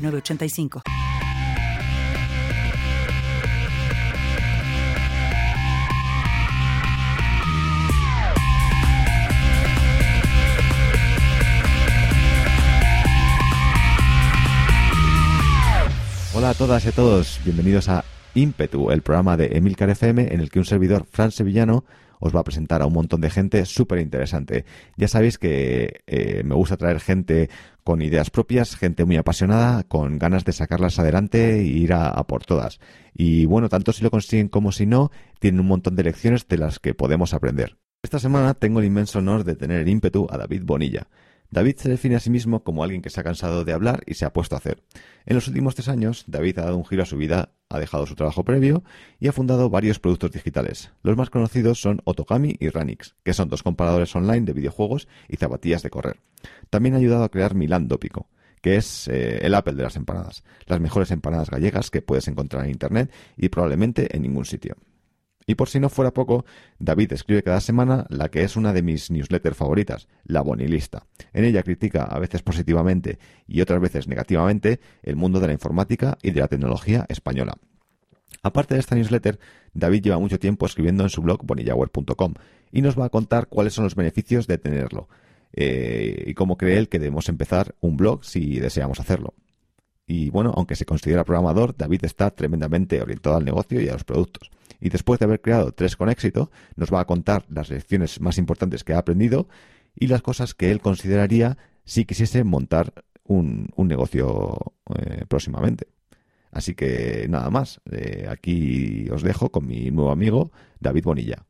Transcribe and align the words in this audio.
985. 0.00 0.82
Hola 16.34 16.50
a 16.50 16.54
todas 16.54 16.84
y 16.86 16.88
a 16.88 16.92
todos, 16.92 17.38
bienvenidos 17.44 17.88
a 17.90 18.04
Ímpetu, 18.34 18.90
el 18.90 19.02
programa 19.02 19.36
de 19.36 19.58
Emilcar 19.58 19.90
FM 19.90 20.32
en 20.32 20.40
el 20.40 20.50
que 20.50 20.58
un 20.58 20.64
servidor, 20.64 21.04
Fran 21.10 21.32
Sevillano, 21.32 21.84
os 22.20 22.34
va 22.34 22.40
a 22.40 22.44
presentar 22.44 22.82
a 22.82 22.86
un 22.86 22.92
montón 22.92 23.20
de 23.20 23.30
gente 23.30 23.64
súper 23.66 23.98
interesante. 23.98 24.64
Ya 24.96 25.08
sabéis 25.08 25.38
que 25.38 26.02
eh, 26.06 26.42
me 26.44 26.54
gusta 26.54 26.76
traer 26.76 27.00
gente 27.00 27.50
con 27.90 28.02
ideas 28.02 28.30
propias, 28.30 28.76
gente 28.76 29.04
muy 29.04 29.16
apasionada, 29.16 29.82
con 29.82 30.20
ganas 30.20 30.44
de 30.44 30.52
sacarlas 30.52 31.00
adelante 31.00 31.58
e 31.58 31.64
ir 31.64 31.92
a, 31.92 32.24
por 32.28 32.44
todas. 32.44 32.78
Y 33.12 33.46
bueno, 33.46 33.68
tanto 33.68 33.92
si 33.92 34.04
lo 34.04 34.12
consiguen 34.12 34.46
como 34.46 34.70
si 34.70 34.86
no, 34.86 35.10
tienen 35.40 35.58
un 35.58 35.66
montón 35.66 35.96
de 35.96 36.04
lecciones 36.04 36.46
de 36.46 36.56
las 36.56 36.78
que 36.78 36.94
podemos 36.94 37.34
aprender. 37.34 37.78
Esta 38.00 38.20
semana 38.20 38.54
tengo 38.54 38.78
el 38.78 38.86
inmenso 38.86 39.18
honor 39.18 39.42
de 39.42 39.56
tener 39.56 39.80
el 39.80 39.88
ímpetu 39.88 40.28
a 40.30 40.38
David 40.38 40.62
Bonilla. 40.64 41.08
David 41.50 41.76
se 41.78 41.88
define 41.88 42.14
a 42.14 42.20
sí 42.20 42.30
mismo 42.30 42.62
como 42.62 42.84
alguien 42.84 43.02
que 43.02 43.10
se 43.10 43.20
ha 43.20 43.24
cansado 43.24 43.64
de 43.64 43.72
hablar 43.72 44.02
y 44.06 44.14
se 44.14 44.24
ha 44.24 44.32
puesto 44.32 44.54
a 44.54 44.58
hacer. 44.58 44.84
En 45.26 45.34
los 45.34 45.48
últimos 45.48 45.74
tres 45.74 45.88
años, 45.88 46.24
David 46.28 46.58
ha 46.60 46.64
dado 46.66 46.76
un 46.76 46.84
giro 46.84 47.02
a 47.02 47.06
su 47.06 47.16
vida, 47.16 47.52
ha 47.68 47.78
dejado 47.80 48.06
su 48.06 48.14
trabajo 48.14 48.44
previo 48.44 48.84
y 49.18 49.26
ha 49.26 49.32
fundado 49.32 49.68
varios 49.68 49.98
productos 49.98 50.30
digitales. 50.30 50.92
Los 51.02 51.16
más 51.16 51.28
conocidos 51.28 51.80
son 51.80 52.02
Otogami 52.04 52.56
y 52.60 52.68
Ranix, 52.68 53.16
que 53.24 53.34
son 53.34 53.48
dos 53.48 53.64
comparadores 53.64 54.14
online 54.14 54.46
de 54.46 54.52
videojuegos 54.52 55.08
y 55.28 55.36
zapatillas 55.36 55.82
de 55.82 55.90
correr. 55.90 56.20
También 56.70 56.94
ha 56.94 56.98
ayudado 56.98 57.24
a 57.24 57.30
crear 57.30 57.56
Milán 57.56 57.88
Dópico, 57.88 58.28
que 58.62 58.76
es 58.76 59.08
eh, 59.08 59.38
el 59.44 59.54
Apple 59.54 59.74
de 59.74 59.82
las 59.82 59.96
empanadas, 59.96 60.44
las 60.66 60.80
mejores 60.80 61.10
empanadas 61.10 61.50
gallegas 61.50 61.90
que 61.90 62.02
puedes 62.02 62.28
encontrar 62.28 62.64
en 62.64 62.70
Internet 62.70 63.10
y 63.36 63.48
probablemente 63.48 64.14
en 64.14 64.22
ningún 64.22 64.44
sitio. 64.44 64.76
Y 65.50 65.56
por 65.56 65.68
si 65.68 65.80
no 65.80 65.88
fuera 65.88 66.12
poco, 66.12 66.44
David 66.78 67.12
escribe 67.12 67.42
cada 67.42 67.60
semana 67.60 68.06
la 68.08 68.28
que 68.28 68.44
es 68.44 68.54
una 68.54 68.72
de 68.72 68.84
mis 68.84 69.10
newsletters 69.10 69.56
favoritas, 69.56 70.06
la 70.22 70.42
Bonilista. 70.42 71.08
En 71.32 71.44
ella 71.44 71.64
critica 71.64 72.04
a 72.04 72.20
veces 72.20 72.40
positivamente 72.40 73.18
y 73.48 73.60
otras 73.60 73.80
veces 73.80 74.06
negativamente 74.06 74.78
el 75.02 75.16
mundo 75.16 75.40
de 75.40 75.48
la 75.48 75.52
informática 75.52 76.18
y 76.22 76.30
de 76.30 76.38
la 76.38 76.46
tecnología 76.46 77.04
española. 77.08 77.54
Aparte 78.44 78.74
de 78.74 78.80
esta 78.80 78.94
newsletter, 78.94 79.40
David 79.74 80.04
lleva 80.04 80.20
mucho 80.20 80.38
tiempo 80.38 80.66
escribiendo 80.66 81.02
en 81.02 81.10
su 81.10 81.20
blog 81.20 81.44
bonillawer.com 81.44 82.34
y 82.70 82.82
nos 82.82 82.96
va 82.96 83.06
a 83.06 83.10
contar 83.10 83.48
cuáles 83.48 83.74
son 83.74 83.82
los 83.82 83.96
beneficios 83.96 84.46
de 84.46 84.58
tenerlo 84.58 85.08
eh, 85.52 86.26
y 86.28 86.34
cómo 86.34 86.58
cree 86.58 86.78
él 86.78 86.88
que 86.88 87.00
debemos 87.00 87.28
empezar 87.28 87.74
un 87.80 87.96
blog 87.96 88.24
si 88.24 88.60
deseamos 88.60 89.00
hacerlo. 89.00 89.34
Y 90.06 90.30
bueno, 90.30 90.54
aunque 90.56 90.76
se 90.76 90.86
considera 90.86 91.24
programador, 91.24 91.76
David 91.76 92.04
está 92.04 92.30
tremendamente 92.30 93.02
orientado 93.02 93.34
al 93.34 93.44
negocio 93.44 93.80
y 93.80 93.88
a 93.88 93.94
los 93.94 94.04
productos 94.04 94.52
y 94.80 94.88
después 94.88 95.18
de 95.18 95.26
haber 95.26 95.40
creado 95.40 95.72
tres 95.72 95.96
con 95.96 96.08
éxito, 96.08 96.50
nos 96.76 96.92
va 96.92 97.00
a 97.00 97.06
contar 97.06 97.44
las 97.48 97.70
lecciones 97.70 98.20
más 98.20 98.38
importantes 98.38 98.84
que 98.84 98.94
ha 98.94 98.98
aprendido 98.98 99.48
y 99.94 100.06
las 100.06 100.22
cosas 100.22 100.54
que 100.54 100.70
él 100.70 100.80
consideraría 100.80 101.58
si 101.84 102.04
quisiese 102.04 102.44
montar 102.44 102.92
un, 103.24 103.70
negocio 103.76 104.74
eh, 104.96 105.24
próximamente. 105.28 105.88
Así 106.50 106.74
que 106.74 107.26
nada 107.28 107.48
más, 107.50 107.80
eh, 107.90 108.26
aquí 108.28 109.08
os 109.10 109.22
dejo 109.22 109.50
con 109.50 109.66
mi 109.66 109.90
nuevo 109.90 110.10
amigo 110.10 110.50
David 110.80 111.04
Bonilla. 111.04 111.46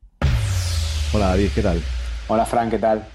Hola 1.13 1.29
David, 1.29 1.49
¿qué 1.55 1.61
tal? 1.61 1.81
Hola 2.27 2.45
Fran, 2.45 2.69
¿qué 2.69 2.77
tal? 2.77 3.05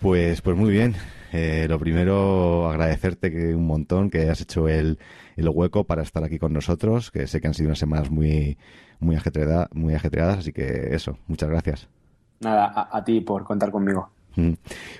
Pues, 0.00 0.40
pues 0.40 0.56
muy 0.56 0.70
bien. 0.70 0.94
Eh, 1.32 1.66
lo 1.68 1.78
primero, 1.78 2.68
agradecerte 2.68 3.30
que 3.30 3.54
un 3.54 3.66
montón 3.66 4.10
que 4.10 4.20
hayas 4.20 4.40
hecho 4.40 4.68
el, 4.68 4.98
el 5.36 5.48
hueco 5.48 5.84
para 5.84 6.02
estar 6.02 6.24
aquí 6.24 6.38
con 6.38 6.52
nosotros, 6.52 7.10
que 7.10 7.26
sé 7.26 7.40
que 7.40 7.46
han 7.46 7.54
sido 7.54 7.68
unas 7.68 7.78
semanas 7.78 8.10
muy, 8.10 8.58
muy, 9.00 9.16
ajetreada, 9.16 9.68
muy 9.72 9.94
ajetreadas, 9.94 10.38
así 10.38 10.52
que 10.52 10.94
eso, 10.94 11.18
muchas 11.26 11.48
gracias. 11.48 11.88
Nada, 12.40 12.88
a, 12.90 13.04
ti 13.04 13.20
por 13.20 13.44
contar 13.44 13.70
conmigo. 13.70 14.10
Mm. 14.36 14.52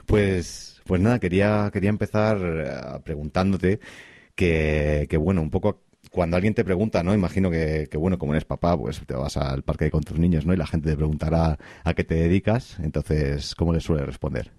Pues, 0.06 0.81
pues 0.86 1.00
nada, 1.00 1.19
quería, 1.19 1.70
quería 1.72 1.91
empezar 1.91 2.38
eh, 2.41 3.00
preguntándote 3.04 3.81
que, 4.34 5.06
que, 5.09 5.16
bueno, 5.16 5.42
un 5.42 5.50
poco 5.50 5.82
cuando 6.10 6.36
alguien 6.36 6.54
te 6.54 6.65
pregunta, 6.65 7.03
¿no? 7.03 7.15
Imagino 7.15 7.50
que, 7.50 7.88
que, 7.91 7.98
bueno, 7.98 8.19
como 8.19 8.32
eres 8.32 8.44
papá, 8.44 8.76
pues 8.76 9.03
te 9.06 9.15
vas 9.15 9.36
al 9.36 9.62
parque 9.62 9.91
con 9.91 10.03
tus 10.03 10.19
niños, 10.19 10.47
¿no? 10.47 10.54
Y 10.54 10.56
la 10.56 10.66
gente 10.66 10.91
te 10.91 10.97
preguntará 10.97 11.59
a 11.84 11.94
qué 11.94 12.04
te 12.04 12.15
dedicas, 12.15 12.78
entonces, 12.81 13.54
¿cómo 13.54 13.72
le 13.72 13.81
suele 13.81 14.06
responder? 14.06 14.50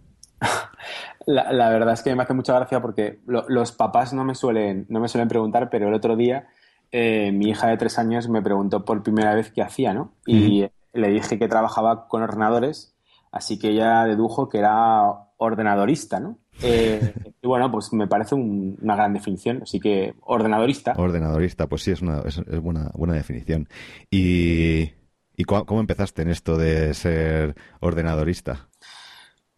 La, 1.25 1.51
la, 1.51 1.69
verdad 1.69 1.93
es 1.93 2.03
que 2.03 2.15
me 2.15 2.23
hace 2.23 2.33
mucha 2.33 2.53
gracia 2.53 2.81
porque 2.81 3.19
los 3.25 3.73
papás 3.73 4.13
no 4.13 4.23
me 4.23 4.33
suelen, 4.33 4.85
no 4.87 5.01
me 5.01 5.09
suelen 5.09 5.27
preguntar, 5.27 5.69
pero 5.69 5.89
el 5.89 5.93
otro 5.93 6.15
día 6.15 6.47
eh, 6.91 7.31
mi 7.33 7.49
hija 7.49 7.67
de 7.67 7.77
tres 7.77 7.99
años 7.99 8.29
me 8.29 8.41
preguntó 8.41 8.85
por 8.85 9.03
primera 9.03 9.35
vez 9.35 9.51
qué 9.51 9.61
hacía, 9.61 9.93
¿no? 9.93 10.13
Y 10.25 10.67
le 10.93 11.09
dije 11.09 11.37
que 11.37 11.47
trabajaba 11.47 12.07
con 12.07 12.23
ordenadores, 12.23 12.95
así 13.31 13.59
que 13.59 13.69
ella 13.69 14.05
dedujo 14.05 14.47
que 14.47 14.59
era 14.59 15.03
ordenadorista, 15.37 16.19
¿no? 16.19 16.37
Eh, 16.61 17.13
y 17.41 17.47
bueno, 17.47 17.71
pues 17.71 17.91
me 17.91 18.07
parece 18.07 18.35
una 18.35 18.95
gran 18.95 19.13
definición, 19.13 19.63
así 19.63 19.79
que 19.79 20.15
ordenadorista. 20.21 20.93
Ordenadorista, 20.97 21.67
pues 21.67 21.83
sí, 21.83 21.91
es 21.91 22.01
una 22.01 22.21
es, 22.21 22.41
buena, 22.61 22.89
buena 22.93 23.13
definición. 23.13 23.67
¿Y, 24.09 24.91
y 25.35 25.43
cómo 25.43 25.81
empezaste 25.81 26.21
en 26.21 26.29
esto 26.29 26.57
de 26.57 26.93
ser 26.93 27.55
ordenadorista? 27.81 28.69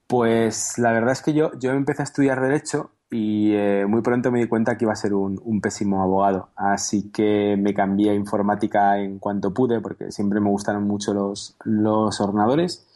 Pues 0.09 0.79
la 0.79 0.91
verdad 0.91 1.11
es 1.11 1.21
que 1.21 1.33
yo, 1.33 1.51
yo 1.59 1.69
empecé 1.69 2.01
a 2.01 2.05
estudiar 2.05 2.41
Derecho 2.41 2.89
y 3.11 3.53
eh, 3.53 3.85
muy 3.87 4.01
pronto 4.01 4.31
me 4.31 4.39
di 4.39 4.47
cuenta 4.47 4.75
que 4.75 4.85
iba 4.85 4.91
a 4.91 4.95
ser 4.95 5.13
un, 5.13 5.61
pésimo 5.61 6.01
abogado. 6.01 6.49
Así 6.55 7.11
que 7.11 7.55
me 7.59 7.75
cambié 7.75 8.09
a 8.09 8.15
informática 8.15 8.97
en 8.97 9.19
cuanto 9.19 9.53
pude, 9.53 9.81
porque 9.81 10.11
siempre 10.11 10.39
me 10.39 10.49
gustaron 10.49 10.87
mucho 10.87 11.13
los, 11.13 11.55
los 11.63 12.19
ordenadores 12.21 12.87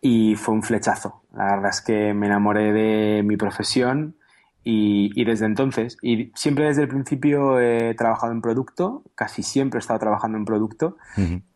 y 0.00 0.36
fue 0.36 0.54
un 0.54 0.62
flechazo. 0.62 1.22
La 1.34 1.46
verdad 1.56 1.70
es 1.70 1.80
que 1.80 2.14
me 2.14 2.26
enamoré 2.26 2.72
de 2.72 3.24
mi 3.24 3.36
profesión 3.36 4.14
y, 4.64 5.24
desde 5.24 5.46
entonces, 5.46 5.96
y 6.02 6.30
siempre 6.34 6.66
desde 6.66 6.82
el 6.82 6.88
principio 6.88 7.58
he 7.58 7.94
trabajado 7.94 8.32
en 8.32 8.40
producto, 8.40 9.02
casi 9.14 9.42
siempre 9.42 9.78
he 9.78 9.80
estado 9.80 9.98
trabajando 9.98 10.38
en 10.38 10.44
producto, 10.44 10.96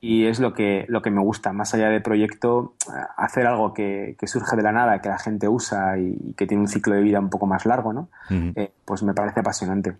y 0.00 0.26
es 0.26 0.40
lo 0.40 0.54
que, 0.54 0.86
lo 0.88 1.02
que 1.02 1.10
me 1.10 1.22
gusta, 1.22 1.52
más 1.52 1.72
allá 1.74 1.88
de 1.88 2.00
proyecto, 2.00 2.74
hacer 3.16 3.46
algo 3.46 3.72
que, 3.72 4.16
surge 4.24 4.56
de 4.56 4.62
la 4.62 4.72
nada, 4.72 5.00
que 5.00 5.08
la 5.08 5.18
gente 5.18 5.48
usa 5.48 5.98
y, 5.98 6.34
que 6.36 6.46
tiene 6.46 6.62
un 6.62 6.68
ciclo 6.68 6.94
de 6.94 7.02
vida 7.02 7.20
un 7.20 7.30
poco 7.30 7.46
más 7.46 7.64
largo, 7.64 7.92
¿no? 7.92 8.08
Eh, 8.30 8.72
pues 8.84 9.02
me 9.02 9.14
parece 9.14 9.40
apasionante. 9.40 9.96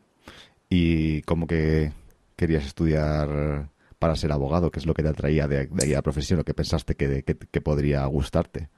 ¿Y 0.69 1.23
cómo 1.23 1.47
que 1.47 1.93
querías 2.35 2.67
estudiar 2.67 3.69
para 4.01 4.17
ser 4.17 4.33
abogado? 4.33 4.73
¿Qué 4.73 4.81
es 4.81 4.87
lo 4.87 4.95
que 4.95 5.05
te 5.05 5.09
atraía 5.09 5.47
de, 5.47 5.67
de 5.67 5.85
ahí 5.85 5.93
a 5.93 5.99
la 5.99 6.03
profesión 6.03 6.41
o 6.41 6.45
qué 6.45 6.55
pensaste 6.55 6.97
que, 6.97 7.23
que 7.23 7.61
podría 7.61 8.05
gustarte? 8.07 8.69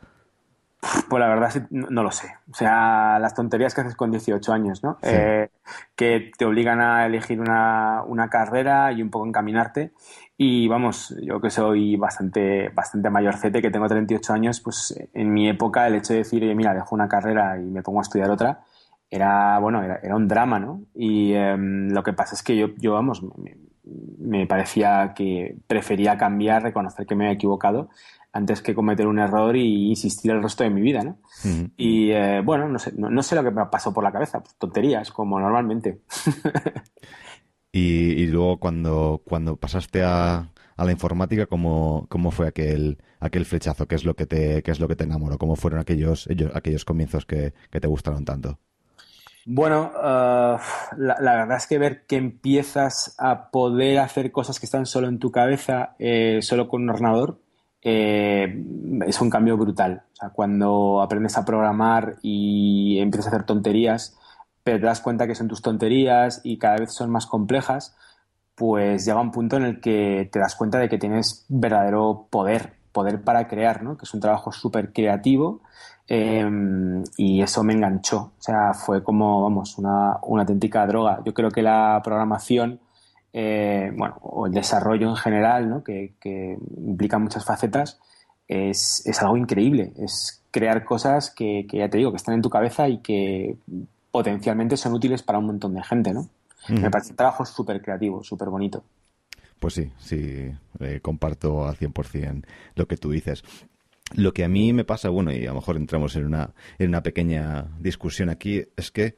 Pues 0.81 1.21
la 1.21 1.29
verdad 1.29 1.67
no, 1.71 2.03
lo 2.03 2.13
sé. 2.13 2.29
O 2.51 2.55
sea, 2.55 3.19
las 3.19 3.35
tonterías 3.35 3.75
que 3.75 3.81
haces 3.81 3.97
con 3.97 4.13
18 4.13 4.53
años, 4.53 4.85
¿no? 4.85 4.99
Eh, 5.03 5.49
que 5.97 6.31
te 6.39 6.45
obligan 6.45 6.81
a 6.81 7.05
elegir 7.05 7.41
una, 7.41 8.05
una, 8.07 8.31
carrera 8.31 8.93
y 8.93 9.03
un 9.03 9.11
poco 9.11 9.27
encaminarte. 9.27 9.93
Y 10.37 10.69
vamos, 10.69 11.17
yo 11.21 11.41
que 11.41 11.51
soy 11.51 11.97
bastante, 11.97 12.69
bastante 12.69 13.11
mayorcete, 13.11 13.61
que 13.61 13.71
tengo 13.71 13.89
38 13.89 14.33
años, 14.33 14.61
pues 14.61 14.97
en 15.13 15.33
mi 15.33 15.49
época 15.49 15.87
el 15.89 15.97
hecho 15.97 16.13
de 16.13 16.21
decir, 16.21 16.45
mira, 16.55 16.75
dejo 16.75 16.95
una 16.95 17.09
carrera 17.09 17.59
y 17.59 17.65
me 17.65 17.83
pongo 17.83 17.99
a 17.99 18.03
estudiar 18.03 18.31
otra, 18.31 18.61
era, 19.11 19.59
bueno, 19.59 19.83
era, 19.83 19.99
era 20.01 20.15
un 20.15 20.29
drama, 20.29 20.61
¿no? 20.61 20.83
Y 20.95 21.33
em, 21.33 21.89
lo 21.89 22.05
que 22.05 22.13
pasa 22.13 22.37
es 22.37 22.45
que 22.45 22.57
yo, 22.57 22.69
yo 22.77 22.93
vamos, 22.93 23.25
me, 23.37 23.57
me 24.19 24.47
parecía 24.47 25.13
que 25.15 25.57
prefería 25.67 26.17
cambiar, 26.17 26.63
reconocer 26.63 27.05
que 27.07 27.17
me 27.17 27.25
había 27.25 27.35
equivocado 27.35 27.89
antes 28.33 28.63
que 28.63 28.75
cometer 28.75 29.07
un 29.07 29.19
error 29.19 29.57
y 29.57 29.89
insistir 29.89 30.31
el 30.31 30.43
resto 30.43 30.65
de 30.65 30.71
mi 30.71 30.81
vida, 30.81 31.03
¿no? 31.03 31.19
Y 31.77 32.11
eh, 32.11 32.41
bueno, 32.45 32.69
no 32.69 32.79
sé, 32.79 32.93
no, 32.97 33.23
sé 33.23 33.35
lo 33.35 33.43
que 33.43 33.51
me 33.51 33.67
pasó 33.67 33.93
por 33.93 34.05
la 34.05 34.13
cabeza, 34.13 34.41
pues, 34.41 34.57
tonterías, 34.57 35.11
como 35.11 35.41
normalmente. 35.41 36.03
y, 37.73 38.27
luego 38.27 38.59
cuando, 38.59 39.23
cuando 39.25 39.57
pasaste 39.57 40.03
a, 40.03 40.53
a 40.77 40.85
la 40.85 40.93
informática, 40.93 41.47
¿cómo, 41.47 42.07
¿cómo, 42.09 42.31
fue 42.31 42.49
aquel, 42.49 42.99
aquel 43.21 43.45
flechazo? 43.45 43.87
¿Qué 43.87 43.95
es 43.95 44.05
lo 44.05 44.15
que 44.15 44.27
te, 44.27 44.63
qué 44.63 44.71
es 44.71 44.81
lo 44.81 44.89
que 44.89 44.97
te 44.97 45.05
enamoró? 45.05 45.39
¿Cómo 45.39 45.57
fueron 45.57 45.81
aquellos, 45.81 46.29
aquellos 46.55 46.85
comienzos 46.85 47.27
que, 47.27 47.55
que 47.71 47.81
te 47.81 47.89
gustaron 47.89 48.25
tanto? 48.25 48.59
Bueno, 49.51 49.91
uh, 49.95 50.59
la, 50.99 51.17
verdad 51.21 51.57
es 51.57 51.67
que 51.67 51.79
ver 51.79 52.05
que 52.05 52.17
empiezas 52.17 53.15
a 53.19 53.51
poder 53.51 53.99
hacer 53.99 54.31
cosas 54.31 54.61
que 54.61 54.67
están 54.67 54.85
solo 54.85 55.09
en 55.09 55.19
tu 55.19 55.31
cabeza, 55.31 55.97
eh, 55.99 56.41
solo 56.43 56.69
con 56.69 56.83
un 56.83 56.91
ordenador, 56.91 57.41
eh, 57.89 58.65
es 59.07 59.21
un 59.21 59.31
cambio 59.31 59.57
brutal. 59.57 60.03
Cuando 60.35 61.01
aprendes 61.01 61.37
a 61.39 61.45
programar 61.45 62.17
y 62.23 62.99
empiezas 62.99 63.27
a 63.27 63.37
hacer 63.37 63.47
tonterías, 63.47 64.19
pero 64.65 64.79
te 64.79 64.87
das 64.87 65.01
cuenta 65.01 65.27
que 65.27 65.35
son 65.35 65.49
tus 65.49 65.63
tonterías 65.63 66.41
y 66.45 66.59
cada 66.59 66.77
vez 66.77 66.93
son 66.93 67.11
más 67.11 67.27
complejas, 67.27 67.97
pues 68.55 69.05
llega 69.05 69.21
un 69.21 69.31
punto 69.31 69.57
en 69.57 69.65
el 69.65 69.81
que 69.81 70.29
te 70.33 70.39
das 70.39 70.57
cuenta 70.57 70.79
de 70.79 70.89
que 70.89 70.99
tienes 70.99 71.47
verdadero 71.49 72.27
poder, 72.31 72.75
poder 72.93 73.23
para 73.23 73.47
crear, 73.49 73.83
¿no? 73.83 73.97
Que 73.97 74.05
es 74.05 74.15
un 74.15 74.21
trabajo 74.21 74.53
súper 74.53 74.93
creativo 74.93 75.63
Em, 76.11 77.05
y 77.19 77.43
eso 77.43 77.63
me 77.63 77.75
enganchó. 77.75 78.33
O 78.39 78.43
sea, 78.43 78.73
fue 78.73 79.03
como, 79.05 79.43
vamos, 79.43 79.77
una, 79.77 80.17
una 80.23 80.43
auténtica 80.43 80.87
droga. 80.87 81.21
Yo 81.25 81.35
creo 81.35 81.51
que 81.51 81.63
la 81.63 82.01
programación, 82.03 82.81
eh, 83.33 83.93
bueno, 83.95 84.17
o 84.23 84.47
el 84.47 84.53
desarrollo 84.53 85.09
en 85.09 85.17
general, 85.17 85.69
¿no? 85.69 85.85
que, 85.85 86.15
implica 86.77 87.19
muchas 87.19 87.45
facetas, 87.45 88.01
es, 88.47 89.07
es, 89.07 89.23
algo 89.23 89.37
increíble. 89.37 89.93
Es 89.99 90.43
crear 90.51 90.85
cosas 90.85 91.31
que, 91.31 91.67
que, 91.69 91.79
ya 91.79 91.89
te 91.89 91.99
digo, 91.99 92.11
que 92.11 92.17
están 92.17 92.35
en 92.35 92.43
tu 92.43 92.51
cabeza 92.51 92.89
y 92.89 92.99
que 92.99 93.57
potencialmente 94.11 94.77
son 94.77 94.95
útiles 94.95 95.23
para 95.23 95.39
un 95.39 95.47
montón 95.47 95.75
de 95.75 95.83
gente, 95.83 96.13
¿no? 96.13 96.29
Me 96.69 96.91
parece 96.91 97.11
un 97.11 97.17
trabajo 97.17 97.47
súper 97.47 97.81
creativo, 97.81 98.23
súper 98.23 98.49
bonito. 98.49 98.85
Pues 99.59 99.75
sí, 99.75 99.91
sí, 99.99 100.51
eh, 100.81 101.01
comparto 101.01 101.67
al 101.67 101.77
100% 101.77 102.45
lo 102.75 102.87
que 102.87 102.97
tú 102.97 103.11
dices. 103.11 103.43
Lo 104.15 104.33
que 104.33 104.45
a 104.45 104.49
mí 104.49 104.73
me 104.73 104.85
pasa, 104.85 105.09
bueno, 105.09 105.33
y 105.33 105.45
a 105.45 105.49
lo 105.49 105.57
mejor 105.57 105.77
entramos 105.77 106.17
en 106.17 106.27
una, 106.27 106.53
en 106.79 106.89
una 106.89 107.03
pequeña 107.03 107.67
discusión 107.79 108.29
aquí, 108.29 108.65
es 108.77 108.91
que 108.91 109.17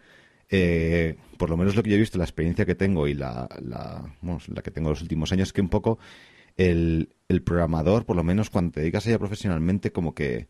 eh, 0.51 1.17
por 1.37 1.49
lo 1.49 1.57
menos 1.57 1.77
lo 1.77 1.83
que 1.83 1.91
yo 1.91 1.97
he 1.97 2.01
visto, 2.01 2.19
la 2.19 2.25
experiencia 2.25 2.67
que 2.67 2.75
tengo 2.75 3.07
y 3.07 3.15
la, 3.15 3.49
la, 3.63 4.17
la 4.23 4.63
que 4.63 4.71
tengo 4.71 4.91
los 4.91 5.03
últimos 5.03 5.33
años, 5.33 5.53
que 5.53 5.61
un 5.61 5.69
poco 5.69 5.99
el, 6.57 7.15
el, 7.29 7.43
programador, 7.43 8.05
por 8.05 8.17
lo 8.17 8.25
menos 8.25 8.51
cuando 8.51 8.73
te 8.73 8.81
dedicas 8.81 9.07
a 9.07 9.11
ella 9.11 9.19
profesionalmente, 9.19 9.93
como 9.93 10.15
que, 10.15 10.49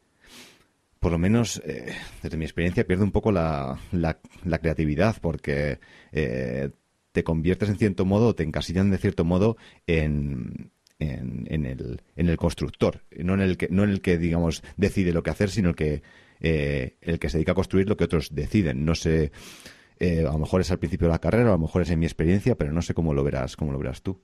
por 0.99 1.12
lo 1.12 1.19
menos 1.19 1.62
eh, 1.64 1.94
desde 2.23 2.37
mi 2.37 2.44
experiencia, 2.44 2.87
pierde 2.87 3.05
un 3.05 3.12
poco 3.12 3.31
la, 3.31 3.79
la, 3.93 4.19
la 4.44 4.58
creatividad 4.58 5.17
porque 5.20 5.79
eh, 6.12 6.70
te 7.12 7.23
conviertes 7.23 7.69
en 7.69 7.76
cierto 7.76 8.05
modo, 8.05 8.35
te 8.35 8.43
encasillan 8.43 8.91
de 8.91 8.99
cierto 8.99 9.25
modo 9.25 9.56
en, 9.87 10.73
en, 10.99 11.67
el, 11.67 12.03
en 12.17 12.29
el 12.29 12.37
constructor, 12.37 13.03
no 13.19 13.35
en 13.35 13.41
el 13.41 13.56
que, 13.56 13.69
no 13.70 13.85
en 13.85 13.91
el 13.91 14.00
que 14.00 14.19
digamos 14.19 14.62
decide 14.76 15.12
lo 15.12 15.23
que 15.23 15.31
hacer, 15.31 15.50
sino 15.50 15.70
el 15.70 15.75
que 15.75 16.03
eh, 16.41 16.96
el 17.03 17.19
que 17.19 17.29
se 17.29 17.37
dedica 17.37 17.53
a 17.53 17.55
construir 17.55 17.88
lo 17.88 17.96
que 17.96 18.05
otros 18.05 18.35
deciden. 18.35 18.85
No 18.85 18.94
sé, 18.94 19.31
eh, 20.00 20.26
a 20.26 20.32
lo 20.32 20.38
mejor 20.38 20.62
es 20.62 20.70
al 20.70 20.79
principio 20.79 21.08
de 21.08 21.12
la 21.12 21.19
carrera, 21.19 21.50
a 21.50 21.52
lo 21.52 21.58
mejor 21.58 21.82
es 21.82 21.91
en 21.91 21.99
mi 21.99 22.06
experiencia, 22.06 22.56
pero 22.56 22.73
no 22.73 22.81
sé 22.81 22.94
cómo 22.94 23.12
lo 23.12 23.23
verás, 23.23 23.56
cómo 23.56 23.70
lo 23.70 23.79
verás 23.79 24.00
tú. 24.00 24.19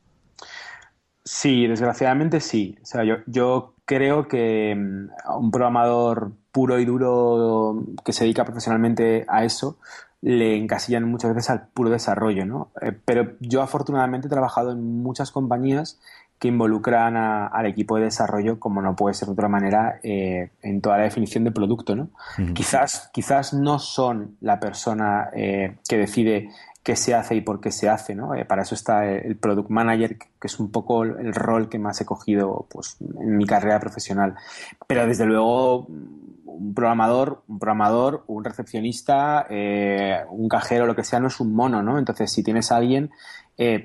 Sí, 1.22 1.66
desgraciadamente 1.66 2.40
sí. 2.40 2.78
O 2.82 2.86
sea, 2.86 3.02
yo, 3.26 3.74
creo 3.84 4.26
que 4.26 4.74
mm, 4.74 5.38
un 5.38 5.50
programador 5.50 6.32
puro 6.50 6.80
y 6.80 6.84
duro 6.84 7.84
que 8.04 8.12
se 8.12 8.24
dedica 8.24 8.44
profesionalmente 8.44 9.26
a 9.28 9.44
eso 9.44 9.78
le 10.22 10.56
encasillan 10.56 11.04
muchas 11.04 11.34
veces 11.34 11.50
al 11.50 11.68
puro 11.68 11.90
desarrollo, 11.90 12.46
¿no? 12.46 12.70
Eh, 12.80 12.92
pero 13.04 13.34
yo 13.40 13.62
afortunadamente 13.62 14.28
he 14.28 14.30
trabajado 14.30 14.72
en 14.72 15.02
muchas 15.02 15.30
compañías 15.30 16.00
que 16.38 16.48
involucran 16.48 17.16
al 17.16 17.66
equipo 17.66 17.96
de 17.96 18.04
desarrollo, 18.04 18.60
como 18.60 18.82
no 18.82 18.94
puede 18.94 19.14
ser 19.14 19.26
de 19.26 19.32
otra 19.32 19.48
manera, 19.48 20.00
eh, 20.02 20.50
en 20.62 20.80
toda 20.82 20.98
la 20.98 21.04
definición 21.04 21.44
de 21.44 21.50
producto. 21.50 21.96
¿no? 21.96 22.10
quizás, 22.54 23.10
quizás 23.12 23.54
no 23.54 23.78
son 23.78 24.36
la 24.40 24.60
persona 24.60 25.30
eh, 25.34 25.78
que 25.88 25.96
decide 25.96 26.50
qué 26.82 26.94
se 26.94 27.14
hace 27.14 27.36
y 27.36 27.40
por 27.40 27.60
qué 27.60 27.70
se 27.70 27.88
hace. 27.88 28.14
¿no? 28.14 28.34
Eh, 28.34 28.44
para 28.44 28.62
eso 28.62 28.74
está 28.74 29.06
el 29.06 29.36
product 29.36 29.70
manager, 29.70 30.18
que 30.18 30.28
es 30.42 30.60
un 30.60 30.70
poco 30.70 31.04
el 31.04 31.34
rol 31.34 31.70
que 31.70 31.78
más 31.78 32.00
he 32.02 32.04
cogido 32.04 32.66
pues, 32.70 32.98
en 33.00 33.36
mi 33.38 33.46
carrera 33.46 33.80
profesional. 33.80 34.34
Pero 34.86 35.06
desde 35.06 35.24
luego 35.24 35.86
un 35.86 36.74
programador, 36.74 37.44
un 37.48 37.58
programador, 37.58 38.24
un 38.26 38.44
recepcionista, 38.44 39.46
un 40.30 40.48
cajero, 40.48 40.86
lo 40.86 40.94
que 40.94 41.04
sea, 41.04 41.20
no 41.20 41.28
es 41.28 41.38
un 41.40 41.54
mono, 41.54 41.82
¿no? 41.82 41.98
Entonces, 41.98 42.32
si 42.32 42.42
tienes 42.42 42.72
a 42.72 42.76
alguien, 42.76 43.10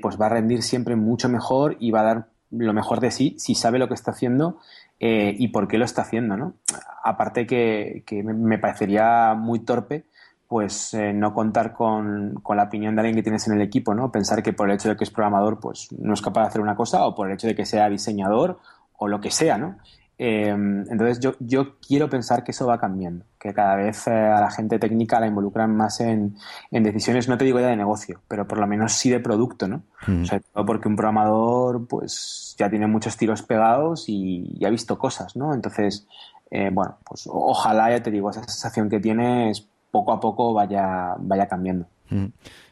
pues 0.01 0.19
va 0.19 0.27
a 0.27 0.29
rendir 0.29 0.63
siempre 0.63 0.95
mucho 0.95 1.27
mejor 1.27 1.75
y 1.81 1.91
va 1.91 1.99
a 1.99 2.03
dar 2.03 2.30
lo 2.51 2.73
mejor 2.73 2.99
de 2.99 3.11
sí 3.11 3.35
si 3.37 3.55
sabe 3.55 3.79
lo 3.79 3.87
que 3.87 3.93
está 3.93 4.11
haciendo 4.11 4.59
eh, 4.99 5.33
y 5.37 5.47
por 5.49 5.67
qué 5.67 5.77
lo 5.77 5.85
está 5.85 6.03
haciendo, 6.03 6.37
¿no? 6.37 6.55
Aparte 7.03 7.47
que, 7.47 8.03
me 8.23 8.59
parecería 8.59 9.33
muy 9.33 9.59
torpe 9.59 10.05
pues 10.47 10.93
eh, 10.93 11.13
no 11.13 11.33
contar 11.33 11.71
con, 11.71 12.35
con, 12.43 12.57
la 12.57 12.63
opinión 12.63 12.93
de 12.93 12.99
alguien 12.99 13.15
que 13.15 13.23
tienes 13.23 13.47
en 13.47 13.53
el 13.53 13.61
equipo, 13.61 13.93
¿no? 13.93 14.11
Pensar 14.11 14.43
que 14.43 14.51
por 14.51 14.69
el 14.69 14.75
hecho 14.75 14.89
de 14.89 14.97
que 14.97 15.05
es 15.05 15.09
programador, 15.09 15.61
pues 15.61 15.87
no 15.97 16.13
es 16.13 16.21
capaz 16.21 16.41
de 16.41 16.47
hacer 16.47 16.61
una 16.61 16.75
cosa, 16.75 17.05
o 17.05 17.15
por 17.15 17.29
el 17.29 17.35
hecho 17.35 17.47
de 17.47 17.55
que 17.55 17.65
sea 17.65 17.87
diseñador, 17.87 18.59
o 18.97 19.07
lo 19.07 19.21
que 19.21 19.31
sea, 19.31 19.57
¿no? 19.57 19.77
Em, 20.23 20.81
entonces 20.81 21.19
yo, 21.19 21.33
yo 21.39 21.79
quiero 21.79 22.07
pensar 22.07 22.43
que 22.43 22.51
eso 22.51 22.67
va 22.67 22.79
cambiando, 22.79 23.25
que 23.39 23.55
cada 23.55 23.75
vez 23.75 24.05
eh, 24.05 24.11
a 24.11 24.39
la 24.39 24.51
gente 24.51 24.77
técnica 24.77 25.19
la 25.19 25.25
involucran 25.25 25.75
más 25.75 25.99
en, 25.99 26.35
decisiones, 26.69 27.27
no 27.27 27.39
te 27.39 27.45
digo 27.45 27.59
ya 27.59 27.69
de 27.69 27.75
negocio, 27.75 28.21
pero 28.27 28.47
por 28.47 28.59
lo 28.59 28.67
menos 28.67 28.93
sí 28.93 29.09
de 29.09 29.19
producto, 29.19 29.67
¿no? 29.67 29.81
O 30.07 30.25
sea, 30.25 30.39
porque 30.63 30.87
un 30.87 30.95
programador 30.95 31.87
pues 31.87 32.55
ya 32.55 32.69
tiene 32.69 32.85
muchos 32.85 33.17
tiros 33.17 33.41
pegados 33.41 34.09
y, 34.09 34.63
ha 34.63 34.69
visto 34.69 34.95
cosas, 34.99 35.35
¿no? 35.35 35.55
Entonces, 35.55 36.05
eh, 36.51 36.69
bueno, 36.71 36.99
pues 37.03 37.23
ojalá, 37.25 37.89
ya 37.89 38.03
te 38.03 38.11
digo, 38.11 38.29
esa 38.29 38.43
sensación 38.43 38.91
que 38.91 38.99
tienes 38.99 39.67
poco 39.89 40.13
a 40.13 40.19
poco 40.19 40.53
vaya, 40.53 41.15
vaya 41.17 41.47
cambiando. 41.47 41.87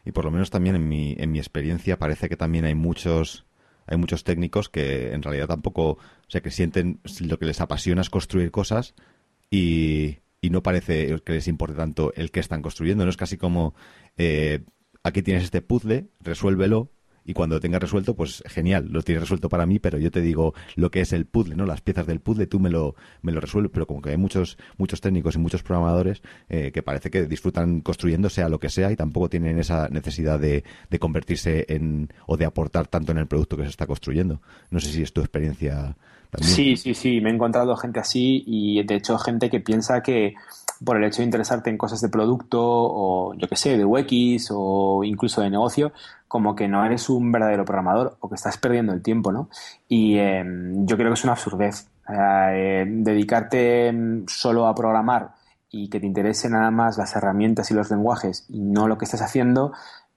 Y 0.04 0.12
por 0.12 0.24
lo 0.24 0.30
menos 0.30 0.50
también 0.50 0.76
en 0.76 0.88
mi, 0.88 1.16
en 1.18 1.32
mi 1.32 1.40
experiencia 1.40 1.98
parece 1.98 2.28
que 2.28 2.36
también 2.36 2.64
hay 2.64 2.76
muchos 2.76 3.44
hay 3.90 3.96
muchos 3.96 4.24
técnicos 4.24 4.68
que 4.68 5.12
en 5.12 5.22
realidad 5.22 5.48
tampoco, 5.48 5.90
o 5.90 5.98
sea, 6.28 6.40
que 6.40 6.50
sienten 6.50 7.00
lo 7.20 7.38
que 7.38 7.46
les 7.46 7.60
apasiona 7.60 8.00
es 8.00 8.08
construir 8.08 8.50
cosas 8.50 8.94
y, 9.50 10.18
no 10.42 10.62
parece 10.62 11.20
que 11.20 11.32
les 11.32 11.48
importe 11.48 11.76
tanto 11.76 12.14
el 12.14 12.30
que 12.30 12.40
están 12.40 12.62
construyendo. 12.62 13.04
No 13.04 13.10
es 13.10 13.16
casi 13.16 13.36
como, 13.36 13.74
eh, 14.16 14.64
aquí 15.02 15.22
tienes 15.22 15.44
este 15.44 15.60
puzzle, 15.60 16.08
resuélvelo 16.20 16.90
y 17.24 17.34
cuando 17.34 17.56
lo 17.56 17.60
tengas 17.60 17.80
resuelto, 17.80 18.14
pues 18.14 18.42
genial, 18.46 18.88
lo 18.90 19.02
tienes 19.02 19.22
resuelto 19.22 19.48
para 19.48 19.66
mí, 19.66 19.78
pero 19.78 19.98
yo 19.98 20.10
te 20.10 20.20
digo 20.20 20.54
lo 20.76 20.90
que 20.90 21.00
es 21.00 21.12
el 21.12 21.26
puzzle, 21.26 21.56
¿no? 21.56 21.66
Las 21.66 21.80
piezas 21.80 22.06
del 22.06 22.20
puzzle, 22.20 22.46
tú 22.46 22.60
me 22.60 22.70
lo, 22.70 22.94
me 23.22 23.32
lo 23.32 23.40
resuelves, 23.40 23.70
pero 23.72 23.86
como 23.86 24.02
que 24.02 24.10
hay 24.10 24.16
muchos, 24.16 24.58
muchos 24.78 25.00
técnicos 25.00 25.34
y 25.34 25.38
muchos 25.38 25.62
programadores 25.62 26.22
eh, 26.48 26.70
que 26.72 26.82
parece 26.82 27.10
que 27.10 27.26
disfrutan 27.26 27.80
construyendo 27.80 28.30
sea 28.30 28.48
lo 28.48 28.58
que 28.58 28.70
sea 28.70 28.90
y 28.90 28.96
tampoco 28.96 29.28
tienen 29.28 29.58
esa 29.58 29.88
necesidad 29.88 30.40
de, 30.40 30.64
de 30.88 30.98
convertirse 30.98 31.66
en, 31.68 32.12
o 32.26 32.36
de 32.36 32.44
aportar 32.44 32.86
tanto 32.86 33.12
en 33.12 33.18
el 33.18 33.26
producto 33.26 33.56
que 33.56 33.64
se 33.64 33.70
está 33.70 33.86
construyendo. 33.86 34.40
No 34.70 34.80
sé 34.80 34.90
si 34.90 35.02
es 35.02 35.12
tu 35.12 35.20
experiencia 35.20 35.96
también. 36.30 36.54
Sí, 36.54 36.76
sí, 36.76 36.94
sí, 36.94 37.20
me 37.20 37.30
he 37.30 37.34
encontrado 37.34 37.76
gente 37.76 38.00
así 38.00 38.44
y 38.46 38.82
de 38.84 38.96
hecho 38.96 39.18
gente 39.18 39.50
que 39.50 39.60
piensa 39.60 40.02
que 40.02 40.34
por 40.84 40.96
el 40.96 41.04
hecho 41.04 41.18
de 41.18 41.24
interesarte 41.24 41.70
en 41.70 41.76
cosas 41.76 42.00
de 42.00 42.08
producto 42.08 42.60
o 42.62 43.34
yo 43.34 43.48
qué 43.48 43.56
sé, 43.56 43.76
de 43.76 43.84
UX 43.84 44.48
o 44.50 45.04
incluso 45.04 45.42
de 45.42 45.50
negocio, 45.50 45.92
como 46.30 46.54
que 46.54 46.68
no 46.68 46.84
eres 46.84 47.10
un 47.10 47.32
verdadero 47.32 47.64
programador 47.64 48.16
o 48.20 48.28
que 48.28 48.36
estás 48.36 48.56
perdiendo 48.56 48.92
el 48.92 49.02
tiempo, 49.02 49.32
¿no? 49.32 49.48
Y 49.88 50.16
em, 50.16 50.86
yo 50.86 50.96
creo 50.96 51.08
que 51.08 51.14
es 51.14 51.24
una 51.24 51.32
absurdez. 51.32 51.88
Eh, 52.08 52.84
dedicarte 52.86 53.88
em, 53.88 54.24
solo 54.28 54.68
a 54.68 54.74
programar 54.76 55.32
y 55.72 55.90
que 55.90 55.98
te 55.98 56.06
interese 56.06 56.48
nada 56.48 56.70
más 56.70 56.98
las 56.98 57.16
herramientas 57.16 57.72
y 57.72 57.74
los 57.74 57.90
lenguajes 57.90 58.46
y 58.48 58.60
no 58.60 58.86
lo 58.86 58.96
que 58.96 59.06
estás 59.06 59.22
haciendo, 59.22 59.72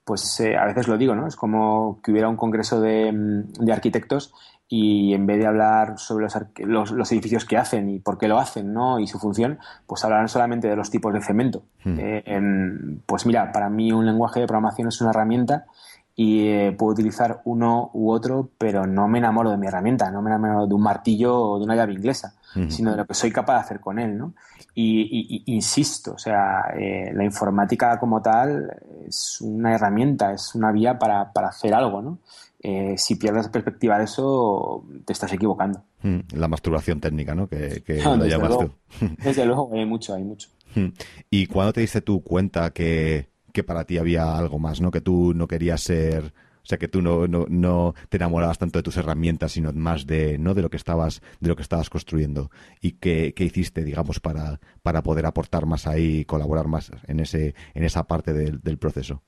pues 0.06 0.40
eh, 0.40 0.56
a 0.56 0.66
veces 0.66 0.88
lo 0.88 1.00
digo, 1.00 1.16
¿no? 1.16 1.26
Es 1.26 1.36
como 1.36 2.00
que 2.04 2.12
hubiera 2.12 2.30
un 2.30 2.38
congreso 2.38 2.80
de, 2.80 3.08
em, 3.08 3.48
de 3.48 3.74
arquitectos 3.74 4.36
y 4.68 5.16
en 5.16 5.26
vez 5.26 5.40
de 5.40 5.48
hablar 5.48 5.98
sobre 5.98 6.28
los, 6.60 6.92
los, 6.92 7.12
edificios 7.12 7.46
que 7.46 7.58
hacen 7.58 7.90
y 7.90 7.98
por 7.98 8.20
qué 8.20 8.28
lo 8.28 8.38
hacen 8.38 8.72
¿no? 8.72 9.00
y 9.00 9.08
su 9.08 9.18
función, 9.20 9.58
pues 9.88 10.04
hablarán 10.04 10.30
solamente 10.30 10.68
de 10.68 10.76
los 10.76 10.92
tipos 10.92 11.12
de 11.12 11.22
cemento. 11.22 11.64
Hmm. 11.84 11.98
Eh, 12.00 13.00
pues 13.06 13.26
mira, 13.26 13.52
para 13.52 13.70
mí 13.70 13.92
un 13.92 14.06
lenguaje 14.06 14.40
de 14.40 14.48
programación 14.48 14.88
es 14.90 15.02
una 15.02 15.10
herramienta 15.10 15.66
y 16.16 16.48
eh, 16.48 16.76
puedo 16.78 16.94
utilizar 16.94 17.42
uno 17.46 17.90
u 17.94 18.12
otro, 18.12 18.52
pero 18.58 18.86
no 18.86 19.08
me 19.08 19.18
enamoro 19.18 19.50
de 19.50 19.58
mi 19.58 19.68
herramienta, 19.68 20.12
no 20.12 20.22
me 20.22 20.30
enamoro 20.30 20.68
de 20.68 20.74
un 20.76 20.82
martillo 20.82 21.36
o 21.36 21.58
de 21.58 21.66
una 21.66 21.76
llave 21.76 21.94
inglesa, 21.94 22.36
sino 22.70 22.92
de 22.92 22.98
lo 22.98 23.08
que 23.08 23.16
soy 23.16 23.32
capaz 23.32 23.54
de 23.56 23.60
hacer 23.62 23.80
con 23.80 23.98
él. 23.98 24.16
¿no? 24.16 24.36
Y, 24.76 25.44
insisto, 25.48 26.14
o 26.14 26.18
sea, 26.20 26.66
eh, 26.78 27.12
la 27.14 27.24
informática 27.24 28.00
como 28.00 28.22
tal 28.22 28.70
es 29.08 29.42
una 29.42 29.74
herramienta, 29.74 30.34
es 30.34 30.54
una 30.54 30.72
vía 30.72 31.00
para, 31.00 31.32
para 31.34 31.48
hacer 31.48 31.74
algo, 31.74 32.02
¿no? 32.02 32.20
Eh, 32.66 32.96
si 32.98 33.16
pierdes 33.16 33.50
perspectiva 33.50 33.98
de 33.98 34.06
eso, 34.06 34.86
te 35.04 35.12
estás 35.12 35.34
equivocando. 35.34 35.84
Hmm, 36.02 36.20
la 36.34 36.48
masturbación 36.48 37.02
técnica, 37.02 37.36
¿no? 37.36 37.48
Que, 37.48 37.84
lo 38.04 38.26
llamas 38.26 38.58
tú. 38.58 38.72
Desde 39.24 39.46
luego, 39.46 39.70
hay 39.74 39.86
mucho, 39.86 40.14
hay 40.14 40.24
mucho. 40.24 40.50
Hmm. 40.74 40.88
¿Y 41.30 41.48
cuándo 41.48 41.74
te 41.74 41.82
diste 41.82 42.02
tú 42.02 42.24
cuenta 42.24 42.72
que, 42.72 43.28
para 43.62 43.84
ti 43.84 44.00
había 44.00 44.38
algo 44.38 44.58
más, 44.58 44.82
¿no? 44.82 44.90
Que 44.90 45.02
tú 45.02 45.34
no 45.36 45.48
querías 45.48 45.82
ser 45.82 46.34
O 46.64 46.66
sea 46.66 46.78
que 46.78 46.88
tú 46.88 47.02
no, 47.02 47.28
no, 47.28 47.46
no 47.50 47.94
te 48.08 48.16
enamorabas 48.18 48.58
tanto 48.58 48.80
de 48.80 48.84
tus 48.84 48.96
herramientas, 48.96 49.52
sino 49.52 49.74
más 49.74 50.08
de, 50.08 50.38
¿no? 50.38 50.54
de 50.54 50.62
lo 50.62 50.70
que 50.70 50.78
estabas, 50.78 51.22
de 51.42 51.50
lo 51.50 51.58
que 51.58 51.62
estabas 51.62 51.90
construyendo. 51.90 52.52
¿Y 52.80 52.94
qué, 52.94 53.34
qué 53.36 53.44
hiciste, 53.44 53.84
digamos, 53.84 54.22
para, 54.22 54.62
para 54.82 55.04
poder 55.04 55.26
aportar 55.26 55.66
más 55.66 55.88
ahí 55.88 56.20
y 56.20 56.26
colaborar 56.26 56.68
más 56.68 56.90
en 57.06 57.20
ese, 57.20 57.54
en 57.74 57.84
esa 57.84 58.08
parte 58.08 58.32
del 58.34 58.78
proceso? 58.78 59.22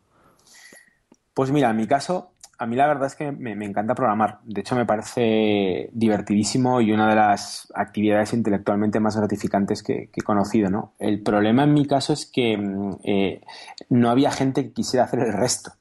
Pues 1.34 1.51
mira, 1.51 1.70
en 1.72 1.75
mi 1.75 1.86
caso, 1.88 2.35
a 2.58 2.66
mí 2.66 2.76
la 2.76 2.88
verdad 2.88 3.08
es 3.08 3.16
que 3.16 3.32
me, 3.32 3.52
encanta 3.66 3.96
programar. 3.96 4.40
De 4.44 4.62
hecho, 4.62 4.76
me 4.76 4.86
parece 4.86 5.90
divertidísimo 5.94 6.82
y 6.82 6.92
una 6.92 7.10
de 7.10 7.16
las 7.16 7.72
actividades 7.76 8.34
intelectualmente 8.34 9.00
más 9.00 9.18
gratificantes 9.18 9.84
que, 9.84 10.10
he 10.14 10.22
conocido. 10.22 10.70
¿no? 10.70 10.94
El 11.00 11.22
problema 11.22 11.64
en 11.64 11.74
mi 11.74 11.86
caso 11.86 12.14
es 12.14 12.26
que 12.26 12.58
mm, 12.58 12.98
eh, 13.04 13.42
no 13.90 14.10
había 14.10 14.32
gente 14.32 14.64
que 14.64 14.74
quisiera 14.74 15.06
hacer 15.06 15.20
el 15.20 15.34
resto. 15.34 15.72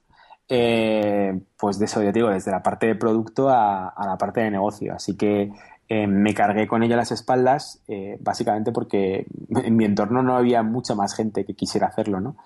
Eh, 0.49 1.41
pues 1.57 1.79
de 1.79 1.87
eso 1.87 2.03
ya 2.03 2.13
digo, 2.13 2.29
desde 2.29 2.51
la 2.51 2.63
parte 2.63 2.87
de 2.87 2.95
producto 2.97 3.49
a, 3.49 3.89
a 3.89 4.07
la 4.07 4.19
parte 4.19 4.41
de 4.41 4.51
negocio. 4.51 4.95
Así 4.95 5.17
que 5.17 5.53
eh, 5.89 6.07
me 6.07 6.33
cargué 6.33 6.67
con 6.67 6.83
ella 6.83 6.97
las 6.97 7.13
espaldas, 7.13 7.83
eh, 7.89 8.17
básicamente 8.21 8.73
porque 8.73 9.27
en 9.51 9.77
mi 9.77 9.85
entorno 9.85 10.23
no 10.23 10.37
había 10.37 10.63
mucha 10.63 10.95
más 10.95 11.15
gente 11.15 11.45
que 11.45 11.55
quisiera 11.55 11.89
hacerlo, 11.89 12.21
¿no? 12.21 12.37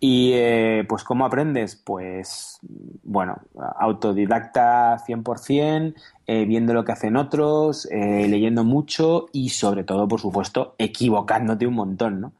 Y 0.00 0.32
eh, 0.34 0.84
pues 0.88 1.04
¿cómo 1.04 1.26
aprendes? 1.26 1.76
Pues 1.76 2.58
bueno, 3.02 3.36
autodidacta 3.78 4.96
100%, 5.06 5.94
viendo 6.26 6.74
lo 6.74 6.84
que 6.84 6.90
hacen 6.90 7.16
otros, 7.16 7.88
leyendo 7.90 8.64
mucho 8.64 9.26
y 9.32 9.50
sobre 9.50 9.84
todo, 9.84 10.08
por 10.08 10.20
supuesto, 10.20 10.74
equivocándote 10.76 11.68
un 11.68 11.74
montón, 11.74 12.20
¿no? 12.20 12.32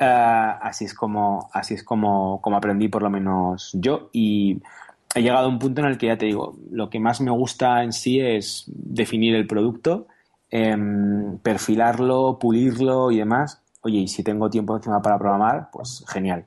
así 0.00 0.86
es 0.86 0.94
como, 0.94 1.48
así 1.52 1.74
es 1.74 1.84
como, 1.84 2.40
como 2.40 2.56
aprendí 2.56 2.88
por 2.88 3.02
lo 3.02 3.10
menos 3.10 3.70
yo 3.74 4.10
he 5.14 5.22
llegado 5.22 5.46
a 5.46 5.48
un 5.48 5.58
punto 5.58 5.80
en 5.80 5.88
el 5.88 5.98
que 5.98 6.06
ya 6.06 6.18
te 6.18 6.26
digo, 6.26 6.56
lo 6.70 6.90
que 6.90 7.00
más 7.00 7.20
me 7.20 7.30
gusta 7.30 7.82
en 7.82 7.92
sí 7.92 8.20
es 8.20 8.64
definir 8.66 9.34
el 9.34 9.46
producto, 9.46 10.06
em, 10.50 11.38
perfilarlo, 11.38 12.38
pulirlo 12.38 13.10
y 13.10 13.18
demás. 13.18 13.62
Oye, 13.82 13.98
y 13.98 14.08
si 14.08 14.22
tengo 14.22 14.50
tiempo 14.50 14.76
encima 14.76 15.00
para 15.00 15.18
programar, 15.18 15.70
pues 15.72 16.04
genial. 16.08 16.46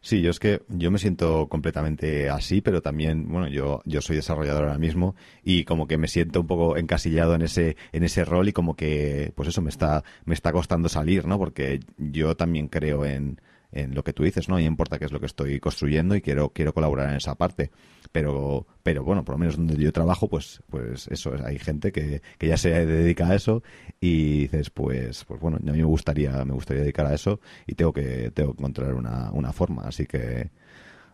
Sí, 0.00 0.20
yo 0.20 0.30
es 0.30 0.40
que 0.40 0.62
yo 0.68 0.90
me 0.90 0.98
siento 0.98 1.48
completamente 1.48 2.28
así, 2.28 2.60
pero 2.60 2.82
también, 2.82 3.28
bueno, 3.28 3.46
yo, 3.46 3.82
yo 3.84 4.00
soy 4.00 4.16
desarrollador 4.16 4.64
ahora 4.64 4.78
mismo 4.78 5.14
y 5.44 5.64
como 5.64 5.86
que 5.86 5.96
me 5.96 6.08
siento 6.08 6.40
un 6.40 6.48
poco 6.48 6.76
encasillado 6.76 7.34
en 7.36 7.42
ese, 7.42 7.76
en 7.92 8.02
ese 8.02 8.24
rol 8.24 8.48
y 8.48 8.52
como 8.52 8.74
que, 8.74 9.32
pues 9.36 9.48
eso 9.48 9.62
me 9.62 9.70
está, 9.70 10.02
me 10.24 10.34
está 10.34 10.52
costando 10.52 10.88
salir, 10.88 11.26
¿no? 11.26 11.38
Porque 11.38 11.78
yo 11.98 12.36
también 12.36 12.66
creo 12.66 13.04
en, 13.04 13.40
en 13.72 13.94
lo 13.94 14.02
que 14.02 14.12
tú 14.12 14.22
dices, 14.22 14.48
¿no? 14.48 14.58
Y 14.58 14.64
importa 14.64 14.98
qué 14.98 15.04
es 15.04 15.12
lo 15.12 15.20
que 15.20 15.26
estoy 15.26 15.60
construyendo 15.60 16.14
y 16.14 16.22
quiero, 16.22 16.50
quiero 16.50 16.72
colaborar 16.72 17.10
en 17.10 17.16
esa 17.16 17.34
parte. 17.34 17.70
Pero, 18.12 18.66
pero 18.82 19.04
bueno, 19.04 19.24
por 19.24 19.34
lo 19.34 19.38
menos 19.38 19.56
donde 19.56 19.76
yo 19.76 19.92
trabajo, 19.92 20.28
pues, 20.28 20.62
pues 20.70 21.08
eso, 21.08 21.34
hay 21.44 21.58
gente 21.58 21.92
que, 21.92 22.22
que 22.38 22.48
ya 22.48 22.56
se 22.56 22.86
dedica 22.86 23.28
a 23.28 23.34
eso 23.34 23.62
y 24.00 24.40
dices, 24.40 24.70
pues, 24.70 25.24
pues 25.24 25.40
bueno, 25.40 25.58
a 25.58 25.72
mí 25.72 25.78
me 25.78 25.84
gustaría, 25.84 26.44
me 26.44 26.54
gustaría 26.54 26.82
dedicar 26.82 27.06
a 27.06 27.14
eso 27.14 27.40
y 27.66 27.74
tengo 27.74 27.92
que, 27.92 28.30
tengo 28.30 28.54
que 28.54 28.60
encontrar 28.60 28.94
una, 28.94 29.30
una 29.32 29.52
forma. 29.52 29.82
Así 29.82 30.06
que, 30.06 30.50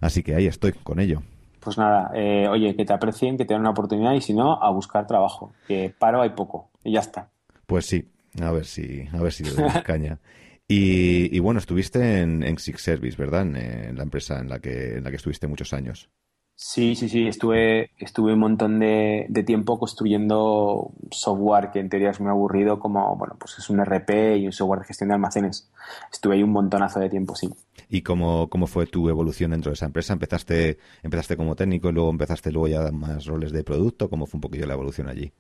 así 0.01 0.23
que 0.23 0.35
ahí 0.37 0.47
estoy 0.47 0.73
con 0.73 1.01
ello. 1.01 1.23
Pues 1.65 1.79
nada, 1.79 2.11
eh, 2.15 2.47
oye, 2.49 2.77
que 2.77 2.85
te 2.85 2.93
aprecien, 2.93 3.39
que 3.39 3.47
te 3.47 3.55
den 3.55 3.63
una 3.63 3.71
oportunidad 3.71 4.13
y 4.13 4.21
si 4.21 4.35
no, 4.35 4.63
a 4.63 4.71
buscar 4.71 5.07
trabajo. 5.07 5.53
Que 5.67 5.93
paro 5.99 6.21
hay 6.21 6.31
poco 6.31 6.69
y 6.85 6.93
ya 6.93 7.01
está. 7.01 7.31
Pues 7.67 7.87
sí, 7.87 8.07
a 8.41 8.53
ver 8.53 8.67
si, 8.67 9.09
a 9.13 9.21
ver 9.21 9.33
si 9.33 9.45
le 9.45 9.51
caña. 9.83 10.19
Y, 10.67 11.39
bueno, 11.41 11.61
estuviste 11.61 12.21
en, 12.21 12.43
en 12.43 12.59
Six 12.59 12.81
Service, 12.81 13.17
¿verdad? 13.19 13.43
En, 13.43 13.97
la 13.97 14.03
empresa 14.03 14.39
en 14.41 14.49
la, 14.49 14.61
que, 14.61 14.97
en 14.97 15.05
la 15.05 15.11
que 15.11 15.17
estuviste 15.17 15.47
muchos 15.47 15.73
años. 15.75 16.09
Sí, 16.57 16.95
sí, 16.95 17.09
sí. 17.09 17.27
Estuve, 17.27 17.91
estuve 17.99 18.33
un 18.33 18.39
montón 18.39 18.79
de, 18.79 19.29
tiempo 19.45 19.79
construyendo 19.79 20.93
software 21.11 21.71
que 21.71 21.81
en 21.81 21.89
teoría 21.91 22.11
es 22.11 22.21
muy 22.21 22.31
aburrido, 22.31 22.79
como, 22.79 23.15
bueno, 23.17 23.37
pues 23.39 23.59
es 23.59 23.69
un 23.69 23.81
RP 23.81 24.39
y 24.39 24.47
un 24.47 24.53
software 24.53 24.81
de 24.81 24.87
gestión 24.87 25.09
de 25.09 25.15
almacenes. 25.15 25.71
Estuve 26.11 26.37
ahí 26.37 26.43
un 26.43 26.53
montonazo 26.53 27.01
de 27.01 27.11
tiempo, 27.11 27.35
sí. 27.35 27.51
¿Y 27.91 28.03
cómo, 28.03 28.49
cómo 28.49 28.67
fue 28.67 28.87
tu 28.87 29.09
evolución 29.09 29.51
dentro 29.51 29.71
de 29.71 29.75
esa 29.75 29.87
empresa? 29.87 30.15
¿Empezaste, 30.15 30.79
empezaste 31.03 31.37
como 31.37 31.57
técnico 31.57 31.91
y 31.91 31.93
luego 31.93 32.09
empezaste 32.09 32.51
luego 32.53 32.69
ya 32.69 32.79
a 32.79 32.85
dar 32.85 32.93
más 32.93 33.27
roles 33.27 33.53
de 33.53 33.65
producto? 33.65 34.09
¿Cómo 34.09 34.27
fue 34.27 34.39
un 34.39 34.43
poquillo 34.43 34.67
la 34.67 34.75
evolución 34.75 35.09
allí? 35.09 35.33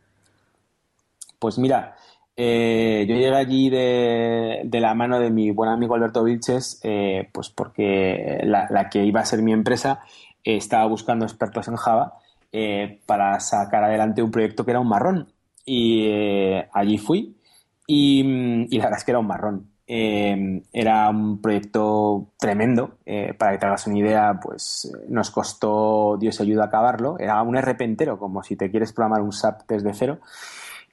Pues 1.38 1.58
mira, 1.58 1.96
eh, 2.36 3.06
yo 3.08 3.14
llegué 3.14 3.36
allí 3.36 3.70
de, 3.70 4.68
la 4.80 4.94
mano 4.94 5.20
de 5.20 5.30
mi 5.30 5.50
buen 5.50 5.70
amigo 5.70 5.94
Alberto 5.94 6.24
Vilches, 6.24 6.80
eh, 6.82 7.28
pues 7.32 7.50
porque 7.50 8.40
la, 8.44 8.88
que 8.90 9.04
iba 9.04 9.20
a 9.20 9.26
ser 9.26 9.42
mi 9.42 9.52
empresa 9.52 10.00
eh, 10.42 10.56
estaba 10.56 10.86
buscando 10.86 11.24
expertos 11.24 11.68
en 11.68 11.76
Java 11.76 12.14
para 13.06 13.40
sacar 13.40 13.82
adelante 13.82 14.22
un 14.22 14.30
proyecto 14.30 14.64
que 14.64 14.70
era 14.70 14.80
un 14.80 14.88
marrón. 14.88 15.32
Y 15.66 16.08
allí 16.72 16.98
fui 16.98 17.36
y, 17.86 18.22
la 18.76 18.84
verdad 18.84 18.98
es 18.98 19.04
que 19.04 19.10
era 19.12 19.18
un 19.18 19.26
marrón. 19.26 19.70
era 19.86 21.10
un 21.10 21.40
proyecto 21.40 22.32
tremendo. 22.38 22.98
para 23.38 23.52
que 23.52 23.58
te 23.58 23.66
hagas 23.66 23.86
una 23.88 23.98
idea, 23.98 24.38
pues 24.40 24.92
nos 25.08 25.30
costó, 25.30 26.16
Dios 26.18 26.40
ayuda 26.40 26.66
acabarlo. 26.66 27.18
Era 27.18 27.42
un 27.42 27.56
RP 27.56 27.82
entero, 27.82 28.18
como 28.18 28.42
si 28.44 28.56
te 28.56 28.70
quieres 28.70 28.92
programar 28.92 29.22
un 29.22 29.32
SAP 29.32 29.62
desde 29.68 29.94
cero. 29.94 30.20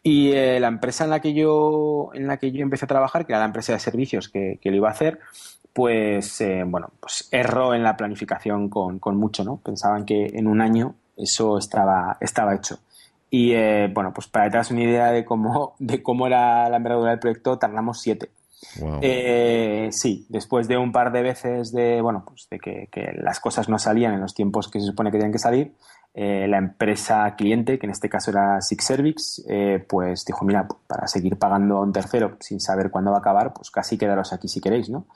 Y 0.04 0.32
eh, 0.32 0.60
la 0.60 0.68
empresa 0.68 1.04
en 1.04 1.12
la 1.12 1.20
que 1.20 1.34
yo 1.34 2.10
en 2.14 2.26
la 2.26 2.38
que 2.38 2.52
yo 2.52 2.64
empecé 2.64 2.86
a 2.86 2.88
trabajar, 2.88 3.26
que 3.26 3.34
era 3.34 3.40
la 3.40 3.46
empresa 3.46 3.74
de 3.74 3.80
servicios 3.80 4.30
que, 4.30 4.60
lo 4.64 4.76
iba 4.76 4.88
a 4.88 4.92
hacer, 4.92 5.20
pues 5.74 6.42
eh, 6.42 6.64
bueno, 6.66 6.90
pues 7.00 7.30
erró 7.32 7.76
en 7.76 7.84
la 7.84 7.96
planificación 7.98 8.68
con, 8.70 9.00
mucho, 9.18 9.44
¿no? 9.44 9.58
Pensaban 9.58 10.06
que 10.06 10.26
en 10.34 10.48
un 10.48 10.60
año 10.60 10.96
eso 11.16 11.58
estaba, 11.60 12.18
estaba 12.20 12.56
hecho. 12.56 12.80
Y 13.30 13.54
eh, 13.54 13.90
bueno, 13.94 14.12
pues 14.14 14.28
para 14.28 14.46
que 14.46 14.52
te 14.52 14.58
hagas 14.58 14.72
una 14.72 14.84
idea 14.84 15.12
de 15.12 15.24
cómo, 15.24 15.76
de 15.80 16.02
cómo 16.02 16.26
era 16.26 16.68
la 16.70 16.78
envergadura 16.78 17.12
del 17.12 17.20
proyecto, 17.20 17.60
tardamos 17.60 18.02
siete. 18.02 18.32
sí, 19.92 20.26
después 20.30 20.68
de 20.68 20.78
un 20.78 20.92
par 20.92 21.12
de 21.12 21.22
veces 21.22 21.72
de, 21.72 22.02
bueno, 22.02 22.24
pues 22.26 22.48
de 22.50 22.58
que, 22.58 22.88
que, 22.92 23.12
las 23.22 23.40
cosas 23.40 23.70
no 23.70 23.78
salían 23.78 24.16
en 24.16 24.22
los 24.22 24.34
tiempos 24.34 24.68
que 24.68 24.80
se 24.80 24.88
supone 24.88 25.12
que 25.12 25.18
tenían 25.18 25.32
que 25.32 25.38
salir, 25.38 25.74
eh, 26.14 26.46
la 26.48 26.58
empresa 26.58 27.36
cliente, 27.38 27.80
que 27.80 27.86
en 27.86 27.92
este 27.92 28.10
caso 28.10 28.32
era 28.32 28.60
Six 28.60 28.84
Service, 28.84 29.42
eh, 29.48 29.80
pues 29.88 30.26
dijo, 30.26 30.44
mira, 30.44 30.68
para 30.88 31.08
seguir 31.08 31.38
pagando 31.38 31.78
a 31.78 31.82
un 31.82 31.94
tercero 31.94 32.36
sin 32.42 32.60
saber 32.60 32.92
cuándo 32.92 33.12
va 33.12 33.18
a 33.18 33.20
acabar, 33.22 33.54
pues 33.54 33.72
casi 33.72 33.98
quedaros 33.98 34.34
aquí 34.34 34.48
si 34.50 34.60
queréis, 34.60 34.90
¿no? 34.90 35.08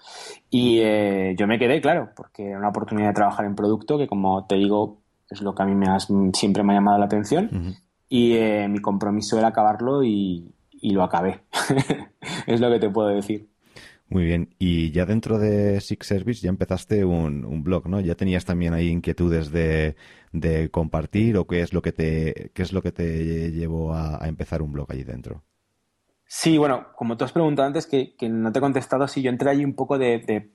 Y 0.50 0.80
eh, 0.80 1.36
yo 1.38 1.48
me 1.48 1.60
quedé, 1.60 1.82
claro, 1.82 2.12
porque 2.16 2.48
era 2.50 2.60
una 2.60 2.70
oportunidad 2.70 3.10
de 3.10 3.14
trabajar 3.14 3.46
en 3.46 3.56
producto 3.56 3.98
que, 3.98 4.08
como 4.08 4.46
te 4.46 4.56
digo, 4.56 5.02
es 5.30 5.42
lo 5.42 5.54
que 5.54 5.64
a 5.64 5.66
mí 5.66 5.75
me 5.75 5.88
siempre 6.34 6.64
me 6.64 6.74
ha 6.74 6.78
llamado 6.78 6.98
la 6.98 7.06
atención 7.06 7.75
y 8.08 8.38
mi 8.70 8.80
compromiso 8.80 9.38
era 9.40 9.48
acabarlo 9.48 10.04
y, 10.04 10.54
y 10.72 10.92
lo 10.92 11.04
acabé. 11.04 11.42
es 12.48 12.62
lo 12.62 12.70
que 12.70 12.80
te 12.80 12.90
puedo 12.90 13.10
decir. 13.10 13.50
Muy 14.07 14.24
bien. 14.24 14.55
Y 14.59 14.91
ya 14.91 15.05
dentro 15.05 15.39
de 15.39 15.81
Six 15.81 16.05
Service 16.05 16.41
ya 16.41 16.50
empezaste 16.50 17.03
un, 17.05 17.63
blog, 17.63 17.88
¿no? 17.88 18.00
Ya 18.01 18.15
tenías 18.15 18.45
también 18.45 18.74
ahí 18.74 18.89
inquietudes 18.89 19.51
de, 19.51 19.95
compartir 20.71 21.38
o 21.38 21.47
qué 21.47 21.62
es 21.62 21.74
lo 21.74 21.81
que 21.81 21.91
te, 21.91 22.51
qué 22.53 22.62
es 22.62 22.71
lo 22.71 22.81
que 22.81 22.91
te 22.91 23.51
llevó 23.51 23.93
a, 23.93 24.19
empezar 24.27 24.62
un 24.62 24.74
blog 24.74 24.91
allí 24.91 25.03
dentro. 25.03 25.43
Sí, 26.27 26.57
bueno, 26.57 26.88
como 26.95 27.17
tú 27.17 27.24
has 27.24 27.31
preguntado 27.31 27.67
antes, 27.67 27.85
que, 27.88 28.15
no 28.29 28.51
te 28.51 28.59
he 28.59 28.62
contestado, 28.62 29.07
sí, 29.07 29.21
yo 29.21 29.29
entré 29.29 29.50
allí 29.51 29.63
un 29.63 29.75
poco 29.75 29.97
de, 29.97 30.51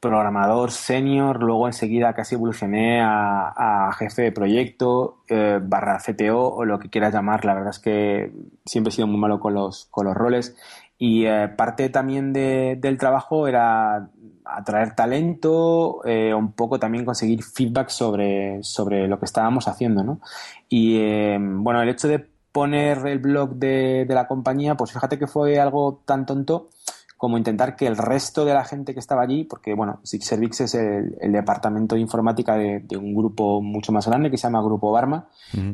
programador 0.00 0.70
senior, 0.70 1.42
luego 1.42 1.66
enseguida 1.66 2.14
casi 2.14 2.34
evolucioné 2.34 3.00
a, 3.02 3.90
jefe 3.98 4.22
de 4.22 4.32
proyecto, 4.32 5.22
eh, 5.28 5.60
barra 5.62 5.98
CTO 5.98 6.54
o 6.54 6.64
lo 6.64 6.78
que 6.78 6.90
quieras 6.90 7.12
llamar. 7.12 7.44
La 7.44 7.54
verdad 7.54 7.70
es 7.70 7.78
que 7.78 8.32
siempre 8.64 8.90
he 8.90 8.92
sido 8.94 9.06
muy 9.06 9.18
malo 9.18 9.40
con 9.40 9.54
los, 9.54 9.86
con 9.86 10.06
los 10.06 10.14
roles 10.14 10.56
y 10.98 11.26
eh, 11.26 11.48
parte 11.56 11.88
también 11.88 12.32
del 12.32 12.98
trabajo 12.98 13.48
era 13.48 14.08
atraer 14.44 14.94
talento, 14.94 16.04
eh, 16.04 16.32
un 16.34 16.52
poco 16.52 16.78
también 16.78 17.04
conseguir 17.04 17.42
feedback 17.42 17.88
sobre, 17.88 18.62
sobre 18.62 19.08
lo 19.08 19.18
que 19.18 19.24
estábamos 19.24 19.66
haciendo, 19.66 20.04
¿no? 20.04 20.20
Y 20.68 20.98
eh, 20.98 21.38
bueno, 21.40 21.82
el 21.82 21.88
hecho 21.88 22.08
de 22.08 22.24
poner 22.52 23.06
el 23.06 23.18
blog 23.18 23.56
de, 23.56 24.06
la 24.08 24.28
compañía, 24.28 24.76
pues 24.76 24.92
fíjate 24.92 25.18
que 25.18 25.26
fue 25.26 25.58
algo 25.58 26.02
tan 26.04 26.26
tonto 26.26 26.70
como 27.16 27.38
intentar 27.38 27.74
que 27.74 27.86
el 27.86 27.96
resto 27.96 28.44
de 28.44 28.52
la 28.52 28.64
gente 28.64 28.92
que 28.92 29.00
estaba 29.00 29.22
allí, 29.22 29.44
porque 29.44 29.72
bueno, 29.72 29.98
Six 30.02 30.26
Service 30.26 30.64
es 30.64 30.74
el, 30.74 31.32
departamento 31.32 31.94
de 31.94 32.02
informática 32.02 32.54
de, 32.54 32.84
un 32.98 33.14
grupo 33.14 33.62
mucho 33.62 33.92
más 33.92 34.06
grande 34.06 34.30
que 34.30 34.36
se 34.36 34.42
llama 34.42 34.62
Grupo 34.62 34.92
Barma, 34.92 35.26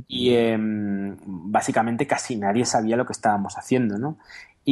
y 0.06 0.32
básicamente 1.26 2.06
casi 2.06 2.36
nadie 2.36 2.64
sabía 2.64 2.96
lo 2.96 3.04
que 3.04 3.14
estábamos 3.14 3.58
haciendo, 3.58 3.98
¿no? 3.98 4.18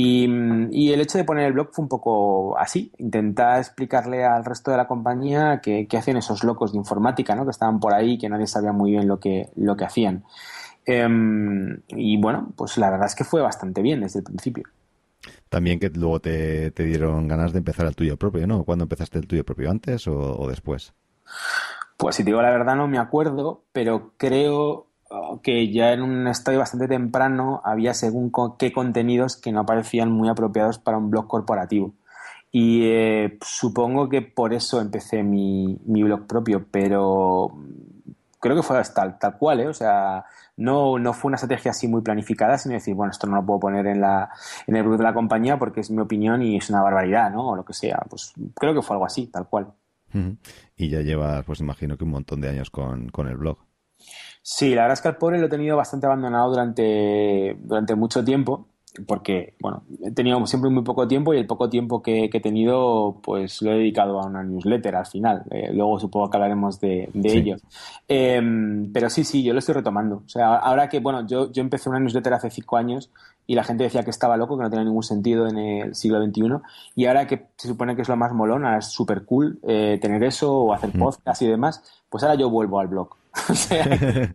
Y, 0.00 0.92
el 0.92 1.00
hecho 1.00 1.18
de 1.18 1.24
poner 1.24 1.46
el 1.46 1.54
blog 1.54 1.70
fue 1.72 1.82
un 1.82 1.88
poco 1.88 2.56
así, 2.56 2.92
intentar 2.98 3.58
explicarle 3.58 4.24
al 4.24 4.44
resto 4.44 4.70
de 4.70 4.76
la 4.76 4.86
compañía 4.86 5.60
qué, 5.60 5.88
hacían 5.92 6.18
esos 6.18 6.44
locos 6.44 6.70
de 6.70 6.78
informática, 6.78 7.34
¿no? 7.34 7.44
que 7.44 7.50
estaban 7.50 7.80
por 7.80 7.92
ahí, 7.92 8.16
que 8.16 8.28
nadie 8.28 8.46
sabía 8.46 8.70
muy 8.70 8.92
bien 8.92 9.08
lo 9.08 9.18
que, 9.18 9.48
lo 9.56 9.76
que 9.76 9.84
hacían. 9.84 10.24
Em, 10.86 11.80
y 11.88 12.16
bueno, 12.20 12.52
pues 12.54 12.78
la 12.78 12.90
verdad 12.90 13.06
es 13.06 13.16
que 13.16 13.24
fue 13.24 13.42
bastante 13.42 13.82
bien 13.82 14.00
desde 14.00 14.20
el 14.20 14.24
principio. 14.24 14.64
También 15.48 15.80
que 15.80 15.90
luego 15.90 16.20
te, 16.20 16.70
dieron 16.70 17.26
ganas 17.26 17.52
de 17.52 17.58
empezar 17.58 17.86
el 17.86 17.96
tuyo 17.96 18.16
propio, 18.16 18.46
¿no? 18.46 18.62
¿Cuándo 18.62 18.84
empezaste 18.84 19.18
el 19.18 19.26
tuyo 19.26 19.44
propio? 19.44 19.68
¿Antes 19.68 20.06
o, 20.06 20.46
después? 20.48 20.94
Pues 21.96 22.14
si 22.14 22.22
te 22.22 22.30
digo 22.30 22.40
la 22.40 22.50
verdad 22.50 22.76
no 22.76 22.86
me 22.86 22.98
acuerdo, 22.98 23.64
pero 23.72 24.12
creo 24.16 24.86
que 25.42 25.72
ya 25.72 25.92
en 25.92 26.02
un 26.02 26.26
estadio 26.26 26.58
bastante 26.58 26.88
temprano 26.88 27.60
había 27.64 27.94
según 27.94 28.30
qué 28.58 28.72
contenidos 28.72 29.36
que 29.36 29.52
no 29.52 29.64
parecían 29.64 30.10
muy 30.10 30.28
apropiados 30.28 30.78
para 30.78 30.98
un 30.98 31.10
blog 31.10 31.26
corporativo. 31.26 31.94
Y 32.50 32.86
eh, 32.86 33.38
supongo 33.42 34.08
que 34.08 34.22
por 34.22 34.54
eso 34.54 34.80
empecé 34.80 35.22
mi, 35.22 35.78
mi 35.84 36.02
blog 36.02 36.26
propio, 36.26 36.66
pero 36.70 37.52
creo 38.40 38.56
que 38.56 38.62
fue 38.62 38.80
tal, 38.94 39.18
tal 39.18 39.36
cual, 39.36 39.60
¿eh? 39.60 39.68
O 39.68 39.74
sea, 39.74 40.24
no, 40.56 40.98
no 40.98 41.12
fue 41.12 41.28
una 41.28 41.36
estrategia 41.36 41.72
así 41.72 41.88
muy 41.88 42.02
planificada, 42.02 42.56
sino 42.56 42.74
decir, 42.74 42.94
bueno, 42.94 43.10
esto 43.10 43.26
no 43.26 43.36
lo 43.36 43.44
puedo 43.44 43.60
poner 43.60 43.86
en, 43.86 44.00
la, 44.00 44.30
en 44.66 44.76
el 44.76 44.82
grupo 44.82 44.98
de 44.98 45.04
la 45.04 45.14
compañía 45.14 45.58
porque 45.58 45.80
es 45.80 45.90
mi 45.90 46.00
opinión 46.00 46.42
y 46.42 46.56
es 46.56 46.70
una 46.70 46.82
barbaridad, 46.82 47.30
¿no? 47.30 47.48
O 47.48 47.56
lo 47.56 47.64
que 47.64 47.74
sea. 47.74 47.98
Pues 48.08 48.32
creo 48.54 48.74
que 48.74 48.82
fue 48.82 48.94
algo 48.94 49.06
así, 49.06 49.26
tal 49.26 49.46
cual. 49.46 49.68
Y 50.76 50.88
ya 50.88 51.00
llevas, 51.02 51.44
pues 51.44 51.60
imagino 51.60 51.98
que 51.98 52.04
un 52.04 52.10
montón 52.10 52.40
de 52.40 52.48
años 52.48 52.70
con, 52.70 53.10
con 53.10 53.28
el 53.28 53.36
blog. 53.36 53.67
Sí, 54.42 54.74
la 54.74 54.82
verdad 54.82 54.94
es 54.94 55.02
que 55.02 55.08
al 55.08 55.16
pobre 55.16 55.38
lo 55.38 55.46
he 55.46 55.50
tenido 55.50 55.76
bastante 55.76 56.06
abandonado 56.06 56.50
durante, 56.50 57.56
durante 57.60 57.94
mucho 57.94 58.24
tiempo 58.24 58.66
porque, 59.06 59.54
bueno, 59.60 59.82
he 60.02 60.10
tenido 60.10 60.44
siempre 60.46 60.70
muy 60.70 60.82
poco 60.82 61.06
tiempo 61.06 61.34
y 61.34 61.38
el 61.38 61.46
poco 61.46 61.68
tiempo 61.68 62.02
que, 62.02 62.30
he 62.32 62.40
tenido, 62.40 63.20
pues 63.22 63.62
lo 63.62 63.72
he 63.72 63.78
dedicado 63.78 64.20
a 64.20 64.26
una 64.26 64.42
newsletter 64.42 64.96
al 64.96 65.06
final. 65.06 65.44
Eh, 65.50 65.70
luego 65.72 66.00
supongo 66.00 66.30
que 66.30 66.36
hablaremos 66.36 66.80
de, 66.80 67.10
ello. 67.14 67.56
Em, 68.06 68.92
pero 68.92 69.10
sí, 69.10 69.24
sí, 69.24 69.42
yo 69.42 69.52
lo 69.52 69.58
estoy 69.58 69.74
retomando. 69.74 70.22
O 70.26 70.28
sea, 70.28 70.56
ahora 70.56 70.88
que, 70.88 71.00
bueno, 71.00 71.26
yo, 71.26 71.52
yo 71.52 71.62
empecé 71.62 71.88
una 71.88 72.00
newsletter 72.00 72.34
hace 72.34 72.50
cinco 72.50 72.76
años 72.76 73.10
y 73.46 73.54
la 73.54 73.64
gente 73.64 73.84
decía 73.84 74.02
que 74.02 74.10
estaba 74.10 74.36
loco, 74.36 74.56
que 74.56 74.64
no 74.64 74.70
tenía 74.70 74.84
ningún 74.84 75.02
sentido 75.02 75.48
en 75.48 75.58
el 75.58 75.94
siglo 75.94 76.22
XXI. 76.24 76.42
Y 76.94 77.06
ahora 77.06 77.26
que 77.26 77.46
se 77.56 77.68
supone 77.68 77.96
que 77.96 78.02
es 78.02 78.08
lo 78.08 78.16
más 78.16 78.32
molón, 78.32 78.64
ahora 78.64 78.78
es 78.78 78.86
súper 78.86 79.24
cool 79.24 79.58
eh, 79.62 79.98
tener 80.00 80.22
eso 80.24 80.52
o 80.52 80.72
hacer 80.72 80.90
podcast 80.92 81.40
y 81.42 81.46
demás, 81.46 81.82
pues 82.08 82.22
ahora 82.24 82.34
yo 82.34 82.50
vuelvo 82.50 82.80
al 82.80 82.88
blog. 82.88 83.17
o 83.48 83.54
sea, 83.54 84.34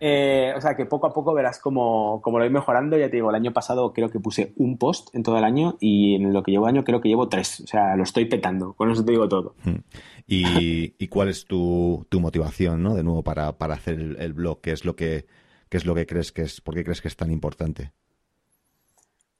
eh, 0.00 0.52
o 0.56 0.60
sea 0.60 0.76
que 0.76 0.86
poco 0.86 1.06
a 1.06 1.12
poco 1.12 1.32
verás 1.34 1.58
cómo, 1.58 2.22
lo 2.24 2.32
voy 2.32 2.50
mejorando. 2.50 2.96
Ya 2.98 3.10
te 3.10 3.16
digo, 3.16 3.30
el 3.30 3.36
año 3.36 3.52
pasado 3.52 3.92
creo 3.92 4.10
que 4.10 4.20
puse 4.20 4.52
un 4.56 4.78
post 4.78 5.14
en 5.14 5.22
todo 5.22 5.38
el 5.38 5.44
año 5.44 5.76
y 5.80 6.16
en 6.16 6.32
lo 6.32 6.42
que 6.42 6.52
llevo 6.52 6.66
año 6.66 6.84
creo 6.84 7.00
que 7.00 7.08
llevo 7.08 7.28
tres. 7.28 7.60
O 7.60 7.66
sea, 7.66 7.96
lo 7.96 8.02
estoy 8.02 8.26
petando. 8.26 8.74
Con 8.74 8.90
eso 8.90 9.04
te 9.04 9.12
digo 9.12 9.28
todo. 9.28 9.54
Hmm. 9.64 9.80
¿Y, 10.26 11.06
cuál 11.08 11.28
es 11.28 11.46
tu, 11.46 12.06
motivación, 12.12 12.82
¿no? 12.82 12.94
De 12.94 13.02
nuevo, 13.02 13.22
para, 13.22 13.48
hacer 13.48 13.98
el, 14.18 14.32
blog? 14.32 14.60
¿Qué 14.60 14.72
es 14.72 14.84
lo 14.84 14.96
que, 14.96 15.26
qué 15.68 15.76
es 15.76 15.86
lo 15.86 15.94
que 15.94 16.06
crees 16.06 16.32
que 16.32 16.42
es? 16.42 16.60
¿Por 16.60 16.74
qué 16.74 16.84
crees 16.84 17.00
que 17.00 17.08
es 17.08 17.16
tan 17.16 17.30
importante? 17.30 17.92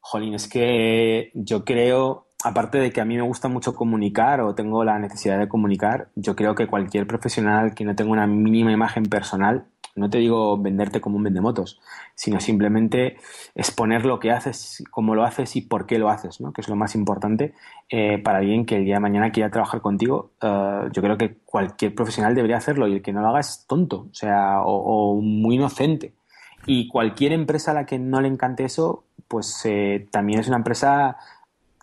Jolín, 0.01 0.35
es 0.35 0.49
que 0.49 1.33
yo 1.35 1.65
creo, 1.65 2.26
aparte 2.47 2.79
de 2.79 2.93
que 2.93 3.01
a 3.01 3.05
mí 3.05 3.17
me 3.17 3.23
gusta 3.23 3.49
mucho 3.49 3.75
comunicar 3.75 4.41
o 4.41 4.55
tengo 4.55 4.85
la 4.85 4.99
necesidad 4.99 5.39
de 5.39 5.49
comunicar, 5.49 6.09
yo 6.15 6.37
creo 6.37 6.55
que 6.55 6.67
cualquier 6.67 7.07
profesional 7.07 7.75
que 7.75 7.85
no 7.85 7.95
tenga 7.95 8.13
una 8.13 8.27
mínima 8.27 8.73
imagen 8.73 9.05
personal 9.05 9.67
no 9.97 10.11
te 10.11 10.19
digo 10.19 10.59
venderte 10.59 11.01
como 11.01 11.17
un 11.17 11.25
vendemotos, 11.25 11.81
sino 12.15 12.39
simplemente 12.39 13.17
exponer 13.55 14.05
lo 14.05 14.21
que 14.21 14.31
haces, 14.31 14.85
cómo 14.91 15.15
lo 15.15 15.25
haces 15.25 15.57
y 15.57 15.63
por 15.63 15.87
qué 15.87 15.99
lo 15.99 16.11
haces, 16.11 16.41
¿no? 16.41 16.53
que 16.53 16.61
es 16.61 16.69
lo 16.69 16.77
más 16.77 16.95
importante 16.95 17.55
eh, 17.89 18.19
para 18.19 18.39
alguien 18.39 18.67
que 18.67 18.77
el 18.77 18.85
día 18.85 18.97
de 18.97 19.01
mañana 19.01 19.33
quiera 19.33 19.51
trabajar 19.51 19.81
contigo. 19.81 20.33
Eh, 20.43 20.89
yo 20.93 21.03
creo 21.03 21.17
que 21.17 21.39
cualquier 21.45 21.95
profesional 21.95 22.35
debería 22.35 22.59
hacerlo 22.59 22.87
y 22.87 22.97
el 22.97 23.03
que 23.03 23.13
no 23.13 23.23
lo 23.23 23.29
haga 23.29 23.41
es 23.41 23.65
tonto, 23.67 24.07
o 24.11 24.15
sea, 24.15 24.61
o, 24.63 25.19
muy 25.21 25.57
inocente. 25.57 26.13
Y 26.67 26.89
cualquier 26.89 27.33
empresa 27.33 27.71
a 27.71 27.75
la 27.75 27.87
que 27.87 27.99
no 27.99 28.21
le 28.21 28.29
encante 28.29 28.65
eso, 28.65 29.05
pues 29.29 29.63
eh, 29.65 30.07
también 30.11 30.41
es 30.41 30.49
una 30.49 30.59
empresa 30.59 31.17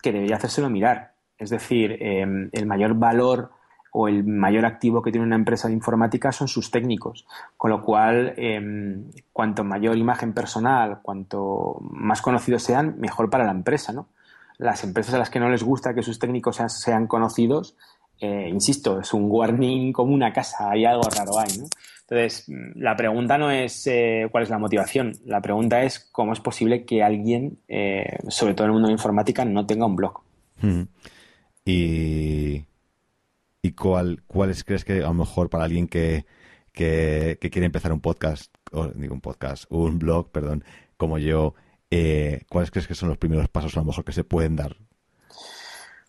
que 0.04 0.12
debería 0.12 0.36
hacérselo 0.36 0.70
mirar. 0.70 1.14
Es 1.40 1.50
decir, 1.50 1.98
el 2.02 2.66
mayor 2.68 2.94
valor 2.94 3.52
o 3.92 4.08
el 4.08 4.24
mayor 4.24 4.66
activo 4.66 5.02
que 5.02 5.12
tiene 5.12 5.26
una 5.26 5.36
empresa 5.36 5.68
de 5.68 5.76
informática 5.76 6.32
son 6.32 6.48
sus 6.48 6.72
técnicos. 6.72 7.26
Con 7.56 7.72
lo 7.72 7.82
cual, 7.82 8.34
em, 8.38 9.06
cuanto 9.32 9.64
mayor 9.64 9.98
imagen 9.98 10.34
personal, 10.34 11.00
cuanto 11.02 11.78
más 11.82 12.22
conocidos 12.22 12.64
sean, 12.64 13.00
mejor 13.00 13.30
para 13.30 13.46
la 13.46 13.52
empresa, 13.52 13.94
¿no? 13.94 14.10
Las 14.58 14.84
empresas 14.84 15.14
a 15.14 15.20
las 15.20 15.30
que 15.30 15.40
no 15.40 15.50
les 15.50 15.64
gusta 15.64 15.94
que 15.94 16.04
sus 16.04 16.20
técnicos 16.20 16.60
sean, 16.68 17.08
conocidos, 17.08 17.78
eh, 18.20 18.48
insisto, 18.50 19.00
es 19.00 19.14
un 19.14 19.26
warning 19.30 19.92
como 19.92 20.14
una 20.14 20.32
casa, 20.32 20.72
hay 20.72 20.86
algo 20.86 21.04
raro 21.10 21.40
ahí. 21.40 21.60
Entonces, 22.02 22.46
la 22.76 22.96
pregunta 22.96 23.38
no 23.38 23.50
es 23.50 23.88
eh, 23.88 24.28
cuál 24.32 24.44
es 24.44 24.50
la 24.50 24.60
motivación, 24.60 25.14
la 25.26 25.42
pregunta 25.42 25.84
es 25.84 26.00
cómo 26.00 26.34
es 26.34 26.40
posible 26.40 26.86
que 26.86 27.02
alguien, 27.02 27.60
eh, 27.68 28.18
sobre 28.28 28.54
todo 28.54 28.66
en 28.66 28.70
el 28.70 28.74
mundo 28.74 28.88
de 28.88 28.94
informática, 28.94 29.46
no 29.46 29.66
tenga 29.66 29.86
un 29.86 29.96
blog. 29.96 30.22
Y 31.66 32.66
¿Y 33.62 33.72
cuál, 33.72 34.24
cuáles 34.28 34.64
crees 34.64 34.84
que 34.84 35.00
a 35.00 35.08
lo 35.08 35.14
mejor 35.14 35.50
para 35.50 35.64
alguien 35.64 35.88
que, 35.88 36.26
que, 36.74 37.38
quiere 37.40 37.66
empezar 37.66 37.94
un 37.94 38.02
podcast, 38.02 38.54
o 38.72 38.88
digo 38.88 39.14
un 39.14 39.22
podcast, 39.22 39.66
un 39.70 40.00
blog, 40.00 40.32
perdón, 40.32 40.66
como 40.98 41.18
yo, 41.18 41.56
cuáles 42.50 42.72
crees 42.72 42.88
que 42.88 42.96
son 42.96 43.10
los 43.10 43.18
primeros 43.18 43.48
pasos 43.48 43.76
a 43.78 43.80
lo 43.80 43.86
mejor 43.86 44.04
que 44.04 44.12
se 44.12 44.26
pueden 44.26 44.58
dar? 44.58 44.76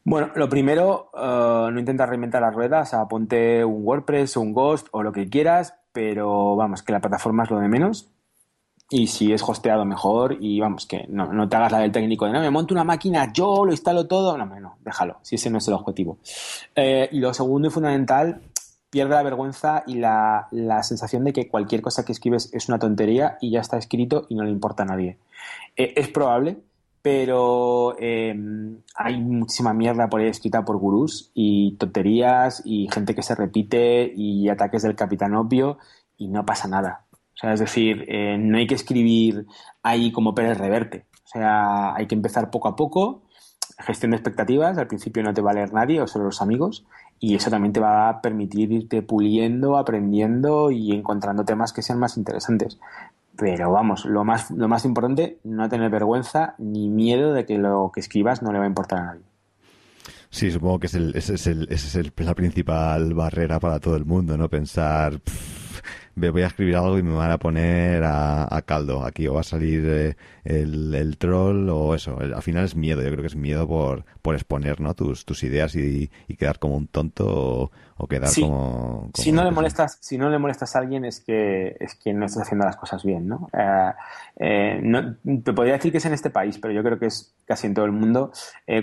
Bueno, 0.04 0.30
lo 0.34 0.48
primero, 0.48 1.10
eh, 1.14 1.68
no 1.72 1.78
intentas 1.78 2.08
reinventar 2.08 2.42
las 2.42 2.54
ruedas, 2.54 2.94
ponte 3.08 3.64
un 3.64 3.84
WordPress 3.84 4.36
o 4.36 4.42
un 4.42 4.52
Ghost 4.52 4.88
o 4.90 5.02
lo 5.02 5.12
que 5.12 5.28
quieras, 5.28 5.74
pero 5.92 6.56
vamos, 6.56 6.82
que 6.82 6.92
la 6.92 7.00
plataforma 7.00 7.44
es 7.44 7.50
lo 7.50 7.58
de 7.58 7.68
menos 7.68 8.10
y 8.90 9.06
si 9.06 9.32
es 9.32 9.42
hosteado 9.42 9.84
mejor 9.84 10.36
y 10.40 10.60
vamos, 10.60 10.86
que 10.86 11.06
no, 11.08 11.32
no, 11.32 11.48
te 11.48 11.56
hagas 11.56 11.72
la 11.72 11.78
del 11.78 11.92
técnico 11.92 12.26
de 12.26 12.32
no, 12.32 12.40
me 12.40 12.50
monto 12.50 12.74
una 12.74 12.84
máquina, 12.84 13.32
yo 13.32 13.64
lo 13.64 13.70
instalo 13.70 14.06
todo, 14.06 14.36
no, 14.36 14.44
no, 14.44 14.76
déjalo, 14.80 15.18
si 15.22 15.36
ese 15.36 15.50
no 15.50 15.58
es 15.58 15.68
el 15.68 15.74
objetivo. 15.74 16.18
Eh, 16.74 17.08
y 17.10 17.18
lo 17.18 17.32
segundo 17.32 17.68
y 17.68 17.70
fundamental, 17.70 18.42
pierde 18.90 19.14
la 19.14 19.22
vergüenza 19.22 19.82
y 19.86 19.94
la, 19.94 20.48
la, 20.50 20.82
sensación 20.82 21.24
de 21.24 21.32
que 21.32 21.48
cualquier 21.48 21.80
cosa 21.80 22.04
que 22.04 22.12
escribes 22.12 22.50
es 22.52 22.68
una 22.68 22.78
tontería 22.78 23.38
y 23.40 23.50
ya 23.50 23.60
está 23.60 23.78
escrito 23.78 24.26
y 24.28 24.34
no 24.34 24.44
le 24.44 24.50
importa 24.50 24.82
a 24.82 24.86
nadie. 24.86 25.18
Eh, 25.76 25.94
es 25.96 26.08
probable, 26.08 26.58
pero 27.04 27.94
em, 27.98 28.78
hay 28.94 29.20
muchísima 29.20 29.74
mierda 29.74 30.08
por 30.08 30.22
ahí 30.22 30.28
escrita 30.28 30.64
por 30.64 30.78
gurús 30.78 31.30
y 31.34 31.76
tonterías 31.76 32.62
y 32.64 32.88
gente 32.90 33.14
que 33.14 33.20
se 33.20 33.34
repite 33.34 34.10
y 34.16 34.48
ataques 34.48 34.84
del 34.84 34.96
capitán 34.96 35.34
obvio 35.34 35.76
y 36.16 36.28
no 36.28 36.46
pasa 36.46 36.66
nada. 36.66 37.04
O 37.12 37.36
sea, 37.36 37.52
es 37.52 37.60
decir, 37.60 38.06
eh, 38.08 38.38
no 38.38 38.56
hay 38.56 38.66
que 38.66 38.74
escribir 38.74 39.44
ahí 39.82 40.12
como 40.12 40.34
Pérez 40.34 40.56
Reverte. 40.56 41.04
O 41.26 41.28
sea, 41.28 41.94
hay 41.94 42.06
que 42.06 42.14
empezar 42.14 42.50
poco 42.50 42.68
a 42.68 42.76
poco, 42.76 43.24
gestión 43.80 44.12
de 44.12 44.16
expectativas, 44.16 44.78
al 44.78 44.86
principio 44.86 45.22
no 45.22 45.34
te 45.34 45.42
va 45.42 45.50
a 45.50 45.54
leer 45.54 45.74
nadie 45.74 46.00
o 46.00 46.06
solo 46.06 46.24
los 46.24 46.40
amigos, 46.40 46.86
y 47.20 47.34
eso 47.34 47.50
también 47.50 47.74
te 47.74 47.80
va 47.80 48.08
a 48.08 48.22
permitir 48.22 48.72
irte 48.72 49.02
puliendo, 49.02 49.76
aprendiendo 49.76 50.70
y 50.70 50.92
encontrando 50.92 51.44
temas 51.44 51.74
que 51.74 51.82
sean 51.82 51.98
más 51.98 52.16
interesantes. 52.16 52.78
Pero 53.36 53.72
vamos, 53.72 54.04
lo 54.04 54.24
más, 54.24 54.50
lo 54.50 54.68
más 54.68 54.84
importante, 54.84 55.38
no 55.44 55.68
tener 55.68 55.90
vergüenza 55.90 56.54
ni 56.58 56.88
miedo 56.88 57.32
de 57.32 57.44
que 57.44 57.58
lo 57.58 57.90
que 57.92 58.00
escribas 58.00 58.42
no 58.42 58.52
le 58.52 58.58
va 58.58 58.64
a 58.64 58.68
importar 58.68 58.98
a 59.00 59.04
nadie. 59.06 59.22
Sí, 60.30 60.50
supongo 60.50 60.80
que 60.80 60.86
es 60.86 60.94
el, 60.94 61.16
ese 61.16 61.34
es, 61.34 61.46
el, 61.46 61.68
es 61.70 62.18
la 62.18 62.34
principal 62.34 63.14
barrera 63.14 63.60
para 63.60 63.78
todo 63.78 63.96
el 63.96 64.04
mundo, 64.04 64.36
¿no? 64.36 64.48
Pensar, 64.48 65.20
voy 66.16 66.42
a 66.42 66.46
escribir 66.46 66.76
algo 66.76 66.98
y 66.98 67.02
me 67.02 67.14
van 67.14 67.30
a 67.30 67.38
poner 67.38 68.02
a, 68.04 68.62
caldo 68.66 69.04
aquí, 69.04 69.26
o 69.26 69.34
va 69.34 69.40
a 69.40 69.44
salir 69.44 69.84
eh, 69.84 70.16
el, 70.44 71.16
troll, 71.18 71.68
o 71.70 71.94
eso. 71.94 72.18
al 72.18 72.42
final 72.42 72.64
es 72.64 72.76
miedo, 72.76 73.02
yo 73.02 73.10
creo 73.10 73.20
que 73.20 73.28
es 73.28 73.36
miedo 73.36 73.66
por, 73.66 74.04
por 74.22 74.34
exponer 74.34 74.80
¿no? 74.80 74.94
tus, 74.94 75.24
tus 75.24 75.42
ideas 75.42 75.74
y, 75.76 76.10
quedar 76.38 76.58
como 76.58 76.76
un 76.76 76.88
tonto 76.88 77.70
o, 77.93 77.93
quedar 78.08 78.28
como, 78.40 79.10
Si 79.14 79.32
no, 79.32 79.44
le 79.44 79.50
molestas, 79.50 79.98
si 80.00 80.18
no 80.18 80.28
le 80.28 80.38
molestas 80.38 80.74
a 80.76 80.80
alguien 80.80 81.04
es 81.04 81.20
que, 81.20 81.76
es 81.80 81.94
que 81.94 82.12
no 82.12 82.26
estás 82.26 82.42
haciendo 82.42 82.66
las 82.66 82.76
cosas 82.76 83.02
bien, 83.04 83.28
¿no? 83.28 83.48
Eh, 83.52 83.92
eh, 84.36 84.80
no 84.82 85.16
te 85.42 85.52
podría 85.52 85.74
decir 85.74 85.92
que 85.92 85.98
es 85.98 86.04
en 86.04 86.12
este 86.12 86.30
país, 86.30 86.58
pero 86.58 86.74
yo 86.74 86.82
creo 86.82 86.98
que 86.98 87.06
es 87.06 87.34
casi 87.46 87.66
en 87.66 87.74
todo 87.74 87.84
el 87.84 87.92
mundo. 87.92 88.32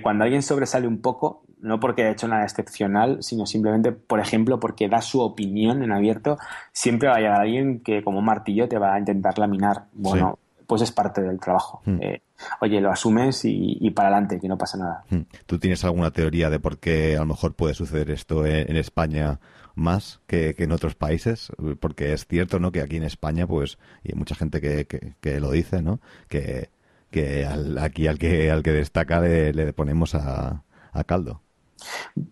cuando 0.02 0.24
alguien 0.24 0.44
sobresale 0.44 0.88
un 0.88 1.02
poco, 1.02 1.44
no 1.62 1.80
porque 1.80 2.02
haya 2.02 2.12
hecho 2.12 2.28
nada 2.28 2.44
excepcional, 2.44 3.22
sino 3.22 3.46
simplemente, 3.46 3.92
por 3.92 4.20
ejemplo, 4.20 4.60
porque 4.60 4.90
da 4.90 5.02
su 5.02 5.22
opinión 5.22 5.84
en 5.84 5.92
abierto, 5.92 6.38
siempre 6.72 7.10
va 7.10 7.16
a 7.16 7.20
llegar 7.20 7.42
alguien 7.42 7.82
que 7.82 8.04
como 8.04 8.22
martillo 8.22 8.68
te 8.68 8.78
va 8.78 8.96
a 8.96 9.00
intentar 9.00 9.38
laminar. 9.38 9.86
Bueno, 9.94 10.40
pues 10.72 10.84
es 10.84 10.92
parte 10.94 11.22
del 11.22 11.38
trabajo. 11.38 11.82
Hmm. 11.84 11.98
Eh, 12.00 12.22
oye, 12.62 12.80
lo 12.80 12.92
asumes 12.92 13.42
y, 13.44 13.90
para 13.90 14.08
adelante, 14.08 14.40
que 14.40 14.48
no 14.48 14.58
pasa 14.58 14.78
nada. 14.78 15.04
Hmm. 15.10 15.24
¿Tú 15.46 15.60
tienes 15.60 15.84
alguna 15.84 16.12
teoría 16.12 16.50
de 16.50 16.62
por 16.62 16.80
qué 16.80 17.18
a 17.18 17.20
lo 17.20 17.26
mejor 17.26 17.56
puede 17.56 17.74
suceder 17.74 18.10
esto 18.10 18.46
en, 18.46 18.78
España 18.78 19.42
más 19.76 20.22
que, 20.28 20.56
en 20.58 20.72
otros 20.72 20.96
países? 20.96 21.52
Porque 21.82 22.14
es 22.14 22.26
cierto, 22.26 22.58
¿no? 22.58 22.72
Que 22.72 22.80
aquí 22.80 22.96
en 22.96 23.04
España, 23.04 23.46
pues, 23.48 23.80
y 24.02 24.14
hay 24.14 24.18
mucha 24.18 24.34
gente 24.34 24.62
que, 24.62 24.88
que, 25.20 25.40
lo 25.42 25.52
dice, 25.52 25.82
¿no? 25.82 26.00
Que, 26.30 26.70
que 27.10 27.46
aquí 27.78 28.08
al 28.08 28.18
que 28.18 28.50
al 28.50 28.64
que 28.64 28.72
destaca 28.72 29.20
le, 29.20 29.52
le 29.52 29.74
ponemos 29.74 30.16
a, 30.16 30.64
a 30.94 31.04
caldo. 31.04 31.42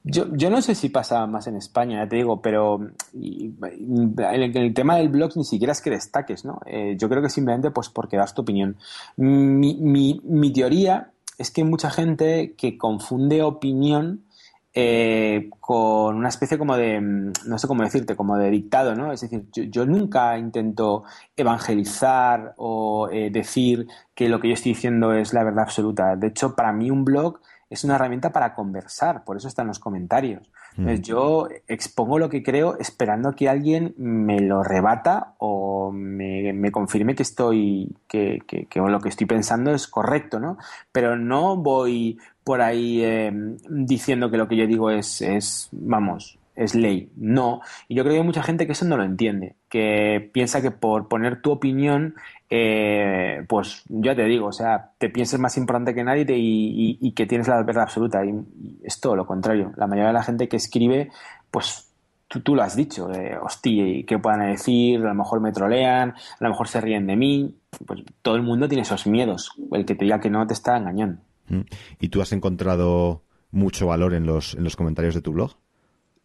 Yo, 0.04 0.26
no 0.50 0.62
sé 0.62 0.76
si 0.76 0.90
pasa 0.90 1.26
más 1.28 1.48
en 1.48 1.56
España, 1.56 2.04
ya 2.04 2.10
te 2.10 2.18
digo, 2.18 2.42
pero 2.42 2.80
en 3.14 4.58
el, 4.58 4.74
tema 4.74 4.98
del 4.98 5.10
blog 5.10 5.36
ni 5.36 5.44
siquiera 5.44 5.74
es 5.74 5.82
que 5.82 5.90
destaques, 5.90 6.46
¿no? 6.46 6.60
Eh, 6.66 6.96
yo 6.98 7.10
creo 7.10 7.22
que 7.22 7.30
simplemente 7.30 7.72
pues 7.72 7.90
porque 7.90 8.18
das 8.18 8.34
tu 8.34 8.42
opinión. 8.42 8.78
Mi 9.18 10.54
teoría 10.54 11.12
es 11.38 11.52
que 11.52 11.62
hay 11.62 11.68
mucha 11.68 11.90
gente 11.90 12.54
que 12.58 12.78
confunde 12.78 13.42
opinión 13.44 14.26
eh, 14.72 15.50
con 15.60 16.16
una 16.16 16.30
especie 16.30 16.58
como 16.60 16.78
de, 16.78 17.02
no 17.02 17.58
sé 17.58 17.68
cómo 17.68 17.84
decirte, 17.84 18.16
como 18.16 18.38
de 18.38 18.52
dictado, 18.52 18.96
¿no? 18.96 19.12
Es 19.12 19.22
decir, 19.22 19.46
yo, 19.52 19.86
nunca 19.86 20.38
intento 20.38 21.04
evangelizar 21.36 22.54
o 22.58 23.10
eh, 23.12 23.32
decir 23.32 23.88
que 24.14 24.30
lo 24.30 24.40
que 24.40 24.50
yo 24.50 24.54
estoy 24.54 24.74
diciendo 24.74 25.14
es 25.14 25.34
la 25.34 25.44
verdad 25.44 25.64
absoluta. 25.64 26.16
De 26.16 26.28
hecho, 26.28 26.56
para 26.56 26.72
mí 26.72 26.92
un 26.92 27.04
blog 27.04 27.40
es 27.70 27.84
una 27.84 27.96
herramienta 27.96 28.32
para 28.32 28.56
conversar, 28.56 29.24
por 29.24 29.38
eso 29.38 29.48
están 29.48 29.68
los 29.68 29.80
comentarios. 29.80 30.52
Entonces, 30.78 31.02
yo 31.02 31.48
expongo 31.68 32.20
lo 32.20 32.30
que 32.30 32.42
creo 32.42 32.78
esperando 32.80 33.36
que 33.36 33.50
alguien 33.50 33.94
me 33.98 34.40
lo 34.40 34.64
rebata 34.64 35.34
o 35.38 35.92
me, 35.92 36.72
confirme 36.72 37.16
que 37.16 37.24
estoy, 37.24 37.96
que, 38.08 38.40
que, 38.48 38.68
lo 38.80 39.00
que 39.02 39.10
estoy 39.10 39.28
pensando 39.28 39.72
es 39.72 39.88
correcto, 39.88 40.40
¿no? 40.40 40.58
Pero 40.92 41.18
no 41.18 41.58
voy 41.58 42.18
por 42.44 42.62
ahí 42.62 43.02
eh, 43.04 43.32
diciendo 43.70 44.32
que 44.32 44.38
lo 44.38 44.48
que 44.48 44.56
yo 44.56 44.66
digo 44.68 44.90
es, 44.90 45.22
es, 45.22 45.70
vamos, 45.72 46.40
es 46.56 46.76
ley. 46.76 47.12
No. 47.16 47.62
Y 47.88 47.96
yo 47.96 48.04
creo 48.04 48.14
que 48.14 48.20
hay 48.20 48.26
mucha 48.26 48.44
gente 48.44 48.66
que 48.66 48.74
eso 48.74 48.86
no 48.86 48.98
lo 48.98 49.04
entiende, 49.04 49.56
que 49.70 50.30
piensa 50.34 50.62
que 50.62 50.72
por 50.72 51.08
poner 51.08 51.42
tu 51.42 51.52
opinión, 51.52 52.16
eh, 52.50 53.46
pues 53.48 53.84
ya 53.88 54.16
te 54.16 54.26
digo, 54.26 54.48
o 54.48 54.52
sea, 54.52 54.92
te 54.98 55.10
pienses 55.10 55.40
más 55.40 55.56
importante 55.58 55.94
que 55.94 56.04
nadie 56.04 56.26
y, 56.30 57.12
que 57.14 57.28
tienes 57.28 57.48
la 57.48 57.62
verdad 57.64 57.84
absoluta. 57.84 58.26
Y, 58.26 58.80
es 58.84 59.00
todo 59.00 59.16
lo 59.16 59.26
contrario. 59.26 59.72
La 59.76 59.88
mayoría 59.88 60.08
de 60.08 60.14
la 60.14 60.24
gente 60.24 60.48
que 60.48 60.58
escribe, 60.58 61.12
pues 61.52 61.92
tú, 62.28 62.42
tú 62.42 62.56
lo 62.56 62.64
has 62.64 62.76
dicho, 62.76 63.12
eh, 63.12 63.38
hostia, 63.40 64.04
¿qué 64.08 64.18
puedan 64.18 64.52
decir? 64.52 65.00
A 65.00 65.10
lo 65.10 65.16
mejor 65.16 65.42
me 65.42 65.52
trolean, 65.52 66.10
a 66.12 66.44
lo 66.44 66.50
mejor 66.50 66.68
se 66.68 66.82
ríen 66.82 67.06
de 67.06 67.16
mí. 67.16 67.56
Pues 67.86 68.02
todo 68.22 68.36
el 68.36 68.42
mundo 68.42 68.68
tiene 68.68 68.82
esos 68.82 69.06
miedos. 69.06 69.52
El 69.72 69.86
que 69.86 69.96
te 69.96 70.06
diga 70.06 70.20
que 70.20 70.30
no 70.30 70.46
te 70.48 70.54
está 70.54 70.78
engañando. 70.78 71.22
Mm. 71.50 71.62
¿Y 72.00 72.10
tú 72.10 72.22
has 72.22 72.32
encontrado 72.32 73.22
mucho 73.52 73.88
valor 73.88 74.14
en 74.14 74.26
los, 74.26 74.56
en 74.56 74.64
los 74.64 74.76
comentarios 74.76 75.14
de 75.14 75.22
tu 75.22 75.34
blog? 75.34 75.52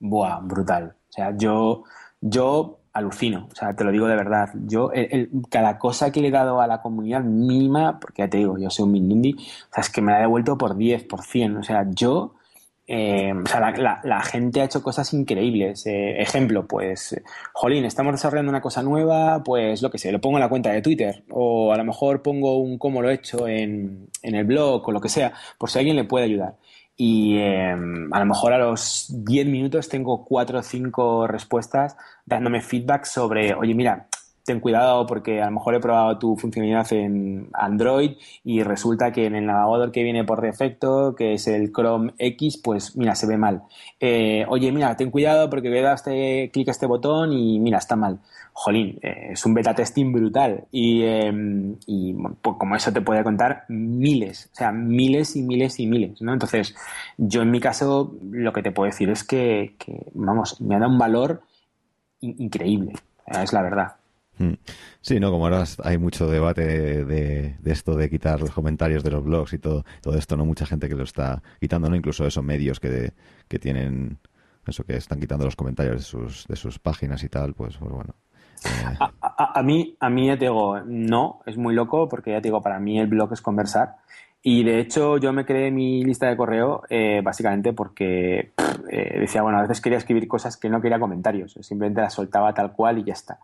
Buah, 0.01 0.41
brutal. 0.41 0.97
O 1.09 1.13
sea, 1.13 1.37
yo, 1.37 1.85
yo 2.21 2.81
alucino, 2.95 3.49
o 3.51 3.55
sea, 3.55 3.75
te 3.75 3.85
lo 3.85 3.91
digo 3.91 4.07
de 4.07 4.15
verdad. 4.17 4.49
Yo, 4.67 4.91
cada 5.51 5.79
cosa 5.79 6.13
que 6.13 6.21
le 6.21 6.29
he 6.29 6.31
dado 6.31 6.61
a 6.61 6.67
la 6.69 6.81
comunidad 6.81 7.23
mínima, 7.23 7.99
porque 8.01 8.23
ya 8.23 8.31
te 8.31 8.39
digo, 8.39 8.57
yo 8.57 8.71
soy 8.71 8.85
un 8.85 8.93
Mindundi, 8.93 9.35
o 9.35 9.75
sea, 9.75 9.83
es 9.83 9.91
que 9.91 10.01
me 10.01 10.13
la 10.13 10.19
he 10.19 10.23
devuelto 10.23 10.57
por 10.57 10.77
10, 10.77 11.05
por 11.05 11.23
100. 11.23 11.57
O 11.57 11.63
sea, 11.65 11.85
yo, 11.91 12.35
eh, 12.87 13.33
o 13.33 13.47
sea, 13.49 13.73
la, 14.05 14.21
gente 14.23 14.61
ha 14.61 14.65
hecho 14.65 14.83
cosas 14.83 15.13
increíbles. 15.13 15.85
Eh, 15.87 16.23
ejemplo, 16.23 16.69
pues, 16.69 17.21
jolín, 17.53 17.85
estamos 17.85 18.13
desarrollando 18.13 18.51
una 18.51 18.61
cosa 18.61 18.83
nueva, 18.83 19.43
pues 19.43 19.83
lo 19.83 19.91
que 19.91 19.99
sé, 19.99 20.13
lo 20.13 20.21
pongo 20.21 20.37
en 20.37 20.43
la 20.43 20.49
cuenta 20.49 20.71
de 20.71 20.81
Twitter, 20.81 21.25
o 21.31 21.73
a 21.73 21.77
lo 21.77 21.85
mejor 21.85 22.23
pongo 22.23 22.59
un 22.59 22.79
cómo 22.79 23.03
lo 23.03 23.11
he 23.11 23.15
hecho 23.15 23.49
en, 23.49 24.09
en 24.23 24.35
el 24.37 24.45
blog, 24.45 24.89
o 24.89 24.93
lo 24.93 25.01
que 25.01 25.09
sea, 25.09 25.33
por 25.59 25.69
si 25.69 25.79
alguien 25.81 25.97
le 25.97 26.05
puede 26.05 26.27
ayudar 26.27 26.57
y 26.97 27.39
em, 27.39 28.13
a 28.13 28.21
lo 28.21 28.27
mejor 28.27 28.53
a 28.53 28.59
los 28.59 29.07
10 29.11 29.47
minutos 29.47 29.89
tengo 29.89 30.25
4 30.25 30.59
o 30.61 30.63
5 30.63 31.27
respuestas 31.27 31.97
dándome 32.25 32.61
feedback 32.61 33.05
sobre, 33.05 33.55
oye, 33.55 33.75
mira, 33.75 34.09
ten 34.45 34.61
cuidado 34.61 35.07
porque 35.07 35.41
a 35.41 35.47
lo 35.47 35.53
mejor 35.53 35.75
he 35.75 35.81
probado 35.81 36.19
tu 36.19 36.37
funcionalidad 36.37 36.93
en 36.93 37.49
Android 37.53 38.13
y 38.45 38.63
resulta 38.63 39.11
que 39.13 39.27
en 39.27 39.35
el 39.35 39.47
navegador 39.47 39.91
que 39.91 40.03
viene 40.03 40.25
por 40.25 40.41
defecto, 40.41 41.15
que 41.15 41.35
es 41.35 41.47
el 41.49 41.73
Chrome 41.73 42.13
X, 42.19 42.59
pues 42.59 42.97
mira, 42.97 43.15
se 43.15 43.27
ve 43.27 43.37
mal. 43.37 43.63
Eh, 44.01 44.45
oye, 44.49 44.71
mira, 44.73 44.97
ten 44.97 45.11
cuidado 45.11 45.49
porque 45.51 45.77
a 45.79 45.83
dar 45.83 45.95
este, 45.95 46.51
clic 46.53 46.69
a 46.69 46.73
este 46.73 46.87
botón 46.87 47.33
y 47.33 47.59
mira, 47.59 47.79
está 47.79 47.97
mal 47.97 48.21
jolín, 48.55 48.99
eh, 49.03 49.31
es 49.33 49.45
un 49.45 49.53
beta 49.53 49.75
testing 49.75 50.13
brutal. 50.13 50.67
Y, 50.71 51.03
em, 51.03 51.77
pues 52.41 52.57
como 52.57 52.77
eso 52.77 52.93
te 52.93 53.01
puede 53.03 53.25
contar 53.25 53.65
miles, 53.69 54.49
o 54.53 54.55
sea, 54.55 54.73
miles 54.73 55.37
y 55.37 55.43
miles 55.43 55.81
y 55.81 55.87
miles, 55.87 56.23
¿no? 56.23 56.33
Entonces, 56.33 56.75
yo 57.19 57.43
en 57.43 57.51
mi 57.51 57.61
caso 57.61 58.15
lo 58.31 58.53
que 58.53 58.63
te 58.63 58.71
puedo 58.71 58.87
decir 58.91 59.11
es 59.11 59.25
que, 59.25 59.75
vamos, 60.15 60.61
me 60.61 60.77
ha 60.77 60.79
dado 60.79 60.93
un 60.93 60.99
valor 60.99 61.43
increíble, 62.21 62.93
es 63.27 63.53
la 63.53 63.63
verdad. 63.63 63.97
Hmm. 64.39 64.55
Sí, 65.01 65.21
no, 65.21 65.31
como 65.31 65.45
ahora 65.45 65.65
hay 65.85 65.99
mucho 65.99 66.27
debate 66.27 67.05
de, 67.05 67.57
esto 67.65 67.95
de 67.95 68.11
quitar 68.11 68.41
los 68.41 68.51
comentarios 68.51 69.05
de 69.05 69.11
los 69.11 69.23
blogs 69.23 69.53
y 69.53 69.59
todo, 69.59 69.85
todo 70.01 70.17
esto, 70.19 70.37
¿no? 70.37 70.45
Mucha 70.45 70.67
gente 70.67 70.89
que 70.89 70.95
lo 70.95 71.05
está 71.05 71.43
quitando, 71.61 71.89
¿no? 71.89 71.97
Incluso 71.97 72.27
esos 72.27 72.45
medios 72.45 72.81
que, 72.81 73.13
que 73.49 73.59
tienen 73.59 74.19
eso 74.67 74.85
que 74.85 74.97
están 74.97 75.21
quitando 75.21 75.45
los 75.45 75.57
comentarios 75.57 75.97
de 75.97 76.03
sus, 76.03 76.47
de 76.47 76.57
sus 76.57 76.79
páginas 76.79 77.23
y 77.23 77.29
tal, 77.29 77.55
pues, 77.55 77.77
pues 77.77 77.93
bueno, 77.93 78.15
a, 79.21 79.63
mí, 79.63 79.97
a 80.01 80.11
mí 80.11 80.27
ya 80.27 80.39
te 80.39 80.47
digo, 80.47 80.81
no, 80.81 81.41
es 81.47 81.57
muy 81.57 81.75
loco 81.75 82.09
porque 82.09 82.31
ya 82.31 82.41
te 82.41 82.49
digo, 82.49 82.63
para 82.63 82.79
mí 82.79 82.99
el 82.99 83.07
blog 83.07 83.33
es 83.33 83.43
conversar. 83.43 83.97
Y 84.43 84.63
de 84.63 84.79
hecho 84.79 85.17
yo 85.17 85.33
me 85.33 85.47
creé 85.47 85.71
mi 85.71 86.05
lista 86.05 86.29
de 86.29 86.37
correo 86.37 86.83
eh, 86.91 87.23
básicamente 87.23 87.73
porque 87.73 88.53
eh, 88.91 89.19
decía, 89.21 89.43
bueno, 89.43 89.59
a 89.59 89.63
veces 89.63 89.81
quería 89.81 89.99
escribir 89.99 90.29
cosas 90.29 90.57
que 90.59 90.69
no 90.69 90.83
quería 90.83 91.01
comentarios, 91.01 91.57
simplemente 91.63 92.03
las 92.03 92.13
soltaba 92.13 92.53
tal 92.53 92.73
cual 92.73 92.99
y 92.99 93.05
ya 93.05 93.15
está. 93.15 93.39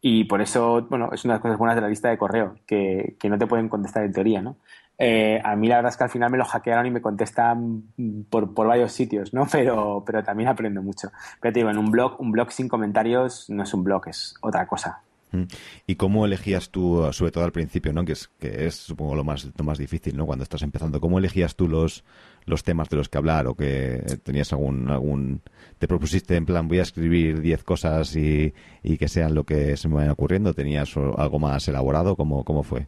Y 0.00 0.24
por 0.24 0.40
eso, 0.40 0.86
bueno, 0.88 1.10
es 1.12 1.24
una 1.24 1.34
de 1.34 1.36
las 1.36 1.42
cosas 1.42 1.58
buenas 1.58 1.76
de 1.76 1.82
la 1.82 1.88
lista 1.88 2.08
de 2.08 2.18
correo, 2.18 2.56
que, 2.66 3.16
que 3.18 3.28
no 3.28 3.38
te 3.38 3.46
pueden 3.46 3.68
contestar 3.68 4.04
en 4.04 4.12
teoría, 4.12 4.40
¿no? 4.40 4.56
Eh, 5.02 5.40
a 5.42 5.56
mí 5.56 5.66
la 5.66 5.76
verdad 5.76 5.92
es 5.92 5.96
que 5.96 6.04
al 6.04 6.10
final 6.10 6.30
me 6.30 6.36
lo 6.36 6.44
hackearon 6.44 6.84
y 6.84 6.90
me 6.90 7.00
contestan 7.00 7.84
por, 8.28 8.52
varios 8.52 8.92
sitios, 8.92 9.32
¿no? 9.32 9.46
Pero, 9.50 10.02
pero 10.04 10.22
también 10.22 10.50
aprendo 10.50 10.82
mucho. 10.82 11.10
Pero 11.40 11.54
te 11.54 11.60
digo, 11.60 11.70
en 11.70 11.78
un 11.78 11.90
blog, 11.90 12.20
un 12.20 12.30
blog 12.30 12.52
sin 12.52 12.68
comentarios 12.68 13.48
no 13.48 13.62
es 13.62 13.72
un 13.72 13.82
blog, 13.82 14.08
es 14.08 14.34
otra 14.42 14.66
cosa. 14.66 15.00
Mm. 15.32 15.44
¿Y 15.86 15.94
cómo 15.94 16.26
elegías 16.26 16.68
tú, 16.68 17.08
sobre 17.12 17.32
todo 17.32 17.44
al 17.44 17.52
principio, 17.52 17.94
¿no? 17.94 18.04
que, 18.04 18.12
es, 18.12 18.28
que 18.38 18.66
es 18.66 18.74
supongo 18.74 19.14
lo 19.14 19.24
más, 19.24 19.48
lo 19.56 19.64
más 19.64 19.78
difícil 19.78 20.18
¿no? 20.18 20.26
cuando 20.26 20.42
estás 20.42 20.60
empezando? 20.60 21.00
¿Cómo 21.00 21.18
elegías 21.18 21.56
tú 21.56 21.66
los, 21.66 22.04
los 22.44 22.62
temas 22.62 22.90
de 22.90 22.98
los 22.98 23.08
que 23.08 23.16
hablar 23.16 23.46
o 23.46 23.54
que 23.54 24.18
tenías 24.22 24.52
algún, 24.52 24.90
algún... 24.90 25.40
te 25.80 25.88
propusiste 25.88 26.36
en 26.36 26.44
plan 26.44 26.68
voy 26.68 26.78
a 26.78 26.82
escribir 26.82 27.40
10 27.40 27.64
cosas 27.64 28.14
y, 28.14 28.52
y, 28.82 28.98
que 28.98 29.08
sean 29.08 29.34
lo 29.34 29.44
que 29.44 29.78
se 29.78 29.88
me 29.88 29.94
vayan 29.94 30.10
ocurriendo? 30.10 30.52
¿Tenías 30.52 30.94
algo 30.96 31.38
más 31.38 31.66
elaborado? 31.68 32.16
¿Cómo, 32.16 32.44
cómo 32.44 32.62
fue? 32.62 32.86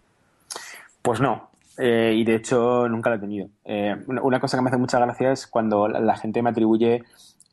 Pues 1.01 1.19
no, 1.19 1.49
eh, 1.79 2.13
y 2.15 2.23
de 2.25 2.35
hecho 2.35 2.87
nunca 2.91 3.09
lo 3.09 3.17
he 3.17 3.19
tenido. 3.19 3.49
Eh, 3.65 3.97
una 4.07 4.39
cosa 4.39 4.59
que 4.59 4.63
me 4.63 4.69
hace 4.69 4.77
mucha 4.77 4.99
gracia 4.99 5.33
es 5.33 5.47
cuando 5.47 5.89
la 5.89 6.17
gente 6.17 6.43
me 6.43 6.51
atribuye 6.51 7.03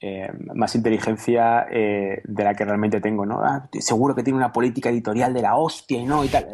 eh, 0.02 0.30
más 0.54 0.76
inteligencia 0.76 1.66
de 1.70 2.44
la 2.44 2.54
que 2.54 2.66
realmente 2.66 3.00
tengo, 3.00 3.26
¿no? 3.26 3.40
Ah, 3.42 3.70
seguro 3.80 4.14
que 4.14 4.24
tiene 4.24 4.38
una 4.38 4.52
política 4.52 4.90
editorial 4.90 5.34
de 5.34 5.42
la 5.42 5.56
hostia 5.56 6.00
y 6.00 6.06
no 6.06 6.26
y 6.26 6.28
tal. 6.28 6.48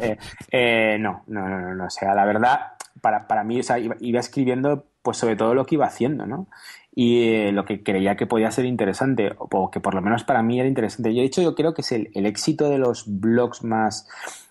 no, 1.00 1.24
no, 1.26 1.48
no, 1.48 1.74
no, 1.74 1.86
O 1.86 1.90
sea, 1.90 2.14
la 2.14 2.24
verdad, 2.24 2.60
para, 3.00 3.26
para 3.26 3.42
mí, 3.42 3.58
o 3.58 3.62
sea, 3.64 3.78
iba, 3.78 4.20
escribiendo 4.20 4.86
pues 5.02 5.18
sobre 5.18 5.36
todo 5.36 5.54
lo 5.54 5.66
que 5.66 5.76
iba 5.76 5.86
haciendo, 5.86 6.26
¿no? 6.26 6.48
Y 6.98 7.52
lo 7.52 7.66
que 7.66 7.82
creía 7.82 8.16
que 8.16 8.26
podía 8.26 8.50
ser 8.50 8.64
interesante, 8.64 9.34
o 9.38 9.70
que 9.70 9.80
por 9.80 9.94
lo 9.94 10.00
menos 10.00 10.24
para 10.24 10.42
mí 10.42 10.58
era 10.58 10.66
interesante. 10.66 11.14
Yo, 11.14 11.20
de 11.20 11.26
hecho, 11.26 11.42
yo 11.42 11.54
creo 11.54 11.74
que 11.74 11.82
es 11.82 11.92
el, 11.92 12.08
el 12.14 12.24
éxito 12.24 12.70
de 12.70 12.78
los 12.78 13.04
blogs 13.06 13.62
más, 13.62 14.08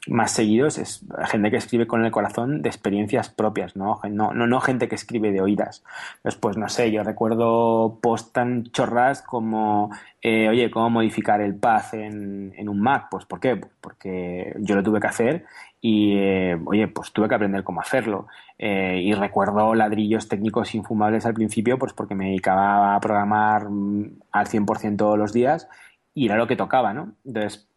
más 0.08 0.32
seguidos 0.32 0.78
es 0.78 1.04
gente 1.26 1.50
que 1.50 1.58
escribe 1.58 1.88
con 1.88 2.06
el 2.06 2.12
corazón 2.12 2.62
de 2.62 2.70
experiencias 2.70 3.30
propias, 3.30 3.76
¿no? 3.76 4.00
No, 4.10 4.32
no, 4.34 4.62
gente 4.62 4.88
que 4.88 4.96
escribe 4.96 5.32
de 5.32 5.42
oídas. 5.42 5.84
Después, 6.24 6.58
no 6.58 6.70
sé, 6.70 6.92
yo 6.92 7.04
recuerdo 7.04 7.98
post 8.02 8.34
tan 8.34 8.66
chorras 8.66 9.22
como, 9.22 9.90
eh, 10.22 10.48
oye, 10.48 10.70
¿cómo 10.70 10.90
modificar 10.90 11.42
el 11.42 11.56
path 11.56 11.96
en, 11.96 12.54
en, 12.56 12.70
un 12.70 12.80
Mac? 12.80 13.08
Pues, 13.10 13.26
¿por 13.26 13.40
qué? 13.40 13.60
Porque 13.82 14.56
yo 14.60 14.76
lo 14.76 14.84
tuve 14.84 15.00
que 15.00 15.08
hacer 15.08 15.46
y, 15.82 16.18
eh, 16.18 16.58
oye, 16.66 16.88
pues 16.88 17.12
tuve 17.12 17.28
que 17.28 17.36
aprender 17.36 17.64
cómo 17.64 17.82
hacerlo. 17.82 18.28
Eh, 18.58 19.02
y 19.04 19.14
recuerdo 19.14 19.76
ladrillos 19.76 20.30
técnicos 20.30 20.76
infumables 20.76 21.26
al 21.26 21.34
principio, 21.34 21.78
pues 21.78 21.94
porque 21.94 22.16
me 22.16 22.28
dedicaba 22.28 22.96
a 22.96 23.00
programar 23.02 23.70
mm, 23.70 24.20
al 24.32 24.48
100% 24.48 24.98
todos 24.98 25.18
los 25.18 25.34
días 25.34 25.68
y 26.14 26.26
era 26.28 26.38
lo 26.38 26.48
que 26.48 26.56
tocaba, 26.56 26.94
¿no? 26.94 27.16
Entonces, 27.26 27.68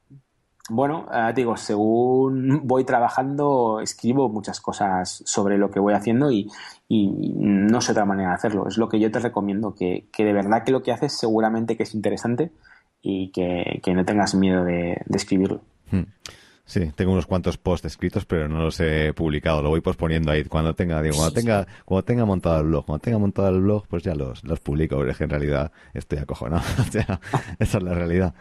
bueno, 0.70 1.06
digo, 1.34 1.56
según 1.56 2.60
voy 2.64 2.84
trabajando, 2.84 3.80
escribo 3.80 4.28
muchas 4.28 4.60
cosas 4.60 5.22
sobre 5.24 5.56
lo 5.56 5.70
que 5.70 5.80
voy 5.80 5.94
haciendo 5.94 6.30
y, 6.30 6.50
no 6.90 7.80
sé 7.80 7.92
otra 7.92 8.04
manera 8.04 8.30
de 8.30 8.34
hacerlo. 8.34 8.68
Es 8.68 8.76
lo 8.76 8.88
que 8.88 9.00
yo 9.00 9.10
te 9.10 9.18
recomiendo, 9.18 9.74
que, 9.74 10.08
de 10.16 10.32
verdad 10.32 10.64
que 10.64 10.72
lo 10.72 10.82
que 10.82 10.92
haces 10.92 11.18
seguramente 11.18 11.76
que 11.76 11.84
es 11.84 11.94
interesante 11.94 12.52
y 13.00 13.30
que, 13.30 13.80
no 13.94 14.04
tengas 14.04 14.34
miedo 14.34 14.64
de, 14.64 15.00
escribirlo. 15.14 15.62
Hmm. 15.90 16.04
Sí, 16.68 16.92
tengo 16.94 17.12
unos 17.12 17.24
cuantos 17.24 17.56
posts 17.56 17.86
escritos, 17.86 18.26
pero 18.26 18.46
no 18.46 18.62
los 18.62 18.78
he 18.80 19.14
publicado. 19.14 19.62
Lo 19.62 19.70
voy 19.70 19.80
posponiendo 19.80 20.30
ahí. 20.30 20.44
Cuando 20.44 20.74
tenga, 20.74 21.00
digo, 21.00 21.16
cuando 21.16 21.32
tenga, 21.32 21.66
cuando 21.86 22.04
tenga 22.04 22.26
montado 22.26 22.60
el 22.60 22.66
blog, 22.66 22.84
cuando 22.84 23.00
tenga 23.00 23.16
montado 23.16 23.48
el 23.48 23.62
blog, 23.62 23.86
pues 23.88 24.02
ya 24.02 24.14
los, 24.14 24.44
los 24.44 24.60
publico, 24.60 24.96
porque 24.96 25.24
en 25.24 25.30
realidad 25.30 25.72
estoy 25.94 26.18
acojonado. 26.18 26.62
o 26.78 26.92
sea, 26.92 27.20
esa 27.58 27.78
es 27.78 27.82
la 27.82 27.94
realidad. 27.94 28.34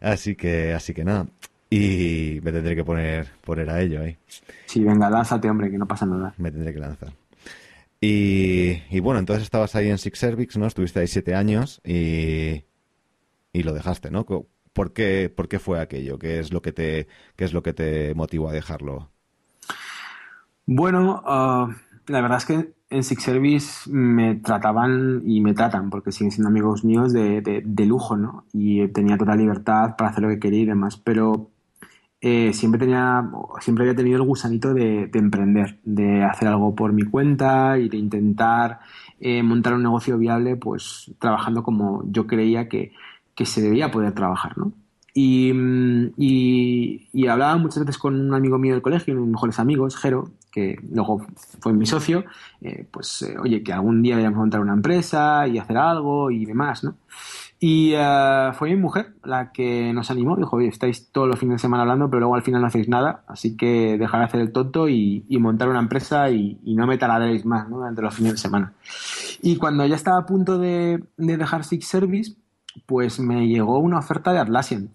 Así 0.00 0.36
que, 0.36 0.72
así 0.72 0.94
que 0.94 1.04
nada. 1.04 1.26
Y 1.68 2.40
me 2.42 2.50
tendré 2.50 2.74
que 2.74 2.82
poner, 2.82 3.28
poner 3.42 3.68
a 3.68 3.82
ello 3.82 4.00
ahí. 4.00 4.16
Sí, 4.64 4.82
venga, 4.82 5.10
lánzate, 5.10 5.50
hombre, 5.50 5.70
que 5.70 5.76
no 5.76 5.86
pasa 5.86 6.06
nada. 6.06 6.32
Me 6.38 6.50
tendré 6.50 6.72
que 6.72 6.80
lanzar. 6.80 7.12
Y, 8.00 8.82
y 8.88 9.00
bueno, 9.00 9.20
entonces 9.20 9.44
estabas 9.44 9.74
ahí 9.74 9.90
en 9.90 9.98
Six 9.98 10.18
Cervix, 10.18 10.56
¿no? 10.56 10.66
Estuviste 10.66 11.00
ahí 11.00 11.08
siete 11.08 11.34
años 11.34 11.82
y, 11.84 12.64
y 13.52 13.62
lo 13.64 13.74
dejaste, 13.74 14.10
¿no? 14.10 14.24
¿Por 14.74 14.92
qué, 14.92 15.32
¿Por 15.34 15.48
qué 15.48 15.60
fue 15.60 15.80
aquello? 15.80 16.18
¿Qué 16.18 16.40
es 16.40 16.52
lo 16.52 16.60
que 16.60 16.72
te, 16.72 17.06
qué 17.36 17.44
es 17.44 17.52
lo 17.52 17.62
que 17.62 17.72
te 17.72 18.12
motivó 18.14 18.48
a 18.50 18.52
dejarlo? 18.52 19.08
Bueno, 20.66 21.22
ah, 21.24 21.68
la 22.08 22.20
verdad 22.20 22.38
es 22.38 22.44
que 22.44 22.74
en 22.90 23.02
Six 23.04 23.22
Service 23.22 23.90
me 23.90 24.34
trataban 24.34 25.22
y 25.24 25.40
me 25.40 25.54
tratan, 25.54 25.90
porque 25.90 26.10
siguen 26.10 26.32
siendo 26.32 26.48
amigos 26.48 26.84
míos 26.84 27.12
de, 27.12 27.40
de, 27.40 27.86
lujo, 27.86 28.16
¿no? 28.16 28.46
Y 28.52 28.86
tenía 28.88 29.16
total 29.16 29.38
libertad 29.38 29.94
para 29.96 30.10
hacer 30.10 30.24
lo 30.24 30.28
que 30.30 30.40
quería 30.40 30.62
y 30.62 30.66
demás, 30.66 30.96
pero 30.96 31.50
eh, 32.20 32.52
siempre 32.52 32.80
tenía, 32.80 33.30
siempre 33.60 33.84
había 33.84 33.96
tenido 33.96 34.16
el 34.16 34.26
gusanito 34.26 34.74
de, 34.74 35.10
emprender, 35.12 35.78
de 35.84 36.24
hacer 36.24 36.48
algo 36.48 36.74
por 36.74 36.92
mi 36.92 37.04
cuenta 37.04 37.78
y 37.78 37.88
de 37.88 37.96
intentar 37.96 38.80
eh, 39.20 39.42
montar 39.42 39.74
un 39.74 39.82
negocio 39.82 40.18
viable, 40.18 40.56
pues 40.56 41.12
trabajando 41.20 41.62
como 41.62 42.02
yo 42.10 42.26
creía 42.26 42.68
que, 42.68 42.92
que 43.34 43.46
se 43.46 43.60
debía 43.60 43.90
poder 43.90 44.12
trabajar, 44.12 44.56
¿no? 44.56 44.72
Y, 45.16 45.52
y, 46.16 47.26
hablaba 47.28 47.56
muchas 47.56 47.84
veces 47.84 47.98
con 47.98 48.20
un 48.20 48.34
amigo 48.34 48.58
mío 48.58 48.72
del 48.72 48.82
colegio, 48.82 49.14
uno 49.14 49.20
de 49.20 49.26
mis 49.26 49.32
mejores 49.34 49.60
amigos, 49.60 49.96
Jero, 49.96 50.30
que 50.50 50.76
luego 50.90 51.24
fue 51.60 51.72
mi 51.72 51.86
socio, 51.86 52.24
eh, 52.60 52.84
pues 52.90 53.22
eh, 53.22 53.36
oye, 53.40 53.62
que 53.62 53.72
algún 53.72 54.02
día 54.02 54.16
a 54.26 54.30
montar 54.32 54.60
una 54.60 54.72
empresa 54.72 55.46
y 55.46 55.58
hacer 55.58 55.76
algo 55.76 56.32
y 56.32 56.44
demás, 56.44 56.82
¿no? 56.82 56.96
Y 57.60 57.92
eh, 57.94 58.50
fue 58.54 58.70
mi 58.70 58.76
mujer 58.76 59.14
la 59.22 59.52
que 59.52 59.92
nos 59.92 60.10
animó, 60.10 60.36
dijo, 60.36 60.56
oye, 60.56 60.66
estáis 60.66 61.12
todos 61.12 61.28
los 61.28 61.38
fines 61.38 61.54
de 61.54 61.58
semana 61.60 61.84
hablando, 61.84 62.10
pero 62.10 62.20
luego 62.20 62.34
al 62.34 62.42
final 62.42 62.60
no 62.60 62.66
hacéis 62.66 62.88
nada, 62.88 63.22
así 63.28 63.56
que 63.56 63.96
dejar 63.96 64.18
de 64.18 64.26
hacer 64.26 64.40
el 64.40 64.52
tonto 64.52 64.88
y, 64.88 65.24
montar 65.38 65.68
una 65.68 65.78
empresa 65.78 66.28
y, 66.28 66.58
no 66.64 66.88
me 66.88 66.98
taladréis 66.98 67.44
más 67.46 67.68
¿no? 67.68 67.76
durante 67.76 68.02
los 68.02 68.14
fines 68.14 68.32
de 68.32 68.38
semana. 68.38 68.72
Y 69.42 69.56
cuando 69.56 69.86
ya 69.86 69.94
estaba 69.94 70.18
a 70.18 70.26
punto 70.26 70.58
de, 70.58 71.04
de 71.16 71.36
dejar 71.36 71.62
Six 71.62 71.86
Service, 71.86 72.34
pues 72.86 73.20
me 73.20 73.46
llegó 73.46 73.78
una 73.78 73.98
oferta 73.98 74.32
de 74.32 74.40
Atlassian 74.40 74.90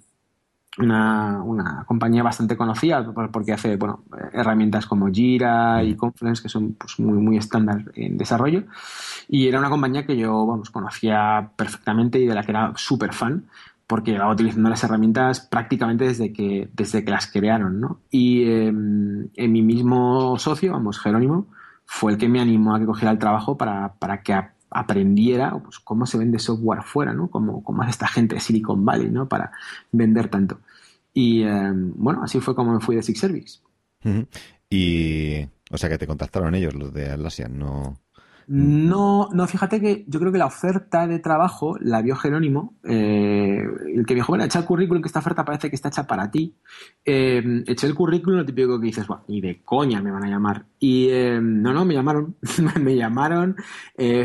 una, 0.77 1.41
una, 1.43 1.83
compañía 1.85 2.23
bastante 2.23 2.55
conocida 2.55 3.11
porque 3.31 3.53
hace 3.53 3.75
bueno, 3.75 4.03
herramientas 4.31 4.85
como 4.85 5.07
Jira 5.07 5.83
y 5.83 5.95
Confluence 5.95 6.41
que 6.41 6.49
son 6.49 6.73
pues, 6.73 6.99
muy, 6.99 7.17
muy 7.17 7.37
estándar 7.37 7.91
en 7.95 8.17
desarrollo 8.17 8.63
y 9.27 9.47
era 9.47 9.59
una 9.59 9.69
compañía 9.69 10.05
que 10.05 10.17
yo 10.17 10.45
vamos, 10.45 10.69
conocía 10.69 11.51
perfectamente 11.55 12.19
y 12.19 12.27
de 12.27 12.35
la 12.35 12.43
que 12.43 12.51
era 12.51 12.73
súper 12.75 13.13
fan 13.13 13.45
porque 13.87 14.11
llevaba 14.11 14.33
utilizando 14.33 14.69
las 14.69 14.83
herramientas 14.83 15.41
prácticamente 15.41 16.05
desde 16.05 16.31
que, 16.31 16.69
desde 16.73 17.03
que 17.03 17.11
las 17.11 17.27
crearon 17.27 17.81
¿no? 17.81 17.99
y 18.11 18.43
em, 18.43 19.29
en 19.35 19.51
mi 19.51 19.61
mismo 19.63 20.37
socio, 20.37 20.73
vamos, 20.73 20.99
Jerónimo 20.99 21.47
fue 21.85 22.11
el 22.11 22.17
que 22.19 22.29
me 22.29 22.39
animó 22.39 22.75
a 22.75 22.79
que 22.79 22.85
cogiera 22.85 23.11
el 23.11 23.17
trabajo 23.17 23.57
para, 23.57 23.93
para 23.93 24.21
que 24.21 24.33
aprendiera 24.71 25.57
pues, 25.59 25.79
cómo 25.79 26.05
se 26.05 26.17
vende 26.17 26.39
software 26.39 26.83
fuera, 26.83 27.13
¿no? 27.13 27.29
Cómo, 27.29 27.63
cómo 27.63 27.81
hace 27.81 27.91
esta 27.91 28.07
gente 28.07 28.35
de 28.35 28.41
Silicon 28.41 28.85
Valley, 28.85 29.09
¿no? 29.09 29.27
Para 29.27 29.51
vender 29.91 30.29
tanto. 30.29 30.59
Y 31.13 31.43
em, 31.43 31.93
bueno, 31.95 32.23
así 32.23 32.39
fue 32.39 32.55
como 32.55 32.73
me 32.73 32.79
fui 32.79 32.95
de 32.95 33.03
Six 33.03 33.19
Service. 33.19 33.59
Y, 34.69 35.41
o 35.71 35.77
sea, 35.77 35.89
que 35.89 35.97
te 35.97 36.07
contactaron 36.07 36.55
ellos, 36.55 36.75
los 36.75 36.93
de 36.93 37.09
Atlassian, 37.09 37.57
¿no? 37.57 37.97
No, 38.51 39.29
no, 39.31 39.45
fíjate 39.45 39.79
que 39.79 40.05
yo 40.07 40.19
creo 40.19 40.31
que 40.31 40.39
la 40.39 40.47
oferta 40.47 41.05
de 41.05 41.19
trabajo 41.19 41.77
la 41.81 42.01
vio 42.01 42.15
Jerónimo, 42.15 42.73
eh, 42.83 43.61
el 43.93 44.07
que 44.07 44.15
me 44.15 44.21
dijo, 44.21 44.31
bueno, 44.31 44.43
echa 44.43 44.57
el 44.57 44.65
currículum, 44.65 45.03
que 45.03 45.07
esta 45.07 45.19
oferta 45.19 45.45
parece 45.45 45.69
que 45.69 45.75
está 45.75 45.89
hecha 45.89 46.07
para 46.07 46.31
ti. 46.31 46.55
Eh, 47.05 47.63
eché 47.67 47.85
el 47.85 47.93
currículum, 47.93 48.39
lo 48.39 48.45
típico 48.47 48.79
que 48.79 48.87
dices, 48.87 49.05
bueno, 49.05 49.23
ni 49.27 49.39
de 49.39 49.61
coña 49.63 50.01
me 50.01 50.09
van 50.09 50.23
a 50.23 50.29
llamar. 50.29 50.65
Y 50.79 51.09
eh, 51.09 51.39
no, 51.39 51.73
no, 51.73 51.85
me 51.85 51.93
llamaron, 51.93 52.37
me 52.81 52.95
llamaron, 52.95 53.55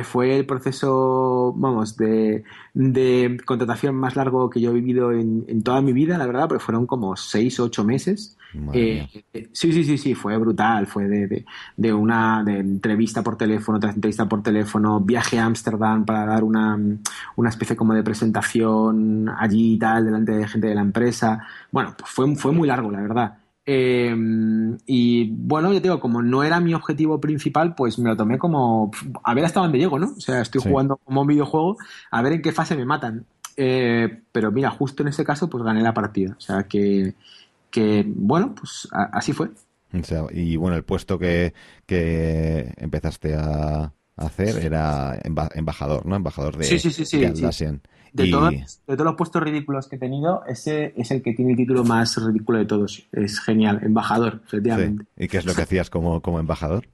fue 0.05 0.35
el 0.35 0.47
proceso, 0.47 1.53
vamos, 1.55 1.95
de, 1.99 2.45
de, 2.73 3.37
contratación 3.45 3.95
más 3.95 4.17
largo 4.17 4.49
que 4.49 4.59
yo 4.59 4.71
he 4.71 4.75
vivido 4.75 5.13
en, 5.13 5.45
en, 5.49 5.63
toda 5.63 5.83
mi 5.83 5.93
vida, 5.93 6.17
la 6.17 6.27
verdad, 6.27 6.49
porque 6.49 6.65
fueron 6.65 6.87
como 6.87 7.15
seis 7.17 7.61
o 7.61 7.65
ocho 7.65 7.85
meses. 7.85 8.39
Eh, 8.73 9.09
sí, 9.53 9.73
sí, 9.73 9.85
sí, 9.85 9.99
sí, 9.99 10.15
fue 10.15 10.37
brutal. 10.37 10.87
Fue 10.87 11.07
de, 11.07 11.45
de, 11.77 11.93
una 11.93 12.43
de 12.45 12.59
entrevista 12.59 13.23
por 13.23 13.37
teléfono, 13.37 13.79
tras 13.81 13.95
entrevista 13.95 14.29
por 14.29 14.43
teléfono, 14.43 15.01
viaje 15.01 15.39
a 15.39 15.47
Ámsterdam 15.47 16.05
para 16.05 16.27
dar 16.27 16.45
una, 16.45 16.79
una 17.37 17.49
especie 17.49 17.77
como 17.77 17.95
de 17.95 18.03
presentación 18.03 19.29
allí 19.29 19.75
y 19.75 19.79
tal, 19.79 20.05
delante 20.05 20.33
de 20.33 20.49
gente 20.49 20.69
de 20.69 20.75
la 20.75 20.83
empresa. 20.83 21.47
Bueno, 21.71 21.95
pues 21.99 22.11
fue, 22.11 22.35
fue 22.37 22.53
muy 22.53 22.69
largo, 22.69 22.91
la 22.91 23.01
verdad. 23.01 23.39
Eh, 23.67 24.15
y 24.87 25.31
bueno, 25.31 25.73
yo 25.73 25.81
digo, 25.81 26.01
como 26.01 26.23
no 26.23 26.43
era 26.43 26.61
mi 26.61 26.75
objetivo 26.75 27.21
principal, 27.21 27.75
pues 27.75 27.99
me 27.99 28.11
lo 28.11 28.17
tomé 28.17 28.39
como 28.39 28.91
a 29.23 29.35
ver 29.35 29.45
hasta 29.45 29.61
dónde 29.61 29.79
llego, 29.79 29.99
¿no? 29.99 30.13
O 30.17 30.21
sea, 30.21 30.43
estoy 30.43 30.61
jugando 30.61 30.97
como 30.99 31.23
un 31.23 31.27
videojuego, 31.27 31.77
a 32.11 32.23
ver 32.23 32.35
en 32.35 32.43
qué 32.43 32.53
fase 32.53 32.77
me 32.77 32.85
matan. 32.85 33.25
Eh, 33.57 34.23
pero 34.33 34.51
mira, 34.51 34.71
justo 34.71 35.03
en 35.03 35.09
ese 35.09 35.25
caso, 35.25 35.49
pues 35.49 35.65
gané 35.65 35.83
la 35.83 35.95
partida. 35.95 36.35
O 36.37 36.41
sea 36.41 36.65
que, 36.65 37.15
que 37.75 38.05
bueno, 38.07 38.55
pues 38.55 38.89
así 38.93 39.33
fue. 39.33 39.51
y 40.31 40.55
bueno, 40.55 40.77
el 40.77 40.85
puesto 40.85 41.19
que, 41.19 41.53
que 41.87 42.73
empezaste 42.77 43.35
a 43.35 43.93
hacer 44.17 44.65
era 44.65 45.19
embajador, 45.55 46.07
¿no? 46.07 46.15
Embajador 46.15 46.57
de, 46.57 46.67
sí, 46.67 46.79
sí, 46.79 46.93
sí, 47.05 47.19
de 47.19 47.81
De, 48.13 48.31
todos, 48.31 48.53
de 48.53 48.95
todos 48.95 49.05
los 49.05 49.17
puestos 49.17 49.43
ridículos 49.43 49.89
que 49.89 49.97
he 49.97 49.99
tenido, 49.99 50.45
ese 50.47 50.95
es 50.97 51.11
el 51.11 51.21
que 51.21 51.35
tiene 51.35 51.51
el 51.51 51.57
título 51.57 51.83
más 51.83 52.17
ridículo 52.25 52.59
de 52.59 52.67
todos. 52.67 53.09
Es 53.11 53.41
genial, 53.41 53.81
embajador, 53.83 54.41
efectivamente. 54.47 55.07
¿Y 55.17 55.27
qué 55.27 55.39
es 55.39 55.45
lo 55.45 55.53
que 55.53 55.63
hacías 55.63 55.91
como, 55.91 56.21
como 56.21 56.39
embajador? 56.39 56.87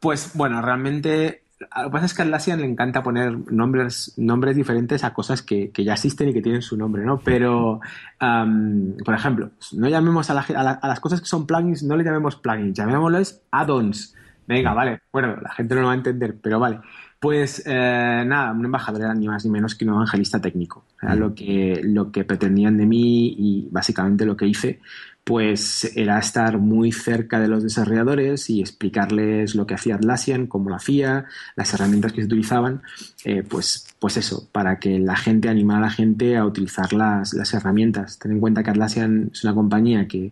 Pues 0.00 0.32
bueno, 0.34 0.60
realmente 0.60 1.44
lo 1.58 1.84
que 1.84 1.90
pasa 1.90 2.06
es 2.06 2.14
que 2.14 2.22
a 2.22 2.24
Atlassian 2.26 2.60
le 2.60 2.66
encanta 2.66 3.02
poner 3.02 3.50
nombres, 3.50 4.12
nombres 4.16 4.56
diferentes 4.56 5.04
a 5.04 5.14
cosas 5.14 5.42
que, 5.42 5.70
ya 5.74 5.94
existen 5.94 6.28
y 6.28 6.34
que 6.34 6.42
tienen 6.42 6.60
su 6.60 6.76
nombre, 6.76 7.04
¿no? 7.04 7.18
Pero, 7.18 7.80
por 8.18 9.14
ejemplo, 9.14 9.50
no 9.72 9.88
llamemos 9.88 10.28
a, 10.30 10.34
las 10.34 11.00
cosas 11.00 11.20
que 11.20 11.26
son 11.26 11.46
plugins, 11.46 11.82
no 11.82 11.96
le 11.96 12.04
llamemos 12.04 12.36
plugins, 12.36 12.76
llamémosles 12.76 13.42
add-ons. 13.50 14.14
Venga, 14.46 14.74
vale, 14.74 15.00
bueno, 15.12 15.36
la 15.40 15.50
gente 15.52 15.74
no 15.74 15.80
lo 15.80 15.86
va 15.88 15.94
a 15.94 15.96
entender, 15.96 16.36
pero 16.40 16.60
vale. 16.60 16.80
Pues 17.18 17.62
eh, 17.66 18.24
nada, 18.26 18.52
un 18.52 18.64
embajador 18.64 19.00
era 19.00 19.14
ni 19.14 19.26
más 19.26 19.44
ni 19.44 19.50
menos 19.50 19.74
que 19.74 19.86
un 19.86 19.94
evangelista 19.94 20.40
técnico. 20.40 20.84
Era 21.02 21.16
mm. 21.16 21.18
lo 21.18 21.34
que, 21.34 21.80
lo 21.82 22.12
que 22.12 22.24
pretendían 22.24 22.76
de 22.76 22.86
mí 22.86 23.34
y 23.38 23.68
básicamente 23.70 24.26
lo 24.26 24.36
que 24.36 24.46
hice 24.46 24.80
pues 25.26 25.90
era 25.96 26.20
estar 26.20 26.58
muy 26.58 26.92
cerca 26.92 27.40
de 27.40 27.48
los 27.48 27.64
desarrolladores 27.64 28.48
y 28.48 28.60
explicarles 28.60 29.56
lo 29.56 29.66
que 29.66 29.74
hacía 29.74 29.96
Atlassian, 29.96 30.46
cómo 30.46 30.70
lo 30.70 30.76
hacía, 30.76 31.24
las 31.56 31.74
herramientas 31.74 32.12
que 32.12 32.20
se 32.20 32.26
utilizaban, 32.26 32.82
eh, 33.24 33.42
pues, 33.42 33.88
pues 33.98 34.16
eso, 34.18 34.48
para 34.52 34.78
que 34.78 35.00
la 35.00 35.16
gente 35.16 35.48
animara 35.48 35.78
a 35.80 35.88
la 35.88 35.90
gente 35.90 36.36
a 36.36 36.46
utilizar 36.46 36.92
las, 36.92 37.34
las 37.34 37.52
herramientas. 37.54 38.20
Ten 38.20 38.30
en 38.30 38.40
cuenta 38.40 38.62
que 38.62 38.70
Atlassian 38.70 39.30
es 39.32 39.42
una 39.42 39.52
compañía 39.52 40.06
que, 40.06 40.30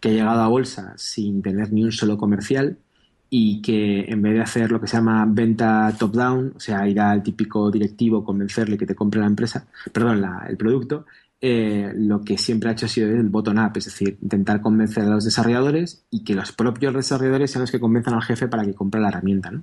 que 0.00 0.08
ha 0.08 0.12
llegado 0.12 0.40
a 0.40 0.48
bolsa 0.48 0.94
sin 0.96 1.40
tener 1.40 1.72
ni 1.72 1.84
un 1.84 1.92
solo 1.92 2.18
comercial 2.18 2.78
y 3.30 3.62
que 3.62 4.06
en 4.08 4.22
vez 4.22 4.34
de 4.34 4.40
hacer 4.40 4.72
lo 4.72 4.80
que 4.80 4.88
se 4.88 4.96
llama 4.96 5.24
venta 5.28 5.94
top-down, 5.96 6.54
o 6.56 6.60
sea, 6.60 6.88
ir 6.88 6.98
al 6.98 7.22
típico 7.22 7.70
directivo, 7.70 8.24
convencerle 8.24 8.76
que 8.76 8.86
te 8.86 8.96
compre 8.96 9.20
la 9.20 9.26
empresa, 9.28 9.68
perdón, 9.92 10.24
el 10.48 10.56
producto, 10.56 11.06
eh, 11.44 11.92
lo 11.96 12.20
que 12.22 12.38
siempre 12.38 12.70
ha 12.70 12.72
hecho 12.72 12.86
ha 12.86 12.88
sido 12.88 13.08
el 13.08 13.28
bottom-up, 13.28 13.72
es 13.74 13.86
decir, 13.86 14.16
intentar 14.22 14.60
convencer 14.60 15.02
a 15.02 15.08
los 15.08 15.24
desarrolladores 15.24 16.04
y 16.08 16.22
que 16.22 16.36
los 16.36 16.52
propios 16.52 16.94
desarrolladores 16.94 17.50
sean 17.50 17.62
los 17.62 17.72
que 17.72 17.80
convenzan 17.80 18.14
al 18.14 18.22
jefe 18.22 18.46
para 18.46 18.64
que 18.64 18.74
compre 18.74 19.00
la 19.00 19.08
herramienta. 19.08 19.50
¿no? 19.50 19.62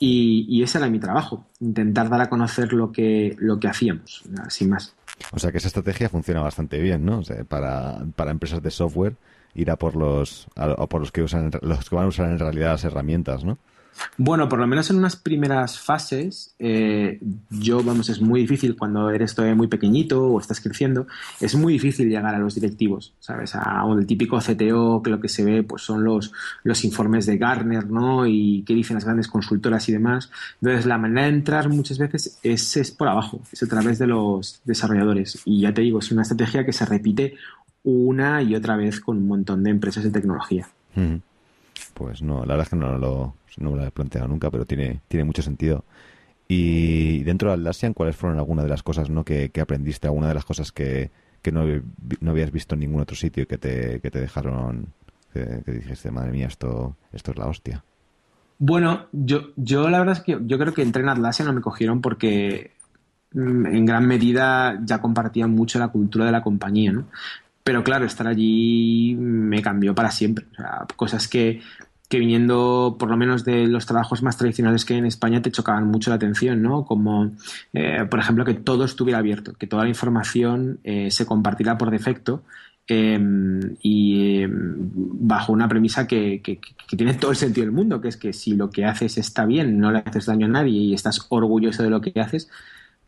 y, 0.00 0.60
ese 0.64 0.78
era 0.78 0.90
mi 0.90 0.98
trabajo, 0.98 1.46
intentar 1.60 2.08
dar 2.08 2.20
a 2.22 2.28
conocer 2.28 2.72
lo 2.72 2.90
que, 2.90 3.36
lo 3.38 3.60
que 3.60 3.68
hacíamos, 3.68 4.24
sin 4.48 4.70
más. 4.70 4.96
O 5.30 5.38
sea 5.38 5.52
que 5.52 5.58
esa 5.58 5.68
estrategia 5.68 6.08
funciona 6.08 6.40
bastante 6.40 6.80
bien, 6.80 7.04
¿no? 7.04 7.22
para, 7.48 8.04
para 8.16 8.32
empresas 8.32 8.60
de 8.60 8.72
software 8.72 9.14
ir 9.54 9.70
a 9.70 9.76
por 9.76 9.94
los, 9.94 10.48
a, 10.56 10.86
por 10.88 11.00
los 11.00 11.12
que 11.12 11.22
usan 11.22 11.52
los 11.62 11.88
que 11.88 11.94
van 11.94 12.06
a 12.06 12.08
usar 12.08 12.28
en 12.28 12.40
realidad 12.40 12.72
las 12.72 12.84
herramientas, 12.84 13.44
¿no? 13.44 13.58
Bueno, 14.16 14.48
por 14.48 14.58
lo 14.58 14.66
menos 14.66 14.90
en 14.90 14.96
unas 14.96 15.16
primeras 15.16 15.78
fases, 15.78 16.54
eh, 16.58 17.20
yo, 17.50 17.82
vamos, 17.82 18.08
es 18.08 18.20
muy 18.20 18.40
difícil 18.42 18.76
cuando 18.76 19.10
eres 19.10 19.34
todavía 19.34 19.54
muy 19.54 19.66
pequeñito 19.66 20.26
o 20.26 20.40
estás 20.40 20.60
creciendo, 20.60 21.06
es 21.40 21.54
muy 21.54 21.74
difícil 21.74 22.08
llegar 22.08 22.34
a 22.34 22.38
los 22.38 22.54
directivos, 22.54 23.14
¿sabes? 23.18 23.54
A, 23.54 23.84
el 23.98 24.06
típico 24.06 24.38
CTO 24.38 25.02
que 25.02 25.10
lo 25.10 25.20
que 25.20 25.28
se 25.28 25.44
ve 25.44 25.62
pues 25.62 25.82
son 25.82 26.04
los, 26.04 26.32
los 26.62 26.84
informes 26.84 27.26
de 27.26 27.38
Gartner, 27.38 27.90
¿no? 27.90 28.26
Y 28.26 28.62
qué 28.66 28.74
dicen 28.74 28.94
las 28.94 29.04
grandes 29.04 29.28
consultoras 29.28 29.88
y 29.88 29.92
demás. 29.92 30.30
Entonces, 30.60 30.86
la 30.86 30.98
manera 30.98 31.22
de 31.22 31.34
entrar 31.34 31.68
muchas 31.68 31.98
veces 31.98 32.38
es, 32.42 32.76
es 32.76 32.90
por 32.90 33.08
abajo, 33.08 33.40
es 33.52 33.62
a 33.62 33.66
través 33.66 33.98
de 33.98 34.06
los 34.06 34.60
desarrolladores. 34.64 35.40
Y 35.44 35.62
ya 35.62 35.74
te 35.74 35.82
digo, 35.82 35.98
es 35.98 36.10
una 36.12 36.22
estrategia 36.22 36.64
que 36.64 36.72
se 36.72 36.86
repite 36.86 37.34
una 37.82 38.42
y 38.42 38.54
otra 38.54 38.76
vez 38.76 39.00
con 39.00 39.18
un 39.18 39.28
montón 39.28 39.62
de 39.62 39.70
empresas 39.70 40.04
de 40.04 40.10
tecnología. 40.10 40.68
Pues 41.94 42.22
no, 42.22 42.40
la 42.40 42.54
verdad 42.54 42.62
es 42.62 42.68
que 42.70 42.76
no 42.76 42.98
lo, 42.98 43.34
no 43.58 43.70
me 43.70 43.76
lo 43.78 43.86
he 43.86 43.90
planteado 43.90 44.28
nunca, 44.28 44.50
pero 44.50 44.66
tiene, 44.66 45.00
tiene 45.08 45.24
mucho 45.24 45.42
sentido. 45.42 45.84
Y 46.48 47.22
dentro 47.22 47.48
de 47.48 47.54
Atlassian, 47.54 47.94
¿cuáles 47.94 48.16
fueron 48.16 48.38
algunas 48.38 48.64
de 48.64 48.70
las 48.70 48.82
cosas 48.82 49.08
¿no? 49.08 49.24
que, 49.24 49.50
aprendiste? 49.60 50.06
¿Alguna 50.06 50.28
de 50.28 50.34
las 50.34 50.44
cosas 50.44 50.72
que, 50.72 51.10
no, 51.52 51.64
no, 52.20 52.30
habías 52.30 52.50
visto 52.50 52.74
en 52.74 52.80
ningún 52.80 53.00
otro 53.00 53.16
sitio 53.16 53.46
que 53.46 53.58
te, 53.58 54.00
que 54.00 54.10
te 54.10 54.20
dejaron, 54.20 54.88
que, 55.32 55.62
dijiste, 55.66 56.10
madre 56.10 56.32
mía, 56.32 56.48
esto, 56.48 56.96
esto 57.12 57.30
es 57.30 57.38
la 57.38 57.46
hostia? 57.46 57.84
Bueno, 58.58 59.06
yo, 59.12 59.52
yo 59.56 59.88
la 59.88 59.98
verdad 59.98 60.16
es 60.18 60.22
que 60.22 60.38
yo 60.42 60.58
creo 60.58 60.74
que 60.74 60.82
entré 60.82 61.02
en 61.02 61.08
Atlassian 61.08 61.48
no 61.48 61.54
me 61.54 61.60
cogieron 61.60 62.00
porque 62.00 62.72
mm, 63.32 63.66
en 63.66 63.86
gran 63.86 64.06
medida 64.06 64.78
ya 64.84 65.00
compartían 65.00 65.50
mucho 65.50 65.78
la 65.78 65.88
cultura 65.88 66.26
de 66.26 66.32
la 66.32 66.42
compañía, 66.42 66.92
¿no? 66.92 67.06
Pero 67.64 67.82
claro, 67.82 68.04
estar 68.04 68.26
allí 68.26 69.16
me 69.18 69.62
cambió 69.62 69.94
para 69.94 70.10
siempre. 70.10 70.46
O 70.52 70.54
sea, 70.54 70.86
cosas 70.96 71.26
que 71.26 71.62
que 72.08 72.18
viniendo 72.18 72.96
por 72.98 73.10
lo 73.10 73.16
menos 73.16 73.44
de 73.44 73.66
los 73.66 73.86
trabajos 73.86 74.22
más 74.22 74.36
tradicionales 74.36 74.84
que 74.84 74.94
hay 74.94 74.98
en 75.00 75.06
España 75.06 75.42
te 75.42 75.50
chocaban 75.50 75.88
mucho 75.88 76.10
la 76.10 76.16
atención, 76.16 76.62
¿no? 76.62 76.84
Como, 76.84 77.32
eh, 77.72 78.04
por 78.08 78.20
ejemplo, 78.20 78.44
que 78.44 78.54
todo 78.54 78.84
estuviera 78.84 79.18
abierto, 79.18 79.54
que 79.54 79.66
toda 79.66 79.84
la 79.84 79.88
información 79.88 80.80
eh, 80.84 81.10
se 81.10 81.26
compartiera 81.26 81.78
por 81.78 81.90
defecto 81.90 82.44
em, 82.86 83.76
y 83.82 84.42
em, 84.42 84.74
bajo 84.76 85.52
una 85.52 85.68
premisa 85.68 86.06
que, 86.06 86.40
que, 86.42 86.60
tiene 86.96 87.14
todo 87.14 87.30
el 87.30 87.36
sentido 87.36 87.64
del 87.66 87.74
mundo, 87.74 88.00
que 88.00 88.08
es 88.08 88.16
que 88.16 88.32
si 88.32 88.54
lo 88.54 88.70
que 88.70 88.84
haces 88.84 89.18
está 89.18 89.46
bien, 89.46 89.78
no 89.80 89.90
le 89.90 89.98
haces 89.98 90.26
daño 90.26 90.46
a 90.46 90.50
nadie 90.50 90.78
y 90.78 90.94
estás 90.94 91.26
orgulloso 91.30 91.82
de 91.82 91.90
lo 91.90 92.00
que 92.00 92.20
haces, 92.20 92.48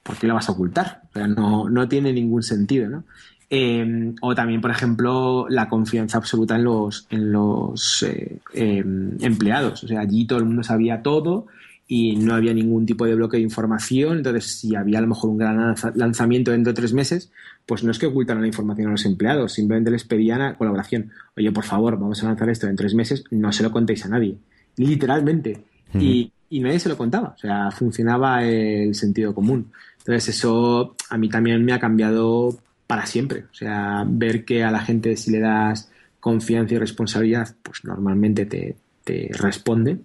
¿por 0.02 0.16
qué 0.16 0.26
lo 0.26 0.34
vas 0.34 0.48
a 0.48 0.52
ocultar? 0.52 1.02
O 1.10 1.12
sea, 1.12 1.28
no, 1.28 1.68
no 1.68 1.86
tiene 1.88 2.12
ningún 2.12 2.42
sentido, 2.42 2.88
¿no? 2.88 3.04
Em, 3.48 4.16
o 4.22 4.34
también, 4.34 4.60
por 4.60 4.72
ejemplo, 4.72 5.46
la 5.48 5.68
confianza 5.68 6.18
absoluta 6.18 6.56
en 6.56 6.64
los, 6.64 7.06
en 7.10 7.30
los 7.30 8.02
eh, 8.02 8.38
em, 8.54 9.16
empleados. 9.20 9.84
O 9.84 9.88
sea, 9.88 10.00
allí 10.00 10.26
todo 10.26 10.40
el 10.40 10.46
mundo 10.46 10.64
sabía 10.64 11.02
todo 11.02 11.46
y 11.86 12.16
no 12.16 12.34
había 12.34 12.52
ningún 12.52 12.86
tipo 12.86 13.06
de 13.06 13.14
bloque 13.14 13.36
de 13.36 13.44
información. 13.44 14.18
Entonces, 14.18 14.58
si 14.58 14.74
había 14.74 14.98
a 14.98 15.02
lo 15.02 15.08
mejor 15.08 15.30
un 15.30 15.38
gran 15.38 15.76
lanzamiento 15.94 16.50
dentro 16.50 16.72
de 16.72 16.76
tres 16.76 16.92
meses, 16.92 17.30
pues 17.66 17.84
no 17.84 17.92
es 17.92 18.00
que 18.00 18.06
ocultaran 18.06 18.42
la 18.42 18.48
información 18.48 18.88
a 18.88 18.92
los 18.92 19.04
empleados, 19.04 19.52
simplemente 19.52 19.92
les 19.92 20.04
pedían 20.04 20.40
a 20.40 20.56
colaboración. 20.56 21.12
Oye, 21.36 21.52
por 21.52 21.64
favor, 21.64 21.96
vamos 21.98 22.22
a 22.24 22.26
lanzar 22.26 22.48
esto 22.48 22.66
en 22.66 22.74
tres 22.74 22.94
meses, 22.94 23.24
no 23.30 23.52
se 23.52 23.62
lo 23.62 23.70
contéis 23.70 24.04
a 24.06 24.08
nadie. 24.08 24.36
Literalmente. 24.76 25.62
y, 25.94 26.32
y 26.50 26.60
nadie 26.60 26.80
se 26.80 26.88
lo 26.88 26.96
contaba. 26.96 27.34
O 27.36 27.38
sea, 27.38 27.70
funcionaba 27.70 28.44
el 28.44 28.94
sentido 28.96 29.32
común. 29.32 29.70
Entonces, 29.98 30.36
eso 30.36 30.96
a 31.10 31.16
mí 31.18 31.28
también 31.28 31.64
me 31.64 31.72
ha 31.72 31.78
cambiado 31.78 32.58
para 32.86 33.06
siempre. 33.06 33.44
O 33.50 33.54
sea, 33.54 34.04
ver 34.06 34.44
que 34.44 34.62
a 34.62 34.70
la 34.70 34.80
gente 34.80 35.16
si 35.16 35.30
le 35.30 35.40
das 35.40 35.90
confianza 36.20 36.74
y 36.74 36.78
responsabilidad, 36.78 37.54
pues 37.62 37.84
normalmente 37.84 38.46
te, 38.46 38.76
te 39.04 39.30
responde. 39.32 39.98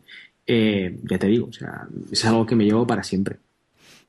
Eh, 0.46 1.00
ya 1.04 1.18
te 1.18 1.28
digo, 1.28 1.48
o 1.48 1.54
sea, 1.54 1.88
es 2.12 2.26
algo 2.26 2.46
que 2.46 2.56
me 2.56 2.66
llevo 2.66 2.86
para 2.86 3.04
siempre. 3.04 3.38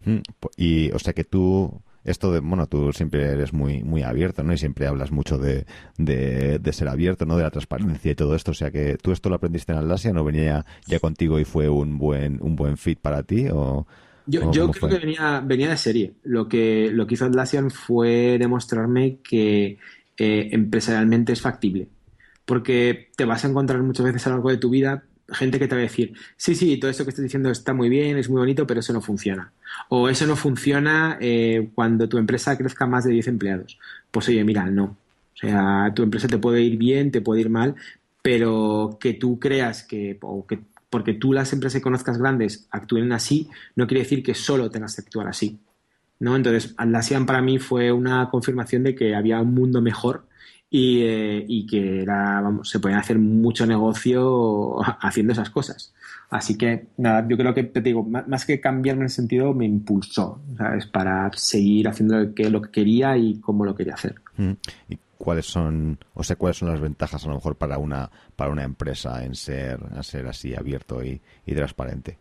Mm, 0.04 0.18
y, 0.56 0.90
o 0.90 0.98
sea, 0.98 1.12
que 1.12 1.24
tú, 1.24 1.80
esto 2.04 2.32
de, 2.32 2.40
bueno, 2.40 2.66
tú 2.66 2.92
siempre 2.92 3.24
eres 3.24 3.52
muy, 3.52 3.82
muy 3.82 4.02
abierto, 4.02 4.42
¿no? 4.42 4.52
Y 4.52 4.58
siempre 4.58 4.86
hablas 4.86 5.12
mucho 5.12 5.38
de, 5.38 5.66
de, 5.98 6.72
ser 6.72 6.88
abierto, 6.88 7.26
¿no? 7.26 7.36
De 7.36 7.44
la 7.44 7.50
transparencia 7.50 8.12
y 8.12 8.14
todo 8.14 8.34
esto. 8.34 8.50
O 8.50 8.54
sea, 8.54 8.70
que 8.70 8.96
tú 8.96 9.12
esto 9.12 9.28
lo 9.28 9.36
aprendiste 9.36 9.72
en 9.72 9.78
Atlasia, 9.78 10.12
¿no 10.12 10.24
venía 10.24 10.66
ya 10.86 10.98
contigo 10.98 11.38
y 11.38 11.44
fue 11.44 11.68
un 11.68 11.98
buen, 11.98 12.38
un 12.42 12.56
buen 12.56 12.76
fit 12.76 12.98
para 12.98 13.22
ti? 13.22 13.46
¿O, 13.50 13.86
yo, 14.26 14.50
creo 14.50 14.70
que 14.70 14.98
venía, 14.98 15.40
venía 15.44 15.70
de 15.70 15.76
serie. 15.76 16.12
Lo 16.24 16.48
que, 16.48 16.90
lo 16.92 17.06
que 17.06 17.14
hizo 17.14 17.24
Atlassian 17.24 17.70
fue 17.70 18.36
demostrarme 18.38 19.18
que 19.22 19.78
eh, 20.16 20.48
empresarialmente 20.52 21.32
es 21.32 21.40
factible. 21.40 21.88
Porque 22.44 23.10
te 23.16 23.24
vas 23.24 23.44
a 23.44 23.48
encontrar 23.48 23.82
muchas 23.82 24.06
veces 24.06 24.26
a 24.26 24.30
lo 24.30 24.36
largo 24.36 24.50
de 24.50 24.56
tu 24.58 24.70
vida 24.70 25.04
gente 25.28 25.58
que 25.58 25.68
te 25.68 25.74
va 25.74 25.80
a 25.80 25.84
decir, 25.84 26.14
sí, 26.36 26.54
sí, 26.54 26.76
todo 26.76 26.90
esto 26.90 27.04
que 27.04 27.10
estás 27.10 27.22
diciendo 27.22 27.50
está 27.50 27.72
muy 27.72 27.88
bien, 27.88 28.16
es 28.16 28.28
muy 28.28 28.38
bonito, 28.38 28.66
pero 28.66 28.80
eso 28.80 28.92
no 28.92 29.00
funciona. 29.00 29.52
O 29.88 30.08
eso 30.08 30.26
no 30.26 30.36
funciona 30.36 31.18
eh, 31.20 31.70
cuando 31.74 32.08
tu 32.08 32.18
empresa 32.18 32.56
crezca 32.56 32.86
más 32.86 33.04
de 33.04 33.12
10 33.12 33.28
empleados. 33.28 33.78
Pues 34.10 34.28
oye, 34.28 34.44
mira, 34.44 34.66
no. 34.66 34.84
O 34.84 35.36
sea, 35.36 35.92
tu 35.94 36.02
empresa 36.02 36.28
te 36.28 36.38
puede 36.38 36.62
ir 36.62 36.76
bien, 36.76 37.10
te 37.10 37.20
puede 37.20 37.40
ir 37.40 37.50
mal, 37.50 37.74
pero 38.20 38.98
que 39.00 39.14
tú 39.14 39.38
creas 39.38 39.82
que, 39.82 40.18
o 40.20 40.46
que 40.46 40.60
porque 40.92 41.14
tú 41.14 41.32
las 41.32 41.50
empresas 41.54 41.80
que 41.80 41.82
conozcas 41.82 42.18
grandes 42.18 42.68
actúen 42.70 43.12
así, 43.12 43.48
no 43.76 43.86
quiere 43.86 44.02
decir 44.02 44.22
que 44.22 44.34
solo 44.34 44.70
tengas 44.70 44.94
que 44.94 45.00
actuar 45.00 45.26
así. 45.26 45.58
¿no? 46.20 46.36
Entonces, 46.36 46.74
Atlassian 46.76 47.24
para 47.24 47.40
mí 47.40 47.58
fue 47.58 47.90
una 47.90 48.28
confirmación 48.28 48.82
de 48.82 48.94
que 48.94 49.14
había 49.14 49.40
un 49.40 49.54
mundo 49.54 49.80
mejor 49.80 50.26
y, 50.68 51.00
eh, 51.02 51.66
que 51.68 52.02
era, 52.02 52.42
vamos, 52.42 52.68
se 52.68 52.78
podía 52.78 52.98
hacer 52.98 53.18
mucho 53.18 53.66
negocio 53.66 54.76
haciendo 55.00 55.32
esas 55.32 55.48
cosas. 55.48 55.94
Así 56.28 56.58
que, 56.58 56.88
nada, 56.98 57.26
yo 57.26 57.38
creo 57.38 57.54
que, 57.54 57.64
te 57.64 57.80
digo, 57.80 58.04
más 58.04 58.44
que 58.44 58.60
cambiarme 58.60 59.06
ese 59.06 59.16
sentido, 59.16 59.54
me 59.54 59.64
impulsó, 59.64 60.42
¿sabes? 60.58 60.84
Para 60.86 61.30
seguir 61.32 61.88
haciendo 61.88 62.18
lo 62.18 62.34
que, 62.34 62.50
lo 62.50 62.60
que 62.60 62.70
quería 62.70 63.16
y 63.16 63.40
cómo 63.40 63.64
lo 63.64 63.74
quería 63.74 63.94
hacer. 63.94 64.16
Mm 64.36 64.52
cuáles 65.22 65.46
son, 65.46 66.00
o 66.14 66.24
sea, 66.24 66.34
cuáles 66.34 66.56
son 66.56 66.68
las 66.68 66.80
ventajas 66.80 67.24
a 67.24 67.28
lo 67.28 67.36
mejor 67.36 67.54
para 67.54 67.78
una, 67.78 68.10
para 68.34 68.50
una 68.50 68.64
empresa 68.64 69.24
en 69.24 69.36
ser, 69.36 69.78
ser 70.02 70.26
así 70.26 70.52
abierto 70.52 71.00
y, 71.04 71.20
y 71.46 71.54
transparente. 71.54 72.18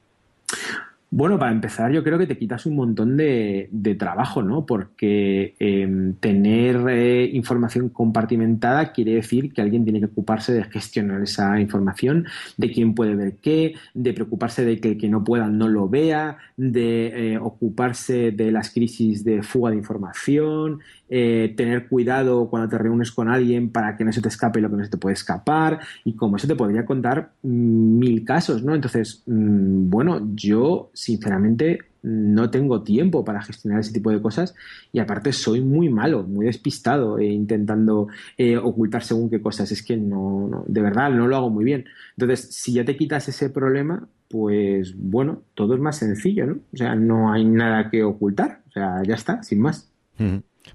Bueno, 1.13 1.37
para 1.37 1.51
empezar, 1.51 1.91
yo 1.91 2.05
creo 2.05 2.17
que 2.17 2.25
te 2.25 2.37
quitas 2.37 2.65
un 2.65 2.77
montón 2.77 3.17
de, 3.17 3.67
trabajo, 3.99 4.41
¿no? 4.41 4.65
Porque 4.65 5.55
em, 5.59 6.13
tener 6.13 6.87
eh, 6.87 7.29
información 7.33 7.89
compartimentada 7.89 8.93
quiere 8.93 9.15
decir 9.15 9.51
que 9.51 9.61
alguien 9.61 9.83
tiene 9.83 9.99
que 9.99 10.05
ocuparse 10.05 10.53
de 10.53 10.63
gestionar 10.63 11.21
esa 11.21 11.59
información, 11.59 12.27
de 12.55 12.71
quién 12.71 12.95
puede 12.95 13.15
ver 13.15 13.35
qué, 13.41 13.73
de 13.93 14.13
preocuparse 14.13 14.63
de 14.63 14.79
que 14.79 14.91
el 14.91 14.97
que 14.97 15.09
no 15.09 15.21
pueda 15.21 15.47
no 15.49 15.67
lo 15.67 15.89
vea, 15.89 16.37
de 16.55 17.33
eh, 17.33 17.37
ocuparse 17.37 18.31
de 18.31 18.49
las 18.53 18.69
crisis 18.69 19.25
de 19.25 19.43
fuga 19.43 19.71
de 19.71 19.77
información, 19.77 20.79
eh, 21.13 21.53
tener 21.57 21.89
cuidado 21.89 22.49
cuando 22.49 22.69
te 22.69 22.77
reúnes 22.77 23.11
con 23.11 23.27
alguien 23.27 23.69
para 23.69 23.97
que 23.97 24.05
no 24.05 24.13
se 24.13 24.21
te 24.21 24.29
escape 24.29 24.61
lo 24.61 24.69
que 24.69 24.77
no 24.77 24.83
se 24.85 24.89
te 24.89 24.97
puede 24.97 25.13
escapar, 25.13 25.79
y 26.05 26.15
como 26.15 26.37
eso 26.37 26.47
te 26.47 26.55
podría 26.55 26.85
contar 26.85 27.33
mm, 27.43 27.99
mil 27.99 28.23
casos, 28.23 28.63
¿no? 28.63 28.73
Entonces, 28.73 29.23
mm, 29.25 29.89
bueno, 29.89 30.31
yo 30.33 30.89
sinceramente 30.93 31.79
no 32.03 32.49
tengo 32.49 32.81
tiempo 32.81 33.23
para 33.25 33.41
gestionar 33.41 33.81
ese 33.81 33.93
tipo 33.93 34.09
de 34.09 34.21
cosas 34.21 34.55
y 34.91 34.99
aparte 34.99 35.33
soy 35.33 35.61
muy 35.61 35.89
malo, 35.89 36.23
muy 36.23 36.45
despistado 36.45 37.19
eh, 37.19 37.25
intentando 37.25 38.07
eh, 38.37 38.57
ocultar 38.57 39.03
según 39.03 39.29
qué 39.29 39.41
cosas. 39.41 39.71
Es 39.71 39.83
que 39.83 39.97
no, 39.97 40.63
de 40.67 40.81
verdad, 40.81 41.11
no 41.11 41.27
lo 41.27 41.35
hago 41.35 41.49
muy 41.49 41.65
bien. 41.65 41.85
Entonces, 42.17 42.53
si 42.55 42.73
ya 42.73 42.85
te 42.85 42.95
quitas 42.97 43.27
ese 43.27 43.49
problema, 43.49 44.07
pues 44.29 44.95
bueno, 44.97 45.43
todo 45.53 45.75
es 45.75 45.81
más 45.81 45.97
sencillo, 45.97 46.47
¿no? 46.47 46.53
O 46.73 46.77
sea, 46.77 46.95
no 46.95 47.31
hay 47.31 47.45
nada 47.45 47.89
que 47.89 48.03
ocultar. 48.03 48.61
O 48.69 48.71
sea, 48.71 49.03
ya 49.03 49.15
está, 49.15 49.43
sin 49.43 49.59
más. 49.59 49.91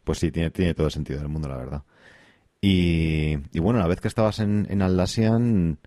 Pues 0.05 0.19
sí, 0.19 0.31
tiene, 0.31 0.51
todo 0.75 0.87
el 0.87 0.93
sentido 0.93 1.19
del 1.19 1.29
mundo, 1.29 1.49
la 1.49 1.57
verdad. 1.57 1.83
Y, 2.61 3.37
y 3.53 3.59
bueno, 3.61 3.79
la 3.79 3.87
vez 3.87 4.01
que 4.01 4.09
estabas 4.09 4.41
en, 4.41 4.67
en 4.71 4.83
Atlassian, 4.83 5.79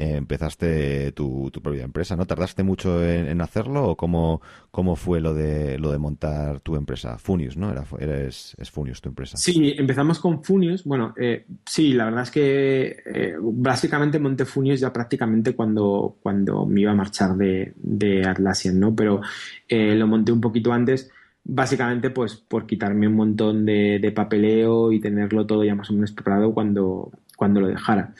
eh, 0.00 0.14
empezaste 0.16 1.10
tu, 1.10 1.50
tu, 1.50 1.60
propia 1.60 1.82
empresa, 1.82 2.14
¿no? 2.14 2.24
¿Tardaste 2.24 2.62
mucho 2.62 3.04
en, 3.04 3.40
hacerlo 3.40 3.88
o 3.88 3.96
cómo, 3.96 4.40
cómo 4.70 4.94
fue 4.94 5.20
lo 5.20 5.34
de, 5.34 5.76
lo 5.76 5.90
de 5.90 5.98
montar 5.98 6.60
tu 6.60 6.76
empresa? 6.76 7.18
Funius, 7.18 7.56
¿no? 7.56 7.72
Era, 7.72 7.84
eres, 7.98 8.54
es 8.58 8.70
Funius 8.70 9.00
tu 9.00 9.08
empresa. 9.08 9.36
Sí, 9.36 9.74
empezamos 9.76 10.20
con 10.20 10.44
Funius. 10.44 10.84
Bueno, 10.84 11.14
eh, 11.18 11.46
sí, 11.66 11.94
la 11.94 12.04
verdad 12.04 12.22
es 12.22 12.30
que 12.30 13.02
eh, 13.06 13.34
básicamente 13.40 14.20
monté 14.20 14.44
Funius 14.44 14.78
ya 14.78 14.92
prácticamente 14.92 15.56
cuando, 15.56 16.18
cuando 16.22 16.64
me 16.64 16.82
iba 16.82 16.92
a 16.92 16.94
marchar 16.94 17.34
de, 17.34 17.72
de 17.74 18.24
Atlassian, 18.24 18.78
¿no? 18.78 18.94
Pero 18.94 19.20
lo 19.68 20.06
monté 20.06 20.30
un 20.30 20.40
poquito 20.40 20.72
antes 20.72 21.10
básicamente 21.48 22.10
pues 22.10 22.36
por 22.36 22.66
quitarme 22.66 23.08
un 23.08 23.16
montón 23.16 23.66
de, 23.66 23.98
de, 24.00 24.12
papeleo 24.12 24.92
y 24.92 25.00
tenerlo 25.00 25.46
todo 25.46 25.64
ya 25.64 25.74
más 25.74 25.90
o 25.90 25.94
menos 25.94 26.12
preparado 26.12 26.54
cuando, 26.54 27.10
cuando 27.36 27.60
lo 27.60 27.66
dejara. 27.66 28.14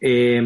Eh, 0.00 0.42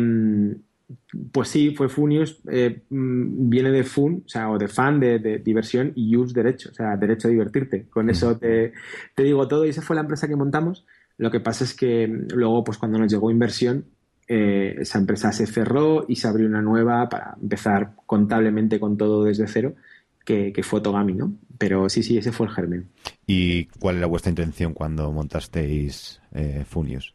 pues 1.33 1.49
sí, 1.49 1.75
fue 1.75 1.89
Funius, 1.89 2.41
eh, 2.51 2.83
mm, 2.91 3.49
viene 3.49 3.71
de 3.71 3.85
fun, 3.85 4.23
o 4.25 4.29
sea, 4.29 4.51
o 4.51 4.59
de 4.59 4.69
fan, 4.69 5.01
de, 5.01 5.19
diversión 5.39 5.93
y 5.95 6.17
use 6.17 6.35
derecho, 6.35 6.71
o 6.71 6.75
sea, 6.75 6.97
derecho 6.97 7.29
a 7.29 7.31
divertirte. 7.31 7.87
Con 7.89 8.11
eso 8.11 8.37
te, 8.37 8.73
digo 9.17 9.49
todo 9.49 9.65
y 9.65 9.71
esa 9.71 9.83
fue 9.83 9.97
la 9.97 10.03
empresa 10.03 10.29
que 10.29 10.37
montamos. 10.37 10.87
Lo 11.17 11.31
que 11.31 11.41
pasa 11.41 11.65
es 11.65 11.75
que 11.75 12.07
luego, 12.35 12.65
pues 12.65 12.79
cuando 12.79 12.99
nos 12.99 13.11
llegó 13.11 13.31
inversión, 13.31 13.87
eh, 14.27 14.77
esa 14.81 14.99
empresa 14.99 15.33
se 15.33 15.47
cerró 15.47 16.07
y 16.09 16.17
se 16.17 16.29
abrió 16.29 16.47
una 16.47 16.63
nueva 16.63 17.09
para 17.09 17.37
empezar 17.41 17.93
contablemente 18.07 18.81
con 18.81 18.97
todo 18.97 19.25
desde 19.25 19.47
cero, 19.47 19.75
que, 20.25 20.53
fue 20.63 20.81
Togami, 20.81 21.15
¿no? 21.15 21.35
Pero 21.59 21.89
sí, 21.89 22.03
sí, 22.03 22.19
ese 22.19 22.33
fue 22.33 22.47
el 22.47 22.53
germen. 22.53 22.89
¿Y 23.27 23.67
cuál 23.79 23.99
era 23.99 24.07
vuestra 24.07 24.31
intención 24.31 24.73
cuando 24.73 25.13
montasteis 25.13 26.21
eh, 26.33 26.65
Funius? 26.67 27.15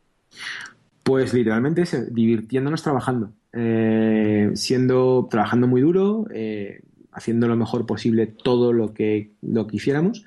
Pues 1.03 1.33
literalmente 1.33 1.81
es 1.81 2.13
divirtiéndonos 2.13 2.83
trabajando. 2.83 3.31
Eh, 3.51 4.51
siendo, 4.53 5.27
trabajando 5.29 5.67
muy 5.67 5.81
duro, 5.81 6.27
eh, 6.31 6.81
haciendo 7.11 7.47
lo 7.47 7.55
mejor 7.55 7.85
posible 7.85 8.27
todo 8.27 8.73
lo 8.73 8.93
que, 8.93 9.31
lo 9.41 9.65
que 9.65 9.77
hiciéramos, 9.77 10.23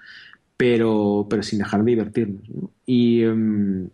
pero, 0.57 1.27
pero 1.31 1.43
sin 1.43 1.61
dejar 1.61 1.85
de 1.85 1.91
divertirnos. 1.91 2.43
Y 2.85 3.23
em, 3.23 3.89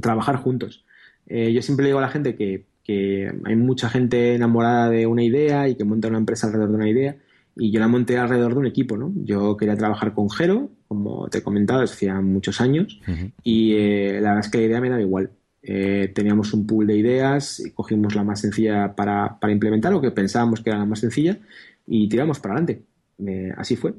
trabajar 0.00 0.36
juntos. 0.36 0.84
Eh, 1.26 1.52
yo 1.52 1.62
siempre 1.62 1.86
digo 1.86 1.98
a 1.98 2.02
la 2.02 2.08
gente 2.08 2.36
que, 2.36 2.64
que, 2.84 3.32
hay 3.44 3.56
mucha 3.56 3.88
gente 3.88 4.34
enamorada 4.34 4.90
de 4.90 5.06
una 5.06 5.24
idea 5.24 5.68
y 5.68 5.74
que 5.74 5.84
monta 5.84 6.08
una 6.08 6.18
empresa 6.18 6.46
alrededor 6.46 6.70
de 6.70 6.76
una 6.76 6.88
idea. 6.88 7.16
Y 7.58 7.70
yo 7.70 7.80
la 7.80 7.88
monté 7.88 8.18
alrededor 8.18 8.52
de 8.52 8.60
un 8.60 8.66
equipo, 8.66 8.98
¿no? 8.98 9.12
Yo 9.16 9.56
quería 9.56 9.76
trabajar 9.76 10.12
con 10.12 10.28
Jero, 10.28 10.68
como 10.88 11.28
te 11.28 11.38
he 11.38 11.42
comentado, 11.42 11.82
hacía 11.82 12.20
muchos 12.20 12.60
años, 12.60 13.00
y 13.42 13.72
la 13.72 14.34
verdad 14.34 14.40
es 14.40 14.50
que 14.50 14.58
la 14.58 14.64
idea 14.64 14.80
me 14.80 14.90
daba 14.90 15.00
igual. 15.00 15.30
Eh, 15.62 16.12
teníamos 16.14 16.52
un 16.52 16.64
pool 16.64 16.86
de 16.86 16.96
ideas, 16.96 17.60
y 17.60 17.72
cogimos 17.72 18.14
la 18.14 18.22
más 18.22 18.40
sencilla 18.40 18.94
para, 18.94 19.38
implementar, 19.48 19.92
o 19.94 20.00
que 20.00 20.10
pensábamos 20.10 20.60
que 20.60 20.70
era 20.70 20.78
la 20.78 20.84
más 20.84 21.00
sencilla, 21.00 21.38
y 21.86 22.08
tiramos 22.08 22.38
para 22.38 22.54
adelante. 22.54 22.84
Eh, 23.26 23.52
así 23.56 23.74
fue. 23.74 23.94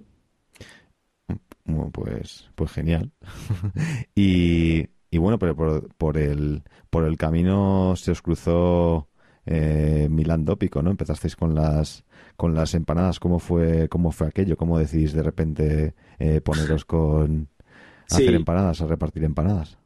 Bueno, 1.65 1.89
pues, 1.91 2.49
pues 2.55 2.71
genial. 2.71 3.11
y, 4.15 4.87
y, 5.09 5.17
bueno, 5.17 5.39
pero 5.39 5.55
por, 5.55 5.93
por, 5.95 6.17
el, 6.17 6.63
por 6.89 7.05
el 7.05 7.17
camino 7.17 7.95
se 7.97 8.11
os 8.11 8.21
cruzó 8.21 9.09
eh, 9.47 10.07
Milando 10.11 10.57
Pico, 10.57 10.81
¿no? 10.81 10.91
Empezasteis 10.91 11.35
con 11.35 11.55
las 11.55 12.03
con 12.35 12.53
las 12.53 12.75
empanadas. 12.75 13.19
¿Cómo 13.19 13.39
fue 13.39 13.87
cómo 13.89 14.11
fue 14.11 14.27
aquello? 14.27 14.57
¿Cómo 14.57 14.77
decís 14.77 15.13
de 15.13 15.23
repente 15.23 15.93
eh, 16.19 16.41
poneros 16.41 16.85
con 16.85 17.47
hacer 18.09 18.35
empanadas, 18.35 18.81
a 18.81 18.87
repartir 18.87 19.23
empanadas? 19.23 19.77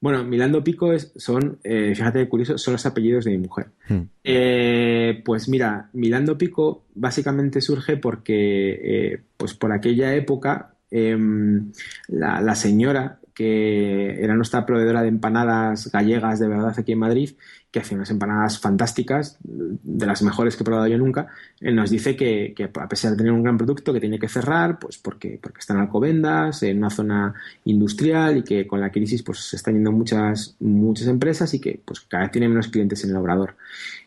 Bueno, 0.00 0.24
Milando 0.24 0.64
Pico 0.64 0.92
es, 0.92 1.12
son, 1.14 1.58
eh, 1.62 1.92
fíjate 1.94 2.28
curioso, 2.28 2.58
son 2.58 2.72
los 2.72 2.86
apellidos 2.86 3.24
de 3.24 3.30
mi 3.32 3.38
mujer. 3.38 3.68
Hmm. 3.88 4.00
Eh, 4.24 5.22
pues 5.24 5.48
mira, 5.48 5.90
Milando 5.92 6.36
Pico 6.36 6.84
básicamente 6.94 7.60
surge 7.60 7.96
porque, 7.96 9.20
pues 9.36 9.54
por 9.54 9.72
aquella 9.72 10.12
época, 10.14 10.74
em, 10.90 11.70
la, 12.08 12.54
señora 12.56 13.20
que 13.34 14.22
era 14.22 14.34
nuestra 14.34 14.66
proveedora 14.66 15.02
de 15.02 15.08
empanadas 15.08 15.90
gallegas 15.90 16.38
de 16.38 16.48
verdad 16.48 16.74
aquí 16.76 16.92
en 16.92 16.98
Madrid, 16.98 17.30
que 17.70 17.80
hace 17.80 17.94
unas 17.94 18.10
empanadas 18.10 18.58
fantásticas, 18.58 19.38
de 19.42 20.06
las 20.06 20.22
mejores 20.22 20.56
que 20.56 20.62
he 20.62 20.64
probado 20.64 20.86
yo 20.86 20.98
nunca, 20.98 21.28
nos 21.60 21.90
dice 21.90 22.14
que, 22.14 22.54
a 22.78 22.88
pesar 22.88 23.12
de 23.12 23.16
tener 23.16 23.32
un 23.32 23.42
gran 23.42 23.56
producto 23.56 23.94
que 23.94 24.00
tiene 24.00 24.18
que 24.18 24.28
cerrar, 24.28 24.78
pues 24.78 24.98
porque, 24.98 25.38
porque 25.42 25.60
están 25.60 25.78
alcobendas, 25.78 26.62
en 26.62 26.78
una 26.78 26.90
zona 26.90 27.34
industrial 27.64 28.36
y 28.36 28.42
que 28.42 28.66
con 28.66 28.80
la 28.80 28.90
crisis 28.90 29.22
pues 29.22 29.38
se 29.38 29.56
están 29.56 29.74
yendo 29.74 29.90
muchas, 29.90 30.54
muchas 30.60 31.08
empresas 31.08 31.54
y 31.54 31.60
que 31.60 31.80
pues 31.82 32.00
cada 32.00 32.24
vez 32.24 32.32
tiene 32.32 32.48
menos 32.48 32.68
clientes 32.68 33.02
en 33.04 33.10
el 33.10 33.16
obrador. 33.16 33.56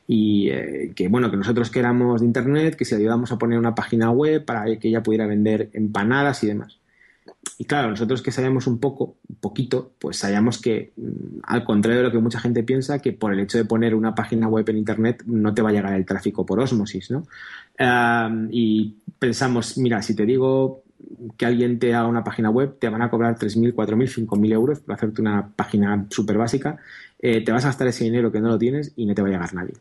Y 0.07 0.49
eh, 0.49 0.91
que 0.95 1.07
bueno, 1.07 1.31
que 1.31 1.37
nosotros 1.37 1.71
que 1.71 1.79
éramos 1.79 2.21
de 2.21 2.27
internet, 2.27 2.75
que 2.75 2.85
si 2.85 2.93
ayudamos 2.93 3.31
a 3.31 3.39
poner 3.39 3.57
una 3.57 3.73
página 3.73 4.11
web 4.11 4.45
para 4.45 4.65
que 4.77 4.89
ella 4.89 5.01
pudiera 5.01 5.25
vender 5.25 5.69
empanadas 5.73 6.43
y 6.43 6.47
demás. 6.47 6.77
Y 7.57 7.65
claro, 7.65 7.89
nosotros 7.89 8.21
que 8.21 8.31
sabemos 8.31 8.67
un 8.67 8.79
poco, 8.79 9.15
un 9.29 9.35
poquito, 9.37 9.93
pues 9.99 10.17
sabíamos 10.17 10.61
que, 10.61 10.91
mm, 10.97 11.39
al 11.43 11.63
contrario 11.63 11.99
de 11.99 12.07
lo 12.07 12.11
que 12.11 12.19
mucha 12.19 12.39
gente 12.39 12.63
piensa, 12.63 12.99
que 12.99 13.13
por 13.13 13.33
el 13.33 13.39
hecho 13.39 13.57
de 13.57 13.65
poner 13.65 13.95
una 13.95 14.13
página 14.13 14.47
web 14.47 14.67
en 14.69 14.77
Internet 14.77 15.23
no 15.25 15.53
te 15.53 15.61
va 15.61 15.69
a 15.69 15.73
llegar 15.73 15.93
el 15.93 16.05
tráfico 16.05 16.45
por 16.45 16.59
osmosis, 16.59 17.11
¿no? 17.11 17.23
y 18.51 18.95
pensamos, 19.19 19.77
mira, 19.77 20.01
si 20.01 20.15
te 20.15 20.25
digo 20.25 20.83
que 21.37 21.45
alguien 21.45 21.77
te 21.77 21.93
haga 21.93 22.07
una 22.07 22.23
página 22.23 22.49
web, 22.49 22.77
te 22.79 22.87
van 22.87 23.01
a 23.01 23.09
cobrar 23.09 23.37
3.000, 23.37 23.73
4.000, 23.73 24.27
5.000 24.27 24.53
euros 24.53 24.79
para 24.79 24.95
hacerte 24.95 25.21
una 25.21 25.49
página 25.53 26.05
súper 26.09 26.37
básica, 26.37 26.77
eh, 27.19 27.43
te 27.43 27.51
vas 27.51 27.65
a 27.65 27.69
gastar 27.69 27.87
ese 27.87 28.05
dinero 28.05 28.31
que 28.31 28.39
no 28.39 28.47
lo 28.47 28.57
tienes 28.57 28.93
y 28.95 29.05
no 29.05 29.13
te 29.13 29.21
va 29.21 29.27
a 29.27 29.31
llegar 29.31 29.53
nadie. 29.53 29.73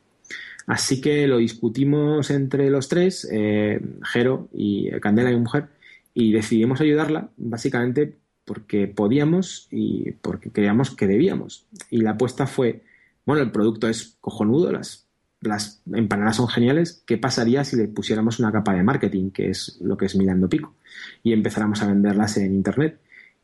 Así 0.67 1.01
que 1.01 1.27
lo 1.27 1.39
discutimos 1.39 2.31
entre 2.31 2.71
los 2.71 2.89
tres, 2.89 3.29
eh, 3.31 3.81
Jero 4.03 4.49
y 4.53 4.91
Candela 5.01 5.31
y 5.31 5.37
mujer, 5.37 5.67
y 6.15 6.33
decidimos 6.33 6.81
ayudarla 6.81 7.31
básicamente 7.37 8.17
porque 8.45 8.87
podíamos 8.87 9.69
y 9.71 10.13
porque 10.13 10.51
creíamos 10.51 10.95
que 10.95 11.07
debíamos. 11.07 11.67
Y 11.91 11.99
la 11.99 12.13
apuesta 12.13 12.47
fue, 12.47 12.83
bueno, 13.27 13.43
el 13.43 13.51
producto 13.51 13.89
es 13.89 14.17
cojonudo, 14.21 14.71
las, 14.71 15.07
las 15.41 15.83
empanadas 15.93 16.37
son 16.37 16.49
geniales, 16.49 17.03
¿qué 17.07 17.19
pasaría 17.19 17.65
si 17.65 17.77
le 17.77 17.89
pusiéramos 17.89 18.39
una 18.39 18.53
capa 18.53 18.75
de 18.75 18.83
marketing, 18.83 19.31
que 19.31 19.51
es 19.51 19.79
lo 19.81 19.97
que 19.97 20.07
es 20.07 20.15
Mirando 20.15 20.49
Pico, 20.49 20.75
y 21.23 21.33
empezáramos 21.33 21.83
a 21.83 21.89
venderlas 21.89 22.37
en 22.37 22.55
Internet? 22.55 23.01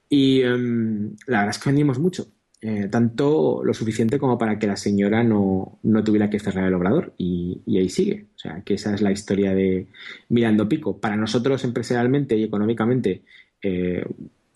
Y 0.08 0.42
em, 0.42 1.16
la 1.26 1.38
verdad 1.38 1.50
es 1.50 1.58
que 1.58 1.70
vendimos 1.70 1.98
mucho. 1.98 2.26
Eh, 2.62 2.88
tanto 2.90 3.62
lo 3.64 3.72
suficiente 3.72 4.18
como 4.18 4.36
para 4.36 4.58
que 4.58 4.66
la 4.66 4.76
señora 4.76 5.24
no, 5.24 5.78
tuviera 6.04 6.28
que 6.28 6.38
cerrar 6.38 6.68
el 6.68 6.74
obrador 6.74 7.14
y, 7.16 7.62
ahí 7.66 7.88
sigue. 7.88 8.26
O 8.34 8.38
sea, 8.38 8.60
que 8.62 8.74
esa 8.74 8.94
es 8.94 9.00
la 9.00 9.12
historia 9.12 9.54
de 9.54 9.86
Mirando 10.28 10.68
Pico. 10.68 10.98
Para 10.98 11.16
nosotros 11.16 11.64
empresarialmente 11.64 12.36
y 12.36 12.44
económicamente 12.44 13.22
eh, 13.62 14.04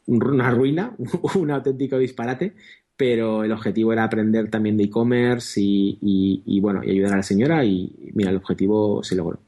una 0.07 0.51
ruina, 0.51 0.95
un 1.35 1.51
auténtico 1.51 1.97
disparate, 1.99 2.55
pero 2.95 3.43
el 3.43 3.53
objetivo 3.53 3.93
era 3.95 4.05
aprender 4.05 4.51
también 4.51 4.77
de 4.77 4.85
e-commerce 4.85 5.59
y, 5.61 6.61
bueno, 6.61 6.85
y 6.85 6.91
ayudar 6.91 7.15
a 7.15 7.17
la 7.17 7.23
señora 7.23 7.65
y 7.65 8.11
mira, 8.13 8.31
el 8.31 8.37
objetivo 8.37 9.03
se 9.03 9.17
logró. 9.17 9.39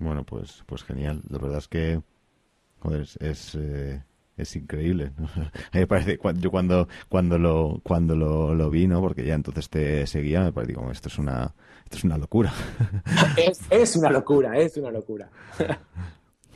Bueno, 0.00 0.24
pues, 0.24 0.64
pues 0.66 0.82
genial. 0.82 1.22
La 1.30 1.38
verdad 1.38 1.58
es 1.58 1.68
que 1.68 2.02
joder, 2.80 3.06
es, 3.20 3.54
eh, 3.54 4.02
es 4.36 4.56
increíble. 4.56 5.12
me 5.72 5.86
parece, 5.86 6.18
yo 6.36 6.50
cuando, 6.50 6.88
cuando 7.08 7.38
lo, 7.38 7.80
cuando 7.82 8.16
lo, 8.16 8.54
lo, 8.54 8.70
vi, 8.70 8.86
¿no? 8.86 9.00
Porque 9.00 9.24
ya 9.24 9.34
entonces 9.34 9.68
te 9.68 10.06
seguía, 10.06 10.42
me 10.42 10.52
parece 10.52 10.74
como 10.74 10.90
esto 10.90 11.08
es 11.08 11.18
una, 11.18 11.54
esto 11.84 11.96
es 11.96 12.04
una 12.04 12.18
locura. 12.18 12.52
es, 13.36 13.60
es 13.70 13.96
una 13.96 14.10
locura, 14.10 14.56
es 14.58 14.76
una 14.76 14.90
locura. 14.90 15.30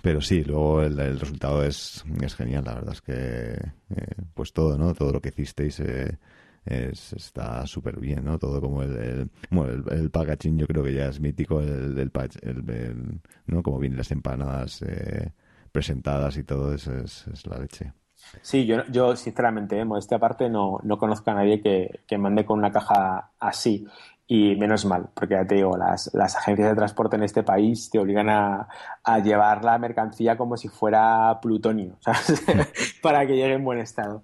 Pero 0.03 0.21
sí, 0.21 0.45
luego 0.45 0.83
el, 0.83 1.19
resultado 1.19 1.65
es, 1.65 2.05
es, 2.23 2.35
genial, 2.37 2.63
la 2.65 2.75
verdad 2.75 2.93
es 2.93 3.01
que 3.01 3.15
eh, 3.15 4.15
pues 4.35 4.53
todo, 4.53 4.79
¿no? 4.79 4.95
Todo 4.95 5.13
lo 5.13 5.21
que 5.21 5.31
hicisteis 5.31 5.81
eh, 5.81 6.19
es, 6.65 7.13
está 7.13 7.67
súper 7.67 7.99
bien, 7.99 8.25
¿no? 8.25 8.39
Todo 8.39 8.61
como 8.61 8.85
el, 8.85 9.29
bueno, 9.51 9.83
el, 9.91 10.11
packaging 10.11 10.59
yo 10.59 10.67
creo 10.69 10.85
que 10.85 10.95
ya 10.95 11.09
es 11.09 11.19
mítico, 11.19 11.61
el, 11.61 11.99
el, 11.99 12.13
el 12.43 13.21
¿no? 13.47 13.65
Como 13.65 13.81
vienen 13.81 13.99
las 13.99 14.13
empanadas 14.13 14.81
eh, 14.83 15.33
presentadas 15.77 16.39
y 16.39 16.43
todo 16.43 16.73
eso 16.73 16.91
es, 16.97 17.27
la 17.47 17.59
leche. 17.59 17.93
Sí, 18.41 18.65
yo, 18.65 18.87
yo 18.87 19.15
sinceramente, 19.15 19.79
¿eh? 19.79 19.85
esta 19.99 20.19
parte 20.19 20.49
no, 20.49 20.81
no 20.83 20.97
conozco 20.97 21.31
a 21.31 21.35
nadie 21.35 21.61
que, 21.61 22.01
que 22.07 22.17
mande 22.17 22.47
con 22.47 22.59
una 22.59 22.73
caja 22.73 23.33
así. 23.39 23.87
Y 24.27 24.57
menos 24.57 24.87
mal, 24.87 25.11
porque 25.15 25.35
ya 25.35 25.47
te 25.47 25.57
digo, 25.57 25.77
las, 25.77 26.11
las 26.15 26.35
agencias 26.35 26.71
de 26.71 26.75
transporte 26.77 27.17
en 27.17 27.25
este 27.25 27.43
país 27.43 27.91
te 27.91 27.99
obligan 27.99 28.31
a, 28.31 28.69
a 29.05 29.19
llevar 29.19 29.63
la 29.65 29.79
mercancía 29.79 30.39
como 30.39 30.57
si 30.57 30.69
fuera 30.69 31.39
plutonio, 31.43 31.97
¿sabes? 32.01 32.43
para 33.03 33.27
que 33.27 33.37
llegue 33.37 33.53
en 33.53 33.65
buen 33.65 33.79
estado. 33.79 34.23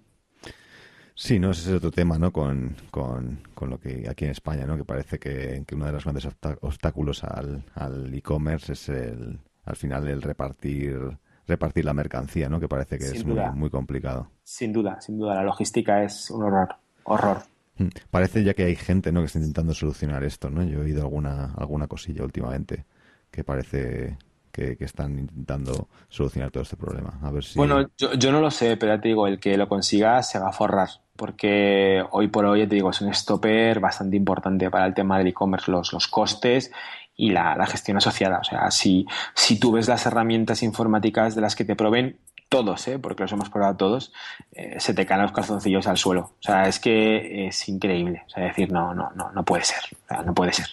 Sí, 1.14 1.38
no, 1.38 1.50
ese 1.50 1.68
es 1.68 1.76
otro 1.76 1.90
tema, 1.90 2.18
¿no? 2.18 2.32
Con, 2.32 2.76
con, 2.90 3.42
con, 3.55 3.68
lo 3.68 3.78
que 3.78 4.09
aquí 4.09 4.24
en 4.24 4.30
España, 4.30 4.64
¿no? 4.64 4.78
Que 4.78 4.84
parece 4.84 5.18
que, 5.18 5.62
que 5.66 5.74
uno 5.74 5.84
de 5.84 5.92
los 5.92 6.05
grandes 6.05 6.26
obstáculos 6.62 7.22
al 7.24 8.14
e-commerce 8.14 8.72
es 8.72 8.88
el, 8.88 9.38
al 9.64 9.76
final 9.76 10.09
el 10.09 10.22
repartir 10.22 11.18
repartir 11.47 11.84
la 11.84 11.95
mercancía, 11.95 12.49
¿no? 12.49 12.61
Que 12.61 12.68
parece 12.68 12.99
que 12.99 13.07
es 13.07 13.24
muy, 13.24 13.70
complicado. 13.70 14.28
Sin 14.43 14.72
duda, 14.72 15.01
sin 15.01 15.18
duda. 15.18 15.34
La 15.34 15.43
logística 15.43 16.03
es 16.03 16.30
un 16.30 16.45
horror. 16.45 16.76
Horror. 17.05 17.43
Mm. 17.78 17.88
Parece 18.11 18.45
ya 18.45 18.55
que 18.55 18.64
hay 18.64 18.76
gente, 18.76 19.12
¿no? 19.12 19.20
Que 19.20 19.26
está 19.26 19.38
intentando 19.38 19.74
solucionar 19.74 20.24
esto, 20.24 20.51
¿no? 20.51 20.62
Yo 20.62 20.78
he 20.78 20.82
oído 20.82 21.03
alguna, 21.03 21.53
alguna 21.57 21.86
cosilla 21.86 22.24
últimamente 22.24 22.84
que 23.30 23.45
parece 23.45 24.18
que, 24.53 24.76
están 24.80 25.18
intentando 25.18 25.88
solucionar 26.09 26.51
todo 26.51 26.62
este 26.62 26.76
problema. 26.76 27.18
A 27.22 27.30
ver 27.30 27.43
si... 27.43 27.59
Bueno, 27.59 27.88
yo, 27.97 28.12
yo 28.12 28.30
no 28.30 28.40
lo 28.40 28.51
sé, 28.51 28.76
pero 28.76 28.95
ya 28.95 29.01
te 29.01 29.09
digo, 29.09 29.26
el 29.26 29.40
que 29.40 29.57
lo 29.57 29.68
consiga 29.68 30.22
se 30.22 30.38
va 30.38 30.51
a 30.51 30.53
forrar, 30.53 30.88
porque 31.16 32.05
hoy 32.11 32.28
por 32.28 32.45
hoy, 32.45 32.66
te 32.68 32.74
digo, 32.74 32.90
es 32.90 33.01
un 33.01 33.12
stopper 33.12 33.80
bastante 33.80 34.16
importante 34.16 34.70
para 34.70 34.86
el 34.86 34.95
tema 34.95 35.18
del 35.18 35.28
e-commerce, 35.28 35.70
los, 35.70 35.93
los 35.93 36.07
costes 36.07 36.70
y 37.17 37.31
la, 37.31 37.67
gestión 37.67 37.97
asociada. 37.97 38.39
O 38.39 38.45
sea, 38.45 38.71
si, 38.71 39.07
si 39.35 39.59
tú 39.59 39.73
ves 39.73 39.89
las 39.89 40.07
herramientas 40.07 40.63
informáticas 40.63 41.35
de 41.35 41.41
las 41.41 41.57
que 41.57 41.65
te 41.65 41.77
proveen, 41.77 42.19
todos, 42.49 42.87
¿eh? 42.89 42.99
porque 42.99 43.23
los 43.23 43.33
hemos 43.33 43.49
probado 43.49 43.77
todos, 43.77 44.13
eh, 44.53 44.79
se 44.79 44.93
te 44.93 45.07
caen 45.07 45.23
los 45.23 45.33
calzoncillos 45.33 45.87
al 45.87 45.97
suelo. 45.97 46.35
O 46.39 46.43
sea, 46.43 46.69
es 46.69 46.79
que 46.79 47.47
es 47.47 47.69
increíble. 47.69 48.25
O 48.27 48.31
sea, 48.31 48.45
decir, 48.45 48.71
no, 48.71 48.95
no, 48.95 49.11
no, 49.15 49.33
no 49.33 49.43
puede 49.43 49.65
ser. 49.65 49.81
O 50.05 50.09
sea, 50.09 50.23
no 50.23 50.35
puede 50.35 50.53
ser. 50.53 50.67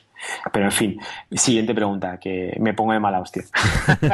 Pero 0.51 0.65
en 0.65 0.71
fin, 0.71 0.99
siguiente 1.31 1.73
pregunta, 1.73 2.19
que 2.19 2.55
me 2.59 2.73
pongo 2.73 2.93
de 2.93 2.99
mala 2.99 3.21
hostia. 3.21 3.43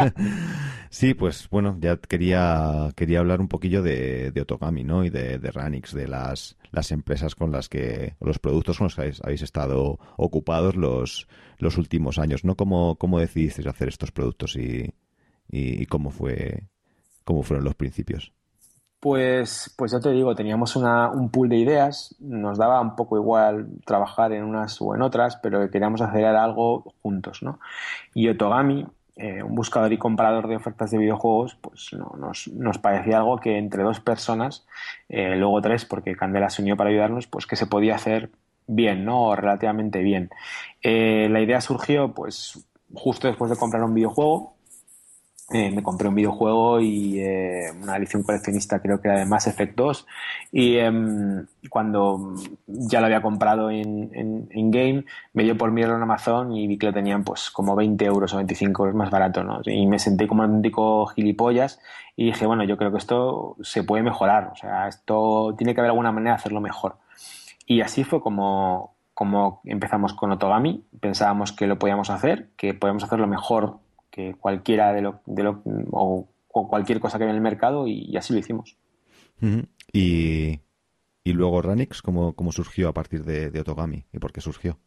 sí, 0.90 1.14
pues 1.14 1.50
bueno, 1.50 1.78
ya 1.80 1.98
quería, 1.98 2.90
quería 2.96 3.20
hablar 3.20 3.42
un 3.42 3.48
poquillo 3.48 3.82
de, 3.82 4.32
de 4.32 4.42
Otogami, 4.42 4.84
¿no? 4.84 5.04
Y 5.04 5.10
de, 5.10 5.38
Ranix, 5.38 5.94
de 5.94 6.08
las, 6.08 6.58
las 6.72 6.92
empresas 6.92 7.36
con 7.36 7.52
las 7.52 7.70
que, 7.70 8.16
los 8.20 8.40
productos 8.40 8.78
con 8.78 8.86
los 8.86 8.96
que 8.96 9.14
habéis, 9.24 9.42
estado 9.42 10.00
ocupados 10.18 10.76
los, 10.76 11.28
los 11.58 11.78
últimos 11.78 12.20
años, 12.20 12.44
¿no? 12.44 12.56
¿Cómo, 12.56 12.96
cómo 12.96 13.20
decidisteis 13.20 13.68
hacer 13.68 13.88
estos 13.88 14.12
productos 14.12 14.56
y, 14.56 14.94
y, 15.50 15.86
cómo 15.88 16.12
fue, 16.12 16.64
cómo 17.24 17.44
fueron 17.44 17.66
los 17.66 17.76
principios? 17.76 18.32
Pues, 19.06 19.72
pues 19.78 19.92
ya 19.92 20.00
te 20.00 20.10
digo, 20.10 20.34
teníamos 20.34 20.76
una, 20.76 21.12
un 21.12 21.30
pool 21.30 21.48
de 21.48 21.58
ideas, 21.58 22.16
nos 22.20 22.58
daba 22.58 22.82
un 22.82 22.96
poco 22.96 23.18
igual 23.18 23.68
trabajar 23.86 24.32
en 24.32 24.44
unas 24.44 24.82
o 24.82 24.96
en 24.96 25.04
otras, 25.04 25.36
pero 25.36 25.70
queríamos 25.70 26.02
hacer 26.02 26.26
algo 26.26 26.96
juntos, 27.04 27.44
¿no? 27.44 27.60
Y 28.16 28.30
Otogami, 28.30 28.88
eh, 29.16 29.44
un 29.44 29.54
buscador 29.54 29.94
y 29.94 30.00
comprador 30.00 30.48
de 30.48 30.56
ofertas 30.56 30.90
de 30.90 30.98
videojuegos, 30.98 31.56
pues 31.62 31.94
no, 31.94 32.16
nos, 32.18 32.48
nos, 32.48 32.80
parecía 32.80 33.18
algo 33.18 33.38
que 33.38 33.60
entre 33.60 33.84
dos 33.84 34.00
personas, 34.00 34.66
eh, 35.08 35.36
luego 35.36 35.62
tres, 35.62 35.86
porque 35.86 36.16
Candela 36.16 36.50
se 36.50 36.64
unió 36.64 36.76
para 36.76 36.90
ayudarnos, 36.90 37.28
pues 37.28 37.46
que 37.46 37.58
se 37.58 37.68
podía 37.68 37.94
hacer 37.94 38.32
bien, 38.66 39.06
¿no? 39.06 39.22
O 39.28 39.36
relativamente 39.36 40.02
bien. 40.02 40.32
Eh, 40.82 41.28
la 41.30 41.42
idea 41.42 41.62
surgió, 41.62 42.12
pues, 42.16 42.66
justo 42.92 43.28
después 43.28 43.52
de 43.52 43.58
comprar 43.58 43.84
un 43.84 43.94
videojuego. 43.94 44.55
Eh, 45.52 45.70
me 45.70 45.84
compré 45.84 46.08
un 46.08 46.16
videojuego 46.16 46.80
y 46.80 47.20
eh, 47.20 47.72
una 47.80 47.98
edición 47.98 48.24
coleccionista, 48.24 48.80
creo 48.82 49.00
que 49.00 49.10
era 49.10 49.20
de 49.20 49.26
Mass 49.26 49.46
Effect 49.46 49.76
2. 49.76 50.08
Y 50.52 50.78
em, 50.78 51.46
cuando 51.70 52.34
ya 52.66 53.00
lo 53.00 53.06
había 53.06 53.22
comprado 53.22 53.70
en, 53.70 54.50
game, 54.72 55.06
me 55.34 55.44
dio 55.44 55.56
por 55.56 55.72
mirarlo 55.72 55.98
en 55.98 56.02
Amazon 56.02 56.52
y 56.52 56.66
vi 56.66 56.78
que 56.80 56.88
lo 56.88 56.94
tenían 56.94 57.24
pues 57.24 57.52
como 57.52 57.76
20 57.76 58.04
euros 58.06 58.34
o 58.34 58.38
25 58.38 58.84
euros 58.84 58.96
más 58.96 59.12
barato, 59.12 59.44
¿no? 59.44 59.62
Y 59.66 59.86
me 59.86 60.00
sentí 60.00 60.26
como 60.26 60.42
un 60.42 60.50
auténtico 60.50 61.06
gilipollas 61.08 61.80
y 62.16 62.26
dije, 62.26 62.48
bueno, 62.48 62.64
yo 62.64 62.76
creo 62.78 62.92
que 62.92 62.98
esto 62.98 63.56
se 63.62 63.84
puede 63.84 64.02
mejorar. 64.02 64.50
O 64.52 64.56
sea, 64.56 64.88
esto 64.88 65.54
tiene 65.58 65.76
que 65.76 65.82
haber 65.82 65.92
alguna 65.92 66.12
manera 66.12 66.32
de 66.32 66.40
hacerlo 66.40 66.60
mejor. 66.60 66.98
Y 67.68 67.82
así 67.82 68.04
fue 68.04 68.20
como, 68.20 68.96
como 69.14 69.62
empezamos 69.66 70.14
con 70.14 70.32
Otogami, 70.32 70.86
pensábamos 71.00 71.52
que 71.52 71.68
lo 71.68 71.78
podíamos 71.78 72.10
hacer, 72.10 72.50
que 72.58 72.74
podíamos 72.74 73.04
hacerlo 73.04 73.28
mejor 73.28 73.85
que 74.16 74.34
cualquiera 74.40 74.94
de 74.94 75.02
lo, 75.02 75.20
de 75.26 75.44
lo 75.44 75.62
o, 75.92 76.30
cualquier 76.48 77.02
cosa 77.02 77.18
que 77.18 77.26
hay 77.26 77.32
en 77.32 77.36
el 77.36 77.42
mercado 77.42 77.86
y, 77.86 78.16
así 78.16 78.32
lo 78.32 78.40
hicimos. 78.40 78.78
y, 79.92 80.62
y, 81.22 81.34
luego 81.34 81.62
Ranix, 81.62 82.02
¿cómo, 82.02 82.34
¿cómo, 82.34 82.54
surgió 82.54 82.88
a 82.88 82.94
partir 82.94 83.26
de, 83.26 83.60
Otogami 83.60 84.06
y 84.14 84.20
por 84.20 84.32
qué 84.32 84.40
surgió? 84.40 84.78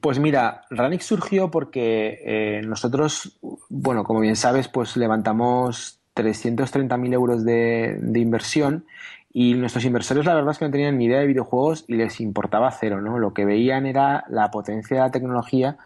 Pues 0.00 0.20
mira, 0.20 0.62
Ranix 0.70 1.06
surgió 1.06 1.50
porque 1.50 2.20
eh, 2.24 2.62
nosotros, 2.64 3.40
bueno, 3.68 4.04
como 4.04 4.20
bien 4.20 4.36
sabes, 4.36 4.68
pues 4.68 4.96
levantamos 4.96 5.98
330.000 6.14 7.12
euros 7.12 7.44
de, 7.44 7.98
de 8.00 8.20
inversión 8.20 8.84
y 9.32 9.54
nuestros 9.54 9.84
inversores 9.84 10.24
la 10.24 10.34
verdad 10.34 10.52
es 10.52 10.58
que 10.58 10.66
no 10.66 10.70
tenían 10.70 10.98
ni 10.98 11.06
idea 11.06 11.18
de 11.18 11.26
videojuegos 11.26 11.84
y 11.88 11.94
les 11.94 12.20
importaba 12.20 12.70
cero, 12.70 13.00
¿no? 13.00 13.18
Lo 13.18 13.34
que 13.34 13.44
veían 13.44 13.86
era 13.86 14.24
la 14.28 14.52
potencia 14.52 14.96
de 14.96 15.02
la 15.02 15.10
tecnología 15.10 15.78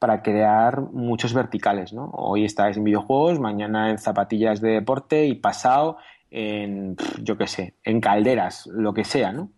para 0.00 0.22
crear 0.22 0.80
muchos 0.80 1.34
verticales, 1.34 1.92
¿no? 1.92 2.10
Hoy 2.14 2.46
estáis 2.46 2.78
en 2.78 2.84
videojuegos, 2.84 3.38
mañana 3.38 3.90
en 3.90 3.98
zapatillas 3.98 4.60
de 4.62 4.70
deporte 4.70 5.26
y 5.26 5.34
pasado 5.34 5.98
en, 6.30 6.96
yo 7.22 7.36
qué 7.36 7.46
sé, 7.46 7.74
en 7.84 8.00
calderas, 8.00 8.66
lo 8.66 8.94
que 8.94 9.04
sea, 9.04 9.30
¿no? 9.30 9.50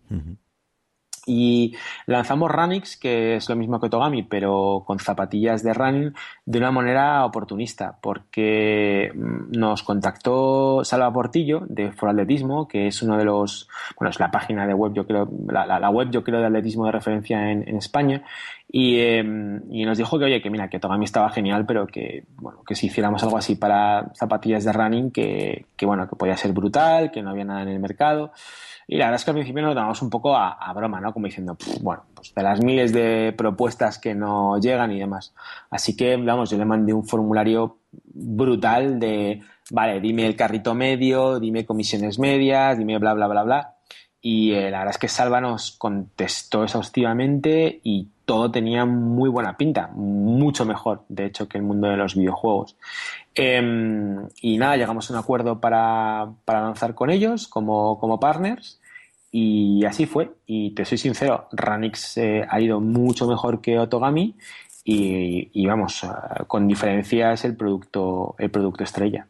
Y 1.25 1.77
lanzamos 2.07 2.51
Runix, 2.51 2.97
que 2.97 3.37
es 3.37 3.49
lo 3.49 3.55
mismo 3.55 3.81
que 3.81 3.89
Togami, 3.89 4.25
pero 4.25 4.83
con 4.85 4.99
zapatillas 4.99 5.63
de 5.63 5.73
running, 5.73 6.15
de 6.45 6.59
una 6.59 6.73
manera 6.73 7.25
oportunista, 7.25 7.97
porque 8.01 9.13
mm, 9.15 9.53
nos 9.57 9.85
contactó 9.85 10.85
Salva 10.85 11.13
Portillo 11.13 11.63
de 11.69 11.93
For 11.93 12.09
Atletismo, 12.09 12.67
que 12.67 12.89
es 12.89 13.03
uno 13.03 13.17
de 13.17 13.25
los, 13.25 13.69
bueno, 13.99 14.11
es 14.11 14.19
la 14.19 14.33
página 14.33 14.67
de 14.67 14.75
web, 14.75 14.95
yo 14.95 15.07
creo, 15.07 15.29
la, 15.49 15.91
web, 15.91 16.11
yo 16.11 16.25
creo, 16.25 16.41
de 16.41 16.47
atletismo 16.47 16.87
de 16.87 16.93
referencia 16.93 17.53
en, 17.53 17.77
España, 17.77 18.25
em, 18.73 19.61
y, 19.71 19.85
nos 19.85 19.99
dijo 19.99 20.19
que, 20.19 20.25
oye, 20.25 20.43
que 20.43 20.51
mira, 20.51 20.69
que 20.69 20.81
Togami 20.81 21.05
estaba 21.05 21.31
genial, 21.31 21.67
pero 21.67 21.87
que, 21.87 22.25
bueno, 22.37 22.65
que 22.67 22.75
si 22.75 22.87
hiciéramos 22.87 23.23
algo 23.23 23.39
así 23.39 23.55
para 23.55 24.13
zapatillas 24.15 24.65
de 24.65 24.73
running, 24.73 25.11
que, 25.13 25.67
que 25.77 25.87
bueno, 25.87 26.09
que 26.09 26.17
podía 26.17 26.37
ser 26.37 26.53
brutal, 26.53 27.13
que 27.13 27.23
no 27.23 27.31
había 27.31 27.45
nada 27.45 27.63
en 27.63 27.69
el 27.69 27.79
mercado. 27.79 28.33
Y 28.93 28.99
la 28.99 29.07
verdad 29.07 29.21
es 29.21 29.25
que 29.25 29.31
al 29.31 29.37
principio 29.37 29.63
nos 29.63 29.75
lo 29.75 30.05
un 30.05 30.11
poco 30.11 30.37
a, 30.37 30.71
broma, 30.75 31.01
¿no? 31.01 31.15
Como 31.15 31.25
diciendo, 31.25 31.57
bueno, 31.81 32.03
pues 32.15 32.35
de 32.35 32.43
las 32.43 32.61
miles 32.61 32.93
de 32.93 33.33
propuestas 33.35 33.99
que 33.99 34.15
no 34.15 34.59
llegan 34.59 34.93
y 34.93 34.99
demás. 34.99 35.33
Así 35.71 35.97
que, 35.97 36.15
vamos, 36.19 36.51
yo 36.51 36.59
le 36.59 36.67
mandé 36.67 36.93
un 36.93 37.03
formulario 37.03 37.79
brutal 37.91 39.01
de, 39.01 39.41
vale, 39.71 39.99
dime 39.99 40.27
el 40.27 40.37
carrito 40.37 40.75
medio, 40.75 41.41
dime 41.41 41.65
comisiones 41.65 42.19
medias, 42.19 42.77
dime 42.77 42.99
bla, 42.99 43.15
bla, 43.15 43.29
bla, 43.29 43.43
bla. 43.45 43.77
Y 44.21 44.53
eh, 44.53 44.71
la 44.71 44.81
verdad 44.81 44.91
es 44.91 44.99
que 44.99 45.09
Salva 45.09 45.41
nos 45.41 45.71
contestó 45.73 46.63
exhaustivamente 46.63 47.81
y 47.83 48.09
todo 48.27 48.51
tenía 48.51 48.85
muy 48.85 49.31
buena 49.31 49.57
pinta, 49.57 49.89
mucho 49.95 50.67
mejor, 50.67 51.07
de 51.09 51.25
hecho, 51.25 51.49
que 51.49 51.57
el 51.57 51.65
mundo 51.65 51.89
de 51.89 51.97
los 51.97 52.15
videojuegos. 52.15 52.77
Em, 53.35 54.29
y 54.43 54.59
nada, 54.59 54.77
llegamos 54.77 55.09
a 55.09 55.15
un 55.15 55.19
acuerdo 55.19 55.61
para, 55.61 56.31
para 56.45 56.61
lanzar 56.61 56.95
con 56.95 57.09
ellos 57.09 57.49
como, 57.49 57.99
como, 57.99 58.21
partners 58.21 58.82
y 59.33 59.85
así 59.87 60.05
fue. 60.07 60.31
Y 60.47 60.73
te 60.75 60.85
soy 60.85 60.99
sincero, 60.99 61.49
Ranix 61.53 62.19
eh, 62.19 62.47
ha 62.49 62.61
ido 62.61 62.81
mucho 62.81 63.27
mejor 63.27 63.61
que 63.61 63.79
Otogami 63.79 64.37
y, 64.85 65.67
vamos, 65.67 66.05
eh, 66.05 66.09
con 66.47 66.69
diferencia 66.69 67.33
es 67.33 67.45
el 67.45 67.57
producto, 67.57 68.37
el 68.39 68.51
producto 68.51 68.85
estrella. 68.85 69.27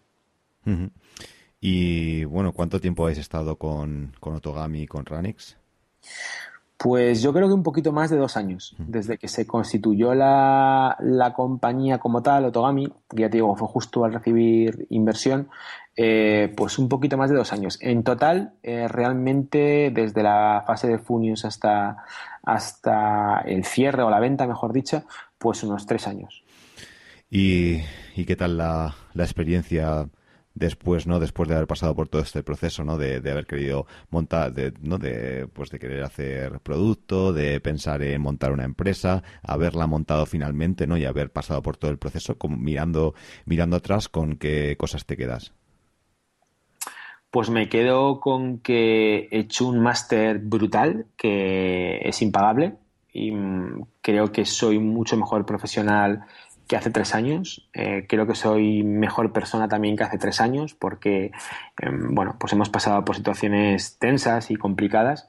Y 1.60 2.24
bueno, 2.24 2.52
¿cuánto 2.52 2.80
tiempo 2.80 3.04
habéis 3.04 3.18
estado 3.18 3.56
con, 3.56 4.14
con 4.18 4.34
Otogami 4.34 4.82
y 4.82 4.86
con 4.86 5.06
Ranix? 5.06 5.56
Pues 6.82 7.22
yo 7.22 7.32
creo 7.32 7.46
que 7.46 7.54
un 7.54 7.62
poquito 7.62 7.92
más 7.92 8.10
de 8.10 8.16
dos 8.16 8.36
años, 8.36 8.74
desde 8.76 9.16
que 9.16 9.28
se 9.28 9.46
constituyó 9.46 10.14
la, 10.14 11.32
compañía 11.36 11.98
como 11.98 12.22
tal, 12.22 12.46
Otogami, 12.46 12.88
que 13.08 13.22
ya 13.22 13.30
te 13.30 13.36
digo, 13.36 13.54
fue 13.54 13.68
justo 13.68 14.04
al 14.04 14.12
recibir 14.12 14.88
inversión, 14.90 15.48
eh, 15.94 16.52
pues 16.56 16.80
un 16.80 16.88
poquito 16.88 17.16
más 17.16 17.30
de 17.30 17.36
dos 17.36 17.52
años. 17.52 17.78
En 17.80 18.02
total, 18.02 18.54
eh, 18.64 18.88
realmente 18.88 19.92
desde 19.94 20.24
la 20.24 20.64
fase 20.66 20.88
de 20.88 20.98
Funius 20.98 21.44
hasta, 21.44 21.98
hasta 22.42 23.42
el 23.46 23.64
cierre 23.64 24.02
o 24.02 24.10
la 24.10 24.18
venta, 24.18 24.48
mejor 24.48 24.72
dicho, 24.72 25.04
pues 25.38 25.62
unos 25.62 25.86
tres 25.86 26.08
años. 26.08 26.42
¿Y, 27.30 27.78
qué 28.26 28.34
tal 28.34 28.58
la, 28.58 28.92
la 29.14 29.22
experiencia? 29.22 30.08
Después, 30.54 31.06
¿no? 31.06 31.18
Después 31.20 31.48
de 31.48 31.54
haber 31.54 31.66
pasado 31.66 31.94
por 31.94 32.08
todo 32.08 32.22
este 32.22 32.42
proceso, 32.42 32.84
¿no? 32.84 32.98
De, 32.98 33.16
haber 33.16 33.46
querido 33.46 33.86
montar, 34.10 34.52
de, 34.52 34.72
¿no? 34.80 34.98
De, 34.98 35.48
pues 35.52 35.70
de 35.70 35.78
querer 35.78 36.02
hacer 36.02 36.60
producto, 36.60 37.32
de 37.32 37.60
pensar 37.60 38.02
en 38.02 38.20
montar 38.20 38.52
una 38.52 38.64
empresa, 38.64 39.22
haberla 39.42 39.86
montado 39.86 40.26
finalmente, 40.26 40.86
¿no? 40.86 40.96
Y 40.96 41.04
haber 41.04 41.30
pasado 41.30 41.62
por 41.62 41.76
todo 41.76 41.90
el 41.90 41.98
proceso, 41.98 42.36
como 42.38 42.56
mirando, 42.56 43.14
mirando 43.46 43.76
atrás, 43.76 44.08
¿con 44.08 44.36
qué 44.36 44.76
cosas 44.78 45.06
te 45.06 45.16
quedas? 45.16 45.52
Pues 47.30 47.48
me 47.48 47.68
quedo 47.70 48.20
con 48.20 48.58
que 48.58 49.28
he 49.30 49.38
hecho 49.38 49.66
un 49.66 49.80
máster 49.80 50.38
brutal, 50.38 51.06
que 51.16 51.98
es 52.04 52.20
impagable, 52.20 52.74
y 53.10 53.30
mm, 53.30 53.86
creo 54.02 54.32
que 54.32 54.44
soy 54.44 54.78
mucho 54.78 55.16
mejor 55.16 55.46
profesional 55.46 56.26
que 56.66 56.76
hace 56.76 56.90
tres 56.90 57.14
años. 57.14 57.68
Eh, 57.74 58.06
creo 58.08 58.26
que 58.26 58.34
soy 58.34 58.82
mejor 58.82 59.32
persona 59.32 59.68
también 59.68 59.96
que 59.96 60.04
hace 60.04 60.18
tres 60.18 60.40
años 60.40 60.74
porque, 60.74 61.32
em, 61.80 62.14
bueno, 62.14 62.36
pues 62.38 62.52
hemos 62.52 62.70
pasado 62.70 63.04
por 63.04 63.16
situaciones 63.16 63.98
tensas 63.98 64.50
y 64.50 64.56
complicadas 64.56 65.28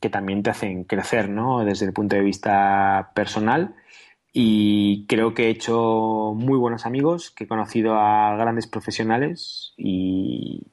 que 0.00 0.10
también 0.10 0.42
te 0.42 0.50
hacen 0.50 0.84
crecer, 0.84 1.30
¿no? 1.30 1.64
Desde 1.64 1.86
el 1.86 1.92
punto 1.94 2.14
de 2.16 2.22
vista 2.22 3.10
personal. 3.14 3.74
Y 4.34 5.06
creo 5.06 5.32
que 5.32 5.46
he 5.46 5.50
hecho 5.50 6.34
muy 6.36 6.58
buenos 6.58 6.86
amigos, 6.86 7.30
que 7.30 7.44
he 7.44 7.46
conocido 7.46 7.94
a 7.94 8.36
grandes 8.36 8.66
profesionales 8.66 9.72
y, 9.76 10.66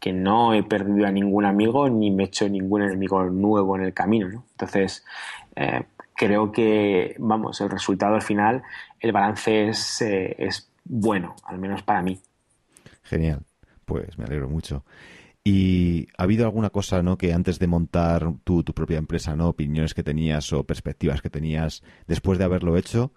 que 0.00 0.12
no 0.12 0.52
he 0.52 0.62
perdido 0.62 1.06
a 1.06 1.10
ningún 1.10 1.46
amigo 1.46 1.88
ni 1.88 2.10
me 2.10 2.24
he 2.24 2.26
hecho 2.26 2.46
ningún 2.48 2.82
enemigo 2.82 3.24
nuevo 3.24 3.76
en 3.76 3.84
el 3.84 3.94
camino, 3.94 4.28
¿no? 4.28 4.44
Entonces, 4.50 5.04
eh, 5.56 5.84
creo 6.14 6.52
que, 6.52 7.16
vamos, 7.18 7.60
el 7.60 7.70
resultado 7.70 8.14
al 8.14 8.22
final, 8.22 8.62
el 9.00 9.12
balance 9.12 9.68
es, 9.68 10.02
eh, 10.02 10.34
es 10.38 10.70
bueno, 10.84 11.34
al 11.44 11.58
menos 11.58 11.82
para 11.82 12.02
mí. 12.02 12.20
Genial, 13.02 13.40
pues 13.84 14.16
me 14.18 14.24
alegro 14.24 14.48
mucho. 14.48 14.84
¿Y 15.42 16.08
ha 16.16 16.22
habido 16.22 16.46
alguna 16.46 16.70
cosa, 16.70 17.02
¿no? 17.02 17.18
Que 17.18 17.34
antes 17.34 17.58
de 17.58 17.66
montar 17.66 18.32
tu, 18.44 18.62
tu 18.62 18.72
propia 18.72 18.96
empresa, 18.96 19.36
¿no? 19.36 19.48
Opiniones 19.48 19.92
que 19.92 20.02
tenías 20.02 20.52
o 20.54 20.64
perspectivas 20.64 21.20
que 21.20 21.28
tenías 21.28 21.82
después 22.06 22.38
de 22.38 22.44
haberlo 22.44 22.78
hecho, 22.78 23.12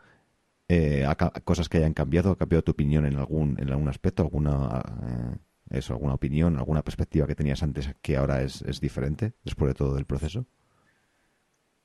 eh, 0.68 1.08
cosas 1.46 1.70
que 1.70 1.78
hayan 1.78 1.94
cambiado, 1.94 2.32
ha 2.32 2.38
cambiado 2.38 2.64
tu 2.64 2.72
opinión 2.74 3.06
en 3.06 3.16
algún, 3.18 3.56
en 3.60 3.70
algún 3.70 3.88
aspecto, 3.88 4.24
alguna, 4.24 4.84
eh, 5.04 5.38
eso, 5.70 5.94
alguna 5.94 6.16
opinión, 6.16 6.58
alguna 6.58 6.84
perspectiva 6.84 7.28
que 7.28 7.36
tenías 7.36 7.64
antes 7.64 7.96
que 8.02 8.18
ahora 8.18 8.42
es, 8.42 8.62
es 8.64 8.82
diferente 8.82 9.34
después 9.46 9.70
de 9.70 9.76
todo 9.76 9.98
el 9.98 10.06
proceso? 10.06 10.46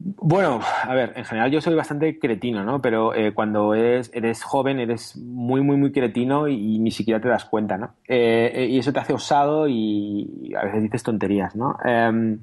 Bueno, 0.05 0.61
a 0.83 0.95
ver, 0.95 1.13
en 1.15 1.25
general 1.25 1.51
yo 1.53 1.61
soy 1.61 1.75
bastante 1.75 2.19
cretino, 2.19 2.65
¿no? 2.65 2.83
Pero 2.83 3.15
eh, 3.15 3.33
cuando 3.33 3.75
eres, 3.75 4.11
joven 4.43 4.81
eres 4.81 5.17
muy, 5.17 5.61
muy, 5.61 5.77
muy 5.77 5.93
cretino 5.93 6.49
y, 6.49 6.81
ni 6.81 6.91
siquiera 6.91 7.21
te 7.21 7.29
das 7.29 7.45
cuenta, 7.45 7.79
¿no? 7.79 7.95
Eh, 8.09 8.51
eh, 8.53 8.67
y 8.67 8.79
eso 8.79 8.93
te 8.93 8.99
hace 8.99 9.13
osado 9.13 9.69
y 9.69 10.53
a 10.59 10.65
veces 10.65 10.83
dices 10.83 11.05
tonterías, 11.05 11.55
¿no? 11.55 11.77
Em, 11.85 12.41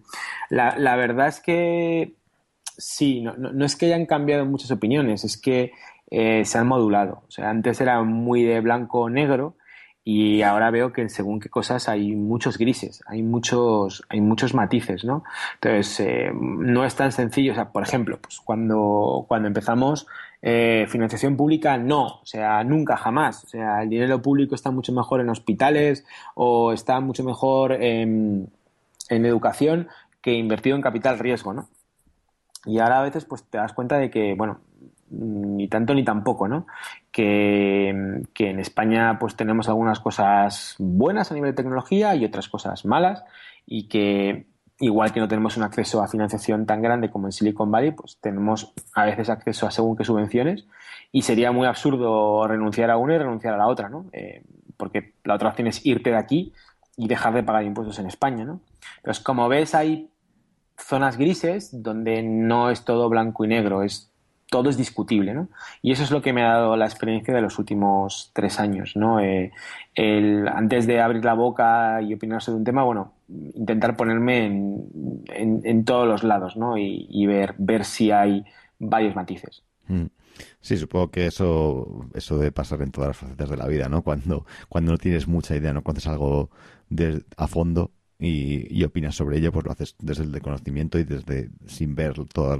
la, 0.49 0.95
verdad 0.95 1.27
es 1.27 1.41
que 1.41 2.15
sí, 2.77 3.21
no, 3.21 3.35
no, 3.35 3.65
es 3.65 3.75
que 3.75 3.87
hayan 3.87 4.05
cambiado 4.05 4.45
muchas 4.45 4.71
opiniones, 4.71 5.25
es 5.25 5.39
que 5.39 5.73
se 6.09 6.57
han 6.57 6.67
modulado. 6.67 7.23
O 7.27 7.31
sea, 7.31 7.49
antes 7.49 7.81
era 7.81 8.01
muy 8.03 8.43
de 8.43 8.61
blanco 8.61 9.01
o 9.01 9.09
negro 9.09 9.55
y 10.11 10.41
ahora 10.41 10.71
veo 10.71 10.91
que 10.91 11.07
según 11.07 11.39
qué 11.39 11.49
cosas 11.49 11.87
hay 11.87 12.15
muchos 12.15 12.57
grises, 12.57 13.03
hay 13.05 13.21
muchos, 13.21 14.03
hay 14.09 14.21
muchos 14.21 14.55
matices, 14.55 15.05
¿no? 15.05 15.23
Entonces, 15.61 15.99
eh, 15.99 16.31
no 16.33 16.83
es 16.83 16.95
tan 16.95 17.11
sencillo, 17.11 17.51
o 17.51 17.55
sea, 17.55 17.69
por 17.69 17.83
ejemplo, 17.83 18.17
pues 18.19 18.39
cuando, 18.39 19.25
cuando 19.27 19.47
empezamos, 19.47 20.07
eh, 20.41 20.87
financiación 20.89 21.37
pública, 21.37 21.77
no, 21.77 22.05
o 22.07 22.25
sea, 22.25 22.63
nunca, 22.63 22.97
jamás, 22.97 23.43
o 23.43 23.47
sea, 23.49 23.83
el 23.83 23.89
dinero 23.89 24.19
público 24.19 24.55
está 24.55 24.71
mucho 24.71 24.93
mejor 24.93 25.21
en 25.21 25.29
hospitales 25.29 26.03
o 26.33 26.73
está 26.73 26.99
mucho 27.01 27.23
mejor 27.23 27.73
en, 27.73 28.49
en 29.09 29.25
educación 29.27 29.89
que 30.21 30.33
invertido 30.33 30.75
en 30.75 30.81
capital 30.81 31.19
riesgo, 31.19 31.53
¿no? 31.53 31.69
Y 32.65 32.79
ahora 32.79 33.01
a 33.01 33.03
veces 33.03 33.25
pues 33.25 33.43
te 33.43 33.59
das 33.59 33.73
cuenta 33.73 33.99
de 33.99 34.09
que, 34.09 34.33
bueno, 34.33 34.59
ni 35.11 35.67
tanto 35.67 35.93
ni 35.93 36.03
tampoco, 36.03 36.47
¿no? 36.47 36.67
Que, 37.11 37.89
en 37.89 38.59
España 38.59 39.17
pues 39.19 39.35
tenemos 39.35 39.67
algunas 39.67 39.99
cosas 39.99 40.75
buenas 40.79 41.31
a 41.31 41.35
nivel 41.35 41.51
de 41.51 41.55
tecnología 41.55 42.15
y 42.15 42.25
otras 42.25 42.47
cosas 42.47 42.85
malas 42.85 43.23
y 43.65 43.87
que 43.87 44.47
igual 44.79 45.11
que 45.11 45.19
no 45.19 45.27
tenemos 45.27 45.57
un 45.57 45.63
acceso 45.63 46.01
a 46.01 46.07
financiación 46.07 46.65
tan 46.65 46.81
grande 46.81 47.09
como 47.09 47.27
en 47.27 47.33
Silicon 47.33 47.69
Valley, 47.69 47.91
pues 47.91 48.17
tenemos 48.21 48.73
a 48.93 49.05
veces 49.05 49.29
acceso 49.29 49.67
a 49.67 49.71
según 49.71 49.97
qué 49.97 50.05
subvenciones 50.05 50.65
y 51.11 51.23
sería 51.23 51.51
muy 51.51 51.67
absurdo 51.67 52.47
renunciar 52.47 52.89
a 52.89 52.97
una 52.97 53.15
y 53.15 53.17
renunciar 53.17 53.53
a 53.53 53.57
la 53.57 53.67
otra, 53.67 53.89
¿no? 53.89 54.05
Eh, 54.13 54.43
porque 54.77 55.15
la 55.25 55.35
otra 55.35 55.49
opción 55.49 55.67
es 55.67 55.85
irte 55.85 56.11
de 56.11 56.17
aquí 56.17 56.53
y 56.95 57.07
dejar 57.07 57.33
de 57.33 57.43
pagar 57.43 57.63
impuestos 57.63 57.99
en 57.99 58.05
España, 58.07 58.45
¿no? 58.45 58.61
Entonces, 58.97 59.23
como 59.23 59.49
ves, 59.49 59.75
hay 59.75 60.09
zonas 60.77 61.17
grises 61.17 61.83
donde 61.83 62.23
no 62.23 62.69
es 62.69 62.85
todo 62.85 63.09
blanco 63.09 63.43
y 63.45 63.49
negro, 63.49 63.83
es 63.83 64.08
todo 64.49 64.69
es 64.69 64.77
discutible, 64.77 65.33
¿no? 65.33 65.49
Y 65.81 65.91
eso 65.91 66.03
es 66.03 66.11
lo 66.11 66.21
que 66.21 66.33
me 66.33 66.43
ha 66.43 66.53
dado 66.53 66.75
la 66.75 66.85
experiencia 66.85 67.33
de 67.33 67.41
los 67.41 67.59
últimos 67.59 68.31
tres 68.33 68.59
años, 68.59 68.95
¿no? 68.95 69.19
Eh, 69.19 69.51
el, 69.95 70.47
antes 70.47 70.87
de 70.87 71.01
abrir 71.01 71.23
la 71.23 71.33
boca 71.33 72.01
y 72.01 72.13
opinar 72.13 72.41
sobre 72.41 72.57
un 72.57 72.63
tema, 72.63 72.83
bueno, 72.83 73.13
intentar 73.27 73.95
ponerme 73.95 74.45
en, 74.45 75.85
todos 75.85 76.07
los 76.07 76.23
lados, 76.23 76.57
¿no? 76.57 76.77
Y, 76.77 77.25
ver, 77.27 77.55
ver 77.57 77.85
si 77.85 78.11
hay 78.11 78.43
varios 78.79 79.15
matices. 79.15 79.63
Mm. 79.87 80.05
Sí, 80.61 80.77
supongo 80.77 81.11
que 81.11 81.27
eso, 81.27 82.05
eso 82.13 82.37
debe 82.37 82.51
pasar 82.51 82.81
en 82.81 82.91
todas 82.91 83.09
las 83.09 83.17
facetas 83.17 83.49
de 83.49 83.57
la 83.57 83.67
vida, 83.67 83.89
¿no? 83.89 84.01
Cuando, 84.01 84.45
cuando 84.67 84.93
no 84.93 84.97
tienes 84.97 85.27
mucha 85.27 85.55
idea, 85.55 85.73
no 85.73 85.83
conoces 85.83 86.07
algo 86.07 86.49
de, 86.89 87.23
a 87.37 87.47
fondo, 87.47 87.91
y, 88.19 88.83
opinas 88.83 89.15
sobre 89.15 89.37
ello, 89.37 89.51
pues 89.51 89.65
lo 89.65 89.71
haces 89.71 89.95
desde 89.99 90.23
el 90.23 90.41
conocimiento 90.41 90.99
y 90.99 91.05
desde 91.05 91.49
sin 91.65 91.95
ver 91.95 92.13
todos 92.33 92.59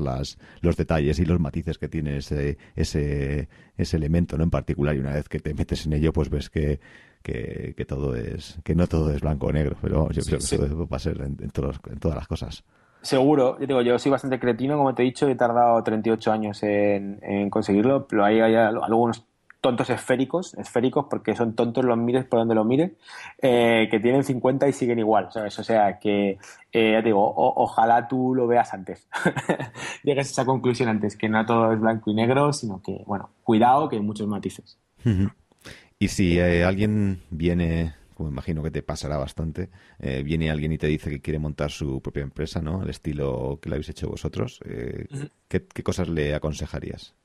los 0.61 0.77
detalles 0.77 1.19
y 1.19 1.25
los 1.25 1.39
matices 1.39 1.77
que 1.77 1.89
tiene 1.89 2.17
ese, 2.17 2.57
ese, 2.75 3.49
ese 3.77 3.97
elemento 3.97 4.37
¿no? 4.37 4.45
en 4.45 4.49
particular. 4.49 4.95
Y 4.95 4.99
una 4.99 5.13
vez 5.13 5.27
que 5.27 5.39
te 5.39 5.53
metes 5.53 5.85
en 5.85 5.93
ello, 5.93 6.13
pues 6.13 6.29
ves 6.29 6.49
que, 6.49 6.79
que, 7.21 7.85
todo 7.85 8.15
es, 8.15 8.57
que 8.63 8.73
no 8.73 8.87
todo 8.87 9.11
es 9.11 9.19
blanco 9.19 9.47
o 9.47 9.51
negro. 9.51 9.75
Pero 9.81 10.09
yo 10.11 10.21
creo 10.23 10.39
que 10.39 10.45
eso 10.45 10.87
va 10.87 10.97
a 10.97 10.99
ser 10.99 11.19
en, 11.21 11.37
en, 11.41 11.49
todos, 11.49 11.77
en 11.89 11.99
todas 11.99 12.17
las 12.17 12.27
cosas. 12.27 12.63
Seguro, 13.01 13.57
yo 13.59 13.67
digo, 13.67 13.81
yo 13.81 13.99
soy 13.99 14.11
bastante 14.11 14.39
cretino, 14.39 14.77
como 14.77 14.93
te 14.93 15.03
he 15.03 15.05
dicho, 15.05 15.27
he 15.27 15.35
tardado 15.35 15.81
38 15.81 16.31
años 16.31 16.63
en, 16.63 17.19
en 17.21 17.49
conseguirlo, 17.49 18.07
pero 18.07 18.25
hay, 18.25 18.41
hay 18.41 18.55
algunos 18.55 19.25
tontos 19.61 19.89
esféricos, 19.89 20.53
esféricos 20.53 21.05
porque 21.09 21.35
son 21.35 21.53
tontos 21.53 21.83
los 21.83 21.97
mires 21.97 22.25
por 22.25 22.39
donde 22.39 22.55
los 22.55 22.65
mires, 22.65 22.91
eh, 23.41 23.87
que 23.91 23.99
tienen 23.99 24.23
50 24.23 24.67
y 24.67 24.73
siguen 24.73 24.99
igual, 24.99 25.29
¿sabes? 25.31 25.57
O 25.59 25.63
sea 25.63 25.99
que, 25.99 26.37
eh, 26.71 26.91
ya 26.93 27.01
te 27.01 27.09
digo, 27.09 27.33
ojalá 27.35 28.07
tú 28.07 28.33
lo 28.33 28.47
veas 28.47 28.73
antes, 28.73 29.07
llegues 30.03 30.27
a 30.27 30.31
esa 30.31 30.45
conclusión 30.45 30.89
antes, 30.89 31.17
que 31.17 31.27
no 31.27 31.45
todo 31.45 31.73
es 31.73 31.79
blanco 31.79 32.09
y 32.11 32.13
negro, 32.13 32.53
sino 32.53 32.81
que, 32.81 33.03
bueno, 33.05 33.31
cuidado 33.43 33.89
que 33.89 33.97
hay 33.97 34.01
muchos 34.01 34.27
matices. 34.27 34.77
Y 35.97 36.07
si 36.07 36.39
eh, 36.39 36.63
alguien 36.63 37.21
viene, 37.29 37.95
como 38.13 38.29
imagino 38.29 38.63
que 38.63 38.71
te 38.71 38.81
pasará 38.81 39.17
bastante, 39.17 39.69
viene 40.23 40.51
alguien 40.51 40.71
y 40.71 40.77
te 40.77 40.87
dice 40.87 41.09
que 41.09 41.21
quiere 41.21 41.39
montar 41.39 41.71
su 41.71 42.01
propia 42.01 42.23
empresa, 42.23 42.61
¿no? 42.61 42.81
Al 42.81 42.89
estilo 42.89 43.59
que 43.61 43.69
lo 43.69 43.75
habéis 43.75 43.89
hecho 43.89 44.09
vosotros, 44.09 44.61
¿qué 45.47 45.83
cosas 45.83 46.07
le 46.07 46.35
aconsejarías? 46.35 47.18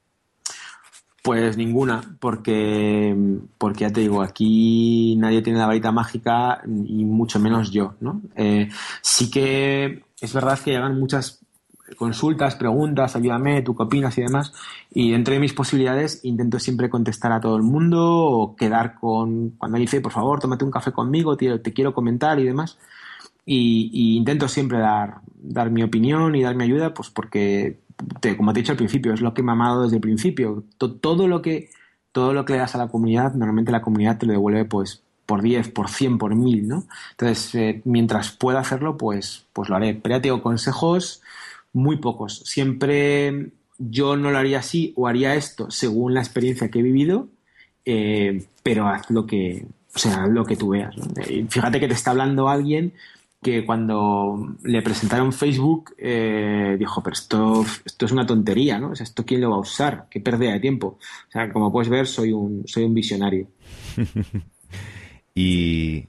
Pues 1.24 1.56
ninguna, 1.56 2.02
porque, 2.20 3.16
porque 3.56 3.80
ya 3.80 3.90
te 3.90 4.02
digo, 4.02 4.20
aquí 4.20 5.16
nadie 5.16 5.40
tiene 5.40 5.58
la 5.58 5.66
varita 5.66 5.90
mágica 5.90 6.60
y 6.66 7.02
mucho 7.06 7.40
menos 7.40 7.70
yo, 7.70 7.94
¿no? 8.00 8.20
Eh, 8.36 8.68
sí 9.00 9.30
que 9.30 10.04
es 10.20 10.34
verdad 10.34 10.58
que 10.58 10.72
llegan 10.72 11.00
muchas 11.00 11.40
consultas, 11.96 12.56
preguntas, 12.56 13.16
ayúdame, 13.16 13.62
tú 13.62 13.74
qué 13.74 13.84
opinas 13.84 14.18
y 14.18 14.20
demás, 14.20 14.52
y 14.90 15.12
dentro 15.12 15.32
de 15.32 15.40
mis 15.40 15.54
posibilidades 15.54 16.20
intento 16.24 16.58
siempre 16.58 16.90
contestar 16.90 17.32
a 17.32 17.40
todo 17.40 17.56
el 17.56 17.62
mundo 17.62 18.04
o 18.06 18.54
quedar 18.54 18.96
con, 19.00 19.52
cuando 19.56 19.78
dice, 19.78 20.02
por 20.02 20.12
favor, 20.12 20.40
tómate 20.40 20.66
un 20.66 20.70
café 20.70 20.92
conmigo, 20.92 21.38
te, 21.38 21.58
te 21.58 21.72
quiero 21.72 21.94
comentar 21.94 22.38
y 22.38 22.44
demás, 22.44 22.76
y, 23.46 23.88
y, 23.94 24.18
intento 24.18 24.46
siempre 24.46 24.78
dar, 24.78 25.20
dar 25.36 25.70
mi 25.70 25.82
opinión 25.82 26.36
y 26.36 26.42
dar 26.42 26.54
mi 26.54 26.64
ayuda, 26.64 26.92
pues 26.92 27.08
porque 27.08 27.78
como 28.36 28.52
te 28.52 28.58
he 28.58 28.62
dicho 28.62 28.72
al 28.72 28.78
principio, 28.78 29.12
es 29.12 29.20
lo 29.20 29.34
que 29.34 29.42
me 29.42 29.52
ha 29.52 29.54
amado 29.54 29.82
desde 29.82 29.96
el 29.96 30.02
principio. 30.02 30.64
Todo 30.78 31.28
lo 31.28 31.42
que, 31.42 31.70
todo 32.12 32.32
lo 32.32 32.44
que 32.44 32.54
le 32.54 32.60
das 32.60 32.74
a 32.74 32.78
la 32.78 32.88
comunidad, 32.88 33.34
normalmente 33.34 33.72
la 33.72 33.82
comunidad 33.82 34.18
te 34.18 34.26
lo 34.26 34.32
devuelve 34.32 34.64
pues 34.64 35.02
por 35.26 35.42
10, 35.42 35.70
por 35.70 35.88
100, 35.88 36.18
por 36.18 36.34
1000, 36.34 36.68
¿no? 36.68 36.84
Entonces, 37.12 37.54
eh, 37.54 37.80
mientras 37.84 38.30
pueda 38.30 38.60
hacerlo, 38.60 38.96
pues, 38.96 39.46
pues 39.52 39.68
lo 39.68 39.76
haré. 39.76 39.94
Pero 39.94 40.16
ya 40.16 40.22
tengo 40.22 40.42
consejos 40.42 41.22
muy 41.72 41.96
pocos. 41.96 42.42
Siempre 42.44 43.50
yo 43.78 44.16
no 44.16 44.30
lo 44.30 44.38
haría 44.38 44.60
así 44.60 44.92
o 44.96 45.08
haría 45.08 45.34
esto 45.34 45.70
según 45.70 46.14
la 46.14 46.20
experiencia 46.20 46.70
que 46.70 46.78
he 46.78 46.82
vivido, 46.82 47.28
eh, 47.84 48.46
pero 48.62 48.86
haz 48.86 49.10
lo 49.10 49.26
que, 49.26 49.66
o 49.94 49.98
sea, 49.98 50.26
lo 50.26 50.44
que 50.44 50.56
tú 50.56 50.70
veas. 50.70 50.94
Fíjate 51.48 51.80
que 51.80 51.88
te 51.88 51.94
está 51.94 52.10
hablando 52.10 52.48
alguien 52.48 52.92
que 53.44 53.66
cuando 53.66 54.56
le 54.62 54.80
presentaron 54.80 55.30
Facebook 55.30 55.94
eh, 55.98 56.76
dijo, 56.78 57.02
pero 57.02 57.12
esto, 57.12 57.64
esto 57.84 58.06
es 58.06 58.12
una 58.12 58.26
tontería, 58.26 58.78
¿no? 58.78 58.92
O 58.92 58.94
sea, 58.96 59.04
¿esto 59.04 59.26
quién 59.26 59.42
lo 59.42 59.50
va 59.50 59.56
a 59.56 59.60
usar? 59.60 60.06
¿Qué 60.10 60.18
pérdida 60.18 60.54
de 60.54 60.60
tiempo? 60.60 60.98
O 61.28 61.30
sea, 61.30 61.52
como 61.52 61.70
puedes 61.70 61.90
ver, 61.90 62.06
soy 62.06 62.32
un, 62.32 62.66
soy 62.66 62.84
un 62.84 62.94
visionario. 62.94 63.48
y, 65.34 66.06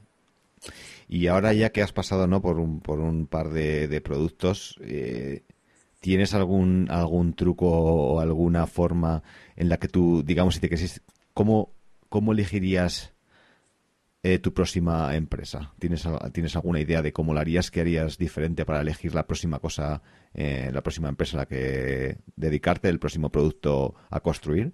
y 1.09 1.27
ahora 1.27 1.51
ya 1.51 1.71
que 1.71 1.81
has 1.81 1.91
pasado 1.91 2.25
¿no? 2.25 2.41
por, 2.41 2.57
un, 2.57 2.79
por 2.79 3.01
un 3.01 3.27
par 3.27 3.49
de, 3.49 3.99
productos, 3.99 4.79
eh, 4.81 5.43
¿tienes 5.99 6.33
algún, 6.33 6.87
algún 6.89 7.33
truco 7.33 7.67
o 7.67 8.21
alguna 8.21 8.65
forma 8.65 9.23
en 9.57 9.67
la 9.67 9.75
que 9.75 9.89
tú, 9.89 10.23
digamos, 10.23 10.55
si 10.55 10.61
te 10.61 10.69
quisieras, 10.69 11.01
¿cómo, 11.33 11.73
cómo 12.07 12.31
elegirías 12.31 13.11
eh, 14.27 14.39
tu 14.39 14.55
próxima 14.55 15.15
empresa? 15.15 15.71
¿Tienes, 15.77 16.03
¿Tienes 16.33 16.55
alguna 16.55 16.79
idea 16.79 17.03
de 17.03 17.13
cómo 17.13 17.31
lo 17.35 17.39
harías? 17.39 17.69
¿Qué 17.69 17.81
harías 17.81 18.17
diferente 18.17 18.65
para 18.65 18.81
elegir 18.81 19.13
la 19.13 19.27
próxima 19.27 19.59
cosa, 19.59 20.01
eh, 20.33 20.71
la 20.73 20.81
próxima 20.81 21.09
empresa 21.09 21.37
a 21.37 21.41
la 21.41 21.45
que 21.45 22.17
dedicarte, 22.35 22.89
el 22.89 22.97
próximo 22.97 23.29
producto 23.29 23.93
a 24.09 24.19
construir? 24.21 24.73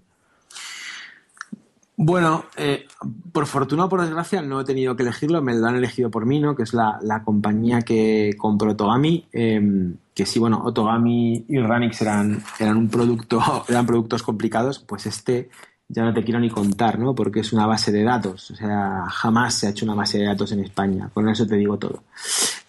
Bueno, 1.96 2.46
eh, 2.56 2.86
por 3.30 3.44
fortuna 3.44 3.84
o 3.84 3.88
por 3.90 4.00
desgracia 4.00 4.40
no 4.40 4.62
he 4.62 4.64
tenido 4.64 4.96
que 4.96 5.02
elegirlo, 5.02 5.42
me 5.42 5.54
lo 5.54 5.66
han 5.66 5.76
elegido 5.76 6.10
por 6.10 6.24
mí, 6.24 6.40
¿no? 6.40 6.56
Que 6.56 6.62
es 6.62 6.72
la, 6.72 7.22
compañía 7.22 7.82
que 7.82 8.30
compró 8.38 8.70
Otogami, 8.70 9.28
em, 9.32 9.98
que 10.14 10.24
sí, 10.24 10.38
bueno, 10.38 10.62
Otogami 10.64 11.44
y 11.46 11.58
Ranix 11.58 12.00
eran, 12.00 12.42
eran 12.58 12.78
un 12.78 12.88
producto, 12.88 13.38
eran 13.68 13.84
productos 13.84 14.22
complicados, 14.22 14.78
pues 14.78 15.04
este 15.04 15.50
ya 15.92 16.04
no 16.04 16.14
te 16.14 16.24
quiero 16.24 16.40
ni 16.40 16.48
contar, 16.48 16.98
¿no? 16.98 17.14
Porque 17.14 17.40
es 17.40 17.52
una 17.52 17.66
base 17.66 17.92
de 17.92 18.02
datos. 18.02 18.50
O 18.50 18.56
sea, 18.56 19.04
jamás 19.10 19.54
se 19.54 19.66
ha 19.66 19.70
hecho 19.70 19.84
una 19.84 19.94
base 19.94 20.18
de 20.18 20.24
datos 20.24 20.50
en 20.52 20.60
España. 20.60 21.10
Con 21.12 21.28
eso 21.28 21.46
te 21.46 21.56
digo 21.56 21.78
todo. 21.78 22.04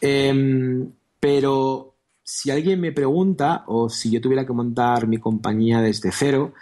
Em, 0.01 0.91
pero 1.21 1.95
si 2.21 2.51
alguien 2.51 2.82
me 2.82 2.91
pregunta, 2.91 3.63
o 3.67 3.89
si 3.89 4.11
yo 4.11 4.19
tuviera 4.19 4.45
que 4.45 4.51
montar 4.51 5.07
mi 5.07 5.19
compañía 5.19 5.80
desde 5.80 6.11
cero, 6.11 6.53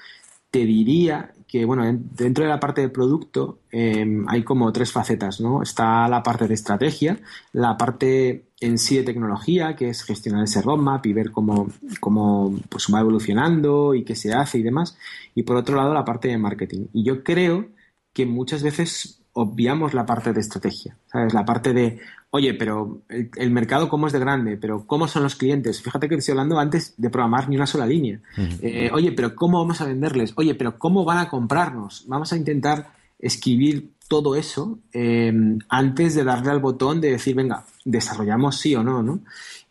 te 0.52 0.60
diría 0.60 1.34
que, 1.48 1.66
bueno, 1.66 1.84
dentro 1.84 2.44
de 2.44 2.50
la 2.52 2.60
parte 2.60 2.82
de 2.82 2.90
producto 2.90 3.62
em, 3.72 4.28
hay 4.30 4.44
como 4.44 4.72
tres 4.72 4.92
facetas, 4.92 5.42
¿no? 5.42 5.64
Está 5.64 6.08
la 6.08 6.22
parte 6.22 6.48
de 6.48 6.54
estrategia, 6.54 7.20
la 7.54 7.76
parte 7.76 8.51
en 8.62 8.78
sí 8.78 8.96
de 8.96 9.04
tecnología, 9.04 9.76
que 9.76 9.90
es 9.90 10.04
gestionar 10.04 10.44
ese 10.44 10.62
roadmap 10.62 11.06
y 11.08 11.14
ver 11.14 11.32
cómo, 11.32 11.68
cómo 12.00 12.56
pues, 12.70 12.88
va 12.94 13.00
evolucionando 13.00 13.96
y 13.96 14.04
qué 14.04 14.16
se 14.16 14.34
hace 14.34 14.60
y 14.60 14.64
demás. 14.64 14.96
Y 15.34 15.44
por 15.44 15.58
otro 15.58 15.76
lado, 15.76 15.94
la 15.94 16.06
parte 16.06 16.28
de 16.28 16.38
marketing. 16.38 16.86
Y 16.94 17.04
yo 17.04 17.24
creo 17.24 17.70
que 18.14 18.26
muchas 18.28 18.62
veces 18.62 19.22
obviamos 19.34 19.94
la 19.94 20.06
parte 20.06 20.32
de 20.32 20.42
estrategia, 20.42 20.96
¿sabes? 21.08 21.34
La 21.34 21.44
parte 21.44 21.74
de, 21.74 22.00
oye, 22.30 22.54
pero 22.54 23.02
el, 23.10 23.50
mercado 23.50 23.90
cómo 23.90 24.06
es 24.06 24.14
de 24.14 24.20
grande, 24.20 24.58
pero 24.58 24.86
cómo 24.86 25.08
son 25.08 25.24
los 25.24 25.36
clientes. 25.36 25.82
Fíjate 25.82 26.08
que 26.08 26.16
te 26.16 26.20
estoy 26.20 26.34
hablando 26.34 26.60
antes 26.60 26.94
de 26.98 27.10
programar 27.10 27.50
ni 27.50 27.56
una 27.56 27.66
sola 27.66 27.88
línea. 27.88 28.20
Eh, 28.62 28.92
oye, 28.94 29.12
pero 29.14 29.34
cómo 29.34 29.60
vamos 29.60 29.82
a 29.82 29.86
venderles. 29.86 30.34
Oye, 30.36 30.54
pero 30.54 30.78
cómo 30.78 31.04
van 31.04 31.18
a 31.18 31.30
comprarnos. 31.30 32.04
Vamos 32.08 32.32
a 32.32 32.38
intentar 32.38 32.92
escribir 33.18 33.92
todo 34.08 34.36
eso 34.36 34.78
eh, 34.94 35.34
antes 35.70 36.14
de 36.14 36.24
darle 36.24 36.52
al 36.52 36.60
botón 36.60 37.00
de 37.00 37.12
decir, 37.12 37.34
venga, 37.34 37.64
desarrollamos 37.86 38.58
sí 38.58 38.76
o 38.76 38.84
no, 38.84 39.02
¿no? 39.04 39.22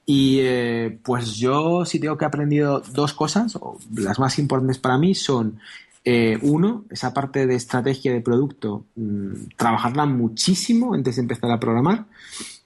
Y 0.06 0.38
eh, 0.40 0.98
pues 1.02 1.36
yo 1.36 1.84
sí 1.84 2.00
tengo 2.00 2.18
que 2.18 2.24
he 2.24 2.28
aprendido 2.28 2.82
dos 2.92 3.12
cosas, 3.12 3.56
o 3.56 3.78
las 3.94 4.18
más 4.18 4.38
importantes 4.38 4.78
para 4.78 4.98
mí 4.98 5.14
son 5.14 5.60
eh, 6.04 6.38
uno, 6.42 6.84
esa 6.90 7.14
parte 7.14 7.46
de 7.46 7.54
estrategia 7.54 8.12
de 8.12 8.20
producto, 8.20 8.86
mm, 8.96 9.50
trabajarla 9.56 10.06
muchísimo 10.06 10.94
antes 10.94 11.16
de 11.16 11.22
empezar 11.22 11.50
a 11.52 11.60
programar. 11.60 12.06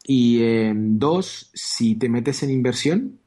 Y 0.06 0.38
eh, 0.40 0.72
dos, 0.74 1.50
si 1.52 1.96
te 1.96 2.08
metes 2.08 2.42
en 2.42 2.50
inversión, 2.50 3.18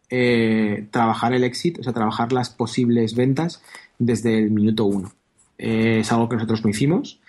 trabajar 0.90 1.34
el 1.34 1.44
éxito, 1.44 1.82
o 1.82 1.84
sea, 1.84 1.92
trabajar 1.92 2.32
las 2.32 2.50
posibles 2.50 3.14
ventas 3.14 3.62
desde 4.00 4.40
el 4.40 4.52
minuto 4.52 4.86
uno. 4.86 5.12
es 5.58 6.12
algo 6.12 6.30
que 6.30 6.38
nosotros 6.38 6.64
no 6.64 6.70
hicimos 6.70 7.20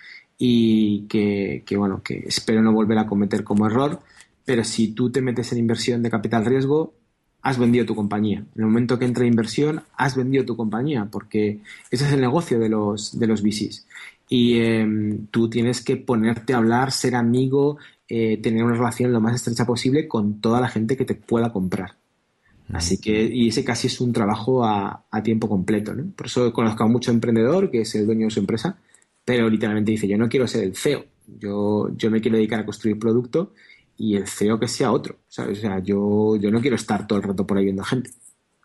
y 0.41 1.01
que, 1.09 1.75
bueno, 1.77 2.01
que 2.01 2.23
espero 2.25 2.61
no 2.61 2.71
volver 2.71 2.97
a 2.97 3.05
cometer 3.05 3.43
como 3.43 3.67
error. 3.67 3.99
Pero 4.49 4.63
si 4.63 4.93
tú 4.93 5.11
te 5.11 5.21
metes 5.21 5.51
en 5.51 5.59
inversión 5.59 6.01
de 6.01 6.09
capital 6.09 6.43
riesgo, 6.43 6.95
has 7.43 7.59
vendido 7.59 7.85
tu 7.85 7.93
compañía. 7.93 8.39
En 8.39 8.61
el 8.61 8.65
momento 8.65 8.97
que 8.97 9.05
entra 9.05 9.23
inversión, 9.27 9.83
has 9.95 10.15
vendido 10.15 10.43
tu 10.43 10.57
compañía, 10.57 11.07
porque 11.11 11.59
ese 11.91 12.05
es 12.05 12.13
el 12.13 12.19
negocio 12.19 12.57
de 12.57 12.67
los, 12.67 13.19
de 13.19 13.27
los 13.27 13.43
VCs. 13.43 13.85
Y 14.27 14.57
em, 14.57 15.27
tú 15.27 15.51
tienes 15.51 15.83
que 15.83 15.97
ponerte 15.97 16.53
a 16.53 16.57
hablar, 16.57 16.91
ser 16.91 17.13
amigo, 17.13 17.77
eh, 18.07 18.37
tener 18.41 18.63
una 18.63 18.73
relación 18.73 19.13
lo 19.13 19.21
más 19.21 19.35
estrecha 19.35 19.67
posible 19.67 20.07
con 20.07 20.41
toda 20.41 20.59
la 20.59 20.67
gente 20.67 20.97
que 20.97 21.05
te 21.05 21.13
pueda 21.13 21.53
comprar. 21.53 21.91
Así 22.73 22.97
que, 22.97 23.25
y 23.25 23.49
ese 23.49 23.63
casi 23.63 23.85
es 23.85 24.01
un 24.01 24.13
trabajo 24.13 24.65
a, 24.65 25.05
a 25.11 25.21
tiempo 25.21 25.47
completo, 25.47 25.93
¿no? 25.93 26.11
Por 26.15 26.25
eso 26.25 26.51
conozco 26.51 26.83
a 26.85 26.87
mucho 26.87 27.11
emprendedor 27.11 27.69
que 27.69 27.81
es 27.81 27.93
el 27.93 28.07
dueño 28.07 28.25
de 28.25 28.31
su 28.31 28.39
empresa, 28.39 28.79
pero 29.23 29.47
literalmente 29.47 29.91
dice, 29.91 30.07
yo 30.07 30.17
no 30.17 30.27
quiero 30.27 30.47
ser 30.47 30.63
el 30.63 30.75
CEO, 30.75 31.05
yo, 31.37 31.95
yo 31.95 32.09
me 32.09 32.19
quiero 32.19 32.37
dedicar 32.37 32.61
a 32.61 32.65
construir 32.65 32.97
producto 32.97 33.53
y 33.99 34.15
el 34.15 34.27
CEO 34.27 34.59
que 34.59 34.67
sea 34.69 34.91
otro. 34.91 35.19
O 35.27 35.31
sea, 35.31 35.79
yo, 35.79 36.37
yo 36.37 36.49
no 36.49 36.61
quiero 36.61 36.77
estar 36.77 37.05
todo 37.05 37.19
el 37.19 37.25
rato 37.25 37.45
por 37.45 37.57
ahí 37.57 37.65
viendo 37.65 37.83
gente. 37.83 38.11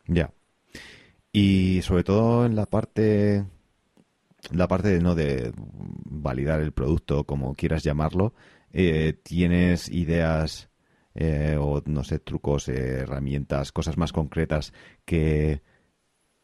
Ya. 0.06 0.32
Y 1.32 1.82
sobre 1.82 2.04
todo 2.04 2.46
en 2.46 2.54
la 2.54 2.66
parte 2.66 3.44
la 4.52 4.68
parte 4.68 4.88
de, 4.88 5.00
no 5.00 5.14
de 5.14 5.52
validar 5.56 6.60
el 6.60 6.72
producto 6.72 7.24
como 7.24 7.54
quieras 7.54 7.82
llamarlo 7.82 8.34
eh, 8.72 9.14
tienes 9.22 9.88
ideas 9.88 10.68
eh, 11.14 11.56
o 11.58 11.82
no 11.86 12.04
sé 12.04 12.18
trucos 12.18 12.68
herramientas 12.68 13.72
cosas 13.72 13.96
más 13.96 14.12
concretas 14.12 14.74
que 15.06 15.62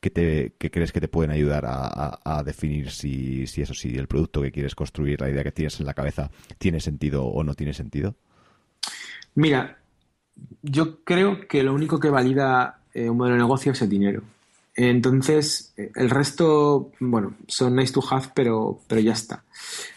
que, 0.00 0.08
te, 0.08 0.54
que 0.58 0.70
crees 0.70 0.92
que 0.92 1.00
te 1.02 1.08
pueden 1.08 1.30
ayudar 1.30 1.64
a, 1.66 2.42
definir 2.42 2.90
si, 2.90 3.46
si 3.46 3.60
eso 3.60 3.74
sí 3.74 3.94
el 3.96 4.08
producto 4.08 4.40
que 4.40 4.50
quieres 4.50 4.74
construir 4.74 5.20
la 5.20 5.28
idea 5.28 5.44
que 5.44 5.52
tienes 5.52 5.78
en 5.78 5.84
la 5.84 5.92
cabeza 5.92 6.30
tiene 6.56 6.80
sentido 6.80 7.26
o 7.26 7.44
no 7.44 7.52
tiene 7.54 7.74
sentido 7.74 8.16
mira 9.34 9.78
yo 10.62 11.04
creo 11.04 11.46
que 11.48 11.62
lo 11.62 11.74
único 11.74 12.00
que 12.00 12.10
valida 12.10 12.80
eh, 12.94 13.10
un 13.10 13.18
modelo 13.18 13.36
de 13.36 13.42
negocio 13.42 13.72
es 13.72 13.82
el 13.82 13.88
dinero 13.88 14.22
entonces, 14.76 15.74
el 15.76 16.08
resto, 16.08 16.92
bueno, 17.00 17.34
son 17.48 17.76
nice 17.76 17.92
to 17.92 18.02
have, 18.08 18.28
pero, 18.34 18.80
pero 18.86 19.00
ya 19.00 19.12
está. 19.12 19.44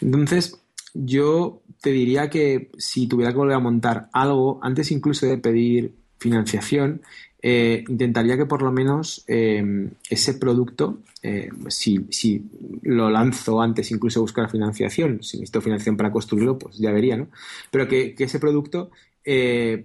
Entonces, 0.00 0.60
yo 0.92 1.62
te 1.80 1.90
diría 1.90 2.28
que 2.28 2.70
si 2.76 3.06
tuviera 3.06 3.32
que 3.32 3.38
volver 3.38 3.56
a 3.56 3.60
montar 3.60 4.08
algo, 4.12 4.58
antes 4.62 4.90
incluso 4.90 5.26
de 5.26 5.38
pedir 5.38 5.94
financiación, 6.18 7.02
eh, 7.40 7.84
intentaría 7.88 8.36
que 8.36 8.46
por 8.46 8.62
lo 8.62 8.72
menos 8.72 9.24
eh, 9.28 9.90
ese 10.08 10.34
producto, 10.34 10.98
eh, 11.22 11.50
si, 11.68 12.06
si, 12.10 12.42
lo 12.82 13.10
lanzo 13.10 13.60
antes 13.60 13.90
incluso 13.90 14.22
buscar 14.22 14.50
financiación, 14.50 15.22
si 15.22 15.38
necesito 15.38 15.60
financiación 15.60 15.96
para 15.96 16.12
construirlo, 16.12 16.58
pues 16.58 16.78
ya 16.78 16.90
vería, 16.90 17.16
¿no? 17.16 17.28
Pero 17.70 17.86
que 17.88 18.14
ese 18.18 18.38
producto 18.38 18.90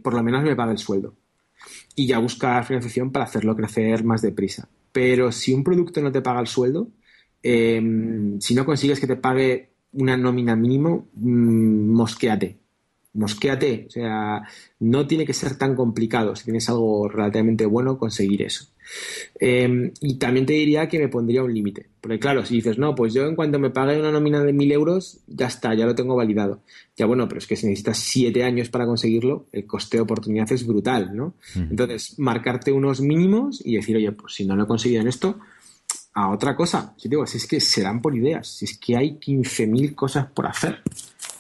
por 0.02 0.14
lo 0.14 0.24
menos 0.24 0.44
me 0.44 0.56
pague 0.56 0.74
el 0.74 0.78
sueldo. 0.78 1.16
Y 1.96 2.08
ya 2.08 2.20
buscar 2.20 2.66
financiación 2.66 3.12
para 3.12 3.26
hacerlo 3.26 3.56
crecer 3.56 4.04
más 4.04 4.22
deprisa. 4.22 4.70
Pero 4.92 5.32
si 5.32 5.54
un 5.54 5.64
producto 5.64 6.02
no 6.02 6.12
te 6.12 6.22
paga 6.22 6.40
el 6.40 6.48
sueldo, 6.48 6.90
em, 7.44 8.40
si 8.40 8.54
no 8.56 8.66
consigues 8.66 9.00
que 9.00 9.08
te 9.08 9.16
pague 9.16 9.70
una 9.94 10.18
nómina 10.18 10.56
mínimo, 10.56 11.08
mmm, 11.16 11.92
mosquéate. 11.94 12.59
Mosquéate. 13.14 13.86
O 13.88 13.92
sea, 13.92 14.42
no 14.80 15.08
tiene 15.08 15.26
que 15.26 15.34
ser 15.34 15.58
tan 15.58 15.76
complicado. 15.76 16.36
Si 16.36 16.46
tienes 16.46 16.70
algo 16.70 17.08
relativamente 17.08 17.66
bueno, 17.66 17.98
conseguir 17.98 18.42
eso. 18.44 18.66
Em, 19.40 19.92
y 20.02 20.16
también 20.16 20.46
te 20.46 20.54
diría 20.54 20.88
que 20.88 21.00
me 21.00 21.08
pondría 21.08 21.44
un 21.44 21.54
límite. 21.54 21.88
Porque 22.02 22.20
claro, 22.20 22.46
si 22.46 22.56
dices, 22.56 22.78
no, 22.78 22.96
pues 22.96 23.14
yo 23.14 23.26
en 23.28 23.36
cuanto 23.36 23.60
me 23.60 23.70
pague 23.70 24.00
una 24.00 24.12
nómina 24.12 24.44
de 24.44 24.54
mil 24.54 24.72
euros, 24.72 25.20
ya 25.28 25.48
está, 25.48 25.74
ya 25.76 25.86
lo 25.86 25.96
tengo 25.96 26.16
validado. 26.16 26.62
Ya 26.96 27.06
bueno, 27.06 27.28
pero 27.28 27.40
es 27.40 27.48
que 27.48 27.56
si 27.56 27.68
necesitas 27.68 27.98
siete 27.98 28.44
años 28.44 28.70
para 28.70 28.86
conseguirlo, 28.86 29.48
el 29.52 29.66
coste 29.66 29.98
de 29.98 30.02
oportunidad 30.02 30.52
es 30.52 30.66
brutal, 30.66 31.16
¿no? 31.16 31.36
Entonces, 31.56 32.18
marcarte 32.20 32.72
unos 32.72 33.02
mínimos 33.02 33.62
y 33.64 33.76
decir, 33.76 33.96
oye, 33.96 34.12
pues 34.12 34.34
si 34.34 34.46
no 34.46 34.56
lo 34.56 34.64
he 34.64 34.68
conseguido 34.68 35.02
en 35.02 35.08
esto, 35.08 35.40
a 36.14 36.30
otra 36.30 36.56
cosa. 36.56 36.94
Si 36.98 37.08
digo, 37.08 37.26
si 37.26 37.38
es 37.38 37.48
que 37.48 37.60
serán 37.60 38.02
por 38.02 38.16
ideas, 38.16 38.48
si 38.48 38.66
es 38.66 38.78
que 38.78 38.98
hay 38.98 39.18
15.000 39.20 39.96
cosas 39.96 40.28
por 40.28 40.48
hacer. 40.48 40.82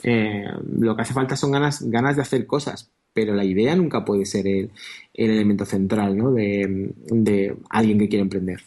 Eh, 0.03 0.45
lo 0.77 0.95
que 0.95 1.01
hace 1.01 1.13
falta 1.13 1.35
son 1.35 1.51
ganas, 1.51 1.81
ganas 1.89 2.15
de 2.15 2.21
hacer 2.21 2.45
cosas, 2.45 2.91
pero 3.13 3.33
la 3.33 3.43
idea 3.43 3.75
nunca 3.75 4.05
puede 4.05 4.25
ser 4.25 4.47
el, 4.47 4.71
elemento 5.13 5.65
central 5.65 6.17
¿no? 6.17 6.31
de, 6.31 7.57
alguien 7.69 7.99
que 7.99 8.09
quiere 8.09 8.23
emprender. 8.23 8.61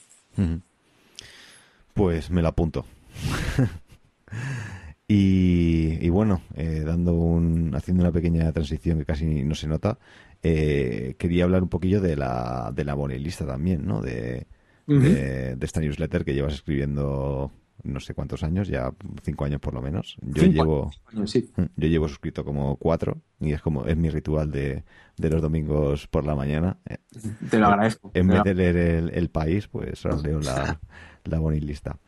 Pues 1.95 2.31
me 2.31 2.43
lo 2.43 2.49
apunto. 2.49 2.85
y, 5.09 6.09
bueno, 6.09 6.43
eh, 6.57 6.83
dando 6.85 7.13
un, 7.13 7.75
haciendo 7.75 8.03
una 8.03 8.13
pequeña 8.13 8.53
transición 8.53 8.99
que 8.99 9.05
casi 9.05 9.45
no 9.45 9.55
se 9.55 9.69
nota, 9.69 9.99
eh, 10.43 11.15
quería 11.19 11.45
hablar 11.45 11.63
un 11.63 11.69
poquillo 11.69 12.01
de 12.01 12.17
la, 12.17 12.73
de 12.75 12.85
la 12.85 12.97
también, 13.47 13.87
¿no? 13.87 14.03
De, 14.03 14.47
de, 14.87 15.57
esta 15.61 15.81
newsletter 15.81 16.25
que 16.25 16.35
llevas 16.35 16.55
escribiendo 16.55 17.53
no 17.83 18.01
sé 18.01 18.15
cuántos 18.15 18.43
años, 18.43 18.69
ya 18.69 18.93
cinco 19.23 19.45
años 19.45 19.61
por 19.61 19.75
lo 19.75 19.83
menos. 19.83 20.17
Yo 20.23 20.45
llevo, 20.45 20.91
mm, 21.13 21.63
yo 21.77 21.89
llevo 21.89 22.09
suscrito 22.09 22.45
como 22.45 22.77
cuatro 22.77 23.21
y 23.41 23.53
es 23.53 23.61
como 23.61 23.87
es 23.87 23.97
mi 23.97 24.09
ritual 24.11 24.51
de, 24.51 24.85
los 25.17 25.43
domingos 25.43 26.07
por 26.07 26.25
la 26.25 26.35
mañana. 26.35 26.79
Eh, 26.89 26.99
Te 27.51 27.59
lo 27.59 27.67
agradezco. 27.67 28.11
En 28.15 28.29
vez 28.29 28.43
de 28.45 28.55
leer 28.55 28.77
el, 29.13 29.31
país, 29.31 29.69
pues 29.69 30.05
ahora 30.07 30.19
leo 30.23 30.41
la, 30.41 30.81
la 31.25 31.39
bonilista. 31.39 31.99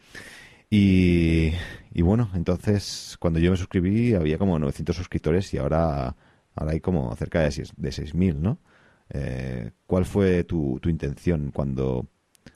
Y, 0.70 1.52
y 1.92 2.02
bueno, 2.02 2.30
entonces 2.34 3.16
cuando 3.20 3.38
yo 3.38 3.50
me 3.50 3.56
suscribí 3.56 4.14
había 4.14 4.38
como 4.38 4.58
900 4.58 4.96
suscriptores 4.96 5.52
y 5.54 5.58
ahora, 5.58 6.16
ahora 6.54 6.72
hay 6.72 6.80
como 6.80 7.14
cerca 7.16 7.40
de, 7.40 7.48
de 7.48 7.88
6.000, 7.90 8.36
¿no? 8.36 8.58
Eh, 9.10 9.72
¿Cuál 9.86 10.06
fue 10.06 10.44
tu, 10.44 10.78
tu 10.80 10.88
intención 10.88 11.50
cuando 11.52 12.08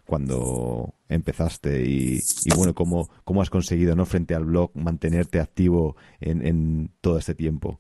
cuando 0.07 0.95
empezaste 1.09 1.85
y, 1.85 2.21
bueno, 2.57 2.75
cómo, 2.75 3.09
cómo 3.25 3.43
has 3.43 3.51
conseguido, 3.51 3.95
¿no? 3.95 4.07
Frente 4.07 4.35
al 4.35 4.45
blog, 4.45 4.71
mantenerte 4.75 5.41
activo 5.41 5.97
en, 6.21 6.91
todo 7.01 7.19
este 7.19 7.35
tiempo. 7.35 7.79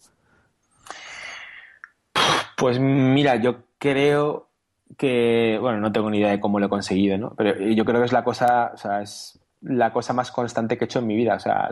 Pues 2.56 2.78
mira, 2.78 3.36
yo 3.36 3.62
creo 3.78 4.48
que, 4.96 5.58
bueno, 5.60 5.80
no 5.80 5.92
tengo 5.92 6.10
ni 6.10 6.18
idea 6.18 6.30
de 6.30 6.40
cómo 6.40 6.58
lo 6.58 6.66
he 6.66 6.70
conseguido, 6.70 7.16
¿no? 7.18 7.34
Pero 7.36 7.58
yo 7.58 7.84
creo 7.84 8.00
que 8.00 8.06
es 8.06 8.12
la 8.12 8.24
cosa, 8.24 8.72
o 8.74 8.76
sea, 8.76 9.02
es 9.02 9.38
la 9.62 9.92
cosa 9.92 10.12
más 10.12 10.30
constante 10.30 10.76
que 10.76 10.84
he 10.84 10.86
hecho 10.86 10.98
en 10.98 11.06
mi 11.06 11.16
vida. 11.16 11.34
O 11.34 11.40
sea, 11.40 11.70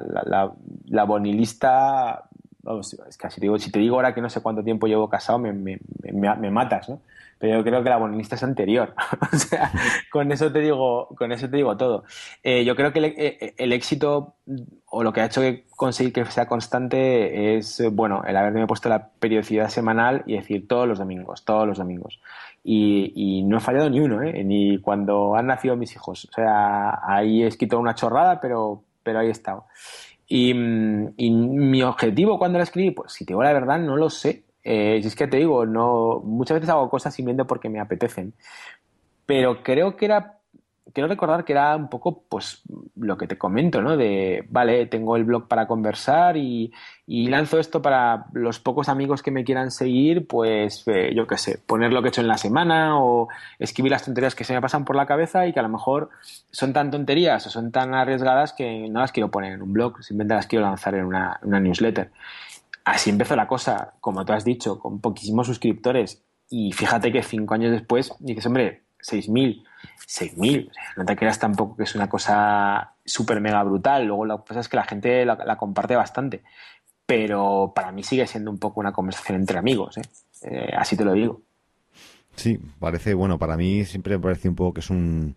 la, 0.87 1.05
bonilista, 1.05 2.29
vamos, 2.63 2.97
es 3.09 3.17
que 3.17 3.29
digo, 3.41 3.59
si 3.59 3.71
te 3.71 3.79
digo 3.79 3.97
ahora 3.97 4.15
que 4.15 4.21
no 4.21 4.31
sé 4.31 4.41
cuánto 4.41 4.63
tiempo 4.63 4.87
llevo 4.87 5.09
casado, 5.09 5.39
me, 5.39 5.53
me, 5.53 5.79
me 6.03 6.51
matas, 6.51 6.89
¿no? 6.89 7.01
Pero 7.39 7.59
yo 7.59 7.65
creo 7.65 7.83
que 7.83 7.91
la 7.91 7.99
bonilista 7.99 8.35
es 8.37 8.43
anterior. 8.43 8.95
o 9.33 9.37
sea, 9.37 9.71
con 10.11 10.33
eso 10.33 10.51
te 10.51 10.61
digo, 10.61 11.09
con 11.17 11.33
eso 11.33 11.49
te 11.49 11.57
digo 11.59 11.77
todo. 11.77 12.05
Eh, 12.43 12.65
yo 12.65 12.75
creo 12.75 12.93
que 12.93 13.01
eh, 13.05 13.55
el, 13.59 13.73
éxito 13.73 14.35
o 14.87 15.03
lo 15.03 15.13
que 15.13 15.21
ha 15.21 15.27
hecho 15.27 15.43
que 15.43 15.67
conseguir 15.77 16.13
que 16.13 16.25
sea 16.27 16.47
constante 16.47 17.57
es, 17.57 17.83
bueno, 17.93 18.23
el 18.27 18.37
haberme 18.37 18.67
puesto 18.67 18.89
la 18.89 19.09
periodicidad 19.09 19.69
semanal 19.69 20.23
y 20.27 20.37
decir 20.37 20.67
todos 20.67 20.89
los 20.89 20.99
domingos, 20.99 21.45
todos 21.45 21.67
los 21.67 21.79
domingos. 21.79 22.21
Y, 22.65 23.45
no 23.45 23.59
he 23.59 23.61
fallado 23.61 23.89
ni 23.91 24.01
uno, 24.01 24.23
¿eh? 24.23 24.43
ni 24.43 24.79
cuando 24.79 25.37
han 25.37 25.47
nacido 25.47 25.77
mis 25.77 25.95
hijos. 25.95 26.25
O 26.25 26.33
sea, 26.33 27.01
ahí 27.07 27.43
he 27.43 27.47
escrito 27.47 27.79
una 27.79 27.95
chorrada, 27.95 28.41
pero, 28.41 28.83
pero 29.03 29.21
ahí 29.21 29.29
he 29.29 29.31
estado. 29.31 29.67
Y, 30.27 30.51
y 30.51 31.31
mi 31.31 31.83
objetivo 31.83 32.39
cuando 32.39 32.59
la 32.59 32.65
escribí, 32.65 32.91
pues 32.91 33.13
si 33.13 33.25
te 33.25 33.33
digo 33.33 33.43
la 33.43 33.53
verdad, 33.53 33.79
no 33.79 33.97
lo 33.97 34.11
sé. 34.11 34.46
Eh, 34.69 35.01
es 35.05 35.15
que 35.15 35.29
te 35.29 35.37
digo, 35.37 35.65
no, 35.65 36.21
muchas 36.25 36.57
veces 36.57 36.71
hago 36.71 36.91
cosas 36.91 37.15
simplemente 37.15 37.45
porque 37.45 37.69
me 37.69 37.79
apetecen. 37.79 38.35
Pero 39.25 39.63
creo 39.63 39.97
que 39.97 40.07
era, 40.07 40.41
quiero 40.93 41.09
recordar 41.09 41.45
que 41.45 41.53
era 41.53 41.77
un 41.77 41.89
poco, 41.89 42.25
pues, 42.29 42.63
lo 42.97 43.17
que 43.17 43.29
te 43.29 43.39
comento, 43.39 43.81
¿no? 43.81 43.97
De, 43.97 44.45
vale, 44.51 44.87
tengo 44.87 45.15
el 45.15 45.23
blog 45.23 45.47
para 45.47 45.69
conversar 45.69 46.37
y, 46.37 46.73
lanzo 47.07 47.61
esto 47.61 47.81
para 47.81 48.27
los 48.33 48.59
pocos 48.59 48.89
amigos 48.89 49.23
que 49.23 49.31
me 49.31 49.45
quieran 49.45 49.71
seguir, 49.71 50.27
pues, 50.27 50.83
eh, 50.89 51.13
yo 51.15 51.29
qué 51.29 51.39
sé, 51.39 51.59
poner 51.65 51.93
lo 51.93 52.03
que 52.03 52.09
he 52.09 52.11
hecho 52.11 52.21
en 52.21 52.29
la 52.29 52.37
semana 52.37 53.01
o 53.01 53.29
escribir 53.61 53.93
las 53.93 54.05
tonterías 54.05 54.35
que 54.35 54.43
se 54.43 54.53
me 54.53 54.61
pasan 54.61 54.85
por 54.85 54.97
la 54.97 55.07
cabeza 55.07 55.47
y 55.47 55.53
que 55.53 55.61
a 55.61 55.63
lo 55.63 55.69
mejor 55.69 56.11
son 56.51 56.73
tan 56.73 56.91
tonterías 56.91 57.47
o 57.47 57.51
son 57.51 57.71
tan 57.71 57.95
arriesgadas 57.95 58.53
que 58.53 58.89
no 58.89 58.99
las 58.99 59.13
quiero 59.13 59.31
poner 59.31 59.53
en 59.53 59.63
un 59.63 59.73
blog, 59.73 60.03
simplemente 60.03 60.35
las 60.35 60.49
quiero 60.49 60.65
lanzar 60.65 60.97
en 60.97 61.05
una, 61.05 61.39
una 61.45 61.61
newsletter 61.61 62.11
así 62.87 63.11
empezó 63.11 63.35
la 63.35 63.49
cosa, 63.49 63.95
como 64.01 64.25
tú 64.25 64.33
has 64.33 64.45
dicho, 64.45 64.79
con 64.79 65.01
poquísimos 65.01 65.49
suscriptores. 65.49 66.23
Y 66.49 66.73
fíjate 66.73 67.11
que 67.11 67.23
cinco 67.23 67.55
años 67.55 67.73
después 67.73 68.13
dices, 68.21 68.47
hombre, 68.47 68.85
6.000, 69.01 69.65
6.000, 70.07 70.71
no 70.97 71.05
te 71.05 71.17
creas 71.17 71.39
tampoco 71.41 71.77
que 71.77 71.83
es 71.83 71.95
una 71.97 72.09
cosa 72.09 72.95
súper 73.05 73.41
mega 73.41 73.63
brutal. 73.65 74.07
Luego 74.07 74.25
lo 74.25 74.39
que 74.39 74.49
pasa 74.49 74.61
es 74.61 74.69
que 74.69 74.77
la 74.77 74.85
gente 74.85 75.27
la, 75.27 75.57
comparte 75.57 75.97
bastante. 75.97 76.45
Pero 77.05 77.73
para 77.75 77.91
mí 77.91 78.05
sigue 78.05 78.27
siendo 78.29 78.53
un 78.53 78.59
poco 78.59 78.79
una 78.79 78.93
conversación 78.93 79.41
entre 79.41 79.59
amigos, 79.59 79.99
¿eh? 79.99 80.03
Eh, 80.43 80.73
así 80.77 80.97
te 80.97 81.05
lo 81.05 81.13
digo. 81.13 81.43
Sí, 82.37 82.61
parece, 82.79 83.15
bueno, 83.15 83.37
para 83.37 83.57
mí 83.57 83.85
siempre 83.85 84.17
me 84.17 84.23
parece 84.23 84.49
un 84.49 84.55
poco 84.55 84.75
que 84.75 84.81
es 84.81 84.91
un... 84.91 85.35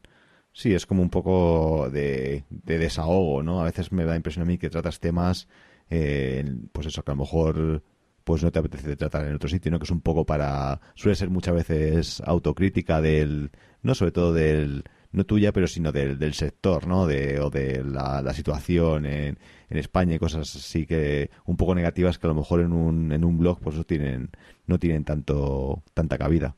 Sí, 0.54 0.74
es 0.76 0.86
como 0.86 1.02
un 1.02 1.10
poco 1.10 1.90
de, 1.90 2.44
de 2.50 2.78
desahogo, 2.78 3.42
¿no? 3.42 3.62
A 3.62 3.64
veces 3.64 3.92
me 3.92 4.06
da 4.06 4.16
impresión 4.16 4.44
a 4.44 4.46
mí 4.46 4.58
que 4.60 4.70
tratas 4.70 5.00
temas 5.00 5.48
eh, 5.90 6.46
pues 6.72 6.88
eso, 6.88 7.04
que 7.04 7.12
a 7.12 7.16
lo 7.16 7.22
mejor 7.22 7.84
pues 8.30 8.44
no 8.44 8.52
te 8.52 8.60
apetece 8.60 8.96
tratar 8.96 9.26
en 9.26 9.34
otro 9.34 9.50
sitio, 9.50 9.72
¿no? 9.72 9.80
Que 9.80 9.86
es 9.86 9.92
un 9.92 10.02
poco 10.02 10.24
para... 10.24 10.80
Suele 10.94 11.16
ser 11.16 11.32
muchas 11.32 11.56
veces 11.56 12.22
autocrítica 12.24 13.02
del... 13.02 13.50
No 13.82 13.96
sobre 13.96 14.12
todo 14.12 14.34
del... 14.34 14.84
No 15.12 15.26
tuya, 15.26 15.52
pero 15.52 15.66
sino 15.66 15.92
del, 15.92 16.20
del 16.20 16.36
sector, 16.36 16.86
¿no? 16.86 17.08
De, 17.08 17.40
o 17.40 17.50
de 17.50 17.84
la, 17.84 18.32
situación 18.34 19.08
en, 19.08 19.40
en, 19.68 19.78
España 19.78 20.14
y 20.14 20.20
cosas 20.20 20.56
así 20.56 20.86
que 20.86 21.32
un 21.46 21.58
poco 21.58 21.74
negativas 21.74 22.20
que 22.20 22.28
a 22.28 22.30
lo 22.30 22.36
mejor 22.36 22.60
en 22.60 22.74
un, 22.74 23.12
en 23.12 23.26
un 23.26 23.40
blog 23.40 23.60
pues 23.60 23.76
no 23.76 23.84
tienen, 23.84 24.30
no 24.68 24.78
tienen 24.78 25.04
tanto, 25.04 25.82
tanta 25.96 26.20
cabida. 26.20 26.56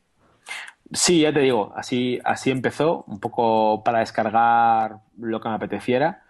Sí, 0.92 1.20
ya 1.20 1.32
te 1.32 1.40
digo, 1.40 1.72
así, 1.74 2.18
así 2.22 2.50
empezó, 2.50 3.04
un 3.06 3.18
poco 3.18 3.82
para 3.82 4.00
descargar 4.00 4.98
lo 5.16 5.40
que 5.40 5.48
me 5.48 5.54
apeteciera 5.54 6.21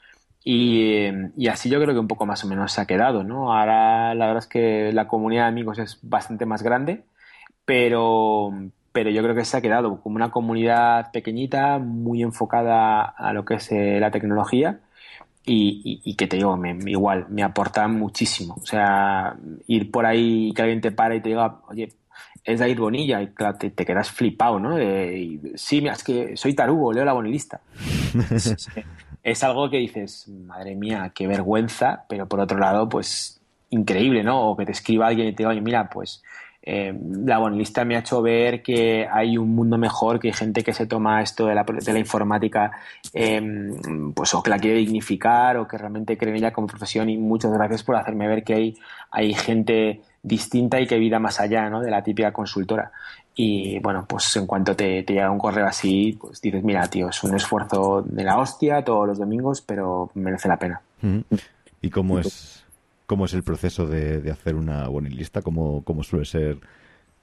Y, 0.44 1.08
y, 1.36 1.46
así 1.48 1.70
yo 1.70 1.80
creo 1.80 1.94
que 1.94 2.00
un 2.00 2.08
poco 2.08 2.26
más 2.26 2.42
o 2.44 2.48
menos 2.48 2.72
se 2.72 2.80
ha 2.80 2.86
quedado, 2.86 3.22
¿no? 3.22 3.52
Ahora 3.52 4.14
la 4.14 4.26
verdad 4.26 4.42
es 4.42 4.48
que 4.48 4.92
la 4.92 5.06
comunidad 5.06 5.44
de 5.44 5.48
amigos 5.48 5.78
es 5.78 6.00
bastante 6.02 6.46
más 6.46 6.62
grande, 6.64 7.04
pero, 7.64 8.50
pero 8.92 9.10
yo 9.10 9.22
creo 9.22 9.34
que 9.36 9.44
se 9.44 9.56
ha 9.56 9.60
quedado 9.60 10.00
como 10.00 10.16
una 10.16 10.30
comunidad 10.30 11.12
pequeñita, 11.12 11.78
muy 11.78 12.22
enfocada 12.22 13.02
a 13.02 13.32
lo 13.32 13.44
que 13.44 13.54
es 13.54 13.70
eh, 13.70 13.98
la 14.00 14.10
tecnología 14.10 14.80
y, 15.44 16.00
y, 16.04 16.14
que 16.14 16.26
te 16.26 16.36
digo, 16.36 16.56
me, 16.56 16.76
igual, 16.86 17.26
me 17.28 17.42
aporta 17.42 17.86
muchísimo. 17.88 18.54
O 18.60 18.66
sea, 18.66 19.36
ir 19.66 19.90
por 19.90 20.06
ahí 20.06 20.48
y 20.48 20.52
que 20.52 20.62
alguien 20.62 20.80
te 20.80 20.92
pare 20.92 21.16
y 21.16 21.20
te 21.20 21.30
diga, 21.30 21.60
oye, 21.68 21.88
es 22.44 22.60
David 22.60 22.78
Bonilla 22.78 23.22
y 23.22 23.28
te, 23.58 23.70
te, 23.70 23.84
quedas 23.84 24.10
flipado, 24.10 24.58
¿no? 24.60 24.80
y, 24.80 25.40
sí, 25.54 25.84
es 25.86 26.04
que 26.04 26.36
soy 26.36 26.54
tarugo, 26.54 26.92
leo 26.92 27.04
la 27.04 27.12
bonilista. 27.12 27.60
es 29.22 29.44
algo 29.44 29.70
que 29.70 29.78
dices, 29.78 30.28
madre 30.28 30.74
mía, 30.74 31.12
qué 31.14 31.26
vergüenza, 31.26 32.04
pero 32.08 32.26
por 32.26 32.40
otro 32.40 32.58
lado, 32.58 32.88
pues 32.88 33.40
increíble, 33.70 34.22
¿no? 34.22 34.50
O 34.50 34.56
que 34.56 34.66
te 34.66 34.72
escriba 34.72 35.06
alguien 35.06 35.28
y 35.28 35.32
te 35.32 35.38
diga, 35.38 35.50
oye, 35.50 35.60
mira, 35.60 35.88
pues 35.88 36.22
eh, 36.64 36.96
la 37.24 37.38
bonilista 37.38 37.84
me 37.84 37.96
ha 37.96 38.00
hecho 38.00 38.22
ver 38.22 38.62
que 38.62 39.06
hay 39.10 39.36
un 39.36 39.54
mundo 39.54 39.78
mejor, 39.78 40.20
que 40.20 40.28
hay 40.28 40.34
gente 40.34 40.62
que 40.62 40.72
se 40.72 40.86
toma 40.86 41.20
esto 41.20 41.46
de 41.46 41.54
la, 41.56 41.64
de 41.64 41.92
la 41.92 41.98
informática, 41.98 42.70
em, 43.12 44.12
pues 44.12 44.32
o 44.34 44.42
que 44.42 44.50
la 44.50 44.58
quiere 44.58 44.78
dignificar 44.78 45.56
o 45.56 45.66
que 45.66 45.76
realmente 45.76 46.16
cree 46.16 46.30
en 46.30 46.36
ella 46.36 46.52
como 46.52 46.68
profesión 46.68 47.10
y 47.10 47.16
muchas 47.18 47.52
gracias 47.52 47.82
por 47.82 47.96
hacerme 47.96 48.28
ver 48.28 48.44
que 48.44 48.54
hay, 48.54 48.74
hay 49.10 49.34
gente 49.34 50.02
distinta 50.22 50.80
y 50.80 50.86
que 50.86 50.98
vida 50.98 51.18
más 51.18 51.40
allá 51.40 51.68
¿no? 51.68 51.80
de 51.80 51.90
la 51.90 52.02
típica 52.02 52.32
consultora. 52.32 52.92
Y 53.34 53.78
bueno, 53.78 54.04
pues 54.06 54.36
en 54.36 54.46
cuanto 54.46 54.76
te, 54.76 55.02
llega 55.02 55.30
un 55.30 55.38
correo 55.38 55.66
así, 55.66 56.16
pues 56.20 56.40
dices, 56.40 56.62
mira, 56.62 56.86
tío, 56.88 57.08
es 57.08 57.24
un 57.24 57.34
esfuerzo 57.34 58.02
de 58.02 58.24
la 58.24 58.38
hostia 58.38 58.84
todos 58.84 59.08
los 59.08 59.18
domingos, 59.18 59.62
pero 59.62 60.10
merece 60.14 60.48
la 60.48 60.58
pena. 60.58 60.82
¿Y 61.80 61.90
cómo 61.90 62.18
es, 62.18 62.64
cómo 63.06 63.24
es 63.24 63.32
el 63.32 63.42
proceso 63.42 63.86
de, 63.86 64.30
hacer 64.30 64.54
una 64.54 64.86
bonilista? 64.88 65.40
¿Cómo, 65.40 65.82
¿Cómo 65.82 66.02
suele 66.02 66.26
ser? 66.26 66.58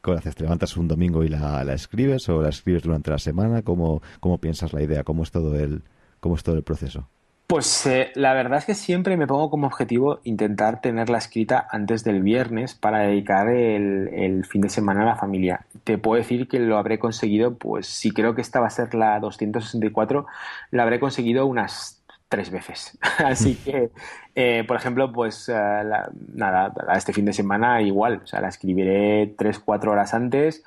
¿Cómo 0.01 0.18
haces? 0.18 0.36
¿Te 0.36 0.43
levantas 0.43 0.78
un 0.78 0.88
domingo 0.88 1.24
y 1.24 1.30
la, 1.30 1.64
la, 1.64 1.74
escribes 1.74 2.28
o 2.30 2.41
la 2.41 2.49
escribes 2.49 2.84
durante 2.84 3.12
la 3.12 3.20
semana? 3.20 3.62
¿Cómo, 3.62 4.01
¿Cómo 4.20 4.39
piensas 4.39 4.74
la 4.74 4.82
idea? 4.82 5.03
¿Cómo 5.03 5.24
es 5.24 5.32
todo 5.32 5.60
el, 5.60 5.84
cómo 6.20 6.36
es 6.36 6.43
todo 6.43 6.55
el 6.55 6.64
proceso? 6.64 7.07
Pues 7.50 7.84
eh, 7.88 8.12
la 8.14 8.36
verdad 8.36 8.60
es 8.60 8.66
que 8.66 8.76
siempre 8.76 9.18
me 9.18 9.26
pongo 9.26 9.50
como 9.50 9.66
objetivo 9.66 10.20
intentar 10.24 10.82
tenerla 10.82 11.18
escrita 11.18 11.68
antes 11.72 12.04
del 12.04 12.22
viernes 12.22 12.76
para 12.76 13.00
dedicar 13.00 13.50
el, 13.50 14.45
fin 14.45 14.62
de 14.62 14.70
semana 14.70 15.02
a 15.02 15.06
la 15.06 15.16
familia. 15.16 15.66
Te 15.84 15.97
puedo 15.97 16.22
decir 16.22 16.47
que 16.47 16.60
lo 16.60 16.78
habré 16.78 17.00
conseguido, 17.00 17.56
pues 17.56 17.88
si 17.88 18.12
creo 18.12 18.36
que 18.36 18.41
esta 18.41 18.60
va 18.60 18.68
a 18.68 18.70
ser 18.70 18.93
la 18.93 19.20
264, 19.20 20.28
la 20.70 20.84
habré 20.84 21.00
conseguido 21.00 21.47
unas 21.47 22.04
tres 22.28 22.52
veces. 22.52 23.00
Así 23.18 23.56
que, 23.56 23.89
eh, 24.36 24.64
por 24.68 24.78
ejemplo, 24.78 25.12
pues 25.12 25.50
eh, 25.50 25.84
nada, 26.36 26.72
este 26.95 27.14
fin 27.14 27.26
de 27.26 27.34
semana 27.34 27.82
igual, 27.82 28.22
o 28.26 28.28
sea, 28.28 28.41
la 28.41 28.50
escribiré 28.50 29.26
tres, 29.39 29.58
cuatro 29.58 29.91
horas 29.91 30.14
antes, 30.14 30.64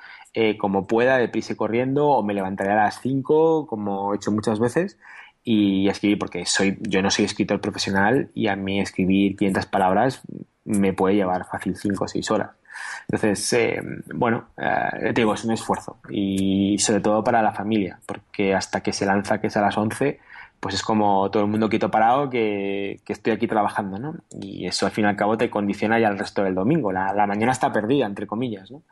como 0.59 0.85
pueda, 0.85 1.17
deprisa 1.17 1.53
y 1.53 1.55
corriendo, 1.55 2.09
o 2.09 2.23
me 2.23 2.33
levantaré 2.33 2.71
a 2.71 2.75
las 2.75 2.99
cinco, 2.99 3.67
como 3.67 4.13
he 4.13 4.17
hecho 4.17 4.33
muchas 4.33 4.59
veces 4.59 4.97
y 5.43 5.87
escribir 5.89 6.19
porque 6.19 6.45
soy 6.45 6.77
yo 6.81 7.01
no 7.01 7.11
soy 7.11 7.25
escritor 7.25 7.59
profesional 7.59 8.29
y 8.33 8.47
a 8.47 8.55
mí 8.55 8.79
escribir 8.79 9.35
500 9.35 9.65
palabras 9.65 10.21
me 10.65 10.93
puede 10.93 11.15
llevar 11.15 11.45
fácil 11.45 11.75
5 11.75 12.03
o 12.03 12.07
6 12.07 12.31
horas. 12.31 12.51
Entonces, 13.07 13.53
eh, 13.53 13.81
bueno, 14.13 14.47
eh, 14.57 15.11
te 15.13 15.21
digo, 15.21 15.33
es 15.33 15.43
un 15.43 15.51
esfuerzo 15.51 15.97
y 16.09 16.77
sobre 16.79 17.01
todo 17.01 17.23
para 17.23 17.41
la 17.41 17.51
familia, 17.53 17.99
porque 18.05 18.55
hasta 18.55 18.81
que 18.81 18.93
se 18.93 19.05
lanza, 19.05 19.39
que 19.39 19.47
es 19.47 19.57
a 19.57 19.61
las 19.61 19.77
11, 19.77 20.19
pues 20.59 20.75
es 20.75 20.83
como 20.83 21.29
todo 21.29 21.43
el 21.43 21.49
mundo 21.49 21.69
quito 21.69 21.91
parado 21.91 22.29
que, 22.29 23.01
que, 23.05 23.13
estoy 23.13 23.33
aquí 23.33 23.47
trabajando, 23.47 23.99
¿no? 23.99 24.15
Y 24.41 24.65
eso 24.65 24.85
al 24.85 24.93
fin 24.93 25.03
y 25.03 25.07
al 25.09 25.17
cabo 25.17 25.37
te 25.37 25.49
condiciona 25.49 25.99
ya 25.99 26.07
el 26.07 26.17
resto 26.17 26.43
del 26.43 26.55
domingo. 26.55 26.91
La, 26.91 27.13
la 27.13 27.27
mañana 27.27 27.51
está 27.51 27.73
perdida, 27.73 28.05
entre 28.05 28.27
comillas, 28.27 28.71
¿no? 28.71 28.83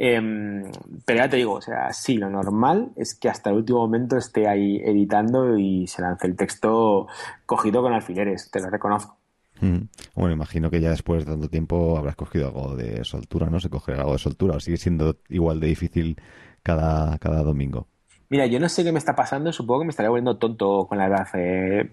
Em, 0.00 0.62
pero 1.04 1.18
ya 1.18 1.28
te 1.28 1.36
digo, 1.38 1.54
o 1.54 1.60
sea, 1.60 1.92
sí, 1.92 2.16
lo 2.16 2.30
normal 2.30 2.92
es 2.94 3.16
que 3.16 3.28
hasta 3.28 3.50
el 3.50 3.56
último 3.56 3.80
momento 3.80 4.16
esté 4.16 4.46
ahí 4.46 4.76
editando 4.76 5.58
y 5.58 5.88
se 5.88 6.02
lance 6.02 6.28
el 6.28 6.36
texto 6.36 7.08
cogido 7.44 7.82
con 7.82 7.92
alfileres, 7.92 8.48
te 8.48 8.60
lo 8.60 8.70
reconozco. 8.70 9.18
Mm. 9.60 9.88
Bueno, 10.14 10.34
imagino 10.34 10.70
que 10.70 10.80
ya 10.80 10.90
después 10.90 11.24
de 11.24 11.32
tanto 11.32 11.48
tiempo 11.48 11.98
habrás 11.98 12.14
cogido 12.14 12.46
algo 12.46 12.76
de 12.76 13.04
soltura, 13.04 13.50
¿no? 13.50 13.58
Se 13.58 13.70
coge 13.70 13.92
algo 13.94 14.12
de 14.12 14.18
soltura 14.18 14.54
o 14.54 14.60
sigue 14.60 14.76
siendo 14.76 15.16
igual 15.28 15.58
de 15.58 15.66
difícil 15.66 16.16
cada, 16.62 17.18
cada 17.18 17.42
domingo. 17.42 17.88
Mira, 18.30 18.46
yo 18.46 18.60
no 18.60 18.68
sé 18.68 18.84
qué 18.84 18.92
me 18.92 18.98
está 18.98 19.16
pasando, 19.16 19.52
supongo 19.52 19.80
que 19.80 19.86
me 19.86 19.90
estaría 19.90 20.10
volviendo 20.10 20.36
tonto 20.36 20.86
con 20.86 20.98
la 20.98 21.06
edad, 21.06 21.26
eh, 21.32 21.88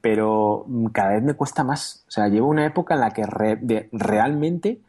pero 0.00 0.64
cada 0.92 1.14
vez 1.14 1.22
me 1.24 1.34
cuesta 1.34 1.64
más. 1.64 2.04
O 2.06 2.10
sea, 2.10 2.28
llevo 2.28 2.48
una 2.48 2.64
época 2.64 2.94
en 2.94 3.00
la 3.00 3.10
que 3.10 3.24
realmente 3.92 4.80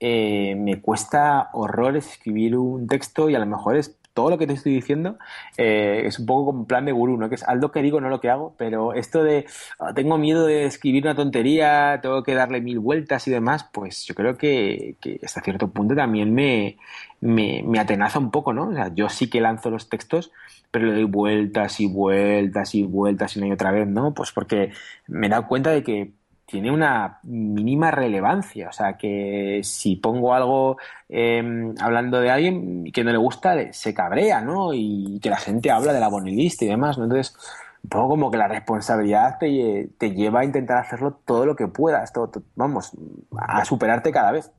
eh, 0.00 0.54
me 0.56 0.80
cuesta 0.80 1.50
horrores 1.52 2.06
escribir 2.06 2.56
un 2.56 2.86
texto 2.86 3.30
y 3.30 3.34
a 3.34 3.38
lo 3.38 3.46
mejor 3.46 3.76
es 3.76 3.96
todo 4.16 4.30
lo 4.30 4.38
que 4.38 4.46
te 4.46 4.54
estoy 4.54 4.72
diciendo 4.72 5.18
eh, 5.58 6.02
es 6.06 6.18
un 6.18 6.24
poco 6.24 6.46
como 6.46 6.66
plan 6.66 6.86
de 6.86 6.92
gurú, 6.92 7.18
¿no? 7.18 7.28
Que 7.28 7.34
es 7.34 7.44
lo 7.60 7.70
que 7.70 7.82
digo, 7.82 8.00
no 8.00 8.08
lo 8.08 8.18
que 8.18 8.30
hago, 8.30 8.54
pero 8.56 8.94
esto 8.94 9.22
de 9.22 9.44
ah, 9.78 9.92
tengo 9.94 10.16
miedo 10.16 10.46
de 10.46 10.64
escribir 10.64 11.04
una 11.04 11.14
tontería, 11.14 12.00
tengo 12.02 12.22
que 12.22 12.34
darle 12.34 12.62
mil 12.62 12.78
vueltas 12.78 13.28
y 13.28 13.30
demás, 13.30 13.68
pues 13.72 14.04
yo 14.06 14.14
creo 14.14 14.38
que, 14.38 14.96
hasta 15.22 15.42
cierto 15.42 15.68
punto 15.70 15.94
también 15.94 16.34
me, 16.34 16.78
me, 17.20 17.62
me, 17.66 17.78
atenaza 17.78 18.18
un 18.18 18.30
poco, 18.30 18.54
¿no? 18.54 18.68
O 18.68 18.72
sea, 18.74 18.92
yo 18.94 19.10
sí 19.10 19.28
que 19.28 19.42
lanzo 19.42 19.68
los 19.70 19.90
textos, 19.90 20.32
pero 20.70 20.86
le 20.86 20.94
doy 20.94 21.04
vueltas 21.04 21.78
y 21.80 21.86
vueltas 21.86 22.74
y 22.74 22.84
vueltas 22.84 23.36
y 23.36 23.40
una 23.40 23.48
y 23.48 23.52
otra 23.52 23.70
vez, 23.70 23.86
¿no? 23.86 24.14
Pues 24.14 24.32
porque 24.32 24.72
me 25.06 25.26
he 25.26 25.30
dado 25.30 25.46
cuenta 25.46 25.70
de 25.70 25.82
que 25.82 26.12
tiene 26.46 26.70
una 26.70 27.18
mínima 27.24 27.90
relevancia. 27.90 28.68
O 28.68 28.72
sea, 28.72 28.96
que 28.96 29.60
si 29.64 29.96
pongo 29.96 30.32
algo 30.32 30.78
em, 31.08 31.74
hablando 31.80 32.20
de 32.20 32.30
alguien 32.30 32.84
que 32.92 33.04
no 33.04 33.10
le 33.10 33.18
gusta, 33.18 33.72
se 33.72 33.92
cabrea, 33.92 34.40
¿no? 34.40 34.72
Y 34.72 35.18
que 35.20 35.28
la 35.28 35.38
gente 35.38 35.70
habla 35.70 35.92
de 35.92 36.00
la 36.00 36.08
bonilista 36.08 36.64
y 36.64 36.68
demás, 36.68 36.96
¿no? 36.96 37.04
Entonces, 37.04 37.36
un 37.82 37.90
poco 37.90 38.08
como 38.08 38.30
que 38.30 38.38
la 38.38 38.48
responsabilidad 38.48 39.38
te, 39.38 39.90
te 39.98 40.12
lleva 40.12 40.40
a 40.40 40.44
intentar 40.44 40.78
hacerlo 40.78 41.20
todo 41.24 41.44
lo 41.44 41.56
que 41.56 41.66
puedas, 41.66 42.12
todo, 42.12 42.30
vamos, 42.54 42.92
a 43.36 43.64
superarte 43.64 44.12
cada 44.12 44.32
vez. 44.32 44.50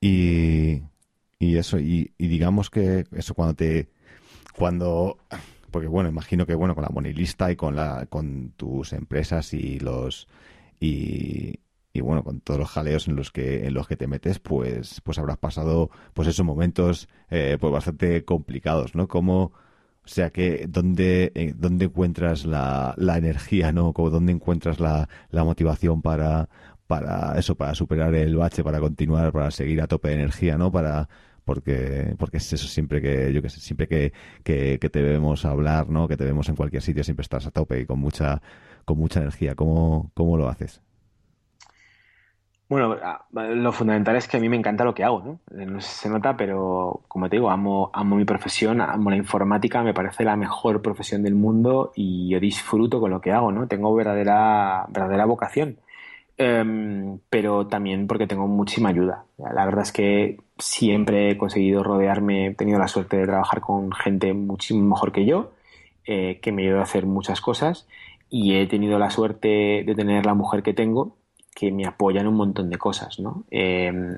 Y, 0.00 0.82
y 1.38 1.56
eso, 1.56 1.78
y, 1.78 2.14
y 2.16 2.26
digamos 2.28 2.70
que 2.70 3.04
eso 3.12 3.34
cuando 3.34 3.54
te... 3.54 3.90
Cuando 4.56 5.18
porque 5.70 5.88
bueno, 5.88 6.08
imagino 6.08 6.46
que 6.46 6.54
bueno, 6.54 6.74
con 6.74 6.82
la 6.82 6.90
monilista 6.90 7.50
y 7.50 7.56
con 7.56 7.76
la 7.76 8.06
con 8.06 8.52
tus 8.56 8.92
empresas 8.92 9.54
y 9.54 9.78
los 9.80 10.28
y, 10.80 11.60
y 11.92 12.00
bueno, 12.00 12.22
con 12.24 12.40
todos 12.40 12.60
los 12.60 12.70
jaleos 12.70 13.08
en 13.08 13.16
los 13.16 13.30
que 13.32 13.66
en 13.66 13.74
los 13.74 13.88
que 13.88 13.96
te 13.96 14.06
metes, 14.06 14.38
pues 14.38 15.00
pues 15.04 15.18
habrás 15.18 15.38
pasado 15.38 15.90
pues 16.14 16.28
esos 16.28 16.44
momentos 16.46 17.08
eh, 17.30 17.56
pues 17.60 17.72
bastante 17.72 18.24
complicados, 18.24 18.94
¿no? 18.94 19.08
Como 19.08 19.52
o 20.04 20.08
sea 20.10 20.30
que 20.30 20.66
dónde 20.68 21.32
eh, 21.34 21.54
dónde 21.56 21.86
encuentras 21.86 22.44
la, 22.46 22.94
la 22.96 23.18
energía, 23.18 23.72
¿no? 23.72 23.92
Como 23.92 24.10
dónde 24.10 24.32
encuentras 24.32 24.80
la, 24.80 25.08
la 25.30 25.44
motivación 25.44 26.02
para 26.02 26.48
para 26.86 27.38
eso, 27.38 27.54
para 27.56 27.74
superar 27.74 28.14
el 28.14 28.36
bache, 28.36 28.64
para 28.64 28.80
continuar, 28.80 29.32
para 29.32 29.50
seguir 29.50 29.80
a 29.82 29.86
tope 29.86 30.08
de 30.08 30.14
energía, 30.14 30.56
¿no? 30.58 30.72
Para 30.72 31.08
porque, 31.48 32.14
porque 32.18 32.36
es 32.36 32.52
eso 32.52 32.68
siempre 32.68 33.00
que, 33.00 33.32
yo 33.32 33.40
que 33.40 33.48
sé, 33.48 33.58
siempre 33.58 33.88
que, 33.88 34.12
que, 34.44 34.78
te 34.78 35.00
vemos 35.00 35.46
hablar, 35.46 35.88
¿no? 35.88 36.06
Que 36.06 36.18
te 36.18 36.26
vemos 36.26 36.46
en 36.50 36.56
cualquier 36.56 36.82
sitio, 36.82 37.02
siempre 37.02 37.22
estás 37.22 37.46
a 37.46 37.50
tope 37.50 37.80
y 37.80 37.86
con 37.86 37.98
mucha, 37.98 38.42
con 38.84 38.98
mucha 38.98 39.20
energía. 39.20 39.54
¿Cómo, 39.54 40.10
cómo 40.12 40.36
lo 40.36 40.50
haces? 40.50 40.82
Bueno, 42.68 42.98
lo 43.32 43.72
fundamental 43.72 44.16
es 44.16 44.28
que 44.28 44.36
a 44.36 44.40
mí 44.40 44.50
me 44.50 44.58
encanta 44.58 44.84
lo 44.84 44.94
que 44.94 45.04
hago, 45.04 45.22
¿no? 45.22 45.58
Eh, 45.58 45.64
no 45.64 45.80
sé 45.80 45.88
si 45.88 46.00
se 46.00 46.10
nota, 46.10 46.36
pero 46.36 47.00
como 47.08 47.30
te 47.30 47.36
digo, 47.36 47.48
amo, 47.48 47.90
amo 47.94 48.16
mi 48.16 48.26
profesión, 48.26 48.82
amo 48.82 49.08
la 49.08 49.16
informática, 49.16 49.82
me 49.82 49.94
parece 49.94 50.24
la 50.24 50.36
mejor 50.36 50.82
profesión 50.82 51.22
del 51.22 51.34
mundo 51.34 51.92
y 51.96 52.28
yo 52.28 52.40
disfruto 52.40 53.00
con 53.00 53.10
lo 53.10 53.22
que 53.22 53.32
hago, 53.32 53.52
¿no? 53.52 53.66
Tengo 53.68 53.94
verdadera, 53.94 54.84
verdadera 54.90 55.24
vocación. 55.24 55.78
Em, 56.40 57.18
pero 57.28 57.66
también 57.66 58.06
porque 58.06 58.28
tengo 58.28 58.46
muchísima 58.46 58.90
ayuda. 58.90 59.24
La 59.38 59.64
verdad 59.64 59.82
es 59.82 59.92
que 59.92 60.38
siempre 60.56 61.30
he 61.30 61.36
conseguido 61.36 61.82
rodearme, 61.82 62.46
he 62.46 62.54
tenido 62.54 62.78
la 62.78 62.86
suerte 62.86 63.16
de 63.16 63.26
trabajar 63.26 63.60
con 63.60 63.92
gente 63.92 64.32
muchísimo 64.34 64.88
mejor 64.88 65.10
que 65.10 65.26
yo, 65.26 65.50
eh, 66.06 66.38
que 66.40 66.52
me 66.52 66.62
ayuda 66.62 66.80
a 66.80 66.84
hacer 66.84 67.06
muchas 67.06 67.40
cosas 67.40 67.88
y 68.30 68.54
he 68.54 68.66
tenido 68.68 69.00
la 69.00 69.10
suerte 69.10 69.82
de 69.84 69.94
tener 69.96 70.26
la 70.26 70.34
mujer 70.34 70.62
que 70.62 70.74
tengo 70.74 71.16
que 71.58 71.72
me 71.72 71.86
apoya 71.86 72.20
en 72.20 72.28
un 72.28 72.36
montón 72.36 72.70
de 72.70 72.78
cosas, 72.78 73.18
¿no? 73.18 73.42
Em, 73.50 74.16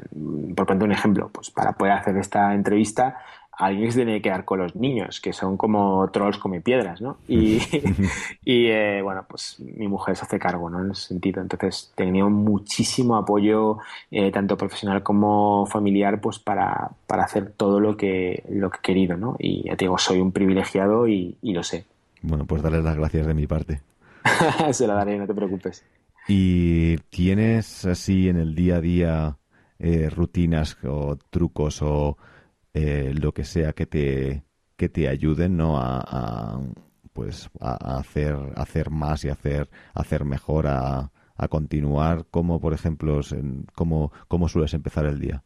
por 0.55 0.67
poner 0.67 0.85
un 0.85 0.93
ejemplo, 0.93 1.31
pues 1.33 1.51
para 1.51 1.73
poder 1.73 1.95
hacer 1.95 2.15
esta 2.19 2.53
entrevista 2.53 3.17
alguien 3.61 3.93
se 3.93 3.99
tiene 3.99 4.15
que 4.17 4.23
quedar 4.23 4.45
con 4.45 4.59
los 4.59 4.75
niños, 4.75 5.21
que 5.21 5.33
son 5.33 5.57
como 5.57 6.09
trolls 6.11 6.39
come 6.39 6.61
piedras, 6.61 7.01
¿no? 7.01 7.19
Y, 7.29 7.59
y 8.45 8.67
eh, 8.67 9.03
bueno, 9.03 9.27
pues 9.29 9.61
mi 9.61 9.87
mujer 9.87 10.17
se 10.17 10.25
hace 10.25 10.39
cargo, 10.39 10.71
¿no? 10.71 10.83
En 10.83 10.93
ese 10.93 11.09
sentido. 11.09 11.43
Entonces, 11.43 11.93
he 11.93 11.97
tenido 12.05 12.31
muchísimo 12.31 13.17
apoyo, 13.17 13.79
eh, 14.11 14.31
tanto 14.33 14.57
profesional 14.57 15.03
como 15.03 15.67
familiar, 15.67 16.21
pues 16.21 16.39
para, 16.39 16.91
para 17.07 17.25
hacer 17.25 17.53
todo 17.53 17.81
lo 17.81 17.97
que, 17.97 18.45
lo 18.49 18.71
que 18.71 18.79
he 18.79 18.83
querido, 18.83 19.17
¿no? 19.17 19.37
Y 19.39 19.65
ya 19.65 19.77
te 19.77 19.85
digo, 19.85 19.99
soy 19.99 20.21
un 20.21 20.33
privilegiado 20.33 21.07
y, 21.07 21.37
y 21.43 21.53
lo 21.53 21.63
sé. 21.63 21.85
Bueno, 22.23 22.47
pues 22.47 22.63
darles 22.63 22.83
las 22.83 22.97
gracias 22.97 23.27
de 23.27 23.35
mi 23.35 23.47
parte. 23.47 23.83
Se 24.73 24.87
la 24.87 24.95
daré, 24.95 25.19
no 25.19 25.27
te 25.27 25.35
preocupes. 25.35 25.85
¿Y 26.29 26.97
tienes 27.11 27.85
así 27.85 28.29
en 28.29 28.37
el 28.37 28.55
día 28.55 28.77
a 28.77 28.81
día 28.81 29.37
eh, 29.79 30.11
rutinas 30.11 30.77
o 30.85 31.17
trucos 31.31 31.81
o 31.83 32.17
eh, 32.75 33.13
lo 33.21 33.33
que 33.33 33.45
sea 33.45 33.73
que 33.73 33.87
te, 33.87 34.45
que 34.77 34.89
te 34.89 35.09
ayuden 35.09 35.57
¿no? 35.57 35.79
a, 35.79 36.61
pues 37.13 37.51
a 37.61 37.99
hacer, 37.99 38.37
hacer 38.57 38.91
más 38.91 39.25
y 39.25 39.29
hacer, 39.29 39.69
hacer 39.95 40.25
mejor, 40.25 40.67
a, 40.67 41.11
a 41.37 41.49
continuar? 41.49 42.27
como 42.31 42.61
por 42.61 42.75
ejemplo, 42.75 43.21
cómo, 43.75 44.13
cómo 44.29 44.49
sueles 44.49 44.75
empezar 44.75 45.07
el 45.07 45.19
día? 45.19 45.43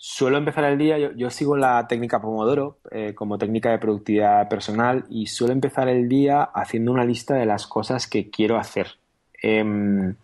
Suelo 0.00 0.38
empezar 0.38 0.64
el 0.64 0.78
día, 0.78 0.96
yo, 0.96 1.28
sigo 1.30 1.56
la 1.56 1.88
técnica 1.88 2.20
Pomodoro 2.20 2.78
eh, 2.92 3.14
como 3.14 3.36
técnica 3.36 3.72
de 3.72 3.78
productividad 3.78 4.48
personal 4.48 5.04
y 5.10 5.26
suelo 5.26 5.52
empezar 5.52 5.88
el 5.88 6.08
día 6.08 6.42
haciendo 6.42 6.92
una 6.92 7.04
lista 7.04 7.34
de 7.34 7.46
las 7.46 7.66
cosas 7.66 8.06
que 8.06 8.30
quiero 8.30 8.58
hacer. 8.58 8.98
Em, 9.42 10.14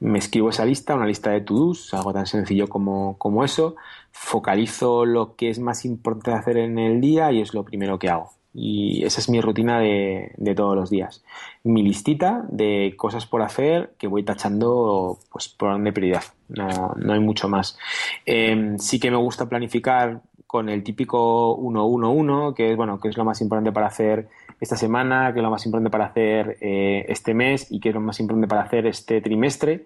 me 0.00 0.18
escribo 0.18 0.50
esa 0.50 0.64
lista, 0.64 0.94
una 0.94 1.06
lista 1.06 1.30
de 1.30 1.40
to-dos, 1.40 1.92
algo 1.94 2.12
tan 2.12 2.26
sencillo 2.26 2.68
como, 2.68 3.18
como 3.18 3.44
eso, 3.44 3.76
focalizo 4.12 5.04
lo 5.04 5.34
que 5.36 5.50
es 5.50 5.58
más 5.58 5.84
importante 5.84 6.32
hacer 6.32 6.56
en 6.58 6.78
el 6.78 7.00
día 7.00 7.32
y 7.32 7.40
es 7.40 7.54
lo 7.54 7.64
primero 7.64 7.98
que 7.98 8.08
hago. 8.08 8.30
Y 8.52 9.04
esa 9.04 9.20
es 9.20 9.28
mi 9.28 9.40
rutina 9.40 9.78
de, 9.78 10.32
todos 10.56 10.74
los 10.74 10.90
días. 10.90 11.22
Mi 11.62 11.82
listita 11.82 12.44
de 12.48 12.94
cosas 12.96 13.24
por 13.26 13.42
hacer 13.42 13.94
que 13.96 14.08
voy 14.08 14.24
tachando 14.24 15.20
pues, 15.30 15.48
por 15.48 15.68
orden 15.68 15.84
de 15.84 15.92
prioridad. 15.92 16.24
No, 16.48 16.94
no 16.96 17.12
hay 17.12 17.20
mucho 17.20 17.48
más. 17.48 17.78
Em, 18.26 18.76
sí 18.78 18.98
que 18.98 19.10
me 19.10 19.18
gusta 19.18 19.48
planificar 19.48 20.22
con 20.50 20.68
el 20.68 20.82
típico 20.82 21.56
1-1-1, 21.58 22.54
que 22.54 22.72
es, 22.72 22.76
bueno, 22.76 22.98
que 22.98 23.06
es 23.06 23.16
lo 23.16 23.24
más 23.24 23.40
importante 23.40 23.70
para 23.70 23.86
hacer 23.86 24.28
esta 24.60 24.74
semana, 24.74 25.32
que 25.32 25.38
es 25.38 25.44
lo 25.44 25.50
más 25.50 25.64
importante 25.64 25.90
para 25.90 26.06
hacer 26.06 26.58
eh, 26.60 27.04
este 27.08 27.34
mes 27.34 27.68
y 27.70 27.78
que 27.78 27.90
es 27.90 27.94
lo 27.94 28.00
más 28.00 28.18
importante 28.18 28.48
para 28.48 28.62
hacer 28.62 28.84
este 28.88 29.20
trimestre 29.20 29.84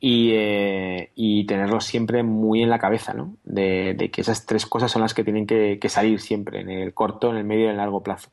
y, 0.00 0.30
eh, 0.32 1.10
tenerlo 1.46 1.82
siempre 1.82 2.22
muy 2.22 2.62
en 2.62 2.70
la 2.70 2.78
cabeza, 2.78 3.12
¿no? 3.12 3.34
De, 3.44 4.08
que 4.10 4.22
esas 4.22 4.46
tres 4.46 4.64
cosas 4.64 4.90
son 4.90 5.02
las 5.02 5.12
que 5.12 5.24
tienen 5.24 5.46
que, 5.46 5.78
salir 5.90 6.20
siempre, 6.20 6.62
en 6.62 6.70
el 6.70 6.94
corto, 6.94 7.28
en 7.28 7.36
el 7.36 7.44
medio 7.44 7.64
y 7.64 7.66
en 7.66 7.72
el 7.72 7.76
largo 7.76 8.02
plazo. 8.02 8.30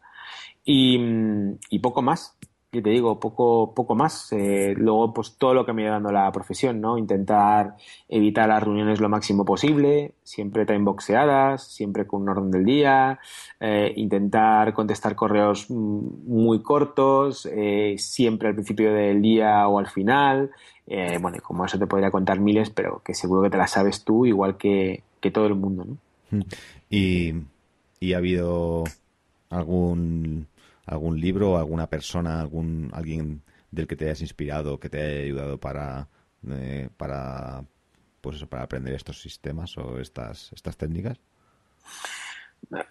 Y, 0.64 0.98
y 1.70 1.80
poco 1.80 2.02
más, 2.02 2.38
yo 2.76 2.84
te 2.84 2.90
digo, 2.92 3.20
poco, 3.20 3.74
poco 3.74 3.96
más. 3.96 4.32
Eh, 4.32 4.74
luego, 4.78 5.14
pues 5.14 5.36
todo 5.38 5.54
lo 5.54 5.66
que 5.66 5.74
me 5.74 5.84
ido 5.84 5.94
dando 5.94 6.12
la 6.12 6.32
profesión, 6.32 6.80
¿no? 6.80 6.98
Intentar 6.98 7.76
evitar 8.08 8.48
las 8.50 8.64
reuniones 8.64 9.00
lo 9.00 9.10
máximo 9.10 9.46
posible, 9.46 10.14
siempre 10.24 10.66
boxeadas, 10.86 11.68
siempre 11.68 12.06
con 12.06 12.22
un 12.22 12.30
orden 12.30 12.52
del 12.52 12.66
día, 12.66 13.20
eh, 13.60 13.94
intentar 13.96 14.74
contestar 14.74 15.16
correos 15.16 15.70
mm, 15.70 16.28
muy 16.28 16.62
cortos, 16.62 17.50
siempre 17.98 18.50
al 18.50 18.56
principio 18.56 18.94
del 18.94 19.22
día 19.22 19.68
o 19.68 19.80
al 19.80 19.88
final, 19.88 20.52
eh, 20.88 21.18
bueno, 21.20 21.38
como 21.42 21.66
eso 21.66 21.80
te 21.80 21.88
podría 21.88 22.12
contar 22.12 22.40
miles, 22.40 22.70
pero 22.70 23.02
que 23.04 23.14
seguro 23.14 23.42
que 23.42 23.50
te 23.50 23.58
las 23.58 23.72
sabes 23.72 24.04
tú 24.04 24.26
igual 24.26 24.58
que, 24.58 25.04
todo 25.34 25.48
el 25.48 25.56
mundo, 25.56 25.86
¿no? 25.86 25.98
Mm. 26.30 26.42
Y, 26.92 27.34
y 28.00 28.14
ha 28.14 28.18
habido 28.18 28.84
algún 29.50 30.46
algún 30.86 31.20
libro, 31.20 31.58
alguna 31.58 31.88
persona, 31.88 32.40
algún 32.40 32.90
alguien 32.94 33.42
del 33.72 33.88
que 33.88 33.96
te 33.96 34.06
hayas 34.06 34.22
inspirado, 34.22 34.80
que 34.80 34.90
te 34.90 35.02
haya 35.02 35.24
ayudado 35.24 35.60
para 35.60 36.08
eh, 36.50 36.90
para 36.98 37.64
pues 38.22 38.38
eso, 38.38 38.48
para 38.48 38.64
aprender 38.64 38.94
estos 38.94 39.22
sistemas 39.22 39.78
o 39.78 40.00
estas 40.00 40.52
estas 40.54 40.78
técnicas. 40.78 41.20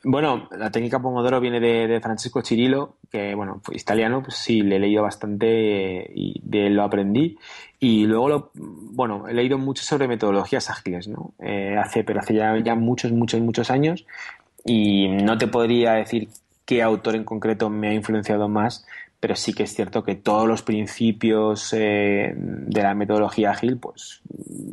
Bueno, 0.05 0.49
la 0.57 0.71
técnica 0.71 1.01
Pomodoro 1.01 1.41
viene 1.41 1.59
de, 1.59 2.01
Francesco 2.01 2.43
Cirillo, 2.43 2.97
que 3.11 3.35
bueno, 3.35 3.61
fue 3.63 3.77
italiano, 3.77 4.23
pues 4.23 4.37
sí, 4.37 4.63
le 4.63 4.77
he 4.77 4.79
leído 4.79 5.03
bastante 5.03 6.11
y 6.15 6.41
de 6.43 6.69
él 6.69 6.75
lo 6.75 6.85
aprendí. 6.85 7.37
Y 7.81 8.07
luego, 8.07 8.29
lo, 8.29 8.51
bueno, 8.55 9.27
he 9.29 9.35
leído 9.35 9.59
mucho 9.59 9.83
sobre 9.83 10.07
metodologías 10.07 10.71
ágiles, 10.71 11.09
¿no? 11.09 11.35
Eh, 11.41 11.77
hace, 11.77 12.05
pero 12.05 12.21
hace 12.21 12.35
ya, 12.35 12.57
ya 12.63 12.75
muchos, 12.75 13.13
muchos, 13.13 13.41
muchos 13.41 13.71
años. 13.71 14.07
Y 14.65 15.09
no 15.09 15.37
te 15.37 15.49
podría 15.49 15.95
decir 15.95 16.29
qué 16.65 16.83
autor 16.83 17.17
en 17.17 17.25
concreto 17.25 17.71
me 17.71 17.89
ha 17.89 17.95
influenciado 17.95 18.49
más, 18.49 18.87
pero 19.21 19.37
sí 19.37 19.55
que 19.55 19.63
es 19.63 19.75
cierto 19.75 20.05
que 20.05 20.17
todos 20.17 20.47
los 20.47 20.63
principios 20.63 21.73
eh, 21.73 22.35
de 22.37 22.83
la 22.83 22.95
metodología 22.95 23.53
ágil, 23.53 23.79
pues 23.79 24.21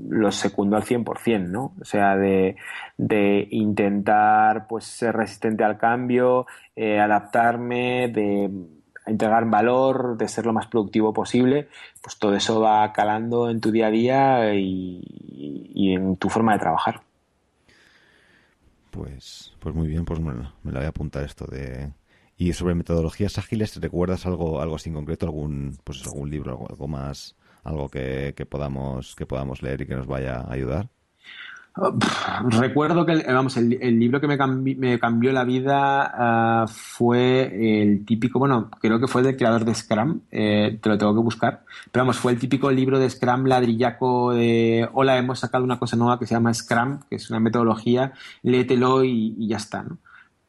los 0.09 0.35
secundo 0.35 0.75
al 0.75 0.83
100%, 0.83 1.47
¿no? 1.47 1.73
O 1.79 1.85
sea, 1.85 2.17
de, 2.17 2.57
intentar 3.51 4.67
pues 4.67 4.85
ser 4.85 5.15
resistente 5.15 5.63
al 5.63 5.77
cambio, 5.77 6.47
eh, 6.75 6.99
adaptarme, 6.99 8.09
de 8.09 8.49
entregar 9.05 9.49
valor, 9.49 10.17
de 10.17 10.27
ser 10.27 10.45
lo 10.45 10.53
más 10.53 10.67
productivo 10.67 11.13
posible, 11.13 11.69
pues 12.01 12.17
todo 12.17 12.35
eso 12.35 12.59
va 12.61 12.91
calando 12.93 13.49
en 13.49 13.61
tu 13.61 13.71
día 13.71 13.87
a 13.87 13.91
día 13.91 14.53
y, 14.55 15.93
en 15.93 16.17
tu 16.17 16.29
forma 16.29 16.53
de 16.53 16.59
trabajar. 16.59 17.01
Pues, 18.91 19.53
pues 19.59 19.73
muy 19.73 19.87
bien, 19.87 20.05
pues 20.05 20.19
me, 20.19 20.33
me 20.33 20.71
la 20.71 20.79
voy 20.79 20.85
a 20.85 20.89
apuntar 20.89 21.23
esto 21.23 21.45
de 21.45 21.93
y 22.37 22.53
sobre 22.53 22.73
metodologías 22.75 23.37
ágiles, 23.37 23.79
¿recuerdas 23.79 24.25
algo, 24.25 24.61
algo 24.61 24.75
así 24.75 24.89
en 24.89 24.95
concreto, 24.95 25.27
algún, 25.27 25.77
pues 25.83 26.03
algún 26.05 26.31
libro, 26.31 26.65
algo, 26.69 26.87
más, 26.87 27.35
algo 27.63 27.87
que, 27.89 28.33
podamos, 28.49 29.15
que 29.15 29.27
podamos 29.27 29.61
leer 29.61 29.81
y 29.81 29.85
que 29.85 29.95
nos 29.95 30.07
vaya 30.07 30.37
a 30.41 30.51
ayudar? 30.51 30.89
Recuerdo 32.49 33.05
que 33.05 33.23
vamos, 33.27 33.55
el, 33.55 33.69
libro 33.97 34.19
que 34.19 34.27
me, 34.27 34.37
cambió 34.99 35.31
la 35.31 35.45
vida 35.45 36.11
ah, 36.13 36.65
fue 36.67 37.81
el 37.81 38.05
típico, 38.05 38.39
bueno, 38.39 38.69
creo 38.81 38.99
que 38.99 39.07
fue 39.07 39.21
el 39.21 39.27
del 39.27 39.37
creador 39.37 39.63
de 39.63 39.73
Scrum, 39.73 40.19
eh, 40.31 40.77
te 40.81 40.89
lo 40.89 40.97
tengo 40.97 41.13
que 41.13 41.21
buscar, 41.21 41.63
pero 41.91 42.03
vamos, 42.03 42.17
fue 42.17 42.33
el 42.33 42.39
típico 42.39 42.69
libro 42.71 42.99
de 42.99 43.09
Scrum 43.09 43.45
ladrillaco 43.45 44.33
de, 44.33 44.89
hola, 44.91 45.17
hemos 45.17 45.39
sacado 45.39 45.63
una 45.63 45.79
cosa 45.79 45.95
nueva 45.95 46.19
que 46.19 46.27
se 46.27 46.35
llama 46.35 46.53
Scrum, 46.53 46.99
que 47.09 47.15
es 47.15 47.29
una 47.29 47.39
metodología, 47.39 48.13
léetelo 48.43 49.05
y, 49.05 49.35
y 49.37 49.47
ya 49.47 49.57
está, 49.57 49.83
¿no? 49.83 49.97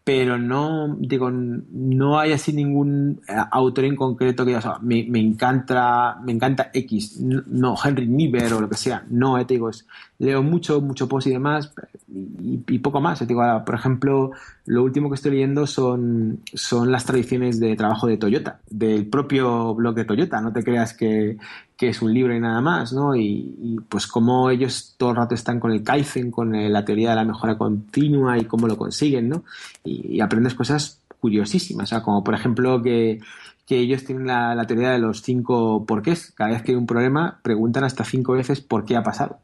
Pero 0.05 0.37
no, 0.37 0.97
digo, 0.99 1.31
no 1.31 2.19
hay 2.19 2.33
así 2.33 2.53
ningún 2.53 3.21
eh, 3.29 3.35
autor 3.53 3.85
en 3.85 3.95
concreto 3.95 4.45
que 4.45 4.57
diga, 4.57 4.79
me, 4.83 5.05
me, 5.09 5.21
encanta, 5.21 6.19
me 6.25 6.33
encanta 6.33 6.71
X, 6.75 7.21
no, 7.21 7.77
Henry 7.83 8.09
Niebuhr 8.09 8.53
o 8.55 8.61
lo 8.63 8.69
que 8.69 8.77
sea, 8.77 9.05
no, 9.11 9.39
eh, 9.39 9.45
te 9.45 9.55
digo, 9.55 9.71
leo 10.19 10.43
mucho, 10.43 10.81
mucho 10.81 11.09
post 11.09 11.29
y 11.29 11.31
demás, 11.31 11.73
y, 12.09 12.79
poco 12.81 13.01
más, 13.01 13.23
eh, 13.23 13.27
digo, 13.27 13.43
por 13.65 13.75
ejemplo, 13.77 14.33
lo 14.67 14.83
último 14.83 15.09
que 15.09 15.15
estoy 15.15 15.33
leyendo 15.33 15.69
son, 15.69 16.41
son 16.53 16.91
las 16.91 17.05
tradiciones 17.05 17.61
de 17.61 17.77
trabajo 17.77 18.09
de 18.09 18.17
Toyota, 18.17 18.61
del 18.69 19.07
propio 19.07 19.73
blog 19.75 19.95
de 19.95 20.05
Toyota, 20.05 20.41
no 20.41 20.53
te 20.53 20.65
creas 20.65 20.95
que, 20.95 21.37
que 21.83 21.89
es 21.89 22.01
un 22.01 22.15
libro 22.15 22.33
y 22.33 22.39
nada 22.39 22.61
más, 22.61 22.93
¿no? 22.93 23.17
Y, 23.17 23.77
pues 23.89 24.07
cómo 24.07 24.51
ellos 24.51 24.95
todo 24.97 25.11
el 25.11 25.17
rato 25.17 25.35
están 25.35 25.59
con 25.59 25.73
el 25.73 25.83
Kaizen, 25.83 26.31
con 26.31 26.53
la 26.53 26.85
teoría 26.85 27.11
de 27.11 27.17
la 27.17 27.25
mejora 27.25 27.59
continua 27.59 28.39
y 28.39 28.45
cómo 28.45 28.69
lo 28.69 28.77
consiguen, 28.77 29.29
¿no? 29.29 29.43
Y, 29.83 30.21
aprendes 30.21 30.55
cosas 30.55 31.01
curiosísimas, 31.19 31.89
o 31.89 31.89
sea, 31.89 32.03
como 32.05 32.23
por 32.23 32.35
ejemplo 32.35 32.81
que, 32.81 33.21
ellos 33.69 34.05
tienen 34.05 34.29
la, 34.29 34.65
teoría 34.65 34.91
de 34.91 35.01
los 35.01 35.23
cinco 35.23 35.85
porqués. 35.85 36.31
Cada 36.37 36.51
vez 36.51 36.63
que 36.63 36.71
hay 36.71 36.77
un 36.77 36.87
problema, 36.87 37.41
preguntan 37.43 37.83
hasta 37.83 38.05
cinco 38.05 38.35
veces 38.35 38.61
por 38.61 38.85
qué 38.85 38.95
ha 38.95 39.03
pasado. 39.03 39.39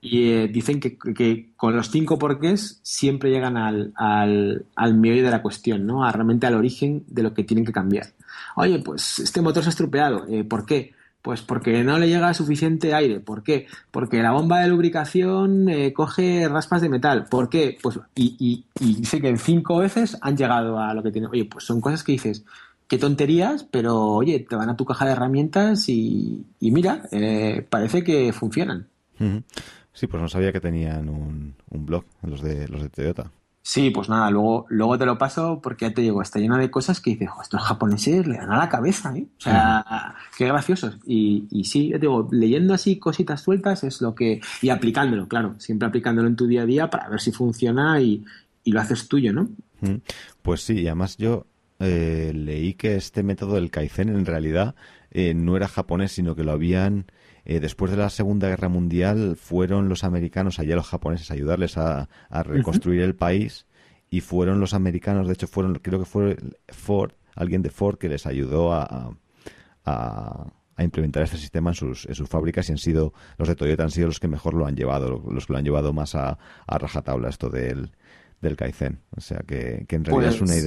Y 0.00 0.28
eh, 0.28 0.48
dicen 0.52 0.78
que, 0.78 1.48
con 1.56 1.74
los 1.74 1.90
cinco 1.90 2.16
porqués 2.16 2.78
siempre 2.84 3.30
llegan 3.30 3.56
al, 3.56 3.92
al, 3.96 4.66
al 4.76 4.94
meollo 4.94 5.24
de 5.24 5.30
la 5.32 5.42
cuestión, 5.42 5.84
¿no? 5.84 6.04
A 6.04 6.12
realmente 6.12 6.46
al 6.46 6.54
origen 6.54 7.02
de 7.08 7.24
lo 7.24 7.34
que 7.34 7.42
tienen 7.42 7.64
que 7.64 7.72
cambiar. 7.72 8.12
Oye, 8.54 8.78
pues 8.78 9.18
este 9.18 9.40
motor 9.40 9.64
se 9.64 9.70
ha 9.70 9.70
estropeado. 9.70 10.26
Eh, 10.28 10.44
¿Por 10.44 10.64
qué? 10.64 10.92
Pues 11.22 11.40
porque 11.40 11.84
no 11.84 11.98
le 11.98 12.08
llega 12.08 12.34
suficiente 12.34 12.94
aire. 12.94 13.20
¿Por 13.20 13.44
qué? 13.44 13.66
Porque 13.92 14.22
la 14.22 14.32
bomba 14.32 14.60
de 14.60 14.68
lubricación 14.68 15.68
eh, 15.68 15.92
coge 15.92 16.48
raspas 16.48 16.82
de 16.82 16.88
metal. 16.88 17.26
¿Por 17.30 17.48
qué? 17.48 17.78
Pues, 17.80 18.00
y, 18.16 18.64
dice 18.78 19.20
que 19.20 19.28
en 19.28 19.38
cinco 19.38 19.78
veces 19.78 20.18
han 20.20 20.36
llegado 20.36 20.80
a 20.80 20.92
lo 20.94 21.02
que 21.02 21.12
tiene. 21.12 21.28
Oye, 21.28 21.44
pues 21.44 21.64
son 21.64 21.80
cosas 21.80 22.02
que 22.02 22.12
dices, 22.12 22.44
qué 22.88 22.98
tonterías, 22.98 23.62
pero 23.62 24.00
oye, 24.00 24.40
te 24.40 24.56
van 24.56 24.68
a 24.68 24.76
tu 24.76 24.84
caja 24.84 25.06
de 25.06 25.12
herramientas 25.12 25.88
y, 25.88 26.44
mira, 26.60 27.04
eh, 27.12 27.64
parece 27.70 28.02
que 28.02 28.32
funcionan. 28.32 28.88
Sí, 29.92 30.08
pues 30.08 30.20
no 30.20 30.28
sabía 30.28 30.52
que 30.52 30.60
tenían 30.60 31.08
un, 31.08 31.54
un 31.70 31.86
blog, 31.86 32.04
los 32.22 32.42
de, 32.42 32.66
los 32.66 32.82
de 32.82 32.88
Toyota. 32.88 33.30
Sí, 33.64 33.90
pues 33.90 34.08
nada, 34.08 34.28
luego, 34.28 34.66
luego 34.70 34.98
te 34.98 35.06
lo 35.06 35.16
paso 35.18 35.60
porque 35.62 35.86
ya 35.86 35.94
te 35.94 36.02
digo, 36.02 36.20
está 36.20 36.40
lleno 36.40 36.58
de 36.58 36.68
cosas 36.68 37.00
que 37.00 37.10
dices, 37.10 37.28
estos 37.40 37.62
japoneses 37.62 38.26
le 38.26 38.36
dan 38.36 38.50
a 38.50 38.58
la 38.58 38.68
cabeza, 38.68 39.16
¿eh? 39.16 39.28
O 39.38 39.40
sea, 39.40 40.16
qué 40.36 40.46
graciosos. 40.46 40.98
Y, 41.06 41.46
y 41.48 41.64
sí, 41.64 41.90
ya 41.90 41.94
te 41.94 42.00
digo, 42.00 42.28
leyendo 42.32 42.74
así 42.74 42.98
cositas 42.98 43.40
sueltas 43.40 43.84
es 43.84 44.00
lo 44.00 44.16
que. 44.16 44.40
Y 44.62 44.70
aplicándolo, 44.70 45.28
claro, 45.28 45.54
siempre 45.58 45.86
aplicándolo 45.86 46.26
en 46.26 46.34
tu 46.34 46.48
día 46.48 46.62
a 46.62 46.66
día 46.66 46.90
para 46.90 47.08
ver 47.08 47.20
si 47.20 47.30
funciona 47.30 48.00
y, 48.00 48.24
lo 48.64 48.80
haces 48.80 49.06
tuyo, 49.06 49.32
¿no? 49.32 49.48
Pues 50.42 50.62
sí, 50.62 50.80
y 50.80 50.86
además 50.86 51.16
yo 51.16 51.46
eh, 51.82 52.32
leí 52.34 52.74
que 52.74 52.94
este 52.94 53.22
método 53.22 53.54
del 53.54 53.70
Kaizen 53.70 54.08
en 54.08 54.24
realidad 54.24 54.74
eh, 55.10 55.34
no 55.34 55.56
era 55.56 55.68
japonés, 55.68 56.12
sino 56.12 56.36
que 56.36 56.44
lo 56.44 56.52
habían 56.52 57.06
eh, 57.44 57.58
después 57.58 57.90
de 57.90 57.96
la 57.96 58.08
Segunda 58.08 58.48
Guerra 58.48 58.68
Mundial 58.68 59.36
fueron 59.36 59.88
los 59.88 60.04
americanos 60.04 60.58
allá 60.58 60.76
los 60.76 60.86
japoneses 60.86 61.30
a 61.30 61.34
ayudarles 61.34 61.76
a, 61.76 62.08
reconstruir 62.44 63.02
el 63.02 63.16
país 63.16 63.66
y 64.10 64.20
fueron 64.20 64.60
los 64.60 64.74
americanos, 64.74 65.26
de 65.26 65.34
hecho 65.34 65.48
fueron, 65.48 65.74
creo 65.76 65.98
que 65.98 66.04
fue 66.04 66.36
Ford, 66.68 67.12
alguien 67.34 67.62
de 67.62 67.70
Ford 67.70 67.98
que 67.98 68.08
les 68.08 68.26
ayudó 68.26 68.72
a, 68.72 69.16
a, 69.84 70.46
implementar 70.78 71.22
este 71.22 71.36
sistema 71.36 71.70
en 71.70 71.74
sus, 71.74 72.06
en 72.06 72.14
sus 72.14 72.28
fábricas 72.28 72.68
y 72.68 72.72
han 72.72 72.78
sido, 72.78 73.12
los 73.38 73.48
de 73.48 73.54
Toyota 73.54 73.84
han 73.84 73.90
sido 73.90 74.08
los 74.08 74.20
que 74.20 74.28
mejor 74.28 74.54
lo 74.54 74.66
han 74.66 74.76
llevado, 74.76 75.22
los 75.30 75.46
que 75.46 75.52
lo 75.52 75.58
han 75.58 75.64
llevado 75.64 75.92
más 75.92 76.14
a, 76.14 76.38
a 76.66 76.78
rajatabla 76.78 77.28
esto 77.28 77.50
del, 77.50 77.92
del 78.42 78.56
Kaizen. 78.56 79.00
O 79.16 79.20
sea 79.20 79.38
que, 79.46 79.86
en 79.88 80.04
realidad 80.04 80.34
es 80.34 80.40
una 80.40 80.52
pues, 80.52 80.64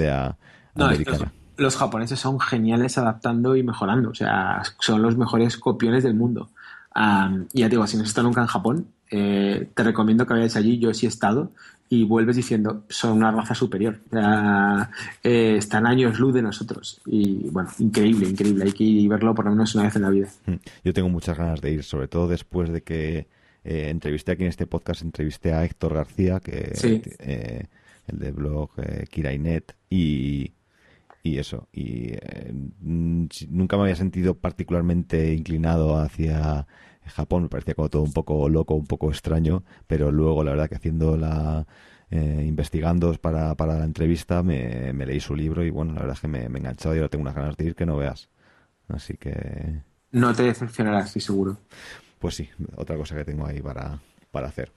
idea 0.75 0.87
americana. 0.87 1.31
Los, 1.57 1.77
japoneses 1.77 2.19
son 2.19 2.39
geniales 2.39 2.97
adaptando 2.97 3.55
y 3.55 3.63
mejorando. 3.63 4.09
O 4.09 4.15
sea, 4.15 4.61
son 4.79 5.01
los 5.01 5.17
mejores 5.17 5.57
copiones 5.57 6.03
del 6.03 6.15
mundo. 6.15 6.49
y 7.53 7.59
ya 7.59 7.67
te 7.67 7.71
digo, 7.71 7.87
si 7.87 7.97
no 7.97 8.03
has 8.03 8.09
estado 8.09 8.27
nunca 8.27 8.41
en 8.41 8.47
Japón, 8.47 8.87
eh, 9.11 9.69
te 9.73 9.83
recomiendo 9.83 10.25
que 10.25 10.33
vayas 10.33 10.55
allí. 10.55 10.79
Yo 10.79 10.93
sí 10.93 11.05
he 11.05 11.09
estado 11.09 11.51
y 11.87 12.03
vuelves 12.03 12.35
diciendo, 12.35 12.83
son 12.89 13.17
una 13.17 13.31
raza 13.31 13.53
superior. 13.55 13.99
O 14.07 14.09
sea, 14.11 14.89
eh, 15.23 15.55
están 15.57 15.85
años 15.85 16.19
luz 16.19 16.33
de 16.33 16.41
nosotros. 16.41 17.01
Y 17.05 17.49
bueno, 17.49 17.69
increíble, 17.79 18.27
increíble. 18.27 18.65
Hay 18.65 18.71
que 18.71 19.07
verlo 19.07 19.35
por 19.35 19.45
lo 19.45 19.51
menos 19.51 19.73
una 19.75 19.85
vez 19.85 19.95
en 19.95 20.01
la 20.01 20.09
vida. 20.09 20.27
Hmm. 20.45 20.55
Yo 20.83 20.93
tengo 20.93 21.09
muchas 21.09 21.37
ganas 21.37 21.61
de 21.61 21.71
ir, 21.71 21.83
sobre 21.83 22.07
todo 22.07 22.27
después 22.27 22.69
de 22.69 22.81
que 22.81 23.27
eh, 23.63 23.89
entrevisté 23.89 24.33
aquí 24.33 24.43
en 24.43 24.49
este 24.49 24.67
podcast, 24.67 25.03
entrevisté 25.03 25.53
a 25.53 25.63
Héctor 25.63 25.93
García, 25.93 26.39
que 26.39 27.69
el 28.07 28.19
de 28.19 28.31
blog 28.31 28.71
Kirainet, 29.09 29.75
y, 29.89 30.51
y 31.29 31.39
eso. 31.39 31.67
Y 31.71 32.13
eh, 32.13 32.53
nunca 32.81 33.77
me 33.77 33.83
había 33.83 33.95
sentido 33.95 34.35
particularmente 34.35 35.33
inclinado 35.33 35.97
hacia 35.97 36.67
Japón, 37.05 37.43
me 37.43 37.49
parecía 37.49 37.75
como 37.75 37.89
todo 37.89 38.03
un 38.03 38.13
poco 38.13 38.49
loco, 38.49 38.75
un 38.75 38.87
poco 38.87 39.09
extraño, 39.09 39.63
pero 39.87 40.11
luego 40.11 40.43
la 40.43 40.51
verdad 40.51 40.69
que 40.69 40.75
haciendo 40.75 41.17
la... 41.17 41.65
investigando 42.11 43.13
para, 43.15 43.55
para 43.55 43.77
la 43.79 43.85
entrevista 43.85 44.43
me, 44.43 44.93
leí 44.93 45.19
su 45.19 45.35
libro 45.35 45.63
y 45.63 45.69
bueno, 45.69 45.93
la 45.93 46.01
verdad 46.01 46.15
es 46.15 46.21
que 46.21 46.27
me, 46.27 46.49
me 46.49 46.59
he 46.59 46.61
enganchado 46.61 46.95
y 46.95 46.99
ahora 46.99 47.09
tengo 47.09 47.23
unas 47.23 47.35
ganas 47.35 47.57
de 47.57 47.65
ir 47.65 47.75
que 47.75 47.85
no 47.85 47.97
veas. 47.97 48.29
Así 48.87 49.17
que... 49.17 49.81
No 50.11 50.33
te 50.33 50.43
decepcionarás, 50.43 51.07
estoy 51.07 51.21
seguro 51.21 51.57
pues 52.25 52.35
sí, 52.35 52.49
otra 52.75 52.97
cosa 52.97 53.15
que 53.15 53.23
tengo 53.23 53.45
ahí 53.45 53.61
para, 53.61 53.99
para 54.31 54.47
hacer. 54.47 54.71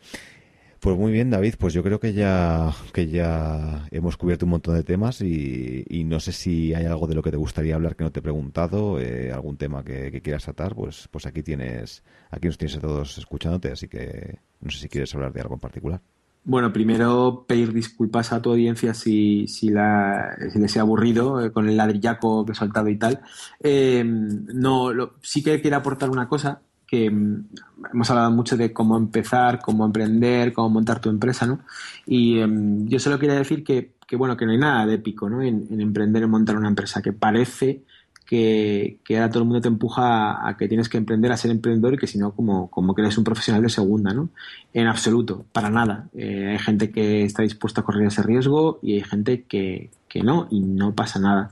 Pues 0.80 0.96
muy 0.96 1.10
bien, 1.10 1.28
David, 1.28 1.54
pues 1.58 1.74
yo 1.74 1.82
creo 1.82 1.98
que 1.98 2.12
ya, 2.12 2.72
que 2.92 3.08
ya 3.08 3.88
hemos 3.90 4.16
cubierto 4.16 4.46
un 4.46 4.50
montón 4.50 4.76
de 4.76 4.84
temas 4.84 5.20
y, 5.20 6.04
no 6.06 6.20
sé 6.20 6.30
si 6.30 6.72
hay 6.72 6.86
algo 6.86 7.08
de 7.08 7.16
lo 7.16 7.22
que 7.22 7.32
te 7.32 7.36
gustaría 7.36 7.74
hablar 7.74 7.96
que 7.96 8.04
no 8.04 8.12
te 8.12 8.20
he 8.20 8.22
preguntado, 8.22 9.00
eh, 9.00 9.32
algún 9.32 9.56
tema 9.56 9.82
que, 9.82 10.20
quieras 10.22 10.48
atar, 10.48 10.76
pues, 10.76 11.08
pues 11.10 11.26
aquí 11.26 11.42
tienes, 11.42 12.04
aquí 12.30 12.46
nos 12.46 12.58
tienes 12.58 12.76
a 12.76 12.80
todos 12.80 13.18
escuchándote, 13.18 13.72
así 13.72 13.88
que 13.88 14.38
no 14.60 14.70
sé 14.70 14.78
si 14.78 14.88
quieres 14.88 15.12
hablar 15.16 15.32
de 15.32 15.40
algo 15.40 15.54
en 15.54 15.60
particular. 15.60 16.00
Bueno, 16.44 16.72
primero 16.72 17.44
pedir 17.46 17.72
disculpas 17.72 18.32
a 18.32 18.40
tu 18.40 18.50
audiencia 18.50 18.94
si, 18.94 19.48
si, 19.48 19.70
la, 19.70 20.36
si 20.52 20.60
les 20.60 20.76
he 20.76 20.80
aburrido 20.80 21.44
eh, 21.44 21.50
con 21.50 21.68
el 21.68 21.76
ladrillaco 21.76 22.46
que 22.46 22.52
he 22.52 22.54
soltado 22.54 22.88
y 22.88 22.96
tal. 22.96 23.20
Eh, 23.60 24.04
no, 24.04 24.92
sí 25.22 25.42
que 25.42 25.60
quiero 25.60 25.76
aportar 25.76 26.08
una 26.08 26.28
cosa 26.28 26.62
que 26.88 27.10
mm, 27.10 27.44
hemos 27.92 28.10
hablado 28.10 28.30
mucho 28.32 28.56
de 28.56 28.72
cómo 28.72 28.96
empezar, 28.96 29.60
cómo 29.60 29.84
emprender, 29.84 30.52
cómo 30.52 30.70
montar 30.70 31.00
tu 31.00 31.10
empresa, 31.10 31.46
¿no? 31.46 31.60
Y 32.06 32.40
em, 32.40 32.88
yo 32.88 32.98
solo 32.98 33.18
quería 33.18 33.36
decir 33.36 33.62
que, 33.62 33.92
que, 34.06 34.16
bueno, 34.16 34.36
que 34.36 34.46
no 34.46 34.52
hay 34.52 34.58
nada 34.58 34.86
de 34.86 34.94
épico, 34.94 35.28
¿no? 35.28 35.42
En, 35.42 35.80
emprender, 35.80 36.22
en 36.22 36.30
montar 36.30 36.56
una 36.56 36.68
empresa, 36.68 37.02
que 37.02 37.12
parece 37.12 37.82
que, 38.26 38.98
que, 39.04 39.16
ahora 39.18 39.30
todo 39.30 39.42
el 39.42 39.48
mundo 39.48 39.60
te 39.60 39.68
empuja 39.68 40.48
a, 40.48 40.56
que 40.56 40.66
tienes 40.66 40.88
que 40.88 40.96
emprender, 40.96 41.30
a 41.30 41.36
ser 41.36 41.50
emprendedor 41.50 41.94
y 41.94 41.98
que 41.98 42.06
si 42.06 42.18
no, 42.18 42.32
como, 42.32 42.70
como 42.70 42.94
que 42.94 43.02
eres 43.02 43.18
un 43.18 43.24
profesional 43.24 43.62
de 43.62 43.68
segunda, 43.68 44.14
¿no? 44.14 44.30
En 44.72 44.86
absoluto, 44.86 45.44
para 45.52 45.68
nada. 45.68 46.08
Eh, 46.14 46.48
hay 46.52 46.58
gente 46.58 46.90
que 46.90 47.22
está 47.24 47.42
dispuesta 47.42 47.82
a 47.82 47.84
correr 47.84 48.06
ese 48.06 48.22
riesgo 48.22 48.78
y 48.82 48.94
hay 48.94 49.02
gente 49.02 49.42
que, 49.42 49.90
que 50.08 50.22
no, 50.22 50.48
y 50.50 50.60
no 50.60 50.94
pasa 50.94 51.18
nada. 51.18 51.50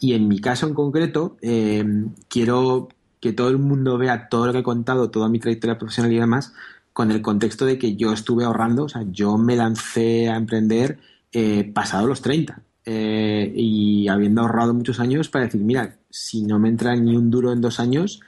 Y 0.00 0.14
en 0.14 0.28
mi 0.28 0.40
caso 0.40 0.66
en 0.66 0.74
concreto, 0.74 1.36
em, 1.42 2.10
quiero 2.28 2.88
que 3.20 3.32
todo 3.32 3.48
el 3.48 3.58
mundo 3.58 3.98
vea 3.98 4.28
todo 4.28 4.46
lo 4.46 4.52
que 4.52 4.60
he 4.60 4.62
contado, 4.62 5.10
toda 5.10 5.28
mi 5.28 5.38
trayectoria 5.38 5.78
profesional 5.78 6.12
y 6.12 6.18
demás, 6.18 6.52
con 6.92 7.10
el 7.10 7.22
contexto 7.22 7.64
de 7.64 7.78
que 7.78 7.96
yo 7.96 8.12
estuve 8.12 8.44
ahorrando, 8.44 8.84
o 8.84 8.88
sea, 8.88 9.04
yo 9.10 9.38
me 9.38 9.56
lancé 9.56 10.28
a 10.28 10.36
emprender 10.36 10.98
eh, 11.32 11.70
pasado 11.72 12.06
los 12.06 12.22
30 12.22 12.62
eh, 12.84 13.52
y 13.54 14.08
habiendo 14.08 14.40
ahorrado 14.40 14.74
muchos 14.74 14.98
años 14.98 15.28
para 15.28 15.44
decir, 15.44 15.60
mira, 15.60 15.98
si 16.10 16.42
no 16.42 16.58
me 16.58 16.68
entra 16.68 16.96
ni 16.96 17.16
un 17.16 17.30
duro 17.30 17.52
en 17.52 17.60
dos 17.60 17.80
años, 17.80 18.20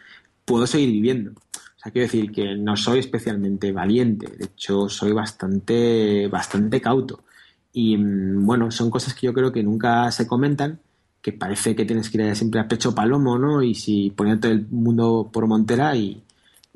puedo 0.44 0.66
seguir 0.66 0.92
viviendo. 0.92 1.32
O 1.32 1.82
sea, 1.82 1.92
quiero 1.92 2.06
decir 2.06 2.30
que 2.30 2.56
no 2.56 2.76
soy 2.76 2.98
especialmente 2.98 3.72
valiente, 3.72 4.26
de 4.36 4.44
hecho 4.44 4.88
soy 4.88 5.12
bastante, 5.12 6.28
bastante 6.28 6.80
cauto. 6.80 7.24
Y 7.72 7.96
mm, 7.96 8.44
bueno, 8.44 8.70
son 8.70 8.90
cosas 8.90 9.14
que 9.14 9.26
yo 9.26 9.32
creo 9.32 9.50
que 9.50 9.62
nunca 9.62 10.10
se 10.12 10.26
comentan 10.26 10.80
que 11.22 11.32
parece 11.32 11.76
que 11.76 11.84
tienes 11.84 12.10
que 12.10 12.18
ir 12.18 12.36
siempre 12.36 12.60
a 12.60 12.68
pecho 12.68 12.94
palomo, 12.94 13.38
¿no? 13.38 13.62
Y 13.62 13.74
si 13.74 14.10
poniendo 14.10 14.48
el 14.48 14.66
mundo 14.70 15.28
por 15.32 15.46
montera 15.46 15.94
y, 15.96 16.22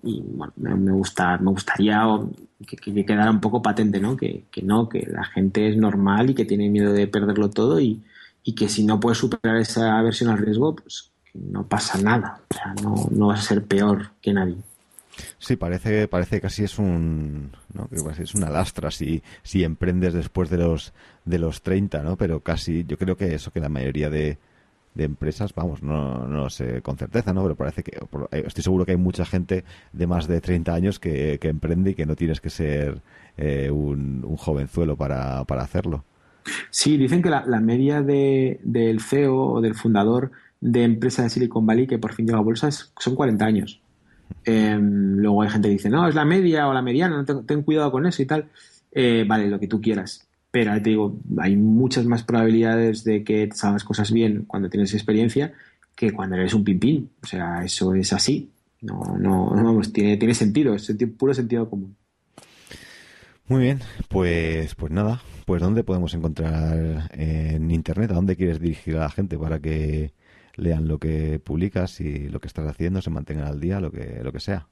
bueno, 0.03 0.53
me, 0.57 0.93
gusta, 0.93 1.39
me 1.39 1.51
gustaría 1.51 2.03
que, 2.67 3.05
quedara 3.05 3.31
un 3.31 3.41
poco 3.41 3.63
patente, 3.63 4.01
¿no? 4.01 4.17
Que, 4.17 4.45
no, 4.63 4.89
que 4.89 5.07
la 5.11 5.25
gente 5.25 5.69
es 5.69 5.77
normal 5.77 6.31
y 6.31 6.35
que 6.35 6.45
tiene 6.45 6.69
miedo 6.69 6.93
de 6.93 7.07
perderlo 7.07 7.51
todo 7.51 7.81
y, 7.81 8.03
que 8.57 8.69
si 8.69 8.85
no 8.85 9.01
puedes 9.01 9.19
superar 9.19 9.57
esa 9.57 10.01
versión 10.03 10.31
al 10.31 10.39
riesgo, 10.39 10.77
pues 10.77 11.11
no 11.33 11.67
pasa 11.67 11.99
nada. 11.99 12.43
O 12.51 12.55
sea, 12.55 12.75
no, 12.83 13.09
no 13.11 13.29
vas 13.29 13.41
a 13.41 13.49
ser 13.49 13.65
peor 13.65 14.11
que 14.21 14.35
nadie. 14.35 14.57
Sí, 15.39 15.57
parece, 15.57 16.09
parece 16.09 16.41
casi 16.41 16.65
es 16.65 16.79
un, 16.79 17.53
que 17.91 18.23
es 18.23 18.35
una 18.35 18.51
lastra 18.51 18.91
si, 18.91 19.23
si 19.43 19.65
emprendes 19.65 20.13
después 20.15 20.51
de 20.51 20.59
los, 20.59 20.93
de 21.25 21.39
los 21.39 21.63
30, 21.63 22.03
¿no? 22.03 22.17
Pero 22.17 22.41
casi, 22.41 22.85
yo 22.85 22.99
creo 22.99 23.17
que 23.17 23.35
eso 23.35 23.51
que 23.51 23.61
la 23.61 23.69
mayoría 23.69 24.11
de, 24.11 24.39
de 24.95 25.05
empresas, 25.05 25.55
vamos, 25.55 25.83
no, 25.83 26.27
no 26.27 26.49
sé 26.51 26.81
con 26.83 26.97
certeza, 26.97 27.33
¿no? 27.33 27.43
Pero 27.43 27.57
parece 27.57 27.83
que, 27.83 27.97
eh, 28.31 28.45
estoy 28.47 28.63
seguro 28.63 28.85
que 28.85 28.93
hay 28.93 28.99
mucha 28.99 29.25
gente 29.25 29.65
de 29.93 30.07
más 30.07 30.27
de 30.27 30.41
30 30.41 30.73
años 30.73 30.99
que, 30.99 31.39
que 31.41 31.49
emprende 31.49 31.91
y 31.91 31.95
que 31.95 32.07
no 32.07 32.17
tienes 32.17 32.41
que 32.41 32.51
ser 32.51 33.01
eh, 33.37 33.71
un, 33.71 34.25
un, 34.25 34.37
jovenzuelo 34.37 34.97
para, 34.97 35.45
para 35.45 35.63
hacerlo. 35.63 36.05
Sí, 36.71 36.97
dicen 36.97 37.23
que 37.23 37.31
la, 37.31 37.45
la 37.47 37.61
media 37.61 38.03
de, 38.03 38.61
del 38.63 39.01
CEO 39.01 39.37
o 39.37 39.61
del 39.61 39.75
fundador 39.75 40.31
de 40.61 40.85
empresa 40.85 41.23
de 41.23 41.31
Silicon 41.31 41.67
Valley 41.67 41.87
que 41.87 41.99
por 41.99 42.15
fin 42.15 42.27
llega 42.27 42.39
a 42.39 42.43
bolsa 42.43 42.71
son 42.71 43.15
40 43.15 43.45
años. 43.45 43.81
Em, 44.45 45.17
luego 45.17 45.43
hay 45.43 45.51
gente 45.51 45.69
que 45.69 45.75
dice, 45.75 45.91
no, 45.91 46.09
es 46.09 46.15
la 46.15 46.25
media 46.25 46.69
o 46.69 46.75
la 46.75 46.83
mediana, 46.83 47.23
no 47.23 47.45
ten, 47.45 47.63
cuidado 47.63 47.91
con 47.91 48.07
eso 48.07 48.23
y 48.23 48.27
tal. 48.27 48.49
Eh, 48.93 49.25
vale, 49.27 49.49
lo 49.49 49.59
que 49.59 49.69
tú 49.69 49.81
quieras. 49.81 50.27
Pero 50.51 50.73
te 50.81 50.91
digo, 50.91 51.17
hay 51.39 51.57
muchas 51.57 52.07
más 52.07 52.23
probabilidades 52.23 53.05
de 53.05 53.25
que 53.25 53.47
te 53.49 53.57
salgas 53.57 53.85
cosas 53.85 54.13
bien 54.13 54.45
cuando 54.47 54.69
tienes 54.69 54.95
experiencia 54.95 55.53
que 55.97 56.13
cuando 56.13 56.37
eres 56.37 56.55
un 56.55 56.65
pimpín. 56.65 57.11
O 57.23 57.27
sea, 57.27 57.65
eso 57.65 57.95
es 57.95 58.13
así. 58.13 58.51
No, 58.83 59.17
no, 59.19 59.51
vamos, 59.51 59.93
tiene, 59.93 60.17
tiene 60.17 60.35
sentido, 60.35 60.75
es 60.75 60.95
puro 61.17 61.33
sentido 61.33 61.69
común. 61.69 61.97
Muy 63.47 63.63
bien, 63.63 63.81
pues, 64.09 64.75
pues 64.75 64.93
nada, 64.93 65.23
pues 65.45 65.61
¿dónde 65.61 65.85
podemos 65.85 66.15
encontrar 66.15 67.11
en 67.13 67.71
internet? 67.71 68.11
¿A 68.11 68.15
dónde 68.15 68.37
quieres 68.37 68.61
dirigir 68.61 68.97
a 68.97 69.01
la 69.01 69.11
gente 69.11 69.39
para 69.39 69.59
que 69.59 70.13
lean 70.57 70.89
lo 70.89 70.99
que 70.99 71.39
publicas 71.39 72.01
y 72.01 72.29
lo 72.29 72.41
que 72.41 72.49
estás 72.49 72.67
haciendo, 72.69 73.03
se 73.03 73.11
mantengan 73.11 73.47
al 73.47 73.61
día, 73.61 73.81
lo 73.81 73.91
que, 73.91 74.21
lo 74.23 74.33
que 74.33 74.41
sea. 74.41 74.69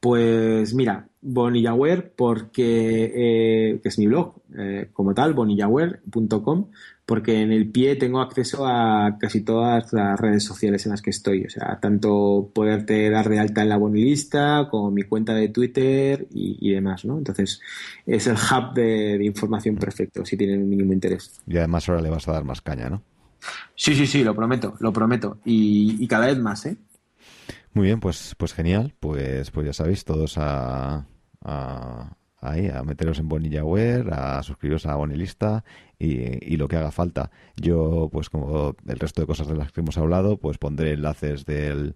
Pues 0.00 0.74
mira, 0.74 1.08
Bonillaware, 1.20 2.12
porque 2.14 3.12
eh, 3.12 3.80
que 3.82 3.88
es 3.88 3.98
mi 3.98 4.06
blog, 4.06 4.36
eh, 4.56 4.90
como 4.92 5.12
tal, 5.12 5.34
bonillaware.com, 5.34 6.70
porque 7.04 7.42
en 7.42 7.50
el 7.50 7.68
pie 7.72 7.96
tengo 7.96 8.20
acceso 8.20 8.64
a 8.64 9.16
casi 9.18 9.40
todas 9.40 9.92
las 9.92 10.20
redes 10.20 10.44
sociales 10.44 10.86
en 10.86 10.92
las 10.92 11.02
que 11.02 11.10
estoy. 11.10 11.46
O 11.46 11.50
sea, 11.50 11.80
tanto 11.80 12.48
poderte 12.54 13.10
dar 13.10 13.28
de 13.28 13.40
alta 13.40 13.62
en 13.62 13.70
la 13.70 13.76
bonilista, 13.76 14.68
como 14.70 14.92
mi 14.92 15.02
cuenta 15.02 15.34
de 15.34 15.48
Twitter 15.48 16.28
y, 16.32 16.70
demás, 16.70 17.04
¿no? 17.04 17.18
Entonces, 17.18 17.60
es 18.06 18.28
el 18.28 18.36
hub 18.36 18.74
de, 18.74 19.18
de 19.18 19.24
información 19.24 19.74
perfecto, 19.74 20.24
si 20.24 20.36
tienen 20.36 20.62
un 20.62 20.68
mínimo 20.68 20.92
interés. 20.92 21.40
Y 21.44 21.56
además 21.56 21.88
ahora 21.88 22.02
le 22.02 22.10
vas 22.10 22.28
a 22.28 22.32
dar 22.32 22.44
más 22.44 22.60
caña, 22.60 22.88
¿no? 22.88 23.02
Sí, 23.74 23.94
sí, 23.94 24.06
sí, 24.06 24.24
lo 24.24 24.34
prometo, 24.34 24.74
lo 24.80 24.92
prometo. 24.92 25.38
Y, 25.44 26.06
cada 26.08 26.26
vez 26.26 26.38
más, 26.38 26.66
¿eh? 26.66 26.76
Muy 27.72 27.86
bien, 27.86 28.00
pues, 28.00 28.34
pues 28.36 28.52
genial. 28.52 28.94
Pues, 28.98 29.50
pues 29.50 29.66
ya 29.66 29.72
sabéis, 29.72 30.04
todos 30.04 30.36
a, 30.38 31.06
a, 31.44 32.16
a 32.40 32.82
meteros 32.84 33.18
en 33.18 33.28
Bonillaware, 33.28 34.12
a 34.12 34.42
suscribiros 34.42 34.86
a 34.86 34.96
Bonilista 34.96 35.64
y, 35.98 36.54
y, 36.54 36.56
lo 36.56 36.68
que 36.68 36.76
haga 36.76 36.90
falta. 36.90 37.30
Yo, 37.56 38.08
pues 38.12 38.30
como 38.30 38.76
el 38.86 38.98
resto 38.98 39.20
de 39.20 39.26
cosas 39.26 39.48
de 39.48 39.56
las 39.56 39.72
que 39.72 39.80
hemos 39.80 39.98
hablado, 39.98 40.38
pues 40.38 40.58
pondré 40.58 40.92
enlaces 40.92 41.44
del, 41.44 41.94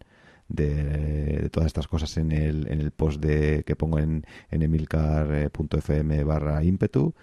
de, 0.48 1.48
todas 1.50 1.66
estas 1.66 1.88
cosas 1.88 2.16
en 2.16 2.32
el, 2.32 2.68
en 2.68 2.80
el 2.80 2.90
post 2.90 3.20
de, 3.20 3.64
que 3.64 3.76
pongo 3.76 3.98
en, 3.98 4.24
en 4.50 4.62
emilcar.fm 4.62 6.24
barra 6.24 6.62
ímpetu 6.64 7.14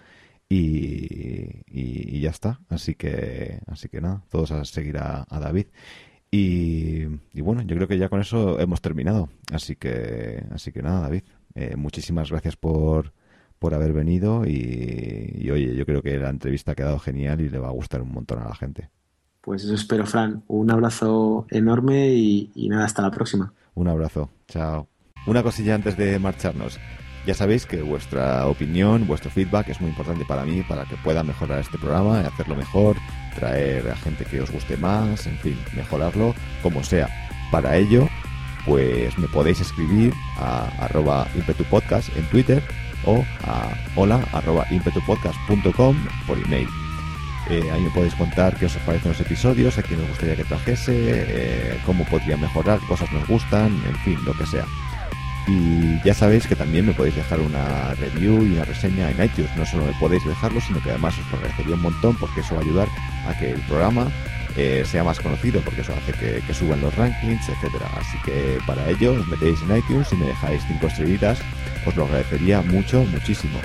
y, 0.50 2.20
ya 2.20 2.30
está. 2.30 2.60
Así 2.68 2.94
que, 2.94 3.60
así 3.66 3.88
que 3.88 4.00
nada, 4.00 4.22
todos 4.28 4.50
a 4.50 4.64
seguir 4.64 4.98
a, 4.98 5.24
David. 5.30 5.66
Y, 6.30 7.06
bueno, 7.40 7.62
yo 7.62 7.76
creo 7.76 7.88
que 7.88 7.98
ya 7.98 8.08
con 8.08 8.20
eso 8.20 8.60
hemos 8.60 8.80
terminado. 8.80 9.30
Así 9.52 9.76
que, 9.76 10.44
así 10.52 10.72
que 10.72 10.82
nada, 10.82 11.00
David, 11.02 11.22
eh, 11.54 11.76
muchísimas 11.76 12.30
gracias 12.30 12.56
por, 12.56 13.12
por 13.58 13.74
haber 13.74 13.92
venido 13.92 14.44
y, 14.46 15.48
oye, 15.50 15.74
yo 15.74 15.86
creo 15.86 16.02
que 16.02 16.18
la 16.18 16.30
entrevista 16.30 16.72
ha 16.72 16.76
quedado 16.76 16.98
genial 16.98 17.40
y 17.40 17.48
le 17.48 17.58
va 17.58 17.68
a 17.68 17.72
gustar 17.72 18.02
un 18.02 18.12
montón 18.12 18.40
a 18.40 18.48
la 18.48 18.54
gente. 18.54 18.90
Pues 19.40 19.64
eso 19.64 19.74
espero, 19.74 20.04
Fran. 20.04 20.42
Un 20.48 20.70
abrazo 20.70 21.46
enorme 21.50 22.12
y, 22.12 22.50
y 22.54 22.68
nada, 22.68 22.84
hasta 22.84 23.00
la 23.02 23.10
próxima. 23.10 23.54
Un 23.74 23.88
abrazo. 23.88 24.28
Chao. 24.48 24.86
Una 25.26 25.42
cosilla 25.42 25.74
antes 25.74 25.96
de 25.96 26.18
marcharnos. 26.18 26.78
Ya 27.26 27.34
sabéis 27.34 27.66
que 27.66 27.82
vuestra 27.82 28.46
opinión, 28.46 29.06
vuestro 29.06 29.30
feedback 29.30 29.68
es 29.68 29.80
muy 29.80 29.90
importante 29.90 30.24
para 30.24 30.44
mí, 30.44 30.62
para 30.62 30.84
que 30.84 30.96
pueda 30.96 31.22
mejorar 31.22 31.60
este 31.60 31.78
programa, 31.78 32.20
hacerlo 32.20 32.56
mejor, 32.56 32.96
traer 33.34 33.90
a 33.90 33.96
gente 33.96 34.24
que 34.24 34.40
os 34.40 34.50
guste 34.50 34.76
más, 34.76 35.26
en 35.26 35.36
fin, 35.38 35.58
mejorarlo 35.74 36.34
como 36.62 36.82
sea. 36.82 37.08
Para 37.50 37.76
ello, 37.76 38.08
pues 38.64 39.16
me 39.18 39.28
podéis 39.28 39.60
escribir 39.60 40.14
a 40.38 40.68
arroba 40.84 41.28
impetupodcast 41.34 42.16
en 42.16 42.24
Twitter 42.26 42.62
o 43.04 43.24
a 43.44 43.70
hola 43.96 44.20
arroba 44.32 44.66
impetupodcast.com 44.70 45.96
por 46.26 46.38
email. 46.38 46.68
Eh, 47.50 47.68
ahí 47.72 47.80
me 47.80 47.90
podéis 47.90 48.14
contar 48.14 48.56
qué 48.56 48.66
os 48.66 48.76
parecen 48.78 49.10
los 49.10 49.20
episodios, 49.20 49.76
a 49.76 49.82
quién 49.82 50.00
os 50.00 50.08
gustaría 50.08 50.36
que 50.36 50.44
trajese, 50.44 50.92
eh, 50.94 51.80
cómo 51.84 52.04
podría 52.04 52.36
mejorar, 52.36 52.78
cosas 52.86 53.10
nos 53.12 53.26
gustan, 53.26 53.72
en 53.86 53.96
fin, 54.04 54.24
lo 54.24 54.32
que 54.34 54.46
sea. 54.46 54.64
Y 55.50 56.00
ya 56.04 56.14
sabéis 56.14 56.46
que 56.46 56.54
también 56.54 56.86
me 56.86 56.92
podéis 56.92 57.16
dejar 57.16 57.40
una 57.40 57.94
review 57.94 58.44
y 58.44 58.52
una 58.52 58.64
reseña 58.64 59.10
en 59.10 59.24
iTunes. 59.24 59.50
No 59.56 59.66
solo 59.66 59.86
me 59.86 59.92
podéis 59.94 60.24
dejarlo, 60.24 60.60
sino 60.60 60.80
que 60.80 60.90
además 60.90 61.18
os 61.18 61.30
lo 61.30 61.38
agradecería 61.38 61.74
un 61.74 61.82
montón 61.82 62.16
porque 62.16 62.40
eso 62.40 62.54
va 62.54 62.60
a 62.60 62.64
ayudar 62.64 62.88
a 63.26 63.36
que 63.36 63.50
el 63.50 63.60
programa 63.62 64.06
eh, 64.56 64.84
sea 64.86 65.02
más 65.02 65.18
conocido, 65.18 65.60
porque 65.62 65.80
eso 65.80 65.92
hace 65.92 66.12
que, 66.12 66.54
suban 66.54 66.80
los 66.80 66.94
rankings, 66.94 67.48
etcétera. 67.48 67.90
Así 67.98 68.16
que 68.24 68.58
para 68.66 68.88
ello 68.88 69.14
os 69.14 69.26
metéis 69.26 69.60
en 69.62 69.76
iTunes 69.76 70.12
y 70.12 70.16
me 70.16 70.26
dejáis 70.26 70.62
5 70.68 70.86
estrellitas, 70.86 71.40
os 71.84 71.96
lo 71.96 72.04
agradecería 72.04 72.62
mucho, 72.62 73.04
muchísimo. 73.04 73.58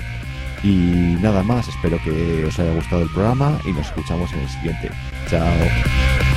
Y 0.62 1.16
nada 1.20 1.42
más, 1.44 1.68
espero 1.68 2.00
que 2.02 2.44
os 2.44 2.58
haya 2.58 2.72
gustado 2.72 3.02
el 3.02 3.10
programa 3.10 3.58
y 3.64 3.72
nos 3.72 3.86
escuchamos 3.86 4.32
en 4.32 4.40
el 4.40 4.48
siguiente. 4.48 4.90
Chao. 5.30 6.35